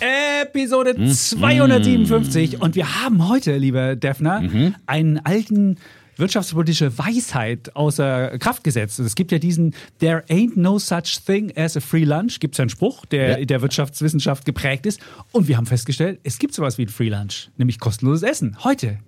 Episode 0.00 0.94
257 1.12 2.60
und 2.60 2.74
wir 2.74 3.02
haben 3.02 3.28
heute, 3.28 3.56
lieber 3.56 3.96
Defner, 3.96 4.42
einen 4.86 5.18
alten 5.18 5.76
wirtschaftspolitische 6.16 6.98
Weisheit 6.98 7.74
außer 7.76 8.38
Kraft 8.38 8.62
gesetzt. 8.64 8.98
Es 8.98 9.14
gibt 9.14 9.32
ja 9.32 9.38
diesen 9.38 9.74
There 10.00 10.22
ain't 10.28 10.52
no 10.58 10.78
such 10.78 11.24
thing 11.24 11.52
as 11.56 11.76
a 11.76 11.80
free 11.80 12.04
lunch, 12.04 12.40
gibt 12.40 12.54
es 12.54 12.60
einen 12.60 12.68
Spruch, 12.70 13.06
der 13.06 13.40
Ja. 13.40 13.44
der 13.46 13.62
Wirtschaftswissenschaft 13.62 14.44
geprägt 14.44 14.84
ist. 14.86 15.00
Und 15.32 15.48
wir 15.48 15.56
haben 15.56 15.66
festgestellt, 15.66 16.20
es 16.22 16.38
gibt 16.38 16.54
sowas 16.54 16.76
wie 16.78 16.82
ein 16.82 16.88
Free 16.88 17.08
Lunch, 17.08 17.48
nämlich 17.56 17.78
kostenloses 17.78 18.22
Essen. 18.22 18.56
Heute. 18.64 18.98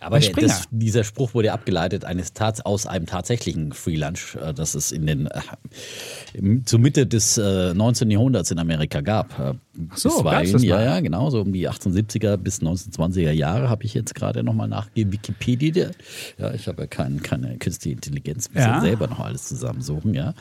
Aber 0.00 0.18
der, 0.18 0.32
das, 0.32 0.64
dieser 0.70 1.04
Spruch 1.04 1.34
wurde 1.34 1.52
abgeleitet 1.52 2.04
eines 2.04 2.32
Tats, 2.32 2.60
aus 2.60 2.86
einem 2.86 3.06
tatsächlichen 3.06 3.72
Free 3.72 3.96
Lunch, 3.96 4.36
äh, 4.36 4.54
das 4.54 4.74
es 4.74 4.92
in 4.92 5.06
den 5.06 5.26
äh, 5.26 6.64
zur 6.64 6.78
Mitte 6.78 7.06
des 7.06 7.38
äh, 7.38 7.74
19. 7.74 8.10
Jahrhunderts 8.10 8.50
in 8.50 8.58
Amerika 8.58 9.00
gab. 9.02 9.38
Äh, 9.38 9.54
so, 9.94 10.08
bisweilen. 10.08 10.24
gab's 10.24 10.52
das 10.52 10.62
ja, 10.62 10.76
mal? 10.76 10.84
ja, 10.84 11.00
genau, 11.00 11.30
so 11.30 11.40
um 11.40 11.52
die 11.52 11.68
1870er 11.68 12.36
bis 12.36 12.60
1920er 12.60 13.30
Jahre 13.30 13.68
habe 13.68 13.84
ich 13.84 13.94
jetzt 13.94 14.14
gerade 14.14 14.42
nochmal 14.42 14.68
nachgegeben. 14.68 15.12
Wikipedia. 15.12 15.90
Ja, 16.38 16.52
ich 16.52 16.66
habe 16.66 16.82
ja 16.82 16.86
kein, 16.86 17.22
keine 17.22 17.58
künstliche 17.58 17.94
Intelligenz, 17.94 18.50
muss 18.52 18.62
ja. 18.62 18.76
Ja. 18.76 18.80
selber 18.80 19.06
noch 19.06 19.20
alles 19.20 19.46
zusammensuchen, 19.46 20.14
ja. 20.14 20.34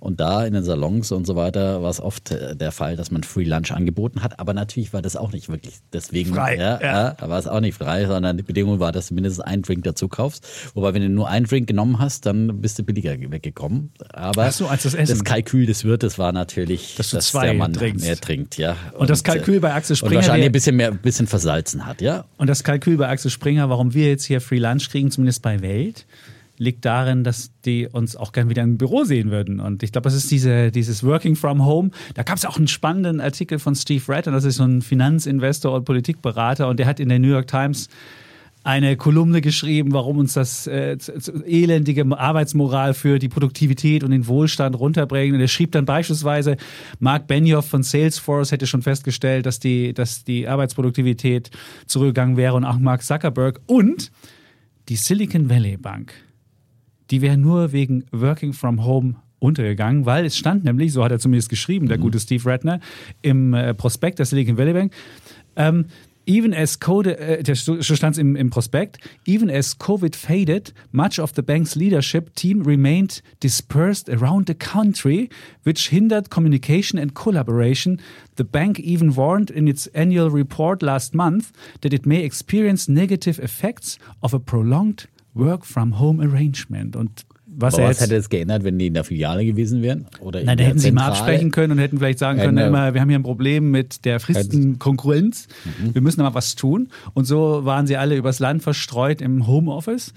Und 0.00 0.20
da 0.20 0.44
in 0.44 0.54
den 0.54 0.64
Salons 0.64 1.12
und 1.12 1.26
so 1.26 1.36
weiter 1.36 1.82
war 1.82 1.90
es 1.90 2.00
oft 2.00 2.30
äh, 2.30 2.56
der 2.56 2.72
Fall, 2.72 2.96
dass 2.96 3.10
man 3.10 3.22
Free 3.22 3.44
Lunch 3.44 3.72
angeboten 3.72 4.22
hat, 4.22 4.40
aber 4.40 4.54
natürlich 4.54 4.92
war 4.92 5.02
das 5.02 5.16
auch 5.16 5.32
nicht 5.32 5.48
wirklich 5.48 5.74
deswegen, 5.92 6.34
Frei, 6.34 6.56
ja, 6.56 6.80
ja. 6.80 7.16
war 7.20 7.38
es 7.38 7.46
auch 7.46 7.60
nicht 7.60 7.76
frei, 7.76 8.06
sondern 8.06 8.36
die 8.36 8.42
Bedingung 8.42 8.80
war, 8.80 8.92
dass 8.92 9.01
du 9.10 9.14
mindestens 9.14 9.40
einen 9.44 9.62
Drink 9.62 9.84
dazu 9.84 10.08
kaufst. 10.08 10.46
Wobei, 10.74 10.94
wenn 10.94 11.02
du 11.02 11.08
nur 11.08 11.28
einen 11.28 11.46
Drink 11.46 11.66
genommen 11.66 11.98
hast, 11.98 12.26
dann 12.26 12.60
bist 12.60 12.78
du 12.78 12.82
billiger 12.82 13.12
weggekommen. 13.18 13.90
Aber 14.12 14.50
so, 14.52 14.68
das 14.70 14.94
Essen. 14.94 15.24
Kalkül 15.24 15.66
des 15.66 15.84
Wirtes 15.84 16.18
war 16.18 16.32
natürlich, 16.32 16.94
Dass 16.96 17.10
du 17.10 17.16
dass 17.16 17.28
zwei 17.28 17.46
der 17.46 17.54
Mann 17.54 17.72
trinkst. 17.72 18.04
mehr 18.04 18.16
trinkt. 18.16 18.56
Ja. 18.58 18.76
Und 18.96 19.10
das 19.10 19.24
Kalkül 19.24 19.56
äh, 19.56 19.60
bei 19.60 19.72
Axel 19.74 19.94
Und 19.94 19.98
Springer, 19.98 20.14
wahrscheinlich 20.16 20.42
der- 20.42 20.48
ein 20.50 20.52
bisschen 20.52 20.76
mehr, 20.76 20.88
ein 20.92 20.98
bisschen 20.98 21.26
versalzen 21.26 21.86
hat, 21.86 22.00
ja. 22.00 22.24
Und 22.36 22.46
das 22.48 22.64
Kalkül 22.64 22.96
bei 22.96 23.08
Axel 23.08 23.30
Springer, 23.30 23.68
warum 23.70 23.94
wir 23.94 24.08
jetzt 24.08 24.24
hier 24.24 24.40
Free 24.40 24.58
Lunch 24.58 24.90
kriegen, 24.90 25.10
zumindest 25.10 25.42
bei 25.42 25.60
Welt, 25.62 26.06
liegt 26.58 26.84
darin, 26.84 27.24
dass 27.24 27.50
die 27.64 27.88
uns 27.88 28.14
auch 28.14 28.30
gern 28.30 28.48
wieder 28.48 28.62
im 28.62 28.76
Büro 28.78 29.02
sehen 29.04 29.30
würden. 29.30 29.58
Und 29.58 29.82
ich 29.82 29.90
glaube, 29.90 30.04
das 30.04 30.14
ist 30.14 30.30
diese, 30.30 30.70
dieses 30.70 31.02
Working 31.02 31.34
from 31.34 31.64
Home. 31.64 31.90
Da 32.14 32.22
gab 32.22 32.36
es 32.36 32.44
auch 32.44 32.56
einen 32.56 32.68
spannenden 32.68 33.20
Artikel 33.20 33.58
von 33.58 33.74
Steve 33.74 34.02
Ratton, 34.06 34.32
das 34.32 34.44
ist 34.44 34.56
so 34.56 34.64
ein 34.64 34.80
Finanzinvestor 34.82 35.74
und 35.74 35.84
Politikberater, 35.84 36.68
und 36.68 36.78
der 36.78 36.86
hat 36.86 37.00
in 37.00 37.08
der 37.08 37.18
New 37.18 37.28
York 37.28 37.48
Times 37.48 37.88
eine 38.64 38.96
Kolumne 38.96 39.40
geschrieben, 39.40 39.92
warum 39.92 40.18
uns 40.18 40.34
das 40.34 40.66
äh, 40.66 40.96
elendige 41.46 42.06
Arbeitsmoral 42.16 42.94
für 42.94 43.18
die 43.18 43.28
Produktivität 43.28 44.04
und 44.04 44.12
den 44.12 44.26
Wohlstand 44.26 44.78
runterbringt. 44.78 45.34
Und 45.34 45.40
er 45.40 45.48
schrieb 45.48 45.72
dann 45.72 45.84
beispielsweise, 45.84 46.56
Mark 47.00 47.26
Benioff 47.26 47.66
von 47.66 47.82
Salesforce 47.82 48.52
hätte 48.52 48.66
schon 48.66 48.82
festgestellt, 48.82 49.46
dass 49.46 49.58
die, 49.58 49.92
dass 49.92 50.24
die 50.24 50.46
Arbeitsproduktivität 50.46 51.50
zurückgegangen 51.86 52.36
wäre 52.36 52.54
und 52.54 52.64
auch 52.64 52.78
Mark 52.78 53.02
Zuckerberg 53.02 53.60
und 53.66 54.12
die 54.88 54.96
Silicon 54.96 55.50
Valley 55.50 55.76
Bank. 55.76 56.12
Die 57.10 57.20
wäre 57.20 57.36
nur 57.36 57.72
wegen 57.72 58.04
Working 58.12 58.52
from 58.52 58.84
Home 58.84 59.16
untergegangen, 59.40 60.06
weil 60.06 60.24
es 60.24 60.36
stand 60.36 60.64
nämlich, 60.64 60.92
so 60.92 61.02
hat 61.02 61.10
er 61.10 61.18
zumindest 61.18 61.48
geschrieben, 61.48 61.88
der 61.88 61.98
gute 61.98 62.20
Steve 62.20 62.48
Ratner, 62.48 62.78
im 63.22 63.54
äh, 63.54 63.74
Prospekt 63.74 64.20
der 64.20 64.26
Silicon 64.26 64.56
Valley 64.56 64.72
Bank, 64.72 64.92
ähm, 65.56 65.86
even 66.26 66.54
as 66.54 66.78
Code, 66.78 67.18
äh, 67.18 67.54
so 67.54 67.74
im, 67.74 68.36
im 68.36 68.50
Prospekt, 68.50 68.98
even 69.26 69.50
as 69.50 69.78
COVID 69.78 70.14
faded, 70.14 70.72
much 70.92 71.18
of 71.18 71.32
the 71.34 71.42
bank's 71.42 71.74
leadership 71.74 72.34
team 72.34 72.62
remained 72.62 73.22
dispersed 73.40 74.08
around 74.08 74.46
the 74.46 74.54
country, 74.54 75.28
which 75.64 75.88
hindered 75.88 76.30
communication 76.30 76.98
and 76.98 77.14
collaboration. 77.14 78.00
The 78.36 78.44
bank 78.44 78.78
even 78.78 79.16
warned 79.16 79.50
in 79.50 79.68
its 79.68 79.86
annual 79.88 80.30
report 80.30 80.82
last 80.82 81.14
month 81.14 81.52
that 81.80 81.92
it 81.92 82.06
may 82.06 82.24
experience 82.24 82.88
negative 82.88 83.38
effects 83.38 83.98
of 84.22 84.32
a 84.32 84.38
prolonged 84.38 85.08
work 85.34 85.64
from 85.64 85.92
home 85.92 86.20
arrangement. 86.20 86.94
Und 86.96 87.24
was 87.54 87.74
Aber 87.74 87.84
er 87.84 87.88
was 87.90 87.98
jetzt 87.98 88.08
hätte 88.08 88.16
es 88.16 88.28
geändert, 88.28 88.64
wenn 88.64 88.78
die 88.78 88.86
in 88.86 88.94
der 88.94 89.04
Filiale 89.04 89.44
gewesen 89.44 89.82
wären? 89.82 90.06
Oder 90.20 90.40
in 90.40 90.46
Nein, 90.46 90.58
da 90.58 90.64
hätten 90.64 90.78
sie 90.78 90.92
mal 90.92 91.08
absprechen 91.08 91.50
können 91.50 91.72
und 91.72 91.78
hätten 91.78 91.98
vielleicht 91.98 92.18
sagen 92.18 92.38
können, 92.38 92.56
Hätten, 92.56 92.68
immer, 92.68 92.94
wir 92.94 93.00
haben 93.00 93.08
hier 93.08 93.18
ein 93.18 93.22
Problem 93.22 93.70
mit 93.70 94.04
der 94.04 94.20
Fristenkonkurrenz, 94.20 95.48
wir 95.92 96.02
müssen 96.02 96.20
aber 96.20 96.34
was 96.34 96.54
tun. 96.54 96.88
Und 97.14 97.26
so 97.26 97.64
waren 97.64 97.86
sie 97.86 97.96
alle 97.96 98.16
übers 98.16 98.38
Land 98.38 98.62
verstreut 98.62 99.20
im 99.20 99.46
Homeoffice. 99.46 100.14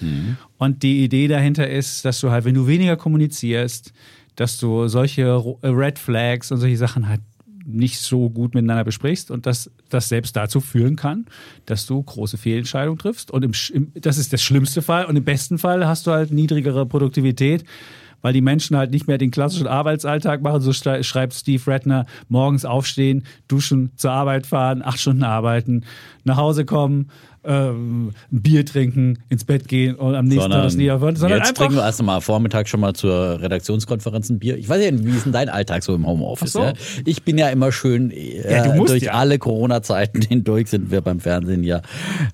Und 0.57 0.83
die 0.83 1.03
Idee 1.03 1.27
dahinter 1.27 1.69
ist, 1.69 2.05
dass 2.05 2.19
du 2.19 2.31
halt, 2.31 2.45
wenn 2.45 2.55
du 2.55 2.67
weniger 2.67 2.95
kommunizierst, 2.95 3.93
dass 4.35 4.57
du 4.57 4.87
solche 4.87 5.41
äh, 5.61 5.67
Red 5.67 5.99
Flags 5.99 6.51
und 6.51 6.59
solche 6.59 6.77
Sachen 6.77 7.07
halt 7.07 7.21
nicht 7.65 7.99
so 7.99 8.29
gut 8.29 8.53
miteinander 8.53 8.83
besprichst 8.83 9.31
und 9.31 9.45
dass 9.45 9.71
das 9.89 10.07
selbst 10.07 10.35
dazu 10.35 10.61
führen 10.61 10.95
kann, 10.95 11.25
dass 11.65 11.85
du 11.87 12.01
große 12.01 12.37
Fehlentscheidungen 12.37 12.99
triffst. 12.99 13.31
Und 13.31 13.43
im, 13.43 13.51
im, 13.73 13.91
das 13.95 14.17
ist 14.17 14.31
der 14.31 14.37
schlimmste 14.37 14.81
Fall. 14.81 15.05
Und 15.05 15.15
im 15.15 15.23
besten 15.23 15.57
Fall 15.57 15.87
hast 15.87 16.05
du 16.05 16.11
halt 16.11 16.31
niedrigere 16.31 16.85
Produktivität, 16.85 17.65
weil 18.21 18.33
die 18.33 18.41
Menschen 18.41 18.77
halt 18.77 18.91
nicht 18.91 19.07
mehr 19.07 19.17
den 19.17 19.31
klassischen 19.31 19.67
Arbeitsalltag 19.67 20.41
machen. 20.41 20.61
So 20.61 20.73
schrei- 20.73 21.03
schreibt 21.03 21.33
Steve 21.33 21.61
Ratner, 21.65 22.05
morgens 22.29 22.65
aufstehen, 22.65 23.23
duschen, 23.47 23.91
zur 23.97 24.11
Arbeit 24.11 24.45
fahren, 24.45 24.81
acht 24.83 24.99
Stunden 24.99 25.23
arbeiten, 25.23 25.83
nach 26.23 26.37
Hause 26.37 26.65
kommen, 26.65 27.09
ähm, 27.45 28.11
ein 28.31 28.41
Bier 28.41 28.65
trinken, 28.65 29.19
ins 29.29 29.43
Bett 29.45 29.67
gehen 29.67 29.95
und 29.95 30.15
am 30.15 30.25
nächsten 30.25 30.51
Tag 30.51 30.63
das 30.63 30.75
niederwürden. 30.75 31.15
Sondern 31.15 31.39
jetzt 31.39 31.55
trinken 31.55 31.75
wir 31.75 31.83
erst 31.83 32.01
mal 32.01 32.21
Vormittag 32.21 32.67
schon 32.67 32.79
mal 32.79 32.93
zur 32.93 33.41
Redaktionskonferenz 33.41 34.29
ein 34.29 34.39
Bier. 34.39 34.57
Ich 34.57 34.67
weiß 34.67 34.83
ja, 34.83 34.91
nicht, 34.91 35.05
wie 35.05 35.15
ist 35.15 35.25
denn 35.25 35.33
dein 35.33 35.49
Alltag 35.49 35.83
so 35.83 35.95
im 35.95 36.05
Homeoffice? 36.05 36.53
So. 36.53 36.61
Ja? 36.61 36.73
Ich 37.05 37.23
bin 37.23 37.37
ja 37.37 37.49
immer 37.49 37.71
schön, 37.71 38.11
äh, 38.11 38.51
Ja, 38.51 38.75
musst 38.75 38.91
durch 38.91 39.03
ja. 39.03 39.13
alle 39.13 39.39
Corona-Zeiten 39.39 40.21
hindurch 40.27 40.69
sind 40.69 40.91
wir 40.91 41.01
beim 41.01 41.19
Fernsehen 41.19 41.63
ja 41.63 41.81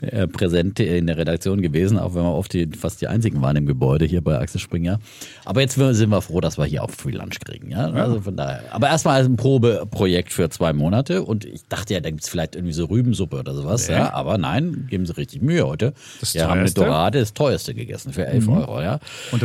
äh, 0.02 0.28
präsent 0.28 0.80
in 0.80 1.08
der 1.08 1.18
Redaktion 1.18 1.62
gewesen, 1.62 1.98
auch 1.98 2.16
wenn 2.16 2.24
wir 2.24 2.34
oft 2.34 2.54
die, 2.54 2.68
fast 2.68 3.02
die 3.02 3.08
einzigen 3.08 3.42
waren 3.42 3.56
im 3.56 3.66
Gebäude 3.66 4.06
hier 4.06 4.22
bei 4.22 4.38
Axel 4.38 4.60
Springer. 4.60 5.00
Aber 5.46 5.62
jetzt 5.62 5.76
sind 5.76 6.10
wir 6.10 6.22
froh, 6.22 6.42
dass 6.42 6.58
wir 6.58 6.66
hier 6.66 6.84
auch 6.84 6.90
Free 6.90 7.12
Lunch 7.12 7.40
kriegen. 7.40 7.72
Ja? 7.72 7.92
Also 7.92 8.22
von 8.22 8.36
daher. 8.36 8.64
Aber 8.72 8.88
erstmal 8.88 9.18
als 9.18 9.28
ein 9.28 9.36
Probeprojekt 9.36 10.32
für 10.32 10.50
zwei 10.50 10.74
Monate 10.74 11.24
und 11.24 11.46
ich 11.46 11.62
dachte 11.68 11.94
ja, 11.94 12.00
da 12.00 12.10
gibt's 12.10 12.30
vielleicht 12.30 12.56
irgendwie 12.56 12.74
so 12.74 12.86
Rübensuppe 12.86 13.40
oder 13.40 13.54
sowas. 13.54 13.88
Ja? 13.88 14.14
Aber 14.14 14.38
nein, 14.38 14.88
geben 15.02 15.06
sie 15.06 15.18
richtig 15.18 15.42
Mühe 15.42 15.66
heute. 15.66 15.94
Das 16.20 16.34
wir 16.34 16.48
haben 16.48 16.60
eine? 16.60 16.72
Dorade, 16.72 17.20
das 17.20 17.34
teuerste 17.34 17.74
gegessen 17.74 18.14
für 18.14 18.26
11 18.26 18.48
Euro. 18.48 18.82
Ja? 18.82 19.00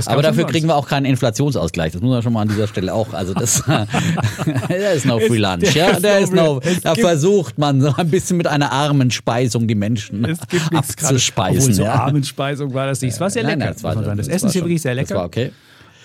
Aber 0.07 0.23
dafür 0.23 0.47
kriegen 0.47 0.69
wir 0.69 0.77
auch 0.77 0.89
keinen 0.89 1.07
Inflationsausgleich. 1.07 1.93
Das 1.93 2.03
muss 2.03 2.11
man 2.11 2.23
schon 2.23 2.33
mal 2.33 2.43
an 2.43 2.49
dieser 2.49 2.67
Stelle 2.67 2.93
auch. 2.95 3.13
Also 3.13 3.35
das, 3.35 3.63
der 4.69 4.93
ist 4.93 5.07
no 5.07 5.19
free 5.19 5.39
lunch. 5.39 5.75
Ja, 5.75 5.91
ist 5.91 6.05
der 6.05 6.27
no 6.31 6.61
Da 6.83 6.95
versucht 6.95 7.59
man 7.59 7.81
so 7.81 7.95
ein 7.97 8.11
bisschen 8.11 8.37
mit 8.37 8.47
einer 8.47 8.73
armen 8.73 9.11
Speisung 9.11 9.67
die 9.67 9.75
Menschen 9.75 10.23
nichts 10.23 10.41
abzuspeisen. 10.75 11.61
Obwohl, 11.61 11.75
so 11.75 11.83
ja. 11.85 11.95
Armenspeisung 11.95 12.75
war 12.75 12.87
das 12.87 13.01
nicht. 13.01 13.15
Es 13.15 13.21
war 13.21 13.31
sehr 13.31 13.43
Nein, 13.43 13.59
lecker. 13.59 13.65
nein, 13.71 13.75
das 13.75 13.83
war, 13.83 13.95
das 13.97 14.17
das 14.17 14.29
Essen 14.29 14.47
ist 14.49 14.53
hier 14.53 14.63
wirklich 14.63 14.83
sehr 14.83 14.95
lecker. 14.95 15.09
Das 15.09 15.19
war 15.19 15.25
okay. 15.27 15.53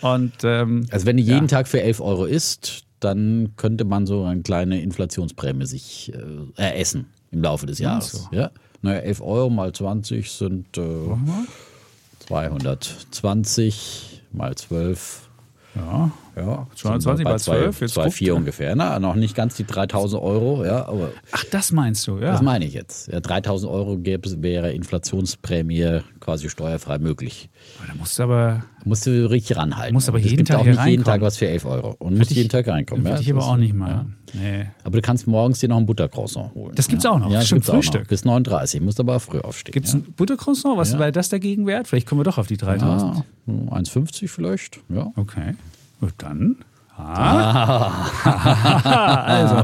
Und 0.02 0.34
ähm, 0.44 0.88
Also 0.92 1.06
wenn 1.06 1.18
du 1.18 1.24
jeden 1.24 1.42
Ja. 1.48 1.58
Tag 1.58 1.68
für 1.68 1.82
11 1.82 2.00
Euro 2.00 2.26
isst, 2.26 2.84
dann 3.00 3.54
könnte 3.58 3.84
man 3.84 4.06
so 4.06 4.24
eine 4.24 4.42
kleine 4.42 4.82
Inflationsprämie 4.82 5.66
sich 5.66 6.12
äh, 6.58 6.62
eressen 6.62 7.08
im 7.32 7.42
Laufe 7.42 7.66
des 7.66 7.80
Jahres. 7.80 8.12
so. 8.12 8.36
Ja? 8.36 8.52
Naja, 8.82 9.00
11 9.00 9.22
Euro 9.22 9.50
mal 9.50 9.72
20 9.74 10.32
sind 10.32 10.78
äh, 10.78 10.82
220 12.28 14.24
mal 14.32 14.56
12. 14.56 15.30
ja, 15.76 16.12
Ja, 16.36 16.68
220 16.76 17.26
mal 17.26 17.40
12, 17.40 17.82
jetzt 17.82 17.94
Zwei, 17.94 18.04
guckt 18.04 18.16
vier 18.16 18.34
er. 18.34 18.36
ungefähr. 18.38 18.76
Na, 18.76 19.00
noch 19.00 19.16
nicht 19.16 19.36
ganz 19.36 19.56
die 19.56 19.66
3000 19.66 20.22
Euro, 20.22 20.64
ja, 20.66 20.88
aber 20.88 21.10
ach, 21.32 21.44
das 21.52 21.72
meinst 21.72 22.08
du, 22.08 22.18
ja. 22.20 22.32
das 22.32 22.42
meine 22.42 22.66
ich 22.66 22.74
jetzt. 22.74 23.12
Ja, 23.12 23.20
3000 23.20 23.72
Euro 23.72 23.98
gäbe 23.98 24.42
wäre 24.42 24.72
Inflationsprämie 24.72 26.02
quasi 26.20 26.50
steuerfrei 26.50 27.00
möglich. 27.00 27.50
da 27.86 27.94
musst 27.96 28.18
du 28.18 28.24
aber, 28.24 28.64
Musst 28.84 29.06
du 29.06 29.30
richtig 29.30 29.58
ranhalten. 29.58 29.94
Musst 29.94 30.10
aber 30.10 30.18
es 30.18 30.26
jeden 30.26 30.38
gibt 30.38 30.50
Tag 30.50 30.60
auch 30.60 30.66
nicht 30.66 30.86
jeden. 30.86 31.04
Tag 31.04 31.22
was 31.22 31.38
für 31.38 31.48
11 31.48 31.66
Euro. 31.66 31.96
Und 32.00 32.18
musst 32.18 32.32
jeden 32.32 32.50
Tag 32.50 32.68
reinkommen. 32.68 33.04
würde 33.04 33.16
ja, 33.16 33.22
ich 33.22 33.32
aber 33.32 33.46
auch 33.46 33.58
nicht 33.58 33.74
mal. 33.74 34.06
Nee. 34.34 34.68
Aber 34.84 34.98
du 34.98 35.02
kannst 35.02 35.28
morgens 35.28 35.60
dir 35.60 35.70
noch 35.70 35.78
ein 35.78 35.86
Buttercroissant 35.86 36.56
holen. 36.56 36.74
Das 36.76 36.88
gibt's 36.88 37.06
auch 37.06 37.20
noch. 37.20 37.30
Ja, 37.30 37.40
das 37.40 37.50
gibt's 37.50 37.70
auch 37.70 37.74
noch. 37.74 37.84
Frühstück. 37.84 38.08
Bis 38.08 38.26
39. 38.26 38.82
Musst 38.82 39.00
aber 39.00 39.20
früh 39.20 39.40
aufstehen. 39.40 39.74
Gibt 39.74 39.88
es 39.88 39.94
ja. 39.94 40.00
ein 40.00 40.14
Buttercroissant? 40.14 40.78
Was 40.78 40.94
Ja. 40.94 41.00
wäre 41.00 41.12
das 41.12 41.30
dagegen 41.30 41.68
wert? 41.68 41.88
Vielleicht 41.88 42.08
kommen 42.08 42.22
wir 42.22 42.26
doch 42.26 42.38
auf 42.38 42.48
die 42.48 42.58
3000. 42.58 43.24
Ah, 43.48 43.76
1,50 43.76 44.28
vielleicht. 44.28 44.80
Ja. 44.90 45.12
Okay. 45.16 45.56
Gut, 46.02 46.14
dann. 46.18 46.58
Ah. 46.98 48.12
also, 49.26 49.64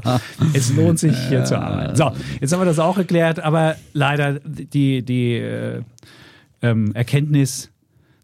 es 0.54 0.74
lohnt 0.74 0.98
sich 1.00 1.16
hier 1.28 1.44
zu 1.44 1.60
arbeiten. 1.60 1.96
So, 1.96 2.12
jetzt 2.40 2.54
haben 2.54 2.62
wir 2.62 2.66
das 2.66 2.80
auch 2.80 2.98
erklärt, 2.98 3.40
aber 3.42 3.76
leider 3.94 4.40
die, 4.40 5.04
die 5.04 5.34
äh, 5.34 5.82
ähm, 6.62 6.94
Erkenntnis, 6.96 7.70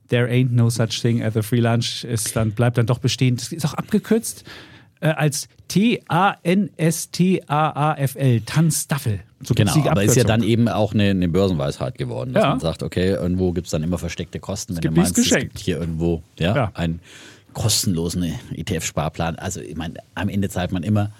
there 0.10 0.27
ain't 0.30 0.51
no 0.54 0.69
such 0.69 1.01
thing 1.01 1.21
as 1.21 1.36
a 1.38 1.42
free 1.42 1.60
lunch, 1.60 2.04
ist 2.06 2.36
dann, 2.36 2.51
bleibt 2.54 2.77
dann 2.77 2.86
doch 2.88 3.00
bestehen. 3.00 3.36
Das 3.36 3.51
ist 3.51 3.65
auch 3.65 3.74
abgekürzt 3.75 4.45
äh, 5.01 5.10
als 5.10 5.48
T-A-N-S-T-A-A-F-L, 7.13 8.42
Tanzstaffel. 8.42 9.19
So 9.44 9.54
Genau, 9.54 9.71
aber 9.71 10.04
ist 10.04 10.15
ja 10.15 10.24
Abkürzung. 10.24 10.27
dann 10.27 10.44
eben 10.44 10.68
auch 10.69 10.94
eine, 10.94 11.10
eine 11.10 11.27
Börsenweisheit 11.27 11.98
geworden, 11.98 12.33
dass 12.33 12.44
Ja. 12.44 12.50
man 12.51 12.60
sagt, 12.62 12.81
okay, 12.83 13.10
irgendwo 13.12 13.51
gibt 13.51 13.68
es 13.68 13.71
dann 13.71 13.83
immer 13.83 13.98
versteckte 13.98 14.39
Kosten, 14.39 14.75
wenn 14.75 14.81
du 14.81 14.92
meinst, 14.92 15.18
es 15.18 15.30
gibt 15.30 15.60
hier 15.60 15.80
irgendwo 15.80 16.24
ja, 16.39 16.56
Ja. 16.56 16.71
einen 16.74 17.00
kostenlosen 17.53 18.23
ETF-Sparplan. 18.55 19.35
Also 19.38 19.61
ich 19.61 19.75
meine, 19.75 19.95
am 20.15 20.29
Ende 20.29 20.50
zahlt 20.50 20.71
man 20.71 20.83
immer 20.83 21.11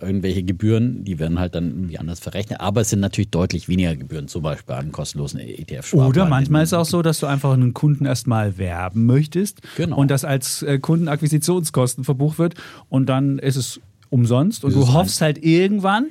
irgendwelche 0.00 0.42
Gebühren, 0.42 1.04
die 1.04 1.18
werden 1.18 1.38
halt 1.38 1.54
dann 1.54 1.68
irgendwie 1.68 1.98
anders 1.98 2.18
verrechnet, 2.18 2.60
aber 2.60 2.80
es 2.80 2.90
sind 2.90 3.00
natürlich 3.00 3.30
deutlich 3.30 3.68
weniger 3.68 3.94
Gebühren, 3.94 4.26
zum 4.26 4.42
Beispiel 4.42 4.74
an 4.74 4.90
kostenlosen 4.90 5.38
ETF-Sparplan. 5.38 6.08
Oder 6.08 6.26
manchmal 6.26 6.64
ist 6.64 6.70
es 6.70 6.74
auch 6.74 6.86
so, 6.86 7.02
dass 7.02 7.20
du 7.20 7.26
einfach 7.26 7.52
einen 7.52 7.72
Kunden 7.72 8.04
erstmal 8.06 8.58
werben 8.58 9.06
möchtest 9.06 9.60
Genau. 9.76 9.96
und 9.96 10.10
das 10.10 10.24
als 10.24 10.62
äh, 10.62 10.78
Kundenakquisitionskosten 10.78 12.04
verbucht 12.04 12.38
wird 12.38 12.54
und 12.88 13.06
dann 13.08 13.38
ist 13.38 13.56
es 13.56 13.80
umsonst 14.10 14.64
und 14.64 14.70
Ist 14.72 14.76
du 14.76 14.92
hoffst 14.92 15.20
halt 15.20 15.42
irgendwann, 15.42 16.06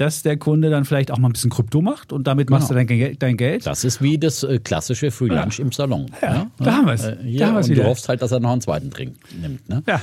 dass 0.00 0.22
der 0.22 0.36
Kunde 0.36 0.70
dann 0.70 0.84
vielleicht 0.84 1.10
auch 1.10 1.18
mal 1.18 1.28
ein 1.28 1.32
bisschen 1.32 1.50
Krypto 1.50 1.82
macht 1.82 2.12
und 2.12 2.26
damit 2.26 2.48
machst 2.50 2.70
du 2.70 2.74
dein, 2.74 2.86
Ge- 2.86 3.16
dein 3.18 3.36
Geld. 3.36 3.66
Das 3.66 3.84
ist 3.84 4.00
wie 4.02 4.18
das 4.18 4.42
äh, 4.42 4.58
klassische 4.58 5.10
Free 5.10 5.28
Lunch 5.28 5.58
im 5.58 5.72
Salon. 5.72 6.06
Ja, 6.22 6.46
da 6.58 6.72
haben 6.76 6.86
wir's. 6.86 7.04
Äh, 7.04 7.16
Da 7.38 7.46
haben 7.48 7.56
und 7.56 7.68
wieder. 7.68 7.82
du 7.84 7.88
hoffst 7.88 8.08
halt, 8.08 8.22
dass 8.22 8.32
er 8.32 8.40
noch 8.40 8.50
einen 8.52 8.60
zweiten 8.60 8.90
Drink 8.90 9.16
nimmt. 9.40 9.68
Ne? 9.68 9.82
Ja. 9.86 10.00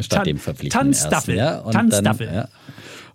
Statt 0.00 0.18
Tan- 0.18 0.24
dem 0.24 0.38
verpflichtenden 0.38 0.92
Tanzstaffel. 0.92 1.36
ersten, 1.38 1.54
Ja? 1.56 1.60
Und 1.64 1.72
Tanzstaffel. 1.72 2.26
Dann, 2.26 2.34
ja. 2.34 2.48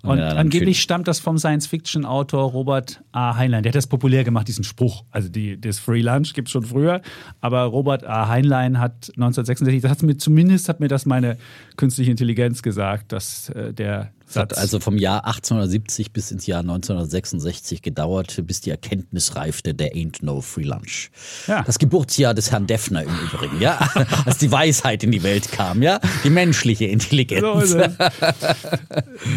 Und 0.03 0.19
dann 0.19 0.37
angeblich 0.37 0.81
stammt 0.81 1.07
das 1.07 1.19
vom 1.19 1.39
Science-Fiction-Autor 1.39 2.51
Robert 2.51 3.01
A. 3.11 3.35
Heinlein. 3.37 3.63
Der 3.63 3.71
hat 3.71 3.75
das 3.75 3.87
populär 3.87 4.23
gemacht, 4.23 4.47
diesen 4.47 4.63
Spruch. 4.63 5.03
Also 5.09 5.29
die, 5.29 5.59
das 5.59 5.79
Free 5.79 6.01
Lunch 6.01 6.33
gibt 6.33 6.47
es 6.47 6.51
schon 6.51 6.63
früher. 6.63 7.01
Aber 7.41 7.63
Robert 7.63 8.03
A. 8.05 8.27
Heinlein 8.27 8.79
hat 8.79 9.09
1966, 9.15 9.81
das 9.81 9.89
hat 9.89 10.03
mir, 10.03 10.15
zumindest 10.17 10.69
hat 10.69 10.79
mir 10.79 10.89
das 10.89 11.07
meine 11.07 11.37
künstliche 11.77 12.11
Intelligenz 12.11 12.61
gesagt, 12.61 13.11
dass 13.11 13.49
äh, 13.49 13.73
der 13.73 14.11
Es 14.27 14.35
hat 14.35 14.49
Satz. 14.51 14.59
also 14.59 14.79
vom 14.79 14.97
Jahr 14.97 15.25
1870 15.25 16.11
bis 16.11 16.31
ins 16.31 16.45
Jahr 16.47 16.61
1966 16.61 17.81
gedauert, 17.81 18.41
bis 18.45 18.61
die 18.61 18.69
Erkenntnis 18.71 19.35
reifte, 19.35 19.75
there 19.75 19.91
ain't 19.93 20.23
no 20.23 20.41
free 20.41 20.63
lunch. 20.63 21.09
Ja. 21.47 21.63
Das 21.63 21.77
Geburtsjahr 21.79 22.33
des 22.33 22.51
Herrn 22.51 22.67
Deffner 22.67 23.03
im 23.03 23.09
Übrigen, 23.09 23.61
ja, 23.61 23.77
als 24.25 24.37
die 24.37 24.51
Weisheit 24.51 25.03
in 25.03 25.11
die 25.11 25.23
Welt 25.23 25.51
kam, 25.51 25.81
ja, 25.81 25.99
die 26.23 26.29
menschliche 26.29 26.85
Intelligenz. 26.85 27.69
so. 27.69 27.77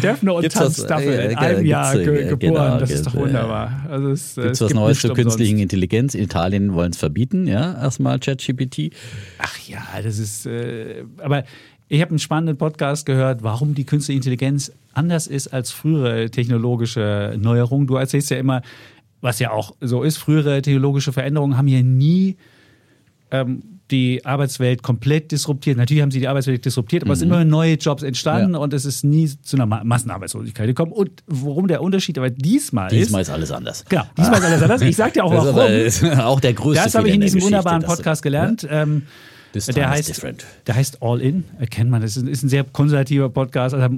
Defner 0.01 0.35
und 0.35 0.49
Tanzstaffel 0.51 1.13
ja, 1.13 1.21
in 1.21 1.29
genau, 1.29 1.41
einem 1.41 1.65
Jahr 1.65 1.97
ge 1.97 2.23
äh, 2.23 2.29
geboren. 2.29 2.39
genau, 2.39 2.79
das 2.79 2.91
ist 2.91 3.05
doch 3.07 3.15
äh, 3.15 3.19
wunderbar. 3.19 3.85
Also 3.89 4.09
es, 4.11 4.37
äh, 4.37 4.41
Gibt's 4.43 4.57
es 4.57 4.61
was 4.61 4.67
gibt 4.69 4.79
Neues 4.79 4.99
zur 5.01 5.11
umsonst. 5.11 5.23
künstlichen 5.29 5.59
Intelligenz? 5.59 6.15
In 6.15 6.23
Italien 6.23 6.73
wollen 6.73 6.91
es 6.91 6.97
verbieten, 6.97 7.47
ja, 7.47 7.73
erstmal 7.81 8.19
ChatGPT. 8.19 8.91
Ach 9.39 9.57
ja, 9.67 9.81
das 10.03 10.17
ist. 10.19 10.45
Äh, 10.45 11.03
aber 11.17 11.43
ich 11.89 12.01
habe 12.01 12.11
einen 12.11 12.19
spannenden 12.19 12.57
Podcast 12.57 13.05
gehört, 13.05 13.41
warum 13.43 13.73
die 13.75 13.83
künstliche 13.83 14.17
Intelligenz 14.17 14.71
anders 14.93 15.27
ist 15.27 15.47
als 15.47 15.71
frühere 15.71 16.29
technologische 16.29 17.35
Neuerungen. 17.41 17.87
Du 17.87 17.95
erzählst 17.95 18.29
ja 18.29 18.37
immer, 18.37 18.61
was 19.21 19.39
ja 19.39 19.51
auch 19.51 19.73
so 19.81 20.03
ist, 20.03 20.17
frühere 20.17 20.61
technologische 20.61 21.11
Veränderungen 21.11 21.57
haben 21.57 21.67
ja 21.67 21.81
nie 21.81 22.37
ähm, 23.31 23.63
die 23.91 24.23
Arbeitswelt 24.23 24.83
komplett 24.83 25.31
disruptiert. 25.31 25.77
Natürlich 25.77 26.03
haben 26.03 26.11
sie 26.11 26.19
die 26.19 26.27
Arbeitswelt 26.27 26.63
disruptiert, 26.63 27.03
aber 27.03 27.13
es 27.13 27.19
sind 27.19 27.29
immer 27.29 27.43
neue 27.43 27.73
Jobs 27.73 28.03
entstanden 28.03 28.49
Mhm. 28.49 28.53
Ja. 28.53 28.59
und 28.59 28.73
es 28.73 28.85
ist 28.85 29.03
nie 29.03 29.27
zu 29.27 29.57
einer 29.57 29.65
Ma 29.65 29.83
Massenarbeitslosigkeit 29.83 30.67
gekommen. 30.67 30.91
Und 30.91 31.23
worum 31.25 31.67
der 31.67 31.81
Unterschied 31.81 32.17
aber 32.19 32.29
diesmal, 32.29 32.89
Diesmal 32.89 33.21
ist. 33.23 33.29
ist 33.29 33.33
alles 33.33 33.51
anders. 33.51 33.83
Genau, 33.89 34.03
diesmal 34.15 34.39
ist 34.39 34.45
alles 34.45 34.61
anders. 34.61 34.81
Ich 34.83 34.95
sag 34.95 35.13
dir 35.13 35.23
auch 35.25 35.33
Das 35.33 35.45
ist 35.45 35.55
warum. 35.55 35.71
ist 35.71 36.03
auch 36.19 36.39
der 36.39 36.53
größte 36.53 36.83
Das 36.83 36.93
habe 36.95 37.07
ich 37.09 37.15
in 37.15 37.21
diesem 37.21 37.41
wunderbaren 37.41 37.81
Podcast 37.81 38.21
gelernt. 38.21 38.67
Ähm, 38.69 38.69
This 38.69 38.77
time 38.83 39.03
der 39.53 39.89
heißt, 39.89 40.09
different. 40.09 40.45
der 40.67 40.75
heißt 40.75 41.01
All 41.01 41.21
In, 41.21 41.43
erkennt 41.59 41.89
man. 41.89 42.01
Das 42.01 42.17
ist, 42.17 42.27
ist 42.27 42.43
ein 42.43 42.49
sehr 42.49 42.63
konservativer 42.63 43.29
Podcast, 43.29 43.73
also, 43.73 43.97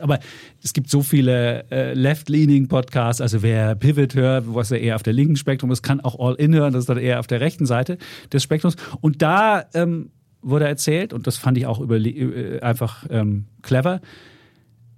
aber 0.00 0.18
es 0.62 0.72
gibt 0.72 0.90
so 0.90 1.02
viele 1.02 1.64
äh, 1.70 1.94
Left-Leaning 1.94 2.68
Podcasts. 2.68 3.20
Also 3.20 3.42
wer 3.42 3.74
Pivot 3.74 4.14
hört, 4.14 4.44
was 4.48 4.70
er 4.70 4.80
eher 4.80 4.96
auf 4.96 5.02
der 5.02 5.12
linken 5.12 5.36
Spektrum 5.36 5.70
ist, 5.70 5.82
kann 5.82 6.00
auch 6.00 6.18
All 6.18 6.34
In 6.34 6.54
hören. 6.54 6.72
Das 6.72 6.80
ist 6.80 6.88
dann 6.88 6.98
eher 6.98 7.20
auf 7.20 7.26
der 7.26 7.40
rechten 7.40 7.66
Seite 7.66 7.98
des 8.32 8.42
Spektrums. 8.42 8.76
Und 9.00 9.22
da 9.22 9.64
ähm, 9.74 10.10
wurde 10.42 10.66
erzählt, 10.66 11.12
und 11.12 11.26
das 11.26 11.36
fand 11.36 11.56
ich 11.56 11.66
auch 11.66 11.88
äh, 11.88 12.60
einfach 12.60 13.06
ähm, 13.10 13.46
clever. 13.62 14.00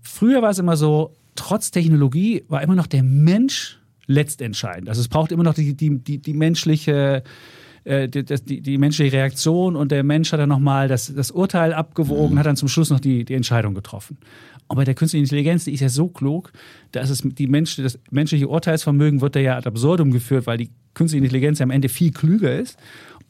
Früher 0.01 0.43
war 0.43 0.51
es 0.51 0.59
immer 0.59 0.77
so, 0.77 1.15
trotz 1.35 1.71
Technologie 1.71 2.45
war 2.49 2.63
immer 2.63 2.75
noch 2.75 2.87
der 2.87 3.03
Mensch 3.03 3.79
letztentscheidend. 4.07 4.89
Also 4.89 5.01
es 5.01 5.09
braucht 5.09 5.33
immer 5.33 5.45
noch 5.45 5.55
die, 5.55 5.75
die, 5.75 5.99
die, 5.99 6.19
die 6.19 6.35
menschliche 6.35 7.23
äh, 7.85 8.09
die, 8.09 8.25
die, 8.25 8.61
die 8.61 8.79
menschliche 8.79 9.17
Reaktion 9.17 9.77
und 9.77 9.93
der 9.93 10.03
Mensch 10.03 10.33
hat 10.33 10.41
dann 10.41 10.49
nochmal 10.49 10.89
das, 10.89 11.15
das 11.15 11.31
Urteil 11.31 11.73
abgewogen, 11.73 12.39
hat 12.39 12.47
dann 12.47 12.57
zum 12.57 12.69
Schluss 12.69 12.91
noch 12.91 13.01
die, 13.01 13.25
die 13.25 13.35
Entscheidung 13.35 13.75
getroffen. 13.75 14.19
Und 14.67 14.77
bei 14.77 14.85
der 14.85 14.95
künstlichen 14.95 15.25
Intelligenz, 15.25 15.65
die 15.65 15.73
ist 15.73 15.81
ja 15.81 15.91
so 15.91 16.09
klug, 16.09 16.53
da 16.93 17.01
ist 17.01 17.11
es 17.11 17.23
die 17.23 17.47
Mensch, 17.47 17.77
das 17.77 17.99
menschliche 18.11 18.49
Urteilsvermögen 18.49 19.21
wird 19.21 19.37
da 19.37 19.41
ja 19.41 19.57
ad 19.57 19.69
absurdum 19.69 20.11
geführt, 20.11 20.47
weil 20.47 20.57
die 20.57 20.71
künstliche 20.95 21.25
Intelligenz 21.25 21.59
ja 21.59 21.65
am 21.65 21.71
Ende 21.71 21.89
viel 21.89 22.13
klüger 22.13 22.59
ist. 22.59 22.79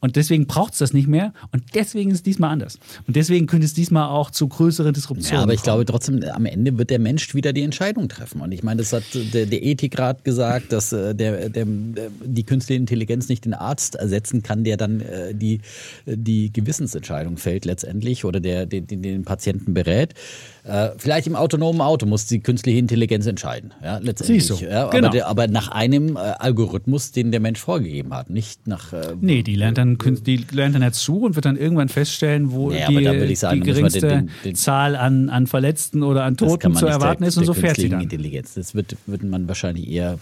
Und 0.01 0.15
deswegen 0.17 0.45
braucht 0.45 0.73
es 0.73 0.79
das 0.79 0.93
nicht 0.93 1.07
mehr. 1.07 1.33
Und 1.51 1.63
deswegen 1.73 2.11
ist 2.11 2.17
es 2.17 2.23
diesmal 2.23 2.51
anders. 2.51 2.77
Und 3.07 3.15
deswegen 3.15 3.47
könnte 3.47 3.65
es 3.65 3.73
diesmal 3.73 4.07
auch 4.09 4.29
zu 4.29 4.47
größeren 4.47 4.93
Disruptionen 4.93 5.37
Ja, 5.37 5.43
aber 5.43 5.53
ich 5.53 5.61
kommen. 5.61 5.65
glaube 5.77 5.85
trotzdem, 5.85 6.23
am 6.23 6.45
Ende 6.45 6.77
wird 6.77 6.89
der 6.89 6.99
Mensch 6.99 7.33
wieder 7.33 7.53
die 7.53 7.63
Entscheidung 7.63 8.07
treffen. 8.09 8.41
Und 8.41 8.51
ich 8.51 8.61
meine, 8.63 8.79
das 8.81 8.93
hat 8.93 9.03
der, 9.33 9.45
der 9.45 9.63
Ethikrat 9.63 10.23
gesagt, 10.23 10.71
dass 10.71 10.91
äh, 10.93 11.15
der, 11.15 11.49
der, 11.49 11.65
die 11.67 12.43
künstliche 12.43 12.79
Intelligenz 12.79 13.29
nicht 13.29 13.45
den 13.45 13.53
Arzt 13.53 13.95
ersetzen 13.95 14.43
kann, 14.43 14.63
der 14.63 14.77
dann 14.77 15.01
äh, 15.01 15.33
die, 15.33 15.61
die 16.05 16.51
Gewissensentscheidung 16.51 17.37
fällt 17.37 17.65
letztendlich 17.65 18.25
oder 18.25 18.39
der 18.39 18.65
den, 18.65 18.85
den, 18.87 19.23
Patienten 19.23 19.73
berät. 19.73 20.13
Äh, 20.63 20.89
vielleicht 20.97 21.27
im 21.27 21.35
autonomen 21.35 21.81
Auto 21.81 22.05
muss 22.05 22.25
die 22.25 22.39
künstliche 22.39 22.77
Intelligenz 22.79 23.25
entscheiden. 23.27 23.73
Ja, 23.83 23.97
letztendlich. 23.99 24.45
Siehst 24.47 24.61
du. 24.61 24.65
Ja, 24.65 24.89
Genau. 24.89 25.07
aber, 25.09 25.25
aber 25.27 25.47
nach 25.47 25.69
einem 25.69 26.15
äh, 26.15 26.19
Algorithmus, 26.19 27.11
den 27.11 27.31
der 27.31 27.39
Mensch 27.39 27.59
vorgegeben 27.59 28.13
hat, 28.13 28.29
nicht 28.29 28.67
nach. 28.67 28.91
Äh, 28.93 29.15
Nee, 29.21 29.43
die 29.43 29.55
lernt 29.55 29.77
dann, 29.77 29.84
künst- 29.97 30.25
die 30.27 30.43
lernt 30.51 30.75
dann 30.75 30.81
dazu 30.81 31.21
und 31.21 31.35
wird 31.35 31.45
dann 31.45 31.55
irgendwann 31.57 31.89
feststellen, 31.89 32.51
wo 32.51 32.71
aber 32.89 33.25
die, 33.27 33.35
sagen, 33.35 33.61
die 33.61 33.65
geringste 33.65 34.07
den- 34.07 34.29
den- 34.43 34.55
Zahl 34.55 34.95
an, 34.95 35.29
an 35.29 35.47
Verletzten 35.47 36.03
oder 36.03 36.23
an 36.23 36.35
Toten 36.37 36.73
zu 36.75 36.85
erwarten 36.87 37.21
der, 37.21 37.29
ist 37.29 37.37
und 37.37 37.45
so 37.45 37.53
fährt 37.53 37.77
sie 37.77 37.89
dann. 37.89 38.01
Intelligenz. 38.01 38.53
Das 38.55 38.75
wird, 38.75 38.95
wird 39.05 39.23
man 39.23 39.47
wahrscheinlich 39.47 39.89
eher 39.89 40.17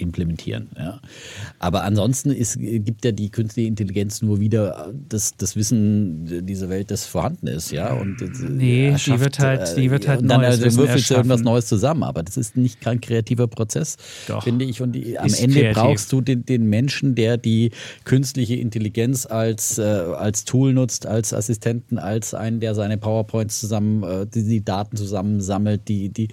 implementieren. 0.00 0.68
Ja. 0.78 1.00
Aber 1.58 1.84
ansonsten 1.84 2.30
ist, 2.30 2.58
gibt 2.58 3.04
ja 3.04 3.12
die 3.12 3.30
künstliche 3.30 3.68
Intelligenz 3.68 4.22
nur 4.22 4.40
wieder 4.40 4.92
das, 5.08 5.36
das 5.36 5.56
Wissen 5.56 6.46
dieser 6.46 6.68
Welt, 6.68 6.90
das 6.90 7.04
vorhanden 7.04 7.46
ist. 7.46 7.70
Ja. 7.72 7.92
Und, 7.94 8.20
äh, 8.22 8.28
Nee, 8.48 8.96
die 9.04 9.20
wird 9.20 9.38
halt- 9.38 9.76
die 9.76 9.90
wird 9.90 10.08
halt 10.08 10.22
und 10.22 10.28
dann 10.28 10.40
neues 10.40 10.62
also 10.62 10.78
würfelst 10.78 11.10
du 11.10 11.14
irgendwas. 11.14 11.40
Neues 11.42 11.66
zusammen. 11.66 12.02
Aber 12.02 12.22
das 12.22 12.36
ist 12.36 12.56
nicht 12.56 12.80
kein 12.80 13.00
kreativer 13.00 13.46
Prozess, 13.46 13.96
Doch. 14.28 14.42
finde 14.44 14.64
ich. 14.64 14.82
Und 14.82 14.92
die, 14.92 15.18
am 15.18 15.32
Ende 15.32 15.60
kreativ. 15.60 15.74
brauchst 15.74 16.12
du 16.12 16.20
den, 16.20 16.44
den 16.44 16.68
Menschen, 16.68 17.14
der 17.14 17.36
die 17.36 17.70
künstliche 18.04 18.56
Intelligenz 18.56 19.26
als, 19.26 19.78
äh, 19.78 19.82
als 19.82 20.44
Tool 20.44 20.72
nutzt, 20.72 21.06
als 21.06 21.32
Assistenten, 21.32 21.98
als 21.98 22.34
einen, 22.34 22.60
der 22.60 22.74
seine 22.74 22.98
PowerPoints 22.98 23.60
zusammen, 23.60 24.02
äh, 24.02 24.26
die, 24.26 24.44
die 24.44 24.64
Daten 24.64 24.96
zusammensammelt, 24.96 25.88
die, 25.88 26.08
die, 26.10 26.28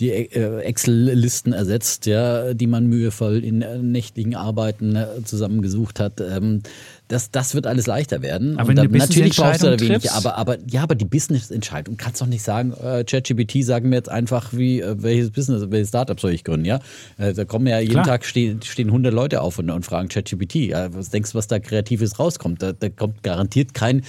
die 0.00 0.10
äh, 0.10 0.60
Excel-Listen 0.62 1.52
ersetzt, 1.52 2.06
ja, 2.06 2.54
die 2.54 2.66
man 2.66 2.86
mühevoll 2.86 3.44
in 3.44 3.62
äh, 3.62 3.78
nächtlichen 3.78 4.34
Arbeiten 4.34 4.96
äh, 4.96 5.06
zusammengesucht 5.24 6.00
hat. 6.00 6.20
Ähm, 6.20 6.62
das, 7.10 7.30
das 7.30 7.54
wird 7.54 7.66
alles 7.66 7.86
leichter 7.86 8.22
werden. 8.22 8.58
Aber 8.58 8.72
du 8.74 8.82
dann, 8.88 8.90
natürlich 8.92 9.36
brauchst 9.36 9.62
du 9.62 9.66
da 9.76 9.80
wenig, 9.80 10.02
triffst- 10.04 10.16
aber, 10.16 10.36
aber 10.38 10.56
ja, 10.68 10.82
aber 10.82 10.94
die 10.94 11.04
Business-Entscheidung 11.04 11.96
kannst 11.96 12.20
doch 12.20 12.26
nicht 12.26 12.42
sagen, 12.42 12.72
äh, 12.82 13.04
ChatGPT 13.04 13.64
sagen 13.64 13.88
mir 13.88 13.96
jetzt 13.96 14.08
einfach, 14.08 14.52
wie 14.52 14.80
äh, 14.80 14.94
welches 15.02 15.30
Business, 15.30 15.64
welches 15.70 15.88
Startup 15.88 16.18
soll 16.20 16.32
ich 16.32 16.44
gründen, 16.44 16.64
ja? 16.66 16.78
Äh, 17.18 17.34
da 17.34 17.44
kommen 17.44 17.66
ja 17.66 17.78
jeden 17.80 17.92
Klar. 17.92 18.04
Tag 18.06 18.24
stehen, 18.24 18.62
stehen 18.62 18.88
100 18.88 19.12
Leute 19.12 19.40
auf 19.40 19.58
und, 19.58 19.70
und 19.70 19.84
fragen 19.84 20.08
ChatGPT. 20.08 20.54
Ja, 20.56 20.92
was 20.94 21.10
denkst 21.10 21.32
du, 21.32 21.38
was 21.38 21.46
da 21.48 21.58
Kreatives 21.58 22.18
rauskommt? 22.18 22.62
Da, 22.62 22.72
da 22.72 22.88
kommt 22.88 23.22
garantiert 23.22 23.74
kein, 23.74 24.02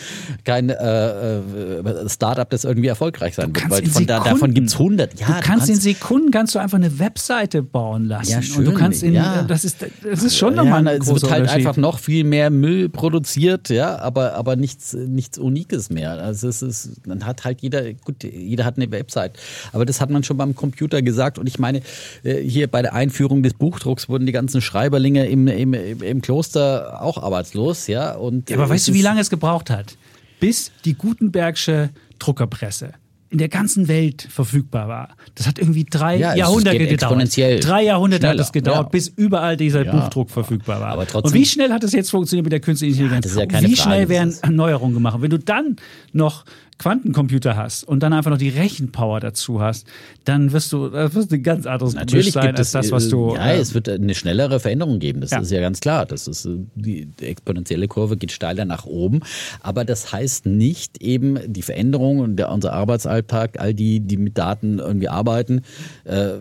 kein 0.43 0.70
äh, 0.70 1.38
äh, 1.39 2.10
Startup, 2.10 2.50
das 2.50 2.63
irgendwie 2.63 2.88
erfolgreich 2.88 3.36
sein 3.36 3.48
wird, 3.48 3.58
kannst 3.58 3.81
weil 3.81 3.86
von 3.89 4.05
da, 4.08 4.17
davon 4.20 4.36
Sekunden- 4.36 4.53
gibt's 4.55 4.74
100. 4.74 5.20
Ja, 5.20 5.27
du 5.27 5.34
kannst 5.41 5.70
in 5.70 5.75
Sekunden 5.75 6.31
kannst 6.31 6.53
du 6.55 6.60
einfach 6.60 6.77
eine 6.77 7.00
Webseite 7.00 7.63
bauen 7.63 8.05
lassen. 8.05 8.29
Ja, 8.31 8.38
Und 8.38 8.65
du 8.65 8.72
schön, 8.72 8.75
kannst 8.75 9.03
in, 9.03 9.13
ja. 9.13 9.43
das 9.43 9.65
ist, 9.65 9.77
das 10.03 10.24
ist 10.24 10.38
schon 10.38 10.55
ja, 10.55 10.63
nochmal 10.63 10.84
na, 10.84 10.91
ein 10.91 11.01
es 11.01 11.08
großer 11.08 11.22
wird 11.24 11.31
halt 11.31 11.50
einfach 11.50 11.77
noch 11.77 12.00
viel 12.00 12.24
mehr 12.24 12.50
Müll 12.50 12.89
produziert, 12.91 13.69
ja, 13.69 13.98
aber, 14.00 14.33
aber 14.33 14.55
nichts, 14.55 14.93
nichts 14.93 15.38
Unikes 15.38 15.89
mehr. 15.89 16.12
Also 16.12 16.48
es 16.48 16.62
ist, 16.62 17.01
dann 17.05 17.25
hat 17.25 17.43
halt 17.43 17.62
jeder, 17.62 17.93
gut, 17.93 18.24
jeder 18.24 18.65
hat 18.65 18.77
eine 18.77 18.91
Website. 18.91 19.38
Aber 19.74 19.86
das 19.86 20.01
hat 20.01 20.10
man 20.10 20.24
schon 20.24 20.38
beim 20.38 20.55
Computer 20.55 21.01
gesagt. 21.01 21.39
Und 21.39 21.48
ich 21.48 21.60
meine, 21.60 21.81
äh, 22.24 22.41
hier 22.41 22.67
bei 22.67 22.81
der 22.81 22.93
Einführung 22.93 23.43
des 23.43 23.53
Buchdrucks 23.53 24.10
wurden 24.10 24.25
die 24.25 24.31
ganzen 24.31 24.62
Schreiberlinge 24.62 25.27
im, 25.27 25.48
im, 25.48 25.74
im 25.74 26.21
Kloster 26.21 27.01
auch 27.01 27.17
arbeitslos, 27.17 27.88
ja. 27.88 28.13
Und 28.13 28.50
Ja, 28.50 28.57
aber 28.57 28.67
äh, 28.67 28.69
weißt 28.69 28.89
du, 28.89 28.93
wie 28.93 29.01
lange 29.01 29.21
es 29.21 29.29
gebraucht 29.29 29.69
hat? 29.69 29.98
Bis 30.39 30.71
die 30.86 30.95
Gutenbergsche 30.95 31.89
Druckerpresse 32.19 32.93
in 33.31 33.38
der 33.38 33.47
ganzen 33.47 33.88
Welt 33.88 34.27
verfügbar 34.29 34.89
war. 34.89 35.15
Das 35.35 35.47
hat 35.47 35.57
irgendwie 35.57 35.85
drei 35.89 36.17
Ja, 36.17 36.35
Jahrhunderte 36.35 36.85
gedauert. 36.85 37.35
Drei 37.63 37.83
Jahrhunderte 37.83 38.27
hat 38.27 38.33
schneller, 38.33 38.43
es 38.43 38.51
gedauert, 38.51 38.77
ja. 38.88 38.89
bis 38.89 39.07
überall 39.07 39.55
dieser 39.55 39.85
Ja. 39.85 39.91
Buchdruck 39.95 40.29
verfügbar 40.29 40.81
war. 40.81 40.89
Aber 40.89 41.07
trotzdem- 41.07 41.29
Und 41.29 41.33
wie 41.33 41.45
schnell 41.45 41.71
hat 41.71 41.81
es 41.85 41.93
jetzt 41.93 42.11
funktioniert 42.11 42.43
mit 42.43 42.51
der 42.51 42.59
künstlichen 42.59 42.93
Intelligenz? 43.05 43.33
wie 43.33 43.75
Frage, 43.75 43.75
schnell 43.77 44.09
werden 44.09 44.35
Erneuerungen 44.41 44.93
gemacht? 44.95 45.21
Wenn 45.21 45.29
du 45.29 45.39
dann 45.39 45.77
noch 46.11 46.43
Quantencomputer 46.81 47.55
hast 47.55 47.83
und 47.83 48.01
dann 48.01 48.11
einfach 48.11 48.31
noch 48.31 48.39
die 48.39 48.50
Rechenpower 48.50 49.19
dazu 49.19 49.61
hast, 49.61 49.85
dann 50.25 50.51
wirst 50.51 50.73
du, 50.73 50.89
das 50.89 51.13
wirst 51.13 51.31
du 51.31 51.35
ein 51.35 51.43
ganz 51.43 51.67
anderes 51.67 51.93
Natürlich 51.93 52.25
Gemisch 52.25 52.33
sein 52.33 52.47
gibt 52.47 52.59
als 52.59 52.67
es, 52.69 52.71
das, 52.73 52.91
was 52.91 53.09
du. 53.09 53.33
äh, 53.33 53.35
ja, 53.35 53.51
äh, 53.51 53.57
es 53.59 53.73
wird 53.75 53.88
eine 53.88 54.15
schnellere 54.15 54.59
Veränderung 54.59 54.97
geben. 55.00 55.21
Das 55.21 55.29
Ja. 55.31 55.39
ist 55.39 55.51
ja 55.51 55.61
ganz 55.61 55.79
klar. 55.79 56.07
Das 56.07 56.27
ist 56.27 56.45
äh, 56.45 56.57
die, 56.75 57.05
die 57.05 57.25
exponentielle 57.27 57.88
Kurve 57.88 58.17
geht 58.17 58.31
steiler 58.31 58.65
nach 58.65 58.85
oben. 58.85 59.19
Aber 59.61 59.85
das 59.85 60.11
heißt 60.11 60.47
nicht 60.47 61.01
eben 61.03 61.38
die 61.53 61.61
Veränderung 61.61 62.19
und 62.19 62.35
der, 62.38 62.51
unser 62.51 62.73
Arbeitsalltag, 62.73 63.59
all 63.59 63.73
die, 63.75 64.00
die 64.00 64.17
mit 64.17 64.38
Daten 64.39 64.79
irgendwie 64.79 65.07
arbeiten, 65.09 65.61
äh, 66.05 66.33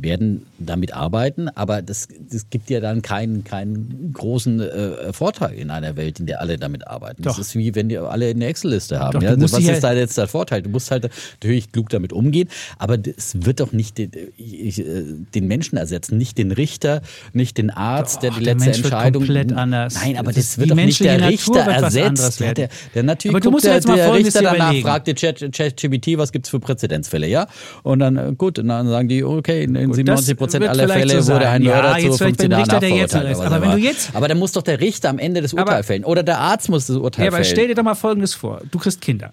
werden 0.00 0.46
damit 0.58 0.92
arbeiten. 0.94 1.48
Aber 1.48 1.82
das, 1.82 2.08
das 2.30 2.48
gibt 2.50 2.70
ja 2.70 2.80
dann 2.80 3.02
keinen, 3.02 3.44
keinen 3.44 4.12
großen 4.12 4.60
äh, 4.60 5.12
Vorteil 5.12 5.54
in 5.54 5.70
einer 5.70 5.96
Welt, 5.96 6.20
in 6.20 6.26
der 6.26 6.40
alle 6.40 6.56
damit 6.56 6.86
arbeiten. 6.86 7.22
Doch. 7.22 7.36
Das 7.36 7.48
ist 7.48 7.54
wie 7.56 7.74
wenn 7.74 7.88
die 7.88 7.98
alle 7.98 8.26
eine 8.28 8.46
Excel-Liste 8.46 8.98
haben. 8.98 9.12
Doch, 9.20 9.22
ja? 9.22 9.36
musst 9.36 9.54
Was 9.54 9.64
ist 9.64 9.82
da 9.84 9.92
jetzt 9.92 10.16
der 10.18 10.28
Vorteil? 10.28 10.62
Du 10.62 10.70
musst 10.70 10.90
halt 10.90 11.08
natürlich 11.34 11.72
klug 11.72 11.88
damit 11.90 12.12
umgehen, 12.12 12.48
aber 12.78 12.98
es 13.16 13.44
wird 13.44 13.60
doch 13.60 13.72
nicht 13.72 13.98
den, 13.98 14.10
ich, 14.36 14.78
äh, 14.80 15.04
den 15.34 15.46
Menschen 15.46 15.76
ersetzen, 15.76 16.16
nicht 16.18 16.38
den 16.38 16.52
Richter, 16.52 17.02
nicht 17.32 17.58
den 17.58 17.70
Arzt, 17.70 18.22
der 18.22 18.30
Doch, 18.30 18.38
die 18.38 18.44
der 18.44 18.54
letzte 18.54 18.70
Mensch 18.70 18.82
wird 18.82 18.92
Entscheidung. 18.92 19.22
komplett 19.22 19.52
anders. 19.52 19.94
Nein, 19.94 20.16
aber 20.16 20.32
Das 20.32 20.36
das, 20.36 20.58
wird 20.58 20.66
die 20.66 20.70
doch 20.70 20.76
nicht 20.76 21.00
der 21.04 21.28
Richter 21.28 21.66
wird 21.66 21.82
ersetzt. 21.82 22.40
Der, 22.40 22.54
der, 22.54 22.68
der 22.94 23.02
natürlich 23.02 23.34
Aber 23.34 23.40
du 23.40 23.50
musst 23.50 23.64
der, 23.64 23.74
jetzt 23.74 23.86
mal 23.88 23.96
der 23.96 24.12
Richter 24.14 24.42
danach 24.42 24.66
überlegen. 24.66 24.86
fragt 24.86 25.08
Chat- 25.16 25.52
ChatGPT, 25.52 26.16
was 26.18 26.32
gibt's 26.32 26.48
für 26.48 26.60
Präzedenzfälle, 26.60 27.26
ja? 27.26 27.46
Und 27.82 27.98
dann 28.00 28.16
äh, 28.16 28.32
gut, 28.36 28.58
und 28.58 28.68
dann 28.68 28.88
sagen 28.88 29.08
die, 29.08 29.22
okay, 29.24 29.65
in, 29.66 29.74
in 29.76 29.86
Gut, 29.86 29.96
97 29.96 30.36
Prozent 30.36 30.66
aller 30.66 30.88
Fälle 30.88 31.22
so 31.22 31.34
wurde 31.34 31.48
ein 31.48 31.62
Ja, 31.62 31.72
Mörder 31.74 31.98
jetzt 31.98 32.12
zu 32.12 32.18
vielleicht 32.18 32.40
15 32.40 32.50
beim 32.50 32.58
Jahren 32.58 32.60
Richter, 32.70 32.80
der 32.80 32.90
jetzt 32.90 33.12
verurteilt. 33.12 33.36
Aber 33.52 33.54
was 33.60 33.62
wenn 33.74 33.80
du 33.80 33.86
jetzt- 33.86 34.10
aber 34.14 34.28
dann 34.28 34.38
muss 34.38 34.52
doch 34.52 34.62
der 34.62 34.80
Richter 34.80 35.10
am 35.10 35.18
Ende 35.18 35.42
das 35.42 35.52
Urteil 35.52 35.74
Aber- 35.74 35.82
fällen 35.82 36.04
oder 36.04 36.22
der 36.22 36.38
Arzt 36.38 36.68
muss 36.68 36.86
das 36.86 36.96
Urteil 36.96 37.24
Ja, 37.26 37.28
aber 37.30 37.36
fällen. 37.42 37.50
stell 37.52 37.68
dir 37.68 37.74
doch 37.74 37.82
mal 37.82 37.94
Folgendes 37.94 38.34
vor. 38.34 38.62
Du 38.70 38.78
kriegst 38.78 39.00
Kinder. 39.00 39.32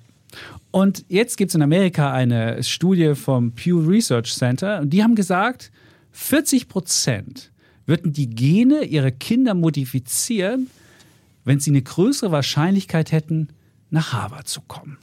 Und 0.72 1.06
jetzt 1.08 1.38
gibt 1.38 1.50
es 1.50 1.56
in 1.56 1.62
Amerika 1.62 2.12
eine 2.12 2.64
Studie 2.64 3.14
vom 3.16 3.52
Pew 3.52 3.80
Research 3.88 4.34
Center 4.34 4.80
und 4.82 4.90
die 4.90 5.04
haben 5.04 5.14
gesagt, 5.16 5.72
40 6.12 6.68
Prozent 6.68 7.52
würden 7.86 8.14
die 8.14 8.30
Gene 8.30 8.84
ihrer 8.84 9.12
Kinder 9.12 9.54
modifizieren, 9.54 10.68
wenn 11.46 11.60
sie 11.60 11.70
eine 11.72 11.82
größere 11.82 12.32
Wahrscheinlichkeit 12.32 13.12
hätten, 13.12 13.50
nach 13.92 14.14
Harvard 14.14 14.48
zu 14.48 14.62
kommen. 14.62 14.98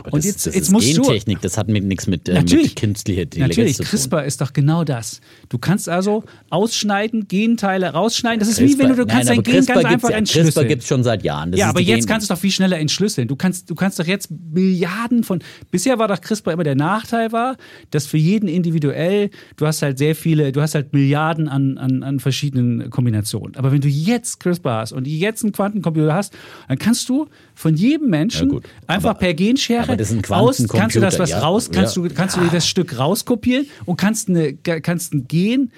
Aber 0.00 0.12
Und 0.14 0.18
das, 0.18 0.24
jetzt- 0.26 0.46
das 0.46 0.54
jetzt 0.54 0.64
ist 0.64 0.70
musst 0.72 0.96
du- 0.96 1.02
Gentechnik, 1.02 1.40
das 1.42 1.56
hat 1.58 1.68
mit, 1.68 1.84
nichts 1.84 2.06
mit, 2.06 2.28
äh, 2.28 2.34
Natürlich. 2.34 2.68
mit 2.70 2.76
künstlicher 2.76 3.22
Intelligenz 3.22 3.56
Natürlich, 3.56 3.76
zu 3.76 3.82
tun. 3.82 3.90
CRISPR 3.90 4.24
ist 4.24 4.40
doch 4.40 4.52
genau 4.52 4.84
das. 4.84 5.20
Du 5.48 5.58
kannst 5.58 5.88
also 5.88 6.24
ausschneiden, 6.50 7.28
Genteile 7.28 7.90
rausschneiden. 7.92 8.38
Das 8.40 8.48
ist 8.48 8.60
wie 8.60 8.66
CRISPR- 8.74 8.78
wenn 8.78 8.88
du, 8.88 8.94
du 8.96 9.06
kannst 9.06 9.28
Nein, 9.28 9.36
dein 9.36 9.42
Gen 9.42 9.54
CRISPR 9.54 9.74
ganz 9.74 9.82
gibt's 9.82 9.94
einfach 9.94 10.10
ja, 10.10 10.16
entschlüsseln. 10.16 10.44
CRISPR 10.54 10.64
gibt 10.68 10.82
es 10.82 10.88
schon 10.88 11.02
seit 11.04 11.24
Jahren. 11.24 11.50
Das 11.52 11.60
ja, 11.60 11.68
aber 11.68 11.80
jetzt 11.80 12.00
Gen- 12.00 12.06
kannst 12.06 12.28
du 12.30 12.34
doch 12.34 12.40
viel 12.40 12.50
schneller 12.50 12.78
entschlüsseln. 12.78 13.28
Du 13.28 13.36
kannst, 13.36 13.68
du 13.70 13.74
kannst 13.74 13.98
doch 13.98 14.06
jetzt 14.06 14.28
Milliarden 14.52 15.24
von. 15.24 15.40
Bisher 15.70 15.98
war 15.98 16.08
doch 16.08 16.20
CRISPR 16.20 16.52
immer 16.52 16.64
der 16.64 16.74
Nachteil 16.76 17.32
war, 17.32 17.56
dass 17.90 18.06
für 18.06 18.16
jeden 18.18 18.48
individuell, 18.48 19.30
du 19.56 19.66
hast 19.66 19.82
halt 19.82 19.98
sehr 19.98 20.14
viele, 20.14 20.52
du 20.52 20.60
hast 20.60 20.74
halt 20.74 20.92
Milliarden 20.92 21.48
an, 21.48 21.78
an, 21.78 22.02
an 22.02 22.20
verschiedenen 22.20 22.90
Kombinationen. 22.90 23.56
Aber 23.56 23.72
wenn 23.72 23.80
du 23.80 23.88
jetzt 23.88 24.40
CRISPR 24.40 24.78
hast 24.78 24.92
und 24.92 25.06
jetzt 25.06 25.42
einen 25.42 25.52
Quantencomputer 25.52 26.14
hast, 26.14 26.32
dann 26.68 26.78
kannst 26.78 27.08
du 27.08 27.26
von 27.54 27.74
jedem 27.76 28.08
Menschen 28.10 28.52
Ja, 28.52 28.58
einfach 28.86 29.10
Aber- 29.10 29.18
per 29.18 29.34
Genschere 29.34 29.83
aber 29.84 29.96
das 29.96 30.10
ist 30.10 30.30
ein 30.30 30.34
aus, 30.34 30.66
kannst 30.68 30.96
du 30.96 31.00
das 31.00 31.18
was 31.18 31.30
ja. 31.30 31.38
raus, 31.38 31.70
kannst 31.72 31.96
Ja. 31.96 32.02
du, 32.02 32.14
kannst 32.14 32.36
du 32.36 32.40
dir 32.40 32.50
das 32.50 32.66
Stück 32.66 32.98
rauskopieren 32.98 33.66
und 33.84 33.96
kannst, 33.96 34.28
eine, 34.28 34.54
kannst 34.54 35.14
ein 35.14 35.28
Gen 35.28 35.70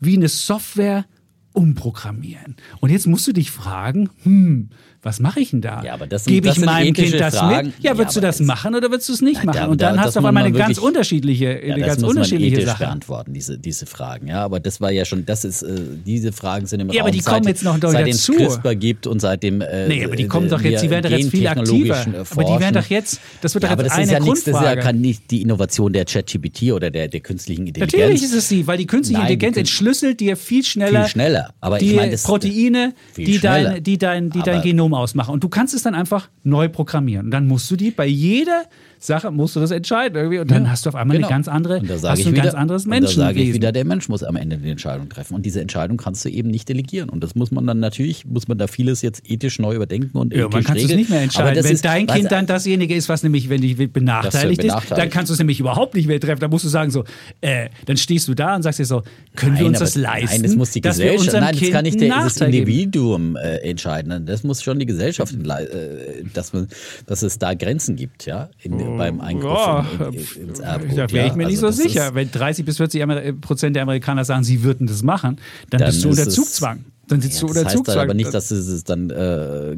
wie 0.00 0.16
eine 0.16 0.28
Software 0.28 1.04
umprogrammieren. 1.52 2.56
Und 2.80 2.90
jetzt 2.90 3.06
musst 3.06 3.26
du 3.26 3.32
dich 3.32 3.50
fragen, 3.50 4.10
hm, 4.24 4.70
was 5.04 5.20
mache 5.20 5.40
ich 5.40 5.50
denn 5.50 5.60
da? 5.60 5.82
Ja, 5.84 5.94
aber 5.94 6.06
das 6.06 6.24
sind- 6.24 6.32
Gebe 6.34 6.46
das 6.48 6.56
ich 6.56 6.60
sind 6.60 6.66
meinem 6.66 6.92
Kind 6.92 7.20
das 7.20 7.36
Fragen. 7.36 7.66
mit? 7.68 7.74
Ja, 7.80 7.92
Ja, 7.92 7.98
würdest 7.98 8.16
du 8.16 8.20
aber 8.20 8.26
das 8.28 8.38
das- 8.38 8.46
machen 8.46 8.74
oder 8.74 8.90
würdest 8.90 9.08
du 9.08 9.12
es 9.12 9.20
nicht 9.22 9.36
Nein, 9.36 9.46
machen? 9.46 9.56
da- 9.58 9.66
und 9.66 9.80
dann 9.80 9.94
da- 9.96 10.00
hast 10.00 10.06
das 10.08 10.14
du 10.14 10.20
auf 10.20 10.24
einmal 10.26 10.42
man 10.44 10.52
eine 10.52 10.58
ganz 10.58 10.78
unterschiedliche, 10.78 11.44
Ja, 11.44 11.74
eine 11.74 11.78
das 11.80 11.86
ganz 11.88 12.00
muss 12.00 12.00
man 12.02 12.08
unterschiedliche 12.16 12.56
ethisch 12.56 12.64
Sache. 12.70 12.84
beantworten, 12.84 13.32
diese, 13.34 13.58
diese 13.58 13.86
Fragen. 13.86 14.26
Ja, 14.28 14.44
aber 14.44 14.60
das 14.60 14.80
war 14.80 14.90
ja 14.90 15.04
schon, 15.04 15.24
das 15.26 15.44
ist, 15.44 15.62
äh, 15.62 15.68
diese 16.04 16.32
Fragen 16.32 16.66
sind 16.66 16.80
im 16.80 16.88
Ja, 16.90 17.00
Raum 17.02 17.08
aber 17.08 17.10
die 17.12 17.20
seit, 17.20 17.34
kommen 17.34 17.48
jetzt 17.48 17.62
noch 17.64 17.78
seit 17.80 18.06
dazu. 18.08 18.32
es 18.32 18.36
CRISPR 18.38 18.74
gibt 18.74 19.06
und 19.06 19.20
seitdem 19.20 19.60
äh, 19.60 19.88
Nee, 19.88 20.04
aber 20.04 20.16
die 20.16 20.26
kommen 20.26 20.46
äh, 20.46 20.50
doch 20.50 20.60
jetzt, 20.62 20.82
die 20.82 20.90
werden 20.90 21.10
doch 21.10 21.18
jetzt 21.18 21.30
viel 21.30 21.46
aktiver. 21.46 21.94
äh, 22.06 22.24
Aber 22.30 22.44
die 22.44 22.60
werden 22.60 22.74
doch 22.74 22.86
jetzt, 22.90 23.20
das 23.42 23.54
wird 23.54 23.64
ja, 23.64 23.68
doch 23.68 23.72
aber 23.74 23.82
jetzt 23.82 23.90
das 23.92 23.96
eine 23.98 24.04
ist 24.06 24.12
ja 24.12 24.20
nichts, 24.20 24.44
das 24.44 24.46
ist 24.46 24.46
ja 24.54 24.60
Grundfrage. 24.60 24.80
kann 24.80 25.00
nicht 25.00 25.30
die 25.30 25.42
Innovation 25.42 25.92
der 25.92 26.04
ChatGPT 26.04 26.72
oder 26.72 26.90
der, 26.90 27.08
der 27.08 27.20
künstlichen 27.20 27.66
Intelligenz. 27.66 27.92
Natürlich 27.92 28.22
ist 28.22 28.34
es 28.34 28.48
sie, 28.48 28.66
weil 28.66 28.78
die 28.78 28.86
künstliche 28.86 29.20
Nein, 29.20 29.32
Intelligenz 29.32 29.56
entschlüsselt 29.58 30.20
dir 30.20 30.36
viel 30.36 30.64
schneller, 30.64 31.02
Viel 31.04 31.10
schneller. 31.10 31.50
Aber 31.60 31.80
ich 31.80 31.88
die 31.90 31.94
meine, 31.96 32.12
das- 32.12 32.22
Proteine, 32.22 32.94
die 33.16 33.38
dein, 33.38 33.82
die, 33.82 33.98
dein, 33.98 34.30
die 34.30 34.40
dein 34.42 34.54
Aber- 34.54 34.62
Genom 34.94 35.02
ausmachen. 35.02 35.32
Und 35.32 35.42
du 35.44 35.48
kannst 35.48 35.74
es 35.74 35.82
dann 35.82 35.94
einfach 35.94 36.28
neu 36.42 36.68
programmieren. 36.68 37.26
Und 37.26 37.30
dann 37.30 37.46
musst 37.46 37.70
du 37.70 37.76
die 37.76 37.90
bei 37.90 38.06
jeder 38.06 38.64
Sache 38.98 39.30
musst 39.30 39.54
du 39.54 39.60
das 39.60 39.70
entscheiden 39.70 40.16
irgendwie. 40.16 40.38
Und 40.38 40.50
dann 40.50 40.64
Ja, 40.64 40.70
hast 40.70 40.86
du 40.86 40.88
auf 40.88 40.94
einmal 40.94 41.16
genau. 41.18 41.28
eine 41.28 41.34
ganz 41.36 41.46
andere, 41.48 41.78
und 41.80 41.90
da 41.90 41.94
hast 41.94 42.18
ich 42.18 42.24
du 42.24 42.30
ein 42.30 42.34
wieder, 42.34 42.44
ganz 42.44 42.54
anderes 42.54 42.86
und 42.86 42.90
da 43.02 43.06
sage 43.06 43.40
ich 43.42 43.52
wieder, 43.52 43.70
der 43.70 43.84
Mensch 43.84 44.08
muss 44.08 44.22
am 44.22 44.36
Ende 44.36 44.56
die 44.56 44.70
Entscheidung 44.70 45.10
treffen. 45.10 45.34
Und 45.34 45.44
diese 45.44 45.60
Entscheidung 45.60 45.98
kannst 45.98 46.24
du 46.24 46.30
eben 46.30 46.48
nicht 46.50 46.68
delegieren. 46.70 47.10
Und 47.10 47.22
das 47.22 47.34
muss 47.34 47.50
man 47.50 47.66
dann 47.66 47.80
natürlich, 47.80 48.24
muss 48.24 48.48
man 48.48 48.56
da 48.56 48.66
vieles 48.66 49.02
jetzt 49.02 49.30
ethisch 49.30 49.58
neu 49.58 49.74
überdenken 49.74 50.16
und 50.16 50.32
Ja, 50.34 50.48
man 50.48 50.64
kann 50.64 50.76
es 50.78 50.88
nicht 50.88 51.10
mehr 51.10 51.20
entscheiden. 51.20 51.62
Wenn 51.62 51.72
ist- 51.72 51.84
dein 51.84 52.06
Kind 52.06 52.32
dann 52.32 52.46
dasjenige 52.46 52.94
ist, 52.94 53.10
was 53.10 53.22
nämlich, 53.22 53.50
wenn 53.50 53.60
dich 53.60 53.76
benachteiligt 53.92 54.60
ist, 54.60 54.68
benachteiligt. 54.68 54.98
dann 55.02 55.10
kannst 55.10 55.28
du 55.28 55.34
es 55.34 55.38
nämlich 55.38 55.60
überhaupt 55.60 55.94
nicht 55.94 56.06
mehr 56.06 56.18
treffen. 56.20 56.40
Dann 56.40 56.50
musst 56.50 56.64
du 56.64 56.70
sagen 56.70 56.90
so, 56.90 57.04
äh, 57.42 57.68
dann 57.84 57.98
stehst 57.98 58.26
du 58.28 58.34
da 58.34 58.56
und 58.56 58.62
sagst 58.62 58.78
dir 58.78 58.86
so, 58.86 59.02
können 59.36 59.52
wir 59.56 59.64
Nein, 59.64 59.66
uns 59.68 59.76
aber- 59.78 59.84
das 59.84 59.96
leisten? 59.96 60.30
Nein, 60.36 60.42
das 60.44 60.56
muss 60.56 60.70
die 60.70 60.82
wir 60.82 60.90
Gesellschaft. 60.90 61.32
Nein, 61.40 61.56
das 61.60 61.70
kann 61.70 61.82
nicht 61.84 62.00
der, 62.00 62.08
das? 62.08 62.40
Individuum 62.40 63.36
äh, 63.36 63.56
entscheiden. 63.68 64.24
Das 64.24 64.44
muss 64.44 64.62
schon 64.62 64.78
die 64.78 64.83
Gesellschaft, 64.86 65.34
äh, 65.34 66.22
dass, 66.32 66.52
man, 66.52 66.68
dass 67.06 67.22
es 67.22 67.38
da 67.38 67.54
Grenzen 67.54 67.96
gibt, 67.96 68.26
ja, 68.26 68.48
in, 68.62 68.96
beim 68.96 69.20
Eingriff 69.20 69.44
Ja, 69.52 69.86
in, 70.10 70.14
in, 70.42 70.48
ins 70.48 70.58
Erbgut. 70.60 70.90
da 70.98 71.10
wäre 71.10 71.26
ja. 71.26 71.26
ich 71.26 71.34
mir 71.36 71.46
nicht 71.46 71.62
Also 71.62 71.70
so 71.70 71.82
das 71.82 71.92
sicher. 71.92 72.06
Ist, 72.08 72.14
Wenn 72.14 72.30
30 72.30 72.64
bis 72.64 72.76
40 72.78 73.02
Amer- 73.02 73.32
Prozent 73.40 73.76
der 73.76 73.82
Amerikaner 73.84 74.24
sagen, 74.24 74.44
sie 74.44 74.62
würden 74.62 74.86
das 74.86 75.02
machen, 75.02 75.36
dann, 75.70 75.80
Dann 75.80 75.88
bist 75.90 76.04
du 76.04 76.08
unter 76.10 76.28
Zugzwang. 76.28 76.84
Dann 77.08 77.20
sitzt 77.20 77.40
ja, 77.40 77.40
du 77.40 77.46
das 77.48 77.56
unter 77.56 77.64
heißt 77.66 77.76
Zugzwang. 77.76 77.98
aber 77.98 78.14
nicht, 78.14 78.32
dass 78.32 78.50
es, 78.50 78.84
dann 78.84 79.10
äh, 79.10 79.76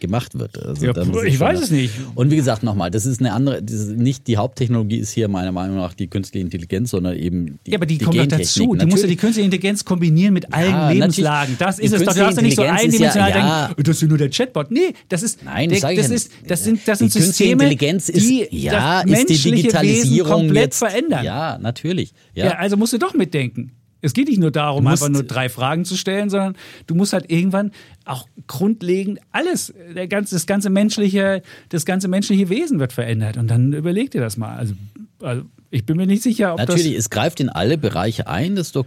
gemacht 0.00 0.38
wird. 0.38 0.58
Also 0.64 0.86
Ja, 0.86 1.24
ich 1.24 1.40
weiß 1.40 1.60
es 1.62 1.70
nicht. 1.70 1.92
Und 2.14 2.30
wie 2.30 2.36
gesagt, 2.36 2.62
nochmal, 2.62 2.90
das 2.90 3.06
ist 3.06 3.20
eine 3.20 3.32
andere, 3.32 3.62
das 3.62 3.74
ist 3.80 3.88
nicht 3.96 4.26
die 4.26 4.36
Haupttechnologie 4.36 4.98
ist 4.98 5.10
hier 5.10 5.28
meiner 5.28 5.52
Meinung 5.52 5.76
nach 5.76 5.94
die 5.94 6.08
künstliche 6.08 6.44
Intelligenz, 6.44 6.90
sondern 6.90 7.16
eben 7.16 7.58
die 7.66 7.72
ja, 7.72 7.78
aber 7.78 7.86
die, 7.86 7.98
die 7.98 8.04
kommt 8.04 8.16
doch 8.18 8.26
dazu. 8.26 8.60
Du 8.60 8.66
musst 8.66 8.78
ja 8.78 8.86
die 8.86 8.92
Natürlich. 8.94 9.18
künstliche 9.18 9.44
Intelligenz 9.44 9.84
kombinieren 9.84 10.34
mit 10.34 10.52
allen 10.52 10.70
Ja, 10.70 10.90
Lebenslagen. 10.90 11.56
natürlich. 11.58 11.58
Das 11.58 11.76
Die 11.76 11.82
ist 11.84 11.92
es 11.92 12.02
doch. 12.04 12.12
Du 12.14 12.20
darfst 12.20 12.36
ja 12.36 12.42
nicht 12.42 12.56
so 12.56 12.62
eindimensional 12.62 13.30
ja. 13.30 13.66
denken, 13.68 13.82
das 13.82 14.02
ist 14.02 14.08
nur 14.08 14.18
der 14.18 14.30
Chatbot. 14.30 14.70
Nee, 14.70 14.92
das 15.08 15.22
ist, 15.22 15.44
Nein, 15.44 15.68
der, 15.70 15.80
das 15.80 15.90
ich 15.90 15.96
das, 15.98 16.10
ist, 16.10 16.30
das 16.46 16.64
sind, 16.64 16.80
das 16.86 16.98
Die 16.98 17.08
sind 17.08 17.12
künstliche 17.12 17.26
Systeme, 17.26 17.52
Intelligenz 17.64 18.08
ist, 18.08 18.28
die 18.28 18.46
ja, 18.50 18.72
das 18.72 18.98
ist 19.00 19.04
die 19.04 19.10
menschliche 19.10 19.44
Wesen 19.44 19.56
Digitalisierung 19.56 20.32
komplett 20.32 20.64
jetzt, 20.64 20.78
verändern. 20.78 21.24
Ja, 21.24 21.58
natürlich. 21.58 22.12
Ja. 22.34 22.50
also 22.58 22.76
musst 22.76 22.92
du 22.92 22.98
doch 22.98 23.14
mitdenken. 23.14 23.72
Es 24.00 24.12
geht 24.12 24.28
nicht 24.28 24.38
nur 24.38 24.50
darum, 24.50 24.86
einfach 24.86 25.08
nur 25.08 25.24
drei 25.24 25.48
Fragen 25.48 25.84
zu 25.84 25.96
stellen, 25.96 26.30
sondern 26.30 26.56
du 26.86 26.94
musst 26.94 27.12
halt 27.12 27.30
irgendwann 27.30 27.72
auch 28.04 28.28
grundlegend 28.46 29.20
alles, 29.32 29.74
der 29.94 30.06
ganze, 30.06 30.36
das 30.36 30.46
ganze 30.46 30.70
menschliche, 30.70 31.42
das 31.68 31.84
ganze 31.84 32.08
menschliche 32.08 32.48
Wesen 32.48 32.78
wird 32.78 32.92
verändert. 32.92 33.36
Und 33.36 33.48
dann 33.48 33.72
überleg 33.72 34.10
dir 34.10 34.20
das 34.20 34.36
mal. 34.36 34.56
Also, 34.56 34.74
also 35.20 35.42
ich 35.70 35.84
bin 35.84 35.96
mir 35.96 36.06
nicht 36.06 36.22
sicher, 36.22 36.52
ob 36.52 36.58
Natürlich, 36.58 36.94
das. 36.94 37.04
es 37.04 37.10
greift 37.10 37.40
in 37.40 37.48
alle 37.48 37.76
Bereiche 37.76 38.26
ein. 38.26 38.56
Das 38.56 38.72
doch, 38.72 38.86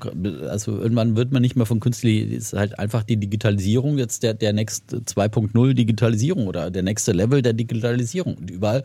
also 0.50 0.77
irgendwann 0.77 1.15
wird 1.15 1.32
man 1.32 1.41
nicht 1.41 1.56
mehr 1.56 1.65
von 1.65 1.80
künstlich, 1.80 2.32
ist 2.32 2.53
halt 2.53 2.80
einfach 2.80 3.03
die 3.03 3.18
Digitalisierung 3.18 3.98
jetzt 3.98 4.24
der, 4.24 4.34
der 4.34 4.53
nächste 4.53 4.98
2.0 4.98 5.74
Digitalisierung 5.74 6.48
oder 6.48 6.72
der 6.72 6.84
nächste 6.84 7.12
Level 7.12 7.41
der 7.41 7.53
Digitalisierung. 7.53 8.36
Und 8.36 8.50
überall, 8.50 8.84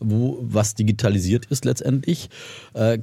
wo 0.00 0.38
was 0.40 0.74
digitalisiert 0.74 1.46
ist 1.46 1.64
letztendlich, 1.64 2.28
äh, 2.74 2.98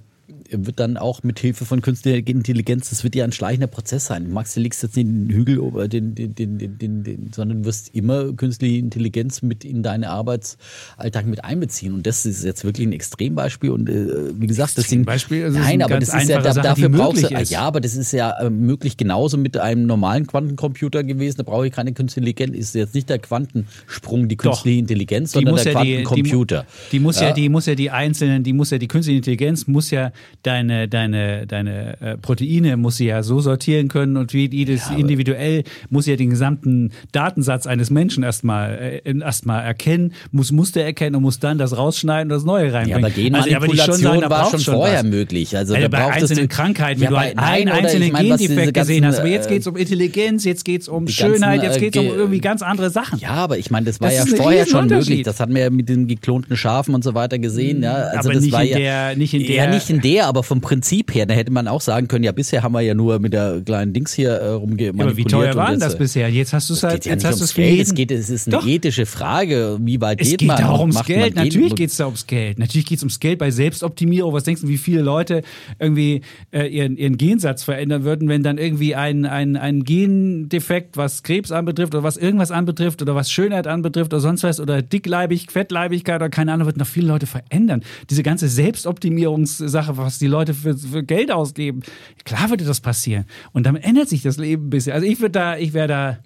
wird 0.49 0.79
dann 0.79 0.97
auch 0.97 1.23
mit 1.23 1.39
Hilfe 1.39 1.65
von 1.65 1.81
künstlicher 1.81 2.17
Intelligenz, 2.17 2.89
das 2.89 3.03
wird 3.03 3.15
ja 3.15 3.23
ein 3.23 3.31
schleichender 3.31 3.67
Prozess 3.67 4.05
sein. 4.05 4.31
Max, 4.31 4.53
du 4.53 4.59
legst 4.59 4.81
jetzt 4.83 4.95
nicht 4.95 5.07
den 5.07 5.29
Hügel, 5.29 5.57
über 5.57 5.87
den, 5.87 6.15
den, 6.15 6.33
den, 6.35 6.57
den, 7.03 7.31
sondern 7.33 7.65
wirst 7.65 7.93
immer 7.93 8.33
künstliche 8.33 8.77
Intelligenz 8.77 9.41
mit 9.41 9.63
in 9.63 9.83
deinen 9.83 10.03
Arbeitsalltag 10.03 11.25
mit 11.25 11.43
einbeziehen. 11.43 11.93
Und 11.93 12.07
das 12.07 12.25
ist 12.25 12.43
jetzt 12.43 12.63
wirklich 12.63 12.87
ein 12.87 12.93
Extrembeispiel. 12.93 13.69
Und 13.69 13.89
äh, 13.89 14.39
wie 14.39 14.47
gesagt, 14.47 14.77
das 14.77 14.89
sind 14.89 15.01
Extrembeispiel? 15.01 15.43
Also 15.45 15.59
nein, 15.59 15.81
aber 15.81 15.99
das 15.99 16.13
ist 16.13 16.29
ja 16.29 16.41
Sache, 16.41 16.55
die 16.55 16.61
dafür 16.61 16.89
brauchst 16.89 17.23
du 17.23 17.35
ja, 17.35 17.61
aber 17.61 17.81
das 17.81 17.95
ist 17.95 18.11
ja 18.11 18.31
äh, 18.39 18.49
möglich 18.49 18.97
genauso 18.97 19.37
mit 19.37 19.57
einem 19.57 19.85
normalen 19.85 20.27
Quantencomputer 20.27 21.03
gewesen. 21.03 21.37
Da 21.37 21.43
brauche 21.43 21.67
ich 21.67 21.73
keine 21.73 21.93
künstliche 21.93 22.29
Intelligenz. 22.29 22.57
Ist 22.57 22.75
jetzt 22.75 22.95
nicht 22.95 23.09
der 23.09 23.19
Quantensprung 23.19 24.27
die 24.27 24.37
künstliche 24.37 24.79
Intelligenz, 24.79 25.31
Die 25.31 25.39
sondern 25.39 25.55
der 25.55 25.73
ja 25.73 25.81
die, 25.83 25.97
die, 25.97 26.03
Quantencomputer. 26.03 26.65
die 26.91 26.99
muss 26.99 27.19
ja, 27.19 27.31
die 27.31 27.49
muss 27.49 27.65
ja 27.65 27.75
die 27.75 27.91
einzelnen, 27.91 28.43
die 28.43 28.53
muss 28.53 28.71
ja 28.71 28.77
die 28.77 28.87
künstliche 28.87 29.17
Intelligenz 29.17 29.67
muss 29.67 29.91
ja 29.91 30.11
deine, 30.43 30.87
deine, 30.87 31.47
deine 31.47 32.01
äh, 32.01 32.17
Proteine 32.17 32.77
muss 32.77 32.97
sie 32.97 33.07
ja 33.07 33.23
so 33.23 33.39
sortieren 33.39 33.87
können 33.87 34.17
und 34.17 34.33
wie 34.33 34.49
jedes 34.49 34.89
ja, 34.89 34.97
individuell 34.97 35.63
muss 35.89 36.05
ja 36.05 36.15
den 36.15 36.29
gesamten 36.29 36.91
Datensatz 37.11 37.67
eines 37.67 37.89
Menschen 37.89 38.23
erstmal 38.23 39.01
äh, 39.05 39.19
erstmal 39.19 39.63
erkennen, 39.63 40.13
muss 40.31 40.51
Muster 40.51 40.81
erkennen 40.81 41.15
und 41.15 41.23
muss 41.23 41.39
dann 41.39 41.57
das 41.57 41.77
rausschneiden 41.77 42.31
und 42.31 42.37
das 42.37 42.45
Neue 42.45 42.73
reinbringen. 42.73 43.01
Ja, 43.01 43.07
aber 43.07 43.09
Genmanipulation 43.09 44.17
also, 44.17 44.29
war 44.29 44.49
schon, 44.49 44.59
schon 44.59 44.73
vorher 44.75 44.99
was. 44.99 45.03
möglich. 45.03 45.55
Also, 45.55 45.73
also 45.75 45.89
bei 45.89 46.11
einzelnen 46.11 46.47
Krankheiten, 46.47 47.01
ja, 47.01 47.09
wenn 47.11 47.35
du 47.35 47.41
einen 47.41 47.69
einzelnen 47.69 48.07
ich 48.07 48.13
mein, 48.13 48.25
Gendefekt 48.25 48.73
gesehen 48.73 49.05
hast. 49.05 49.19
Aber 49.19 49.27
jetzt 49.27 49.49
geht 49.49 49.61
es 49.61 49.67
um 49.67 49.75
Intelligenz, 49.75 50.43
jetzt 50.43 50.65
geht 50.65 50.81
es 50.81 50.87
um 50.87 51.07
Schönheit, 51.07 51.61
ganzen, 51.61 51.63
jetzt 51.65 51.79
geht 51.79 51.95
es 51.95 52.01
um 52.01 52.07
irgendwie 52.07 52.39
ganz 52.39 52.61
andere 52.61 52.89
Sachen. 52.89 53.19
Ja, 53.19 53.31
aber 53.31 53.57
ich 53.57 53.71
meine, 53.71 53.85
das 53.85 54.01
war 54.01 54.09
das 54.09 54.29
ja 54.29 54.35
vorher 54.35 54.65
schon 54.65 54.87
möglich. 54.87 55.23
Das 55.23 55.39
hatten 55.39 55.53
wir 55.53 55.63
ja 55.63 55.69
mit 55.69 55.89
den 55.89 56.07
geklonten 56.07 56.55
Schafen 56.55 56.93
und 56.95 57.03
so 57.03 57.13
weiter 57.13 57.39
gesehen. 57.39 57.83
Ja, 57.83 57.93
also 57.93 58.29
aber 58.29 58.33
das 58.33 58.43
nicht 58.43 58.53
war 58.53 58.63
in 58.63 58.69
ja, 58.69 58.77
der, 58.77 59.15
nicht 59.17 59.33
in 59.33 59.45
der. 59.45 59.55
Ja, 59.55 59.67
nicht 59.67 59.89
in 59.89 60.01
der, 60.05 60.27
aber 60.27 60.43
vom 60.43 60.61
Prinzip 60.61 61.13
her, 61.15 61.25
da 61.25 61.33
hätte 61.33 61.51
man 61.51 61.67
auch 61.67 61.81
sagen 61.81 62.07
können, 62.07 62.23
ja, 62.23 62.31
bisher 62.31 62.61
haben 62.61 62.73
wir 62.73 62.81
ja 62.81 62.93
nur 62.93 63.19
mit 63.19 63.33
der 63.33 63.61
kleinen 63.65 63.91
Dings 63.91 64.13
hier 64.13 64.31
äh, 64.31 64.49
rumgemanipuliert. 64.49 64.97
Ja, 64.97 65.05
aber 65.05 65.17
wie 65.17 65.23
teuer 65.25 65.55
war 65.55 65.71
denn 65.71 65.79
das 65.79 65.97
bisher? 65.97 66.29
Jetzt 66.29 66.53
hast 66.53 66.69
du 66.69 66.75
es 66.75 66.83
halt, 66.83 67.05
jetzt 67.05 67.25
hast 67.25 67.39
du 67.39 67.43
es 67.43 67.53
Geld. 67.53 67.79
Es 67.79 67.93
geht, 67.93 68.11
es 68.11 68.29
ist 68.29 68.47
eine 68.47 68.57
Doch. 68.57 68.67
ethische 68.67 69.05
Frage, 69.05 69.77
wie 69.81 69.99
weit 69.99 70.21
es 70.21 70.29
geht, 70.29 70.39
geht 70.39 70.47
man? 70.47 70.57
Es 70.57 70.61
geht 70.61 70.69
da 70.69 70.79
ums 70.79 71.03
Geld. 71.05 71.35
Natürlich 71.35 71.75
geht 71.75 71.89
es 71.89 71.97
da 71.97 72.05
ums 72.05 72.27
Geld. 72.27 72.59
Natürlich 72.59 72.85
geht 72.85 72.97
es 72.97 73.03
ums 73.03 73.19
Geld 73.19 73.39
bei 73.39 73.49
Selbstoptimierung. 73.49 74.31
Was 74.33 74.43
denkst 74.43 74.61
du, 74.61 74.67
wie 74.67 74.77
viele 74.77 75.01
Leute 75.01 75.41
irgendwie 75.79 76.21
äh, 76.51 76.67
ihren, 76.67 76.97
ihren 76.97 77.17
Gensatz 77.17 77.63
verändern 77.63 78.03
würden, 78.03 78.29
wenn 78.29 78.43
dann 78.43 78.59
irgendwie 78.59 78.93
ein, 78.93 79.25
ein, 79.25 79.57
ein 79.57 79.83
Gendefekt, 79.83 80.97
was 80.97 81.23
Krebs 81.23 81.51
anbetrifft 81.51 81.95
oder 81.95 82.03
was 82.03 82.17
irgendwas 82.17 82.51
anbetrifft 82.51 83.01
oder 83.01 83.15
was 83.15 83.31
Schönheit 83.31 83.65
anbetrifft 83.65 84.13
oder 84.13 84.21
sonst 84.21 84.43
was 84.43 84.59
oder 84.59 84.81
Dickleibig, 84.81 85.51
Fettleibigkeit 85.51 86.17
oder 86.17 86.29
keine 86.29 86.53
Ahnung, 86.53 86.67
wird 86.67 86.77
noch 86.77 86.87
viele 86.87 87.07
Leute 87.07 87.25
verändern. 87.25 87.81
Diese 88.09 88.21
ganze 88.21 88.47
Selbstoptimierungssache, 88.47 89.94
was 89.97 90.19
die 90.19 90.27
Leute 90.27 90.53
für, 90.53 90.77
für 90.77 91.03
Geld 91.03 91.31
ausgeben, 91.31 91.81
klar 92.23 92.49
würde 92.49 92.65
das 92.65 92.81
passieren. 92.81 93.25
Und 93.53 93.65
dann 93.65 93.75
ändert 93.75 94.09
sich 94.09 94.21
das 94.21 94.37
Leben 94.37 94.67
ein 94.67 94.69
bisschen. 94.69 94.93
Also 94.93 95.05
ich 95.05 95.19
würde 95.19 95.31
da, 95.31 95.57
ich 95.57 95.73
wäre 95.73 95.87
da 95.87 96.17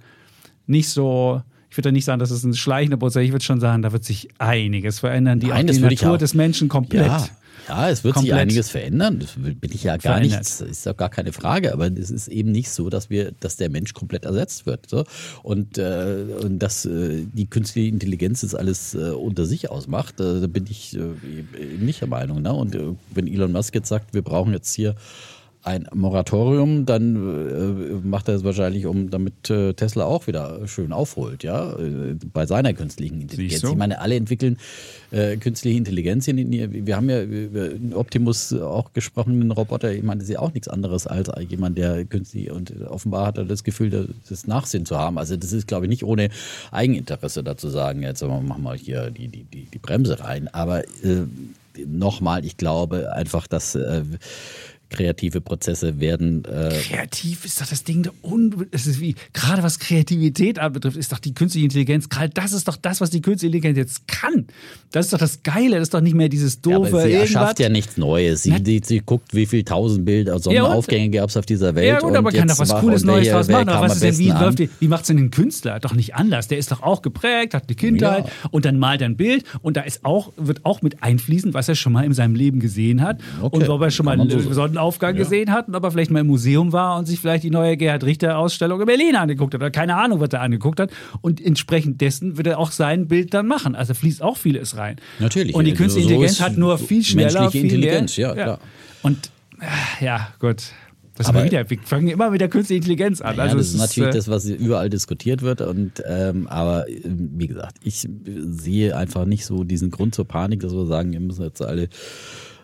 nicht 0.68 0.90
so, 0.90 1.42
ich 1.70 1.78
würde 1.78 1.90
da 1.90 1.92
nicht 1.92 2.06
sagen, 2.06 2.20
dass 2.20 2.32
es 2.32 2.44
ein 2.44 2.54
schleichender 2.54 2.98
Prozess. 2.98 3.24
Ich 3.24 3.32
würde 3.32 3.46
schon 3.46 3.60
sagen, 3.60 3.82
da 3.82 3.92
wird 3.92 4.04
sich 4.04 4.30
einiges 4.38 5.00
verändern. 5.00 5.40
Die, 5.40 5.48
Nein, 5.48 5.68
die 5.68 5.80
Natur 5.80 6.18
des 6.18 6.34
Menschen 6.34 6.70
komplett. 6.70 7.08
Ja. 7.08 7.30
Ja, 7.68 7.90
es 7.90 8.04
wird 8.04 8.18
sich 8.18 8.34
einiges 8.34 8.70
verändern. 8.70 9.20
Das 9.20 9.32
bin 9.36 9.72
ich 9.72 9.84
ja 9.84 9.98
gar 9.98 10.16
verändert. 10.16 10.40
nicht, 10.40 10.72
ist 10.72 10.86
ja 10.86 10.94
gar 10.94 11.10
keine 11.10 11.34
Frage. 11.34 11.74
Aber 11.74 11.88
es 11.88 12.12
ist 12.12 12.28
eben 12.28 12.52
nicht 12.52 12.70
so, 12.70 12.90
dass 12.90 13.10
wir, 13.10 13.32
dass 13.40 13.58
der 13.58 13.70
Mensch 13.70 13.94
komplett 13.94 14.26
ersetzt 14.26 14.66
wird. 14.66 14.90
So. 14.90 15.04
Und, 15.44 15.78
äh, 15.78 16.26
und 16.42 16.60
dass 16.60 16.86
äh, 16.86 17.26
die 17.34 17.48
künstliche 17.48 17.90
Intelligenz 17.90 18.42
das 18.42 18.56
alles 18.56 18.94
äh, 18.96 19.12
unter 19.12 19.46
sich 19.46 19.70
ausmacht, 19.70 20.20
äh, 20.20 20.42
da 20.42 20.48
bin 20.48 20.66
ich 20.70 20.96
äh, 20.96 21.78
nicht 21.80 22.02
der 22.02 22.08
Meinung. 22.08 22.42
Ne? 22.42 22.54
Und 22.54 22.76
äh, 22.76 22.96
wenn 23.14 23.28
Elon 23.28 23.52
Musk 23.52 23.76
jetzt 23.76 23.90
sagt, 23.90 24.14
wir 24.14 24.22
brauchen 24.22 24.54
jetzt 24.54 24.74
hier 24.74 24.96
ein 25.70 25.88
Moratorium, 25.94 26.86
dann 26.86 27.16
äh, 27.16 28.08
macht 28.08 28.28
er 28.28 28.36
es 28.36 28.44
wahrscheinlich, 28.44 28.88
um 28.88 29.10
damit 29.12 29.50
äh, 29.50 29.74
Tesla 29.74 30.06
auch 30.06 30.26
wieder 30.26 30.68
schön 30.68 30.92
aufholt, 30.92 31.44
ja, 31.44 31.74
äh, 31.74 32.16
bei 32.34 32.48
seiner 32.48 32.74
künstlichen 32.74 33.22
Intelligenz. 33.22 33.64
Ich 33.64 33.76
meine, 33.76 34.02
alle 34.02 34.16
entwickeln 34.16 34.58
äh, 35.12 35.38
künstliche 35.38 35.78
Intelligenz. 35.78 36.28
Wir 36.28 36.96
haben 36.96 37.10
ja 37.10 37.22
über 37.24 37.70
Optimus 37.96 38.52
auch 38.54 38.94
gesprochen, 38.94 39.40
einen 39.40 39.52
Roboter. 39.52 39.94
Ich 39.94 40.04
meine, 40.04 40.20
das 40.20 40.30
ist 40.30 40.34
ja 40.34 40.40
auch 40.40 40.54
nichts 40.54 40.68
anderes 40.68 41.06
als 41.06 41.30
jemand, 41.48 41.78
der 41.78 42.04
künstlich 42.06 42.50
und 42.52 42.74
offenbar 42.88 43.28
hat 43.28 43.38
er 43.38 43.46
das 43.46 43.64
Gefühl, 43.64 44.10
das 44.28 44.48
Nachsinn 44.48 44.86
zu 44.86 44.98
haben. 44.98 45.18
Also 45.20 45.38
das 45.38 45.54
ist, 45.54 45.68
glaube 45.68 45.86
ich, 45.86 45.90
nicht 45.90 46.04
ohne 46.04 46.30
Eigeninteresse 46.72 47.44
dazu 47.44 47.70
sagen, 47.70 48.02
jetzt 48.02 48.24
machen 48.24 48.64
wir 48.64 48.74
hier 48.74 49.12
die, 49.12 49.28
die, 49.28 49.44
die, 49.44 49.66
die 49.66 49.80
Bremse 49.80 50.20
rein. 50.20 50.48
Aber 50.48 50.84
äh, 51.04 51.26
nochmal, 51.86 52.46
ich 52.46 52.58
glaube 52.58 53.14
einfach, 53.14 53.48
dass 53.48 53.76
äh, 53.76 54.04
kreative 54.90 55.42
Prozesse 55.42 56.00
werden. 56.00 56.46
Äh 56.46 56.80
Kreativ 56.82 57.46
ist 57.46 57.62
doch 57.62 57.68
das 57.68 57.84
Ding, 57.84 58.10
es 58.72 58.88
ist 58.88 59.00
wie, 59.00 59.16
gerade 59.34 59.64
was 59.64 59.80
Kreativität 59.80 60.60
anbetrifft, 60.60 60.98
ist 60.98 61.12
doch 61.12 61.20
die 61.20 61.34
künstliche 61.34 61.66
Intelligenz, 61.66 62.10
gerade 62.10 62.30
das 62.30 62.54
ist 62.54 62.68
doch 62.68 62.76
das, 62.76 63.02
was 63.02 63.10
die 63.10 63.22
künstliche 63.22 63.56
Intelligenz 63.56 63.78
jetzt 63.78 64.08
kann. 64.08 64.48
Das 64.92 65.06
ist 65.06 65.14
doch 65.14 65.20
das 65.20 65.44
Geile, 65.44 65.76
das 65.76 65.84
ist 65.84 65.94
doch 65.94 66.02
nicht 66.02 66.16
mehr 66.16 66.30
dieses 66.30 66.62
doofe. 66.62 66.80
Ja, 66.82 66.88
aber 66.88 67.04
sie 67.04 67.14
erschafft 67.14 67.60
ja 67.60 67.70
nichts 67.70 67.98
Neues. 67.98 68.44
Sie, 68.44 68.62
die, 68.62 68.82
sie 68.84 69.00
guckt, 69.00 69.34
wie 69.36 69.46
viel 69.46 69.64
tausend 69.64 70.06
Bilder, 70.06 70.40
Sonnenaufgänge 70.40 71.16
ja, 71.16 71.22
gab 71.22 71.30
es 71.30 71.38
auf 71.38 71.46
dieser 71.46 71.76
Welt. 71.76 71.88
Ja, 71.88 72.00
gut, 72.00 72.16
aber 72.16 72.32
kann 72.32 72.48
doch 72.48 72.58
was 72.58 72.70
Cooles 72.70 73.04
Neues 73.04 73.30
draus 73.30 73.48
machen. 73.48 73.70
Aber 73.70 73.88
was 73.88 73.96
ist 73.96 74.04
denn, 74.04 74.18
wie, 74.18 74.30
läuft 74.30 74.60
die, 74.60 74.70
wie 74.80 74.88
macht 74.88 75.02
es 75.02 75.08
denn 75.08 75.18
ein 75.18 75.32
Künstler? 75.32 75.80
Doch 75.80 75.94
nicht 75.94 76.16
anders. 76.16 76.48
Der 76.48 76.58
ist 76.58 76.72
doch 76.72 76.82
auch 76.82 77.02
geprägt, 77.02 77.54
hat 77.54 77.66
eine 77.68 77.76
Kindheit 77.76 78.26
ja. 78.26 78.32
und 78.52 78.66
dann 78.66 78.80
malt 78.80 79.02
er 79.02 79.10
ein 79.10 79.18
Bild 79.18 79.44
und 79.62 79.78
da 79.78 79.82
ist 79.82 80.04
auch, 80.04 80.34
wird 80.38 80.66
auch 80.66 80.82
mit 80.82 81.04
einfließen, 81.04 81.54
was 81.54 81.70
er 81.70 81.76
schon 81.76 81.94
mal 81.94 82.04
in 82.04 82.14
seinem 82.14 82.36
Leben 82.36 82.60
gesehen 82.60 83.02
hat 83.02 83.20
okay. 83.42 83.58
und 83.58 83.70
ob 83.70 83.82
er 83.82 83.92
schon 83.92 84.06
mal 84.06 84.18
so 84.30 84.54
Sonnen 84.54 84.79
Sonnenaufgang 84.80 85.16
ja. 85.16 85.24
gesehen 85.24 85.52
hat 85.52 85.68
und 85.68 85.76
ob 85.76 85.84
er 85.84 85.92
vielleicht 85.92 86.12
mal 86.12 86.22
im 86.22 86.28
Museum 86.28 86.72
war 86.72 86.98
und 86.98 87.06
sich 87.06 87.20
vielleicht 87.20 87.44
die 87.44 87.50
neue 87.50 87.78
Gerhard 87.78 88.04
Richter 88.04 88.38
Ausstellung 88.38 88.80
in 88.80 88.88
Berlin 88.88 89.16
angeguckt 89.16 89.54
hat 89.54 89.62
oder 89.62 89.72
keine 89.72 89.96
Ahnung, 89.96 90.20
was 90.20 90.30
er 90.30 90.42
angeguckt 90.42 90.80
hat. 90.80 90.92
Und 91.22 91.44
entsprechend 91.44 92.02
dessen 92.02 92.38
wird 92.38 92.48
er 92.48 92.60
auch 92.60 92.72
sein 92.72 93.08
Bild 93.08 93.34
dann 93.34 93.48
machen. 93.48 93.76
Also 93.76 93.94
fließt 93.94 94.22
auch 94.22 94.38
vieles 94.38 94.78
rein. 94.78 94.98
Natürlich. 95.20 95.56
Und 95.56 95.66
die 95.66 95.74
künstliche 95.74 96.08
so 96.08 96.14
Intelligenz 96.14 96.42
hat 96.42 96.58
nur 96.58 96.78
viel 96.78 97.04
schneller, 97.04 97.52
viel 97.52 97.64
Intelligenz, 97.64 98.18
mehr. 98.18 98.28
ja, 98.28 98.34
klar. 98.34 98.60
Und 99.04 99.32
äh, 99.60 100.06
ja, 100.06 100.30
gut. 100.40 100.64
Das 101.16 101.28
aber 101.28 101.44
wieder, 101.44 101.70
wir 101.70 101.78
fangen 101.84 102.08
immer 102.08 102.30
mit 102.30 102.40
der 102.40 102.48
künstlichen 102.48 102.78
Intelligenz 102.78 103.20
an. 103.20 103.36
Ja, 103.36 103.44
also 103.44 103.58
das 103.58 103.74
ist 103.74 103.78
natürlich 103.78 104.12
äh, 104.12 104.14
das, 104.14 104.30
was 104.30 104.46
überall 104.46 104.90
diskutiert 104.90 105.42
wird. 105.42 105.60
Und 105.60 106.02
ähm, 106.08 106.48
aber 106.48 106.86
wie 106.88 107.48
gesagt, 107.48 107.76
ich 107.84 108.08
sehe 108.26 108.96
einfach 108.96 109.26
nicht 109.26 109.46
so 109.46 109.66
diesen 109.66 109.92
Grund 109.92 110.16
zur 110.16 110.26
Panik, 110.26 110.62
dass 110.62 110.72
wir 110.72 110.86
sagen, 110.86 111.12
wir 111.12 111.20
müssen 111.20 111.44
jetzt 111.44 111.62
alle 111.62 111.90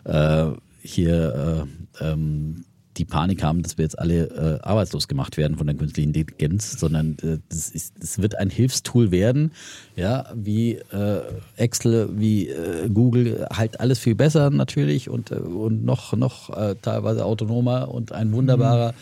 äh, 0.04 0.52
hier 0.86 1.66
äh, 2.00 2.04
ähm, 2.04 2.64
die 2.96 3.04
Panik 3.04 3.42
haben, 3.42 3.62
dass 3.62 3.78
wir 3.78 3.84
jetzt 3.84 3.98
alle 3.98 4.24
äh, 4.24 4.66
arbeitslos 4.66 5.08
gemacht 5.08 5.36
werden 5.36 5.56
von 5.56 5.66
der 5.66 5.76
künstlichen 5.76 6.14
Intelligenz, 6.14 6.78
sondern 6.78 7.16
äh, 7.22 7.38
das, 7.48 7.70
ist, 7.70 7.94
das 8.00 8.20
wird 8.20 8.38
ein 8.38 8.50
Hilfstool 8.50 9.10
werden, 9.10 9.52
ja, 9.96 10.26
wie 10.34 10.74
äh, 10.74 11.20
Excel, 11.56 12.08
wie 12.12 12.48
äh, 12.48 12.88
Google, 12.88 13.46
halt 13.52 13.80
alles 13.80 13.98
viel 13.98 14.14
besser 14.14 14.50
natürlich 14.50 15.10
und, 15.10 15.30
äh, 15.30 15.34
und 15.34 15.84
noch, 15.84 16.14
noch 16.14 16.56
äh, 16.56 16.74
teilweise 16.80 17.24
autonomer 17.24 17.88
und 17.92 18.12
ein 18.12 18.32
wunderbarer 18.32 18.92
mhm. 18.92 18.96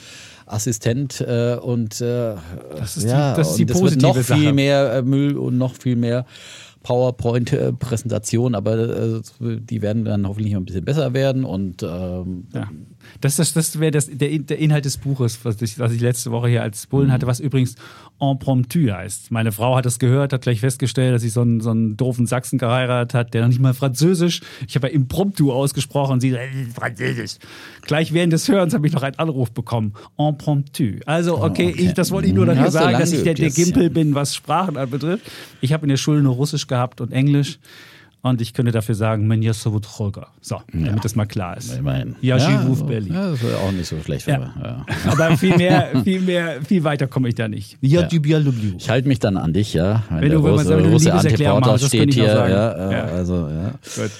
Assistent 0.46 1.22
äh, 1.22 1.56
und 1.56 2.00
das 2.02 2.96
ist 2.96 3.04
ja, 3.04 3.32
die, 3.32 3.36
das 3.38 3.50
ist 3.50 3.58
die 3.58 3.64
positive 3.64 3.90
wird 3.90 4.02
noch 4.02 4.22
Sache. 4.22 4.40
viel 4.40 4.52
mehr 4.52 5.02
Müll 5.02 5.38
und 5.38 5.56
noch 5.56 5.74
viel 5.74 5.96
mehr 5.96 6.26
PowerPoint-Präsentation, 6.84 8.54
aber 8.54 8.78
äh, 8.78 9.20
die 9.40 9.82
werden 9.82 10.04
dann 10.04 10.28
hoffentlich 10.28 10.52
noch 10.52 10.60
ein 10.60 10.66
bisschen 10.66 10.84
besser 10.84 11.12
werden 11.14 11.44
und 11.44 11.82
ähm, 11.82 12.46
ja. 12.52 12.70
Das, 13.20 13.36
das, 13.36 13.52
das 13.52 13.80
wäre 13.80 13.90
der, 13.90 14.38
der 14.38 14.58
Inhalt 14.58 14.84
des 14.84 14.98
Buches, 14.98 15.44
was 15.44 15.60
ich, 15.60 15.78
was 15.78 15.92
ich 15.92 16.00
letzte 16.00 16.30
Woche 16.30 16.48
hier 16.48 16.62
als 16.62 16.86
Bullen 16.86 17.08
mhm. 17.08 17.12
hatte, 17.12 17.26
was 17.26 17.40
übrigens 17.40 17.74
Impromptu 18.20 18.90
heißt. 18.90 19.30
Meine 19.30 19.52
Frau 19.52 19.76
hat 19.76 19.86
das 19.86 19.98
gehört, 19.98 20.32
hat 20.32 20.42
gleich 20.42 20.60
festgestellt, 20.60 21.14
dass 21.14 21.22
sie 21.22 21.28
so 21.28 21.40
einen, 21.40 21.60
so 21.60 21.70
einen 21.70 21.96
doofen 21.96 22.26
Sachsen 22.26 22.58
geheiratet 22.58 23.14
hat, 23.14 23.34
der 23.34 23.42
noch 23.42 23.48
nicht 23.48 23.60
mal 23.60 23.74
Französisch, 23.74 24.40
ich 24.66 24.76
habe 24.76 24.88
ja 24.88 24.94
Impromptu 24.94 25.52
ausgesprochen 25.52 26.14
und 26.14 26.20
sie 26.20 26.30
äh, 26.30 26.48
Französisch. 26.72 27.38
Gleich 27.82 28.12
während 28.12 28.32
des 28.32 28.48
Hörens 28.48 28.74
habe 28.74 28.86
ich 28.86 28.92
noch 28.92 29.02
einen 29.02 29.18
Anruf 29.18 29.52
bekommen. 29.52 29.94
Impromptu. 30.16 31.00
Also, 31.06 31.42
okay, 31.42 31.66
oh, 31.66 31.70
okay. 31.70 31.74
Ich, 31.76 31.94
das 31.94 32.10
wollte 32.10 32.28
ich 32.28 32.34
nur 32.34 32.46
dafür 32.46 32.70
sagen, 32.70 32.98
dass 32.98 33.12
ich 33.12 33.22
der, 33.22 33.34
der 33.34 33.50
Gimpel 33.50 33.90
bin, 33.90 34.14
was 34.14 34.34
Sprachen 34.34 34.76
anbetrifft. 34.76 35.24
Ich 35.60 35.72
habe 35.72 35.84
in 35.84 35.88
der 35.88 35.96
Schule 35.96 36.22
nur 36.22 36.34
Russisch 36.34 36.66
gehabt 36.66 37.00
und 37.00 37.12
Englisch. 37.12 37.58
Und 38.24 38.40
ich 38.40 38.54
könnte 38.54 38.72
dafür 38.72 38.94
sagen, 38.94 39.26
Menja 39.26 39.52
Sovutrolga. 39.52 40.28
So, 40.40 40.58
damit 40.72 40.86
ja. 40.86 40.96
das 41.02 41.14
mal 41.14 41.26
klar 41.26 41.58
ist. 41.58 41.76
Immerhin. 41.76 42.16
Ja, 42.22 42.38
ja, 42.38 42.64
Berlin. 42.86 43.12
Ja, 43.12 43.30
das 43.30 43.42
wäre 43.42 43.58
auch 43.58 43.70
nicht 43.70 43.86
so 43.86 44.00
schlecht. 44.00 44.26
Ja. 44.26 44.36
Aber, 44.36 44.54
ja. 44.64 44.86
aber 45.12 45.36
viel 45.36 45.54
mehr, 45.58 45.90
viel 46.02 46.22
mehr, 46.22 46.62
viel 46.62 46.84
weiter 46.84 47.06
komme 47.06 47.28
ich 47.28 47.34
da 47.34 47.48
nicht. 47.48 47.76
Ja, 47.82 48.00
Ich 48.78 48.88
halte 48.88 49.08
mich 49.08 49.18
dann 49.18 49.36
an 49.36 49.52
dich, 49.52 49.74
ja. 49.74 50.04
Wenn, 50.08 50.22
wenn 50.22 50.30
du, 50.32 50.42
wenn 50.42 50.54
man 50.54 50.86
Russe 50.86 51.12
Antiporter 51.12 51.78
steht 51.78 52.14
hier, 52.14 52.24
ja, 52.24 52.90
äh, 52.90 53.10
also, 53.10 53.46
ja. 53.46 53.72
Gut. 53.94 54.10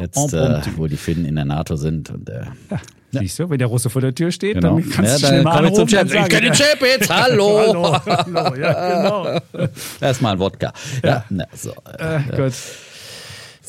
Jetzt, 0.00 0.32
äh, 0.32 0.60
wo 0.76 0.86
die 0.86 0.96
Finnen 0.96 1.24
in 1.24 1.34
der 1.34 1.44
NATO 1.44 1.74
sind 1.74 2.10
und 2.10 2.30
äh, 2.30 2.42
ja. 3.10 3.20
Siehst 3.20 3.40
du, 3.40 3.50
wenn 3.50 3.58
der 3.58 3.66
Russe 3.66 3.90
vor 3.90 4.02
der 4.02 4.14
Tür 4.14 4.30
steht, 4.30 4.54
genau. 4.54 4.78
dann 4.78 4.88
kannst 4.88 5.12
ja, 5.14 5.18
du 5.18 5.26
schnell 5.26 5.42
mal 5.42 5.64
anrufen 5.64 5.88
ich, 5.88 6.14
ich 6.14 6.28
kenne 6.28 6.42
den 6.42 6.52
Chip 6.52 6.80
jetzt, 6.82 7.10
hallo. 7.10 7.58
hallo, 7.58 7.96
hallo. 8.06 8.54
Ja, 8.54 9.02
genau. 9.02 9.40
Erstmal 10.00 10.34
ein 10.34 10.38
Wodka. 10.38 10.72
Ja, 11.02 11.24
Na, 11.30 11.46
so. 11.54 11.72
Äh, 11.98 12.16
äh, 12.16 12.36
gut. 12.36 12.52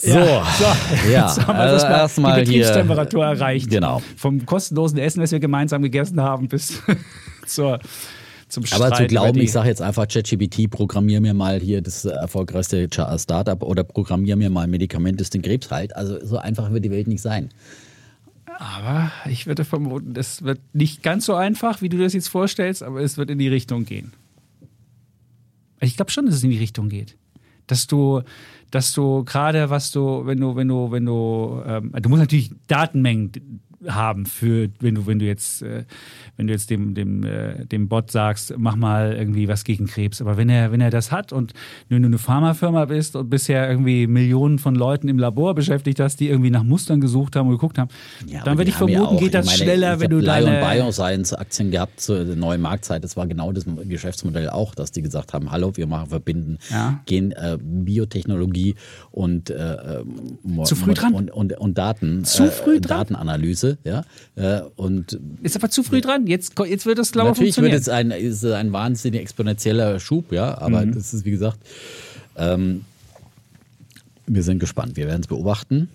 So, 0.01 0.09
ja, 0.09 0.45
so, 0.57 1.09
ja. 1.09 1.27
Jetzt 1.27 1.45
haben 1.45 1.57
wir 1.57 1.63
also 1.63 1.85
erstmal 1.85 2.43
die 2.43 2.51
Betriebstemperatur 2.51 3.25
hier, 3.25 3.33
erreicht. 3.33 3.69
Genau. 3.69 4.01
Vom 4.15 4.45
kostenlosen 4.45 4.97
Essen, 4.97 5.19
das 5.19 5.31
wir 5.31 5.39
gemeinsam 5.39 5.81
gegessen 5.81 6.21
haben, 6.21 6.47
bis 6.47 6.81
zur 7.45 7.79
zum 8.49 8.65
Streit 8.65 8.81
Aber 8.81 8.95
zu 8.95 9.05
glauben, 9.05 9.39
ich 9.39 9.51
sage 9.51 9.69
jetzt 9.69 9.81
einfach 9.81 10.07
ChatGPT, 10.07 10.71
programmier 10.71 11.21
mir 11.21 11.35
mal 11.35 11.59
hier 11.59 11.81
das 11.81 12.05
erfolgreichste 12.05 12.89
Startup 12.91 13.61
oder 13.61 13.83
programmier 13.83 14.35
mir 14.35 14.49
mal 14.49 14.67
Medikament, 14.67 15.21
das 15.21 15.29
den 15.29 15.43
Krebs 15.43 15.69
heilt. 15.69 15.95
Also 15.95 16.25
so 16.25 16.37
einfach 16.37 16.71
wird 16.71 16.83
die 16.83 16.91
Welt 16.91 17.07
nicht 17.07 17.21
sein. 17.21 17.49
Aber 18.57 19.11
ich 19.29 19.45
würde 19.47 19.63
vermuten, 19.63 20.13
das 20.13 20.43
wird 20.43 20.59
nicht 20.73 21.03
ganz 21.03 21.25
so 21.25 21.35
einfach, 21.35 21.81
wie 21.81 21.89
du 21.89 21.97
das 21.97 22.13
jetzt 22.13 22.27
vorstellst, 22.27 22.83
aber 22.83 23.01
es 23.01 23.17
wird 23.17 23.29
in 23.29 23.37
die 23.37 23.47
Richtung 23.47 23.85
gehen. 23.85 24.13
Ich 25.79 25.95
glaube 25.95 26.11
schon, 26.11 26.25
dass 26.25 26.35
es 26.35 26.43
in 26.43 26.49
die 26.49 26.57
Richtung 26.57 26.89
geht. 26.89 27.15
Dass 27.67 27.87
du 27.87 28.23
dass 28.71 28.93
du 28.93 29.23
gerade 29.23 29.69
was 29.69 29.91
du, 29.91 30.25
wenn 30.25 30.39
du, 30.39 30.55
wenn 30.55 30.67
du, 30.67 30.91
wenn 30.91 31.05
du, 31.05 31.61
ähm, 31.65 31.91
du 31.99 32.09
musst 32.09 32.21
natürlich 32.21 32.51
Datenmengen 32.67 33.31
haben 33.87 34.25
für, 34.25 34.69
wenn 34.81 34.95
du, 34.95 35.07
wenn 35.07 35.19
du 35.19 35.25
jetzt, 35.25 35.61
äh, 35.61 35.85
wenn 36.35 36.47
du 36.47 36.53
jetzt 36.53 36.69
dem, 36.69 36.93
dem, 36.95 37.23
äh, 37.23 37.65
dem 37.65 37.87
Bot 37.87 38.11
sagst, 38.11 38.53
mach 38.57 38.75
mal 38.75 39.13
irgendwie 39.13 39.47
was 39.47 39.63
gegen 39.63 39.87
Krebs. 39.87 40.21
Aber 40.21 40.35
wenn 40.37 40.49
er, 40.49 40.71
wenn 40.71 40.81
er 40.81 40.89
das 40.89 41.11
hat 41.11 41.31
und 41.31 41.53
wenn 41.87 42.01
du 42.01 42.07
eine 42.07 42.17
Pharmafirma 42.17 42.85
bist 42.85 43.15
und 43.15 43.29
bisher 43.29 43.69
irgendwie 43.69 44.05
Millionen 44.07 44.59
von 44.59 44.75
Leuten 44.75 45.07
im 45.07 45.17
Labor 45.17 45.55
beschäftigt 45.55 45.99
hast, 45.99 46.19
die 46.19 46.27
irgendwie 46.27 46.49
nach 46.49 46.63
Mustern 46.63 46.99
gesucht 46.99 47.35
haben 47.35 47.47
und 47.47 47.53
geguckt 47.53 47.77
haben, 47.77 47.89
Ja, 48.27 48.43
dann 48.43 48.57
würde 48.57 48.69
ich 48.69 48.75
ja 48.79 48.85
vermuten, 48.87 49.15
auch- 49.15 49.19
geht 49.19 49.33
das 49.33 49.45
meine, 49.45 49.57
schneller, 49.57 49.93
ich 49.95 49.99
wenn 50.01 50.09
du 50.09 50.17
Lion 50.19 50.45
deine. 50.45 50.81
Bioscience 50.81 51.33
Aktien 51.33 51.71
gehabt 51.71 52.01
zur 52.01 52.23
neuen 52.25 52.61
Marktzeit. 52.61 53.03
Das 53.03 53.15
war 53.15 53.27
genau 53.27 53.51
das 53.53 53.65
Geschäftsmodell 53.87 54.49
auch, 54.49 54.75
dass 54.75 54.91
die 54.91 55.01
gesagt 55.01 55.33
haben, 55.33 55.51
hallo, 55.51 55.71
wir 55.77 55.87
machen 55.87 56.09
verbinden, 56.09 56.57
Ja. 56.69 57.01
gehen 57.05 57.31
äh, 57.31 57.57
Biotechnologie 57.61 58.75
und, 59.11 59.49
äh, 59.49 59.55
äh, 59.99 60.03
Zu 60.63 60.75
früh 60.75 60.93
dran? 60.93 61.13
und, 61.13 61.31
und, 61.31 61.57
und 61.57 61.77
Daten, 61.77 62.23
Zu 62.23 62.43
äh, 62.43 62.47
früh 62.51 62.79
dran? 62.79 62.99
Datenanalyse, 62.99 63.68
ja. 63.83 64.03
Äh, 64.35 64.61
und 64.75 65.19
Ist 65.43 65.55
aber 65.55 65.69
zu 65.69 65.83
früh 65.83 66.01
dran. 66.01 66.27
Jetzt, 66.27 66.53
jetzt 66.67 66.85
wird 66.85 66.97
das, 66.97 67.11
glaube 67.11 67.31
ich, 67.31 67.55
natürlich 67.55 67.71
wird 67.71 67.81
es 67.81 67.89
ein, 67.89 68.11
ist 68.11 68.43
ein 68.45 68.71
wahnsinnig 68.73 69.21
exponentieller 69.21 69.99
Schub, 69.99 70.31
ja, 70.31 70.57
aber 70.57 70.85
Mhm. 70.85 70.93
das 70.95 71.13
ist 71.13 71.25
wie 71.25 71.31
gesagt, 71.31 71.59
ähm, 72.37 72.85
wir 74.27 74.43
sind 74.43 74.59
gespannt. 74.59 74.95
Wir 74.95 75.07
werden 75.07 75.21
es 75.21 75.27
beobachten. 75.27 75.89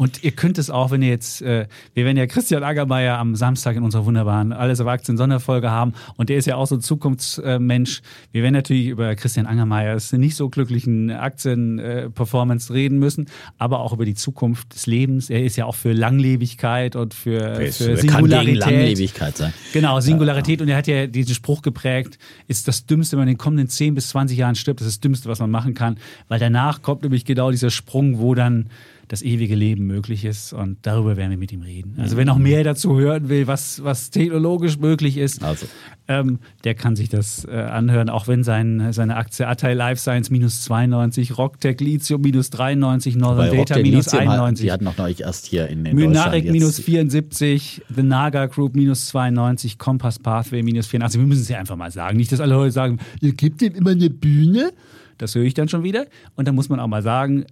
Und 0.00 0.24
ihr 0.24 0.30
könnt 0.30 0.56
es 0.56 0.70
auch, 0.70 0.90
wenn 0.92 1.02
ihr 1.02 1.10
jetzt, 1.10 1.42
äh, 1.42 1.66
wir 1.92 2.06
werden 2.06 2.16
ja 2.16 2.26
Christian 2.26 2.62
Agermeier 2.62 3.18
am 3.18 3.36
Samstag 3.36 3.76
in 3.76 3.82
unserer 3.82 4.06
wunderbaren 4.06 4.54
Alles 4.54 4.80
auf 4.80 4.86
Aktien 4.86 5.18
Sonderfolge 5.18 5.70
haben 5.70 5.92
und 6.16 6.30
der 6.30 6.38
ist 6.38 6.46
ja 6.46 6.56
auch 6.56 6.66
so 6.66 6.76
ein 6.76 6.80
Zukunftsmensch. 6.80 8.00
Wir 8.32 8.42
werden 8.42 8.54
natürlich 8.54 8.86
über 8.86 9.14
Christian 9.14 9.44
Angermeyers 9.44 10.14
nicht 10.14 10.36
so 10.36 10.48
glücklichen 10.48 11.10
Aktien-Performance 11.10 12.72
reden 12.72 12.98
müssen, 12.98 13.26
aber 13.58 13.80
auch 13.80 13.92
über 13.92 14.06
die 14.06 14.14
Zukunft 14.14 14.74
des 14.74 14.86
Lebens. 14.86 15.28
Er 15.28 15.44
ist 15.44 15.56
ja 15.56 15.66
auch 15.66 15.74
für 15.74 15.92
Langlebigkeit 15.92 16.96
und 16.96 17.12
für, 17.12 17.56
für 17.70 17.88
gegen 17.88 17.96
Singularität. 17.98 18.56
Langlebigkeit 18.56 19.36
sein. 19.36 19.52
Genau, 19.74 20.00
Singularität. 20.00 20.62
Und 20.62 20.70
er 20.70 20.78
hat 20.78 20.86
ja 20.86 21.08
diesen 21.08 21.34
Spruch 21.34 21.60
geprägt, 21.60 22.18
ist 22.48 22.66
das 22.68 22.86
Dümmste, 22.86 23.18
wenn 23.18 23.24
man 23.24 23.28
in 23.28 23.34
den 23.34 23.38
kommenden 23.38 23.68
10 23.68 23.94
bis 23.94 24.08
20 24.08 24.38
Jahren 24.38 24.54
stirbt, 24.54 24.80
das 24.80 24.86
ist 24.86 24.96
das 24.96 25.00
Dümmste, 25.00 25.28
was 25.28 25.40
man 25.40 25.50
machen 25.50 25.74
kann. 25.74 25.98
Weil 26.28 26.38
danach 26.38 26.80
kommt 26.80 27.02
nämlich 27.02 27.26
genau 27.26 27.50
dieser 27.50 27.68
Sprung, 27.68 28.18
wo 28.18 28.34
dann 28.34 28.70
das 29.10 29.22
ewige 29.22 29.56
Leben 29.56 29.86
möglich 29.88 30.24
ist. 30.24 30.52
Und 30.52 30.78
darüber 30.82 31.16
werden 31.16 31.30
wir 31.32 31.36
mit 31.36 31.50
ihm 31.50 31.62
reden. 31.62 31.96
Also 31.98 32.16
wer 32.16 32.24
noch 32.24 32.38
mehr 32.38 32.62
dazu 32.62 32.96
hören 32.96 33.28
will, 33.28 33.48
was, 33.48 33.82
was 33.82 34.10
technologisch 34.10 34.78
möglich 34.78 35.16
ist, 35.16 35.42
Also. 35.42 35.66
ähm, 36.06 36.38
der 36.62 36.76
kann 36.76 36.94
sich 36.94 37.08
das 37.08 37.44
äh, 37.44 37.50
anhören, 37.50 38.08
auch 38.08 38.28
wenn 38.28 38.44
sein, 38.44 38.92
seine 38.92 39.16
Aktie 39.16 39.48
Attai 39.48 39.74
Life 39.74 40.00
Science 40.00 40.30
minus 40.30 40.62
92, 40.62 41.36
Rocktech 41.36 41.80
Lithium 41.80 42.20
minus 42.20 42.50
93, 42.50 43.16
Northern 43.16 43.50
Data 43.56 43.78
minus 43.80 44.06
Lithium 44.06 44.22
hat- 44.28 44.38
91. 44.38 44.64
Die 44.66 44.70
hatten 44.72 44.84
noch 44.84 44.96
neulich 44.96 45.22
erst 45.22 45.46
hier 45.46 45.66
in, 45.66 45.84
in 45.86 45.96
Deutschland 45.96 46.44
minus 46.44 46.78
jetzt- 46.78 46.86
74, 46.86 47.82
The 47.94 48.02
Naga 48.04 48.46
Group 48.46 48.76
minus 48.76 49.06
92, 49.08 49.76
Compass 49.78 50.20
Pathway 50.20 50.62
minus 50.62 50.86
84. 50.86 51.20
Wir 51.20 51.26
müssen 51.26 51.42
es 51.42 51.48
ja 51.48 51.58
einfach 51.58 51.74
mal 51.76 51.90
sagen. 51.90 52.16
Nicht, 52.16 52.30
dass 52.30 52.38
alle 52.38 52.54
Leute 52.54 52.70
sagen, 52.70 52.98
ihr 53.20 53.32
gebt 53.32 53.60
dem 53.60 53.74
immer 53.74 53.90
eine 53.90 54.08
Bühne. 54.08 54.70
Das 55.18 55.34
höre 55.34 55.42
ich 55.42 55.54
dann 55.54 55.68
schon 55.68 55.82
wieder. 55.82 56.06
Und 56.36 56.46
dann 56.48 56.54
muss 56.54 56.68
man 56.68 56.78
auch 56.80 56.86
mal 56.86 57.02
sagen, 57.02 57.44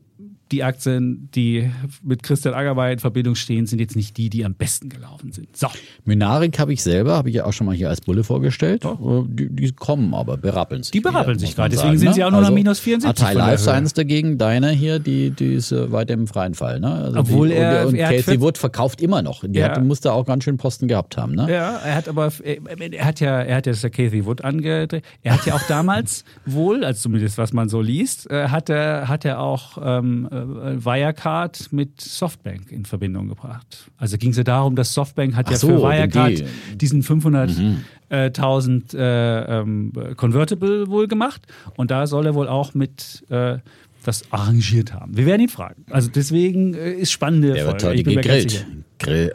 die 0.53 0.65
Aktien, 0.65 1.29
die 1.35 1.71
mit 2.03 2.23
Christian 2.23 2.55
Agermeier 2.55 2.93
in 2.93 2.99
Verbindung 2.99 3.35
stehen, 3.35 3.67
sind 3.67 3.81
jetzt 3.81 3.97
nicht 3.97 4.17
die, 4.17 4.31
die 4.31 4.45
am 4.45 4.55
besten 4.55 4.89
gelaufen 4.89 5.33
sind. 5.33 5.57
So. 5.57 5.69
Mynarik 6.05 6.59
habe 6.59 6.73
ich 6.73 6.83
selber, 6.83 7.17
habe 7.17 7.29
ich 7.29 7.37
ja 7.37 7.45
auch 7.45 7.53
schon 7.53 7.67
mal 7.67 7.75
hier 7.75 7.89
als 7.89 8.01
Bulle 8.01 8.25
vorgestellt. 8.25 8.85
Äh, 8.85 8.89
Die, 9.29 9.49
die 9.51 9.73
kommen 9.73 10.15
aber, 10.15 10.37
berappeln 10.37 10.83
sich. 10.83 10.91
Die 10.93 11.01
berappeln 11.01 11.39
sich 11.39 11.55
gerade, 11.55 11.71
deswegen 11.71 11.89
sagen, 11.91 11.99
sind 11.99 12.09
ne? 12.09 12.15
sie 12.15 12.25
auch 12.25 12.31
nur 12.31 12.41
noch 12.41 12.51
minus 12.51 12.79
74 12.81 13.09
Attai 13.23 13.33
von 13.33 13.39
der 13.43 13.47
Life. 13.53 13.63
Science 13.63 13.93
dagegen, 13.95 14.39
deine 14.39 14.71
hier, 14.71 14.99
die, 14.99 15.31
die 15.31 15.55
ist 15.55 15.73
äh, 15.73 15.93
weiter 15.93 16.15
im 16.15 16.27
freien 16.27 16.55
Fall. 16.55 16.81
Ne? 16.81 16.93
Also 16.93 17.19
Obwohl 17.21 17.49
die, 17.49 17.55
er- 17.55 17.83
Und, 17.83 17.89
und 17.89 17.95
er 17.97 18.11
Casey 18.11 18.41
Wood 18.41 18.59
verkauft 18.59 19.01
immer 19.03 19.23
noch. 19.23 19.45
Die 19.47 19.59
Ja. 19.59 19.71
hat, 19.71 19.85
musste 19.85 20.13
auch 20.13 20.25
ganz 20.27 20.45
schön 20.45 20.57
Posten 20.57 20.89
gehabt 20.89 21.17
haben. 21.17 21.35
Ne? 21.35 21.47
Ja, 21.51 21.77
er 21.79 21.95
hat 21.95 22.09
aber, 22.09 22.33
er, 22.43 22.57
er 22.93 23.05
hat 23.05 23.21
ja, 23.21 23.41
er 23.43 23.57
hat 23.57 23.67
ja 23.67 23.73
das 23.73 23.81
der 23.83 23.91
Cathy 23.91 24.25
Wood 24.25 24.43
angedreht. 24.45 25.03
Er 25.23 25.35
hat 25.35 25.47
ja 25.47 25.55
auch 25.55 25.63
damals 25.69 26.25
wohl, 26.47 26.85
also 26.85 27.01
zumindest 27.03 27.39
was 27.39 27.53
man 27.53 27.69
so 27.69 27.81
liest, 27.81 28.31
äh, 28.31 28.49
hat 28.49 28.69
er, 28.71 29.09
hat 29.09 29.25
er 29.25 29.41
auch 29.41 29.79
ähm, 29.83 30.29
äh, 30.31 30.38
Wirecard 30.47 31.73
mit 31.73 32.01
Softbank 32.01 32.71
in 32.71 32.85
Verbindung 32.85 33.29
gebracht. 33.29 33.91
Also 33.97 34.17
ging 34.19 34.31
es 34.31 34.37
ja 34.37 34.45
darum, 34.45 34.77
dass 34.77 34.95
Softbank 34.95 35.35
hat 35.37 35.47
Ach 35.49 35.53
ja 35.53 35.57
so, 35.59 35.69
für 35.69 35.83
Wirecard 35.83 36.39
die- 36.39 36.79
diesen 36.79 37.03
500.000 37.03 38.95
äh, 38.95 39.61
ähm, 39.61 39.93
Convertible 40.17 40.89
wohl 40.89 41.09
gemacht 41.09 41.47
und 41.77 41.91
da 41.91 42.07
soll 42.07 42.27
er 42.27 42.35
wohl 42.35 42.49
auch 42.49 42.75
mit 42.75 43.25
äh, 43.31 43.59
das 44.05 44.31
arrangiert 44.33 44.95
haben. 44.95 45.17
Wir 45.17 45.27
werden 45.27 45.43
ihn 45.43 45.49
fragen. 45.49 45.85
Also 45.91 46.09
deswegen 46.09 46.73
äh, 46.75 46.93
ist 46.93 47.11
spannende 47.13 47.53
Der 47.53 47.67
wird 47.67 47.83
Folge. 47.83 47.87
heute 47.87 47.99
Ich 47.99 48.05
bin 48.05 48.15
gegrillt. 48.17 48.67
Grill. 48.99 49.35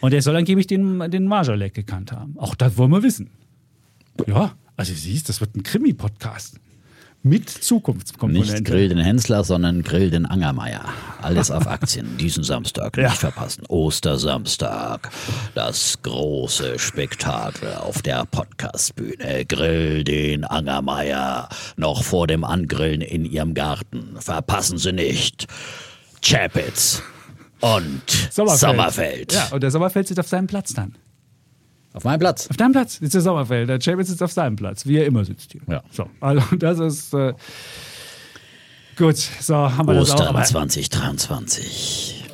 Und 0.00 0.12
er 0.14 0.22
soll 0.22 0.36
angeblich 0.36 0.66
den, 0.66 1.10
den 1.10 1.26
Marjalek 1.26 1.74
gekannt 1.74 2.12
haben. 2.12 2.34
Auch 2.38 2.54
das 2.54 2.76
wollen 2.76 2.90
wir 2.92 3.02
wissen. 3.02 3.30
Ja, 4.26 4.52
also 4.76 4.92
siehst, 4.94 5.28
das 5.28 5.40
wird 5.40 5.56
ein 5.56 5.62
Krimi-Podcast. 5.62 6.60
Mit 7.26 7.50
Zukunftskomponente. 7.50 8.52
Nicht 8.52 8.64
Grill 8.64 8.88
den 8.88 8.98
Hensler, 8.98 9.42
sondern 9.42 9.82
Grill 9.82 10.10
den 10.10 10.26
Angermeier. 10.26 10.84
Alles 11.20 11.50
auf 11.50 11.66
Aktien. 11.66 12.16
Diesen 12.18 12.44
Samstag 12.44 12.96
Ja. 12.96 13.08
nicht 13.08 13.18
verpassen. 13.18 13.64
Ostersamstag. 13.66 15.10
Das 15.56 15.98
große 16.02 16.78
Spektakel 16.78 17.74
auf 17.74 18.00
der 18.02 18.24
Podcastbühne. 18.26 19.44
Grill 19.44 20.04
den 20.04 20.44
Angermeier. 20.44 21.48
Noch 21.76 22.04
vor 22.04 22.28
dem 22.28 22.44
Angrillen 22.44 23.00
in 23.00 23.24
Ihrem 23.24 23.54
Garten. 23.54 24.14
Verpassen 24.20 24.78
Sie 24.78 24.92
nicht. 24.92 25.48
Chapitz 26.22 27.02
und 27.60 28.02
Sommerfeld. 28.30 28.60
Sommerfeld. 28.60 29.32
Ja, 29.32 29.48
und 29.50 29.64
der 29.64 29.72
Sommerfeld 29.72 30.06
sitzt 30.06 30.20
auf 30.20 30.28
seinem 30.28 30.46
Platz 30.46 30.74
dann. 30.74 30.94
Auf 31.96 32.04
meinem 32.04 32.20
Platz. 32.20 32.46
Auf 32.50 32.58
deinem 32.58 32.72
Platz 32.72 32.98
sitzt 32.98 33.14
der 33.14 33.22
Sommerfeld. 33.22 33.70
Der 33.70 33.80
Champions 33.80 34.10
sitzt 34.10 34.22
auf 34.22 34.30
seinem 34.30 34.54
Platz, 34.54 34.84
wie 34.84 34.98
er 34.98 35.06
immer 35.06 35.24
sitzt 35.24 35.52
hier. 35.52 35.62
Ja. 35.66 35.82
So, 35.90 36.06
also 36.20 36.42
das 36.56 36.78
ist 36.78 37.14
äh, 37.14 37.32
gut. 38.98 39.16
So, 39.16 39.54
haben 39.56 39.88
wir 39.88 39.94
das 39.94 40.10
auch. 40.10 40.14
Ostern 40.16 40.28
Aber 40.28 40.42
2023. 40.44 42.24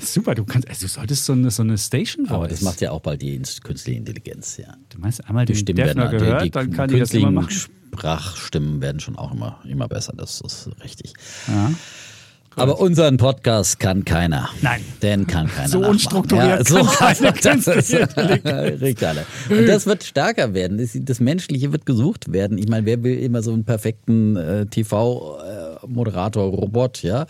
super, 0.00 0.34
du 0.34 0.44
kannst, 0.44 0.68
also 0.68 0.86
du 0.86 0.92
solltest 0.92 1.24
so 1.24 1.34
eine, 1.34 1.52
so 1.52 1.62
eine 1.62 1.78
Station 1.78 2.26
Aber 2.28 2.40
Voice. 2.40 2.50
das 2.50 2.62
macht 2.62 2.80
ja 2.80 2.90
auch 2.90 3.00
bald 3.00 3.22
die 3.22 3.40
künstliche 3.62 3.96
Intelligenz, 3.96 4.56
ja. 4.56 4.74
Du 4.88 4.98
meinst 4.98 5.24
einmal 5.24 5.46
Die 5.46 5.54
Stimmen 5.54 5.78
werden, 5.78 6.10
gehört, 6.10 6.40
die, 6.40 6.46
die 6.46 6.50
dann 6.50 6.72
kann 6.72 6.88
die 6.90 6.98
das 6.98 7.14
immer 7.14 7.30
machen. 7.30 7.50
Sprachstimmen 7.50 8.80
werden 8.80 8.98
schon 8.98 9.14
auch 9.14 9.32
immer, 9.32 9.60
immer 9.64 9.86
besser, 9.86 10.14
das 10.16 10.40
ist 10.40 10.68
richtig. 10.82 11.14
Ja. 11.46 11.70
Aber 12.56 12.80
unseren 12.80 13.16
Podcast 13.16 13.80
kann 13.80 14.04
keiner. 14.04 14.50
Nein. 14.60 14.80
Den 15.02 15.26
kann 15.26 15.48
keiner. 15.48 15.68
So 15.68 15.78
nachmachen. 15.78 15.92
unstrukturiert 15.92 16.70
ja, 16.70 16.82
kann 16.82 16.86
so, 16.86 16.92
keine 16.98 17.32
das 17.32 17.66
ist, 17.66 18.82
Riecht 18.82 19.04
alle. 19.04 19.24
Und 19.48 19.66
das 19.66 19.86
wird 19.86 20.04
stärker 20.04 20.54
werden. 20.54 20.78
Das, 20.78 20.90
das 20.94 21.20
Menschliche 21.20 21.72
wird 21.72 21.86
gesucht 21.86 22.32
werden. 22.32 22.58
Ich 22.58 22.68
meine, 22.68 22.86
wer 22.86 23.02
will 23.02 23.18
immer 23.18 23.42
so 23.42 23.52
einen 23.52 23.64
perfekten 23.64 24.36
äh, 24.36 24.66
TV-Moderator-Robot, 25.82 27.02
ja? 27.02 27.26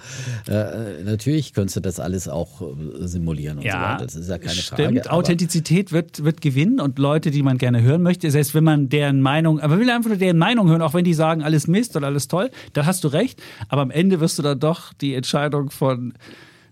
Äh, 0.48 1.02
natürlich 1.04 1.52
könntest 1.52 1.76
du 1.76 1.80
das 1.80 2.00
alles 2.00 2.28
auch 2.28 2.62
äh, 2.62 3.06
simulieren 3.06 3.58
und 3.58 3.62
so 3.62 3.68
Ja, 3.68 3.94
weiter. 3.94 4.04
Das 4.04 4.14
ist 4.14 4.28
ja 4.28 4.38
keine 4.38 4.50
stimmt. 4.54 4.80
Frage. 4.80 5.04
aber- 5.04 5.12
Authentizität 5.12 5.92
wird, 5.92 6.24
wird 6.24 6.40
gewinnen 6.40 6.80
und 6.80 6.98
Leute, 6.98 7.30
die 7.30 7.42
man 7.42 7.58
gerne 7.58 7.82
hören 7.82 8.02
möchte, 8.02 8.30
selbst 8.30 8.54
wenn 8.54 8.64
man 8.64 8.88
deren 8.88 9.20
Meinung, 9.20 9.60
aber 9.60 9.78
will 9.78 9.90
einfach 9.90 10.08
nur 10.10 10.18
deren 10.18 10.38
Meinung 10.38 10.68
hören, 10.68 10.82
auch 10.82 10.94
wenn 10.94 11.04
die 11.04 11.14
sagen, 11.14 11.42
alles 11.42 11.66
Mist 11.68 11.96
und 11.96 12.04
alles 12.04 12.28
toll, 12.28 12.50
da 12.72 12.86
hast 12.86 13.04
du 13.04 13.08
recht. 13.08 13.42
Aber 13.68 13.82
am 13.82 13.90
Ende 13.90 14.20
wirst 14.20 14.38
du 14.38 14.42
dann 14.42 14.58
doch 14.58 14.92
die 14.94 15.14
Entscheidung 15.14 15.70
von 15.70 16.14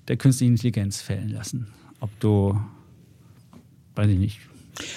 der 0.09 0.17
künstlichen 0.17 0.53
Intelligenz 0.55 1.01
fällen 1.01 1.29
lassen. 1.29 1.69
Ob 2.01 2.11
du, 2.21 2.59
weiß 3.95 4.09
ich 4.09 4.19
nicht. 4.19 4.41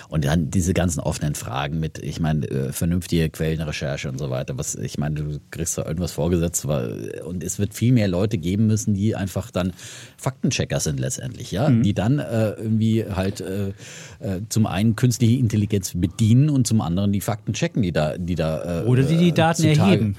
Und 0.10 0.26
dann 0.26 0.50
diese 0.50 0.74
ganzen 0.74 1.00
offenen 1.00 1.36
Fragen 1.36 1.80
mit, 1.80 2.00
ich 2.00 2.20
meine, 2.20 2.46
äh, 2.50 2.72
vernünftige 2.72 3.30
Quellenrecherche 3.30 4.10
und 4.10 4.18
so 4.18 4.30
weiter. 4.30 4.58
Was, 4.58 4.76
ich 4.76 4.98
meine, 4.98 5.16
du 5.16 5.40
kriegst 5.52 5.78
da 5.78 5.86
irgendwas 5.86 6.12
vorgesetzt, 6.12 6.68
weil, 6.68 7.22
und 7.26 7.44
es 7.44 7.60
wird 7.60 7.74
viel 7.74 7.94
mehr 7.94 8.08
Leute 8.08 8.38
geben 8.38 8.68
müssen, 8.68 8.94
die 8.94 9.16
einfach 9.16 9.52
dann 9.52 9.74
Faktenchecker 10.18 10.80
sind 10.80 11.00
letztendlich, 11.00 11.52
ja, 11.52 11.70
Mhm. 11.70 11.84
die 11.84 11.94
dann 11.94 12.20
äh, 12.20 12.52
irgendwie 12.52 13.06
halt 13.06 13.42
äh, 13.42 13.70
äh, 14.20 14.42
zum 14.50 14.66
einen 14.66 14.96
künstliche 14.96 15.38
Intelligenz 15.40 15.94
bedienen 15.96 16.50
und 16.50 16.68
zum 16.68 16.82
anderen 16.82 17.12
die 17.12 17.22
Fakten 17.22 17.54
checken, 17.54 17.82
die 17.82 17.92
da, 17.92 18.18
die 18.18 18.36
da 18.36 18.84
äh, 18.84 18.86
Oder 18.86 19.04
die 19.04 19.18
die 19.18 19.32
Daten 19.32 19.64
erheben. 19.64 20.16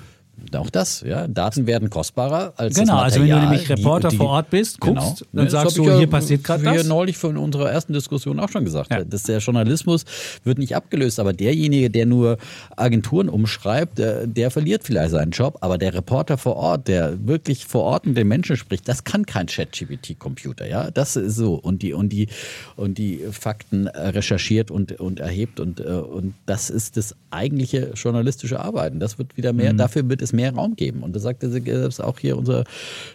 Auch 0.55 0.71
das, 0.71 1.03
ja. 1.03 1.27
Daten 1.29 1.67
werden 1.67 1.91
kostbarer 1.91 2.53
als 2.57 2.75
Genau, 2.75 2.95
das 2.95 3.15
also 3.15 3.21
wenn 3.21 3.31
du 3.31 3.39
nämlich 3.39 3.69
Reporter 3.69 4.11
vor 4.11 4.29
Ort 4.29 4.51
bist, 4.51 4.81
guckst, 4.81 5.25
dann 5.33 5.45
Ne, 5.45 5.51
das 5.51 5.53
sagst 5.53 5.79
du, 5.79 5.89
ich 5.89 5.97
hier 5.97 6.07
passiert 6.07 6.49
wir 6.49 6.59
das. 6.59 6.87
neulich 6.87 7.17
von 7.17 7.37
unserer 7.37 7.71
ersten 7.71 7.93
Diskussion 7.93 8.39
auch 8.41 8.49
schon 8.49 8.65
gesagt. 8.65 8.91
Ja. 8.93 9.05
Dass 9.05 9.25
der 9.25 9.39
Journalismus 9.39 10.05
wird 10.45 10.59
nicht 10.59 10.77
abgelöst, 10.77 11.19
aber 11.21 11.33
derjenige, 11.33 11.91
der 11.91 12.07
nur 12.07 12.39
Agenturen 12.77 13.29
umschreibt, 13.29 13.99
der, 13.99 14.27
der 14.27 14.51
verliert 14.51 14.85
vielleicht 14.85 15.11
seinen 15.11 15.31
Job. 15.31 15.59
Aber 15.61 15.79
der 15.79 15.95
Reporter 15.95 16.39
vor 16.39 16.57
Ort, 16.57 16.89
der 16.89 17.27
wirklich 17.27 17.67
vor 17.67 17.83
Ort 17.83 18.07
mit 18.07 18.17
den 18.17 18.29
Menschen 18.29 18.57
spricht, 18.57 18.89
das 18.89 19.05
kann 19.05 19.27
kein 19.27 19.47
Chat-GPT-Computer, 19.47 20.67
ja. 20.67 20.91
Das 20.91 21.17
ist 21.17 21.37
so. 21.37 21.55
Und 21.55 21.83
die, 21.83 21.93
und 21.93 22.11
die, 22.11 22.29
und 22.77 22.99
die 22.99 23.21
Fakten 23.31 23.87
äh, 23.87 24.09
recherchiert 24.09 24.71
und, 24.71 25.01
und 25.01 25.21
erhebt 25.21 25.61
und, 25.61 25.81
äh, 25.81 25.85
und 25.85 26.35
das 26.47 26.71
ist 26.71 26.97
das 26.97 27.15
eigentliche 27.31 27.93
journalistische 27.95 28.61
Arbeiten. 28.61 29.01
Das 29.01 29.19
wird 29.19 29.37
wieder 29.37 29.53
mehr, 29.53 29.73
dafür 29.73 30.09
wird 30.09 30.23
es 30.23 30.33
mehr 30.35 30.55
Raum 30.55 30.77
geben. 30.77 31.03
Und 31.03 31.17
das 31.17 31.23
sagte 31.23 31.51
selbst 31.51 32.03
auch 32.03 32.19
hier 32.19 32.37
unser 32.37 32.65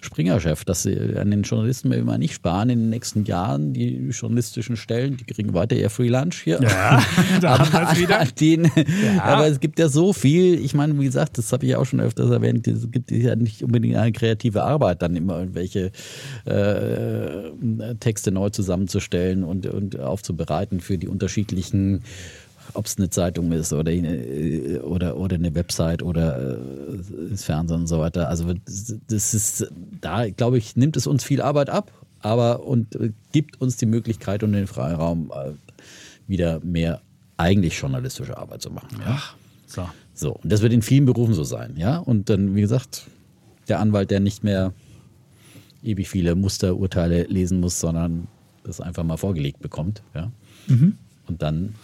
Springer-Chef, 0.01 0.65
dass 0.65 0.84
sie 0.84 1.15
an 1.15 1.32
den 1.32 1.43
Journalisten 1.43 1.91
immer 1.91 2.17
nicht 2.17 2.34
sparen 2.34 2.69
in 2.69 2.79
den 2.79 2.89
nächsten 2.89 3.25
Jahren. 3.25 3.73
Die 3.73 4.10
journalistischen 4.10 4.77
Stellen, 4.77 5.17
die 5.17 5.25
kriegen 5.25 5.53
weiter 5.53 5.75
ihr 5.75 5.89
Free 5.89 6.08
Lunch 6.08 6.41
hier. 6.43 6.60
Ja, 6.62 7.03
da 7.41 7.60
haben 7.60 7.71
wir 7.71 8.01
wieder. 8.01 8.25
Den, 8.39 8.65
ja. 8.65 9.23
Aber 9.23 9.47
es 9.47 9.60
gibt 9.60 9.79
ja 9.79 9.89
so 9.89 10.13
viel, 10.13 10.63
ich 10.63 10.73
meine, 10.73 10.97
wie 10.99 11.05
gesagt, 11.05 11.38
das 11.38 11.51
habe 11.51 11.65
ich 11.65 11.75
auch 11.75 11.86
schon 11.86 11.99
öfters 11.99 12.29
erwähnt, 12.29 12.67
es 12.67 12.89
gibt 12.91 13.12
ja 13.12 13.36
nicht 13.36 13.63
unbedingt 13.63 13.95
eine 13.95 14.12
kreative 14.12 14.63
Arbeit, 14.63 15.01
dann 15.01 15.15
immer 15.15 15.39
irgendwelche 15.39 15.91
äh, 16.45 17.95
Texte 17.99 18.32
neu 18.32 18.49
zusammenzustellen 18.49 19.43
und, 19.43 19.65
und 19.65 19.99
aufzubereiten 19.99 20.79
für 20.79 20.97
die 20.97 21.08
unterschiedlichen 21.08 22.03
ob 22.73 22.86
es 22.86 22.97
eine 22.97 23.10
Zeitung 23.10 23.51
ist 23.51 23.73
oder, 23.73 23.91
oder, 24.84 25.17
oder 25.17 25.36
eine 25.36 25.53
Website 25.55 26.03
oder 26.03 26.55
äh, 26.55 26.58
das 27.29 27.43
Fernsehen 27.43 27.82
und 27.82 27.88
so 27.88 27.99
weiter. 27.99 28.29
Also 28.29 28.53
das 29.08 29.34
ist, 29.34 29.71
da 30.01 30.29
glaube 30.29 30.58
ich, 30.58 30.75
nimmt 30.75 30.97
es 30.97 31.08
uns 31.08 31.23
viel 31.23 31.41
Arbeit 31.41 31.69
ab, 31.69 31.91
aber 32.19 32.65
und 32.65 32.95
äh, 32.95 33.12
gibt 33.32 33.62
uns 33.62 33.77
die 33.77 33.86
Möglichkeit 33.86 34.43
und 34.43 34.53
den 34.53 34.67
Freiraum, 34.67 35.32
äh, 35.32 35.51
wieder 36.27 36.60
mehr 36.60 37.01
eigentlich 37.38 37.77
journalistische 37.79 38.38
Arbeit 38.38 38.62
zu 38.62 38.69
machen. 38.69 38.97
Ja? 38.99 39.05
Ach, 39.08 39.36
so. 39.65 39.89
So, 40.13 40.34
und 40.34 40.51
das 40.51 40.62
wird 40.62 40.73
in 40.73 40.82
vielen 40.82 41.05
Berufen 41.05 41.34
so 41.34 41.45
sein, 41.45 41.75
ja. 41.77 41.97
Und 41.97 42.29
dann, 42.29 42.53
wie 42.53 42.60
gesagt, 42.60 43.08
der 43.69 43.79
Anwalt, 43.79 44.12
der 44.12 44.19
nicht 44.19 44.43
mehr 44.43 44.73
ewig 45.82 46.10
viele 46.10 46.36
Musterurteile 46.36 47.23
lesen 47.23 47.62
muss, 47.62 47.79
sondern 47.79 48.27
das 48.65 48.82
einfach 48.82 49.05
mal 49.05 49.15
vorgelegt 49.15 49.62
bekommt, 49.62 50.03
ja. 50.13 50.29
Mhm. 50.67 50.97
Und 51.25 51.41
dann 51.41 51.75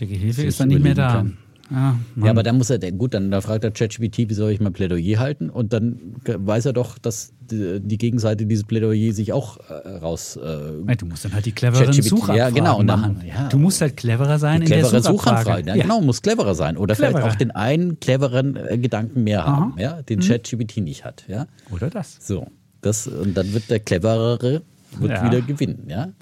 der 0.00 0.06
Gehilfe 0.06 0.42
ist 0.42 0.60
dann 0.60 0.68
nicht 0.68 0.82
mehr 0.82 0.94
da. 0.94 1.12
Kann. 1.12 1.38
Ah, 1.72 1.94
ja, 2.22 2.30
aber 2.30 2.42
dann 2.42 2.58
muss 2.58 2.68
er, 2.68 2.78
gut, 2.92 3.14
dann 3.14 3.30
da 3.30 3.40
fragt 3.40 3.64
er 3.64 3.70
ChatGPT, 3.70 4.28
wie 4.28 4.34
soll 4.34 4.50
ich 4.50 4.60
mein 4.60 4.74
Plädoyer 4.74 5.18
halten? 5.18 5.48
Und 5.48 5.72
dann 5.72 5.98
weiß 6.26 6.66
er 6.66 6.72
doch, 6.74 6.98
dass 6.98 7.32
die, 7.40 7.98
Gegenseite 7.98 8.44
dieses 8.44 8.64
Plädoyer 8.64 9.12
sich 9.12 9.32
auch 9.32 9.58
äh, 9.70 9.88
raus. 9.96 10.36
Äh, 10.36 10.96
du 10.96 11.06
musst 11.06 11.24
dann 11.24 11.32
halt 11.32 11.46
die 11.46 11.52
cleveren 11.52 11.92
Suchanfragen 11.92 12.36
ja, 12.36 12.50
genau, 12.50 12.82
dann, 12.82 13.00
machen. 13.00 13.22
Ja, 13.26 13.48
du 13.48 13.58
musst 13.58 13.80
halt 13.80 13.96
cleverer 13.96 14.38
sein 14.38 14.60
in 14.60 14.66
clevere 14.66 14.92
der 14.92 15.02
Suchanfrage. 15.02 15.66
Ja, 15.68 15.76
Genau, 15.76 16.00
muss 16.02 16.20
cleverer 16.20 16.54
sein. 16.54 16.76
Oder 16.76 16.94
cleverer. 16.94 17.18
vielleicht 17.18 17.34
auch 17.34 17.38
den 17.38 17.50
einen 17.52 17.98
cleveren 17.98 18.56
äh, 18.56 18.76
Gedanken 18.76 19.24
mehr 19.24 19.46
Aha. 19.46 19.56
haben, 19.56 19.74
ja, 19.78 20.02
den 20.02 20.18
mhm. 20.18 20.24
ChatGPT 20.24 20.78
nicht 20.78 21.04
hat. 21.04 21.24
Ja? 21.28 21.46
Oder 21.70 21.88
das. 21.88 22.18
So. 22.20 22.46
Das, 22.82 23.06
und 23.06 23.34
dann 23.34 23.54
wird 23.54 23.70
der 23.70 23.80
cleverere 23.80 24.62
wird 24.98 25.24
wieder 25.24 25.40
gewinnen, 25.40 25.86
ja. 25.88 26.12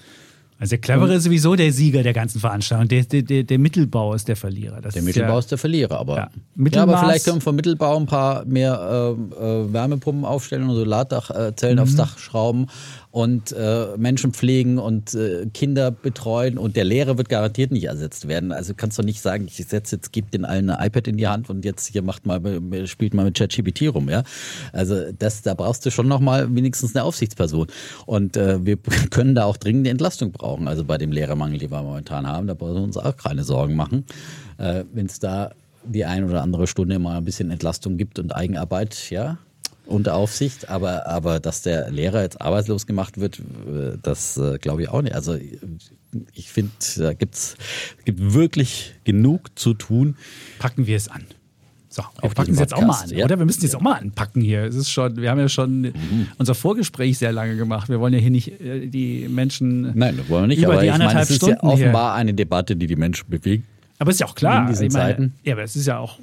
Also 0.63 0.71
der 0.71 0.79
Clevere 0.79 1.15
ist 1.15 1.25
sowieso 1.25 1.57
der 1.57 1.73
Sieger 1.73 2.05
der 2.05 2.13
ganzen 2.13 2.39
Veranstaltung. 2.39 2.87
Der, 2.87 3.03
der, 3.03 3.23
der, 3.23 3.43
der 3.43 3.59
Mittelbau 3.59 4.15
ist 4.15 4.29
der 4.29 4.37
Verlierer. 4.37 4.81
Das 4.81 4.95
der 4.95 5.03
Mittelbau 5.03 5.33
ja, 5.33 5.39
ist 5.41 5.51
der 5.51 5.59
Verlierer, 5.59 5.99
aber, 5.99 6.17
ja. 6.17 6.31
ja. 6.57 6.83
aber 6.83 6.99
vielleicht 6.99 7.25
können 7.25 7.39
wir 7.39 7.41
vom 7.41 7.57
Mittelbau 7.57 7.97
ein 7.97 8.07
paar 8.07 8.45
mehr 8.45 9.17
äh, 9.41 9.45
äh, 9.45 9.73
Wärmepumpen 9.73 10.25
aufstellen 10.25 10.69
und 10.69 10.77
Solardachzellen 10.77 11.79
mhm. 11.79 11.83
aufs 11.83 11.97
Dach 11.97 12.17
schrauben 12.17 12.69
und 13.13 13.53
äh, 13.53 13.89
Menschen 13.99 14.33
pflegen 14.33 14.79
und 14.79 15.15
äh, 15.15 15.47
Kinder 15.53 15.91
betreuen 15.91 16.57
und 16.57 16.77
der 16.77 16.85
Lehrer 16.85 17.19
wird 17.19 17.29
garantiert 17.29 17.71
nicht 17.71 17.85
ersetzt 17.85 18.27
werden. 18.27 18.53
Also 18.53 18.73
kannst 18.75 18.99
du 18.99 19.03
nicht 19.03 19.21
sagen, 19.21 19.45
ich 19.47 19.57
setze 19.57 19.97
jetzt, 19.97 20.13
gebe 20.13 20.31
den 20.31 20.47
allen 20.47 20.71
ein 20.71 20.87
iPad 20.87 21.09
in 21.09 21.19
die 21.19 21.29
Hand 21.29 21.51
und 21.51 21.65
jetzt 21.67 21.87
hier 21.89 22.01
macht 22.01 22.25
mal, 22.25 22.41
spielt 22.87 23.13
mal 23.13 23.27
mit 23.27 23.37
ChatGPT 23.37 23.95
rum, 23.95 24.09
ja. 24.09 24.25
Also 24.73 25.13
das, 25.13 25.43
da 25.43 25.53
brauchst 25.53 25.85
du 25.85 25.91
schon 25.91 26.09
nochmal 26.09 26.55
wenigstens 26.55 26.97
eine 26.97 27.05
Aufsichtsperson. 27.05 27.67
Und 28.07 28.39
äh, 28.39 28.65
wir 28.65 28.79
können 29.11 29.35
da 29.35 29.45
auch 29.45 29.59
dringende 29.59 29.91
Entlastung 29.91 30.33
brauchen. 30.33 30.67
Also 30.67 30.83
bei 30.85 30.97
dem 30.97 31.13
Lehrermangel, 31.13 31.59
den 31.59 31.71
wir 31.71 31.83
momentan 31.83 32.27
haben, 32.27 32.47
da 32.47 32.55
brauchen 32.55 32.77
wir 32.77 32.83
uns 32.83 32.97
auch 32.97 33.17
keine 33.19 33.45
Sorgen 33.45 33.77
machen. 33.77 34.07
Äh, 34.57 34.85
Wenn 34.91 35.05
es 35.05 35.19
da 35.19 35.53
die 35.85 36.07
ein 36.07 36.25
oder 36.25 36.43
andere 36.43 36.67
Stunde 36.67 36.99
mal 36.99 37.19
ein 37.19 37.25
bisschen 37.25 37.51
Entlastung 37.51 37.99
gibt 37.99 38.19
und 38.19 38.35
Eigenarbeit, 38.35 39.11
ja, 39.11 39.39
unter 39.87 40.15
Aufsicht, 40.15 40.69
aber, 40.69 41.07
aber 41.07 41.41
dass 41.41 41.63
der 41.63 41.91
Lehrer 41.91 42.23
jetzt 42.23 42.41
arbeitslos 42.41 42.87
gemacht 42.87 43.19
wird, 43.19 43.39
äh, 43.39 43.99
das 44.03 44.37
äh, 44.37 44.59
glaube 44.59 44.83
ich 44.83 44.89
auch 44.89 45.03
nicht. 45.03 45.15
Also 45.15 45.37
ich 46.35 46.51
finde, 46.51 46.73
da 46.97 47.13
gibt's, 47.15 47.57
gibt 48.05 48.35
wirklich 48.35 48.95
genug 49.05 49.59
zu 49.59 49.75
tun. 49.75 50.17
Packen 50.59 50.87
wir 50.87 50.97
es 50.97 51.09
an. 51.09 51.25
So, 51.89 52.03
wir 52.23 52.31
packen 52.31 52.53
es 52.53 52.59
jetzt 52.59 52.73
auch 52.73 52.81
mal 52.81 53.03
an, 53.03 53.11
ja. 53.11 53.27
oder? 53.27 53.39
Wir 53.39 53.45
müssen 53.45 53.67
es 53.67 53.75
auch 53.75 53.83
mal 53.83 53.99
anpacken 53.99 54.41
hier. 54.41 54.65
Es 54.65 54.75
ist 54.75 54.91
schon, 54.91 55.17
wir 55.17 55.31
haben 55.31 55.39
ja 55.39 55.51
schon 55.51 55.83
mhm. 55.83 56.29
unser 56.39 56.55
Vorgespräch 56.55 57.19
sehr 57.19 57.33
lange 57.33 57.57
gemacht. 57.57 57.91
Wir 57.91 58.01
wollen 58.01 58.15
ja 58.15 58.19
hier 58.19 58.31
nicht 58.31 58.61
äh, 58.63 58.87
die 58.87 59.29
Menschen. 59.29 59.93
Nein, 59.95 60.17
das 60.17 60.29
wollen 60.31 60.45
wir 60.45 60.47
nicht, 60.49 60.63
über 60.63 60.73
aber 60.73 60.83
die 60.83 60.89
ich 60.89 60.97
meine, 60.97 61.21
es 61.21 61.29
ist 61.29 61.37
Stunden 61.37 61.59
ja 61.63 61.71
offenbar 61.71 62.13
hier. 62.15 62.21
eine 62.21 62.33
Debatte, 62.33 62.77
die 62.77 62.87
die 62.87 62.97
Menschen 62.97 63.29
bewegt. 63.29 63.67
Aber 63.99 64.09
es 64.09 64.17
ist 64.17 64.21
ja 64.21 64.27
auch 64.27 64.35
klar. 64.35 64.63
In 64.63 64.69
diesen 64.69 64.89
meine, 64.89 64.95
Zeiten. 64.95 65.35
Ja, 65.45 65.53
aber 65.53 65.65
es 65.65 65.77
ist 65.77 65.87
ja 65.87 65.99
auch 65.99 66.19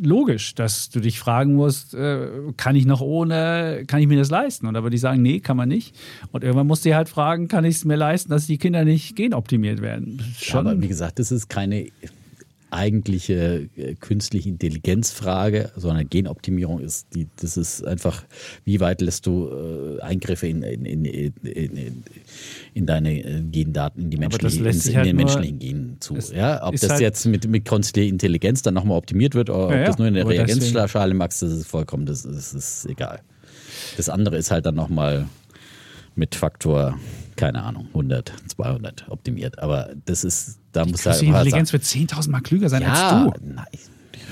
logisch, 0.00 0.54
dass 0.54 0.90
du 0.90 1.00
dich 1.00 1.18
fragen 1.18 1.54
musst, 1.54 1.94
äh, 1.94 2.28
kann 2.56 2.76
ich 2.76 2.86
noch 2.86 3.00
ohne, 3.00 3.84
kann 3.86 4.00
ich 4.00 4.06
mir 4.06 4.18
das 4.18 4.30
leisten? 4.30 4.66
Und 4.66 4.76
aber 4.76 4.90
die 4.90 4.98
sagen, 4.98 5.22
nee, 5.22 5.40
kann 5.40 5.56
man 5.56 5.68
nicht. 5.68 5.94
Und 6.32 6.44
irgendwann 6.44 6.66
musst 6.66 6.84
du 6.84 6.90
dir 6.90 6.96
halt 6.96 7.08
fragen, 7.08 7.48
kann 7.48 7.64
ich 7.64 7.76
es 7.76 7.84
mir 7.84 7.96
leisten, 7.96 8.30
dass 8.30 8.46
die 8.46 8.58
Kinder 8.58 8.84
nicht 8.84 9.16
genoptimiert 9.16 9.80
werden? 9.80 10.22
Schon. 10.38 10.66
Ja, 10.66 10.72
aber 10.72 10.82
wie 10.82 10.88
gesagt, 10.88 11.18
das 11.18 11.32
ist 11.32 11.48
keine 11.48 11.86
eigentliche 12.70 13.68
äh, 13.76 13.94
künstliche 13.94 14.48
Intelligenzfrage, 14.48 15.72
sondern 15.76 16.08
Genoptimierung 16.08 16.80
ist 16.80 17.06
die, 17.14 17.26
das 17.40 17.56
ist 17.56 17.84
einfach, 17.86 18.24
wie 18.64 18.80
weit 18.80 19.00
lässt 19.00 19.26
du 19.26 19.48
äh, 19.48 20.02
Eingriffe 20.02 20.48
in, 20.48 20.62
in, 20.62 20.84
in, 20.84 21.04
in, 21.04 22.04
in 22.74 22.86
deine 22.86 23.18
äh, 23.18 23.42
Gendaten, 23.42 24.02
in 24.02 24.10
die 24.10 24.16
menschlichen, 24.18 24.66
in, 24.66 24.72
in 24.72 24.96
halt 24.96 25.06
den 25.06 25.16
menschlichen 25.16 25.58
Genen 25.58 25.96
zu. 26.00 26.18
Ja, 26.34 26.66
ob 26.66 26.74
das 26.76 26.90
halt 26.90 27.00
jetzt 27.00 27.26
mit, 27.26 27.48
mit 27.48 27.64
künstlicher 27.64 28.08
Intelligenz 28.08 28.62
dann 28.62 28.74
nochmal 28.74 28.98
optimiert 28.98 29.34
wird 29.34 29.50
oder 29.50 29.74
ja, 29.74 29.80
ob 29.80 29.86
das 29.86 29.98
nur 29.98 30.08
in 30.08 30.14
der 30.14 30.28
Reagenzschale 30.28 31.14
machst, 31.14 31.42
das 31.42 31.52
ist 31.52 31.66
vollkommen, 31.66 32.06
das 32.06 32.22
das 32.22 32.54
ist 32.54 32.86
egal. 32.86 33.20
Das 33.96 34.08
andere 34.08 34.36
ist 34.36 34.50
halt 34.50 34.66
dann 34.66 34.74
nochmal 34.74 35.26
mit 36.14 36.34
Faktor 36.34 36.98
keine 37.38 37.62
Ahnung, 37.62 37.86
100, 37.88 38.32
200 38.48 39.06
optimiert. 39.08 39.58
Aber 39.60 39.90
das 40.04 40.24
ist, 40.24 40.58
da 40.72 40.84
muss 40.84 41.06
halt. 41.06 41.22
Die 41.22 41.26
Intelligenz 41.26 41.72
wird 41.72 41.84
10.000 41.84 42.30
Mal 42.30 42.40
klüger 42.40 42.68
sein 42.68 42.82
ja, 42.82 42.92
als 42.92 43.32
du. 43.32 43.46
Nein. 43.46 43.64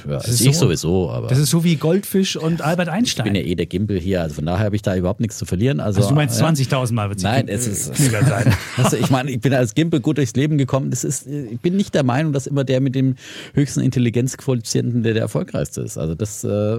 Ja, 0.04 0.18
das 0.18 0.28
ist 0.28 0.40
ich 0.40 0.56
so, 0.56 0.66
sowieso, 0.66 1.10
aber. 1.10 1.28
Das 1.28 1.38
ist 1.38 1.50
so 1.50 1.64
wie 1.64 1.76
Goldfisch 1.76 2.36
und 2.36 2.62
Albert 2.62 2.88
Einstein. 2.88 3.26
Ich 3.26 3.32
bin 3.32 3.42
ja 3.42 3.46
eh 3.46 3.54
der 3.54 3.66
Gimbel 3.66 3.98
hier, 3.98 4.22
also 4.22 4.34
von 4.34 4.46
daher 4.46 4.66
habe 4.66 4.76
ich 4.76 4.82
da 4.82 4.94
überhaupt 4.94 5.20
nichts 5.20 5.38
zu 5.38 5.46
verlieren. 5.46 5.80
Also, 5.80 5.98
also 5.98 6.10
du 6.10 6.14
meinst 6.14 6.40
20.000 6.40 6.92
Mal 6.92 7.08
wird 7.08 7.18
es 7.18 7.24
Nein, 7.24 7.48
es 7.48 7.66
ist 7.66 7.94
klüger 7.94 8.24
sein. 8.24 8.54
also 8.76 8.96
ich 8.96 9.10
meine, 9.10 9.30
ich 9.30 9.40
bin 9.40 9.54
als 9.54 9.74
Gimbel 9.74 10.00
gut 10.00 10.18
durchs 10.18 10.34
Leben 10.34 10.58
gekommen. 10.58 10.90
Das 10.90 11.02
ist, 11.02 11.26
ich 11.26 11.60
bin 11.60 11.76
nicht 11.76 11.94
der 11.94 12.04
Meinung, 12.04 12.32
dass 12.32 12.46
immer 12.46 12.64
der 12.64 12.80
mit 12.80 12.94
dem 12.94 13.16
höchsten 13.54 13.80
Intelligenzquotienten 13.80 15.02
der, 15.02 15.14
der 15.14 15.22
erfolgreichste 15.22 15.80
ist. 15.80 15.96
Also 15.96 16.14
das 16.14 16.44
äh, 16.44 16.78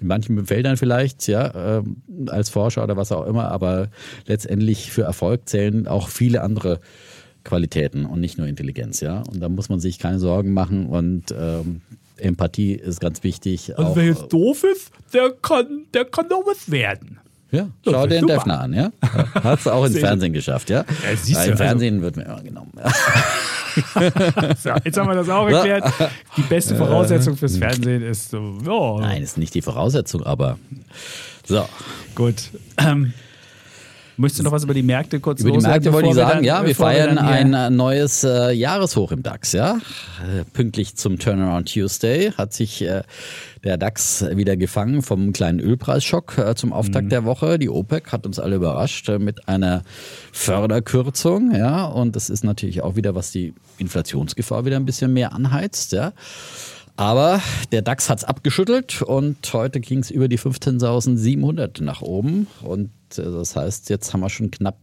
in 0.00 0.08
manchen 0.08 0.46
Feldern 0.46 0.76
vielleicht, 0.76 1.26
ja, 1.28 1.78
äh, 1.78 1.82
als 2.26 2.50
Forscher 2.50 2.82
oder 2.84 2.96
was 2.96 3.12
auch 3.12 3.26
immer, 3.26 3.50
aber 3.50 3.88
letztendlich 4.26 4.90
für 4.90 5.02
Erfolg 5.02 5.48
zählen 5.48 5.86
auch 5.86 6.08
viele 6.08 6.42
andere 6.42 6.80
Qualitäten 7.44 8.06
und 8.06 8.20
nicht 8.20 8.38
nur 8.38 8.46
Intelligenz, 8.46 9.00
ja. 9.00 9.22
Und 9.30 9.40
da 9.40 9.48
muss 9.48 9.68
man 9.68 9.80
sich 9.80 9.98
keine 9.98 10.18
Sorgen 10.18 10.52
machen 10.52 10.86
und 10.86 11.34
ähm, 11.38 11.82
Empathie 12.16 12.74
ist 12.74 13.00
ganz 13.00 13.22
wichtig. 13.22 13.76
Also 13.76 13.90
auch, 13.90 13.96
wer 13.96 14.06
jetzt 14.06 14.32
doof 14.32 14.64
ist, 14.64 14.90
der 15.12 15.30
kann, 15.42 15.84
der 15.92 16.04
kann 16.06 16.28
doch 16.28 16.44
was 16.46 16.70
werden. 16.70 17.18
Ja, 17.50 17.68
schau 17.84 18.06
dir 18.06 18.20
den 18.20 18.26
Defner 18.26 18.60
an, 18.60 18.72
ja. 18.72 18.90
Hat 19.00 19.60
es 19.60 19.66
auch 19.68 19.84
ins 19.84 19.98
Fernsehen 20.00 20.32
geschafft, 20.32 20.70
ja. 20.70 20.80
ja 20.80 21.16
siehst 21.16 21.28
du, 21.28 21.44
Im 21.44 21.50
also 21.52 21.56
Fernsehen 21.56 22.02
wird 22.02 22.16
mir 22.16 22.24
immer 22.24 22.42
genommen. 22.42 22.72
Ja. 22.76 22.92
so, 24.62 24.70
jetzt 24.84 24.96
haben 24.96 25.08
wir 25.08 25.14
das 25.14 25.28
auch 25.28 25.48
erklärt. 25.48 25.84
Die 26.36 26.42
beste 26.42 26.76
Voraussetzung 26.76 27.36
fürs 27.36 27.56
Fernsehen 27.56 28.02
ist 28.02 28.30
so. 28.30 28.58
Oh. 28.68 28.98
Nein, 29.00 29.22
ist 29.22 29.38
nicht 29.38 29.54
die 29.54 29.62
Voraussetzung, 29.62 30.22
aber 30.24 30.58
so. 31.44 31.68
Gut. 32.14 32.50
Ähm, 32.78 33.12
Möchtest 34.16 34.40
du 34.40 34.44
noch 34.44 34.52
was 34.52 34.64
über 34.64 34.74
die 34.74 34.82
Märkte 34.82 35.18
kurz 35.20 35.40
Über 35.40 35.52
die 35.52 35.58
Märkte 35.58 35.92
wollte 35.92 36.08
ich 36.08 36.14
sagen, 36.14 36.36
dann, 36.36 36.44
ja, 36.44 36.64
wir 36.64 36.74
feiern 36.74 37.16
wir 37.16 37.24
ein 37.24 37.52
äh, 37.52 37.70
neues 37.70 38.22
äh, 38.22 38.52
Jahreshoch 38.52 39.12
im 39.12 39.22
DAX, 39.22 39.52
ja. 39.52 39.76
Äh, 40.22 40.44
pünktlich 40.52 40.96
zum 40.96 41.18
Turnaround 41.18 41.72
Tuesday 41.72 42.30
hat 42.32 42.52
sich 42.52 42.82
äh, 42.82 43.02
der 43.64 43.76
DAX 43.76 44.24
wieder 44.34 44.56
gefangen 44.56 45.02
vom 45.02 45.32
kleinen 45.32 45.58
Ölpreisschock 45.58 46.38
äh, 46.38 46.54
zum 46.54 46.72
Auftakt 46.72 47.06
mhm. 47.06 47.10
der 47.10 47.24
Woche. 47.24 47.58
Die 47.58 47.68
OPEC 47.68 48.12
hat 48.12 48.26
uns 48.26 48.38
alle 48.38 48.56
überrascht 48.56 49.08
äh, 49.08 49.18
mit 49.18 49.48
einer 49.48 49.82
Förderkürzung, 50.32 51.54
ja. 51.54 51.84
Und 51.86 52.14
das 52.14 52.30
ist 52.30 52.44
natürlich 52.44 52.82
auch 52.82 52.94
wieder, 52.96 53.14
was 53.14 53.32
die 53.32 53.54
Inflationsgefahr 53.78 54.64
wieder 54.64 54.76
ein 54.76 54.84
bisschen 54.84 55.12
mehr 55.12 55.32
anheizt, 55.32 55.92
ja. 55.92 56.12
Aber 56.96 57.40
der 57.72 57.82
DAX 57.82 58.08
hat 58.08 58.18
es 58.18 58.24
abgeschüttelt 58.24 59.02
und 59.02 59.52
heute 59.52 59.80
ging 59.80 59.98
es 59.98 60.12
über 60.12 60.28
die 60.28 60.38
15.700 60.38 61.82
nach 61.82 62.02
oben. 62.02 62.46
Und 62.62 62.90
äh, 63.18 63.24
das 63.24 63.56
heißt, 63.56 63.90
jetzt 63.90 64.12
haben 64.12 64.20
wir 64.20 64.30
schon 64.30 64.50
knapp, 64.50 64.78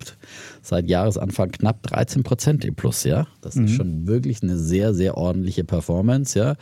seit 0.62 0.90
Jahresanfang 0.90 1.52
knapp 1.52 1.84
13 1.84 2.24
Prozent 2.24 2.66
im 2.66 2.76
Plus, 2.76 3.04
ja. 3.04 3.28
Das 3.42 3.56
mhm. 3.56 3.66
ist 3.66 3.72
schon 3.76 4.08
wirklich 4.08 4.42
eine 4.44 4.58
sehr, 4.58 4.94
sehr 4.94 5.18
ordentliche 5.18 5.64
Performance, 5.64 6.38
ja. 6.38 6.56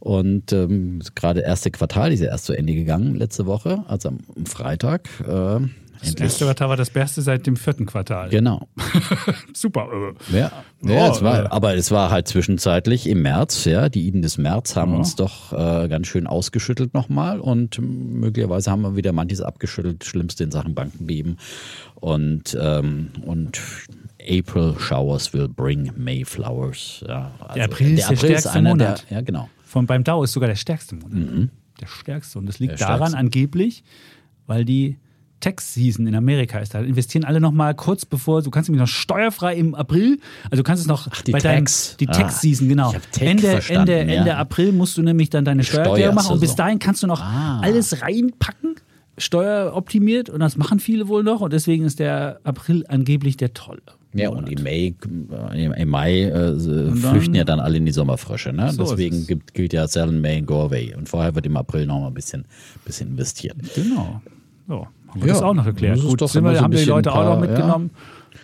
Und 0.00 0.52
ähm, 0.52 1.00
gerade 1.14 1.40
erste 1.40 1.70
Quartal 1.70 2.12
ist 2.12 2.20
ja 2.20 2.28
erst 2.28 2.46
zu 2.46 2.52
Ende 2.52 2.74
gegangen 2.74 3.16
letzte 3.16 3.46
Woche, 3.46 3.84
also 3.88 4.10
am 4.10 4.18
Freitag. 4.44 5.08
Äh, 5.26 5.60
Das 6.00 6.14
erste 6.14 6.44
Quartal 6.44 6.68
war 6.68 6.76
das 6.76 6.90
Beste 6.90 7.22
seit 7.22 7.46
dem 7.46 7.56
vierten 7.56 7.86
Quartal. 7.86 8.28
Genau. 8.30 8.68
Super. 9.52 9.88
Ja, 10.32 10.50
ja 10.82 11.10
es 11.10 11.22
war, 11.22 11.50
aber 11.52 11.74
es 11.74 11.90
war 11.90 12.10
halt 12.10 12.28
zwischenzeitlich 12.28 13.06
im 13.08 13.22
März, 13.22 13.64
ja. 13.64 13.88
Die 13.88 14.06
Iden 14.06 14.22
des 14.22 14.38
März 14.38 14.76
haben 14.76 14.92
Ja. 14.92 14.98
uns 14.98 15.16
doch 15.16 15.52
äh, 15.52 15.88
ganz 15.88 16.06
schön 16.06 16.26
ausgeschüttelt 16.26 16.94
nochmal 16.94 17.40
und 17.40 17.78
möglicherweise 17.80 18.70
haben 18.70 18.82
wir 18.82 18.96
wieder 18.96 19.12
manches 19.12 19.40
abgeschüttelt, 19.40 20.04
schlimmste 20.04 20.44
in 20.44 20.50
Sachen 20.50 20.74
Bankenbeben. 20.74 21.38
Und, 21.96 22.56
ähm, 22.60 23.10
und 23.26 23.60
April 24.20 24.74
Showers 24.78 25.32
will 25.32 25.48
bring 25.48 25.92
Mayflowers. 25.96 27.04
Ja, 27.08 27.32
also 27.40 27.54
Der 27.54 27.64
April 27.64 27.98
ist 27.98 28.10
der 28.10 28.16
stärkste 28.16 28.62
Monat. 28.62 29.04
Der, 29.10 29.18
ja, 29.18 29.22
genau. 29.22 29.48
Von 29.64 29.86
beim 29.86 30.04
Dow 30.04 30.22
ist 30.24 30.32
sogar 30.32 30.48
der 30.48 30.56
stärkste 30.56 30.94
Monat. 30.94 31.48
Der 31.80 31.86
stärkste. 31.86 32.38
Und 32.38 32.46
das 32.46 32.58
liegt 32.58 32.74
Mhm. 32.74 32.76
Der 32.78 32.86
daran 32.86 32.98
stärkste. 33.08 33.18
angeblich, 33.18 33.84
weil 34.46 34.64
die 34.64 34.96
Tax-Season 35.40 36.06
in 36.06 36.14
Amerika 36.14 36.58
ist. 36.58 36.74
Da 36.74 36.80
investieren 36.80 37.24
alle 37.24 37.40
noch 37.40 37.52
mal 37.52 37.74
kurz 37.74 38.04
bevor, 38.04 38.42
du 38.42 38.50
kannst 38.50 38.68
nämlich 38.68 38.80
noch 38.80 38.88
steuerfrei 38.92 39.54
im 39.56 39.74
April, 39.74 40.18
also 40.50 40.56
du 40.56 40.62
kannst 40.62 40.82
es 40.82 40.88
noch 40.88 41.08
die 41.22 41.32
bei 41.32 41.38
deinem, 41.38 41.64
Tax. 41.66 41.96
die 41.98 42.08
Ah, 42.08 42.12
Tax-Season, 42.12 42.68
genau. 42.68 42.92
Ende, 43.20 43.48
Ende, 43.68 43.92
ja. 43.92 43.98
Ende 44.20 44.36
April 44.36 44.72
musst 44.72 44.96
du 44.98 45.02
nämlich 45.02 45.30
dann 45.30 45.44
deine 45.44 45.62
Steuererklärung 45.64 46.14
machen 46.14 46.32
und 46.34 46.40
bis 46.40 46.54
dahin 46.56 46.78
kannst 46.78 47.02
du 47.02 47.06
noch 47.06 47.20
Ah. 47.20 47.60
alles 47.60 48.02
reinpacken, 48.02 48.74
steueroptimiert 49.16 50.30
und 50.30 50.40
das 50.40 50.56
machen 50.56 50.80
viele 50.80 51.08
wohl 51.08 51.22
noch 51.22 51.40
und 51.40 51.52
deswegen 51.52 51.84
ist 51.84 51.98
der 51.98 52.40
April 52.44 52.84
angeblich 52.88 53.36
der 53.36 53.54
tolle. 53.54 53.82
Ja, 54.14 54.30
und 54.30 54.48
im 54.48 54.62
Mai, 54.62 54.94
äh, 55.52 55.82
im, 55.82 55.88
Mai 55.90 56.22
äh, 56.22 56.30
dann- 56.32 56.96
flüchten 56.96 57.34
ja 57.34 57.44
dann 57.44 57.60
alle 57.60 57.76
in 57.76 57.84
die 57.84 57.92
Sommerfrische. 57.92 58.52
Ne? 58.54 58.72
So 58.72 58.84
Deswegen 58.84 59.16
es. 59.16 59.26
gibt, 59.26 59.52
gilt 59.52 59.72
ja 59.74 59.86
Sell 59.86 60.08
in 60.08 60.20
May 60.22 60.38
and 60.38 60.46
Go 60.46 60.62
Away. 60.62 60.94
Und 60.96 61.08
vorher 61.10 61.34
wird 61.34 61.44
im 61.44 61.56
April 61.58 61.84
noch 61.86 62.00
mal 62.00 62.06
ein 62.08 62.14
bisschen, 62.14 62.46
bisschen 62.86 63.08
investiert. 63.10 63.56
Genau. 63.74 64.22
So, 64.66 64.86
haben 65.20 65.26
wir 65.26 65.28
Ja, 65.28 65.34
das 65.34 65.42
auch 65.42 65.54
noch 65.54 65.66
ist 65.66 66.02
Gut, 66.04 66.20
doch 66.20 66.28
sind 66.28 66.44
wir, 66.44 66.54
so 66.54 66.60
haben 66.62 66.70
die 66.70 66.76
bisschen 66.76 66.88
Leute 66.90 67.12
auch 67.12 67.16
paar- 67.16 67.34
noch 67.34 67.40
mitgenommen. 67.40 67.90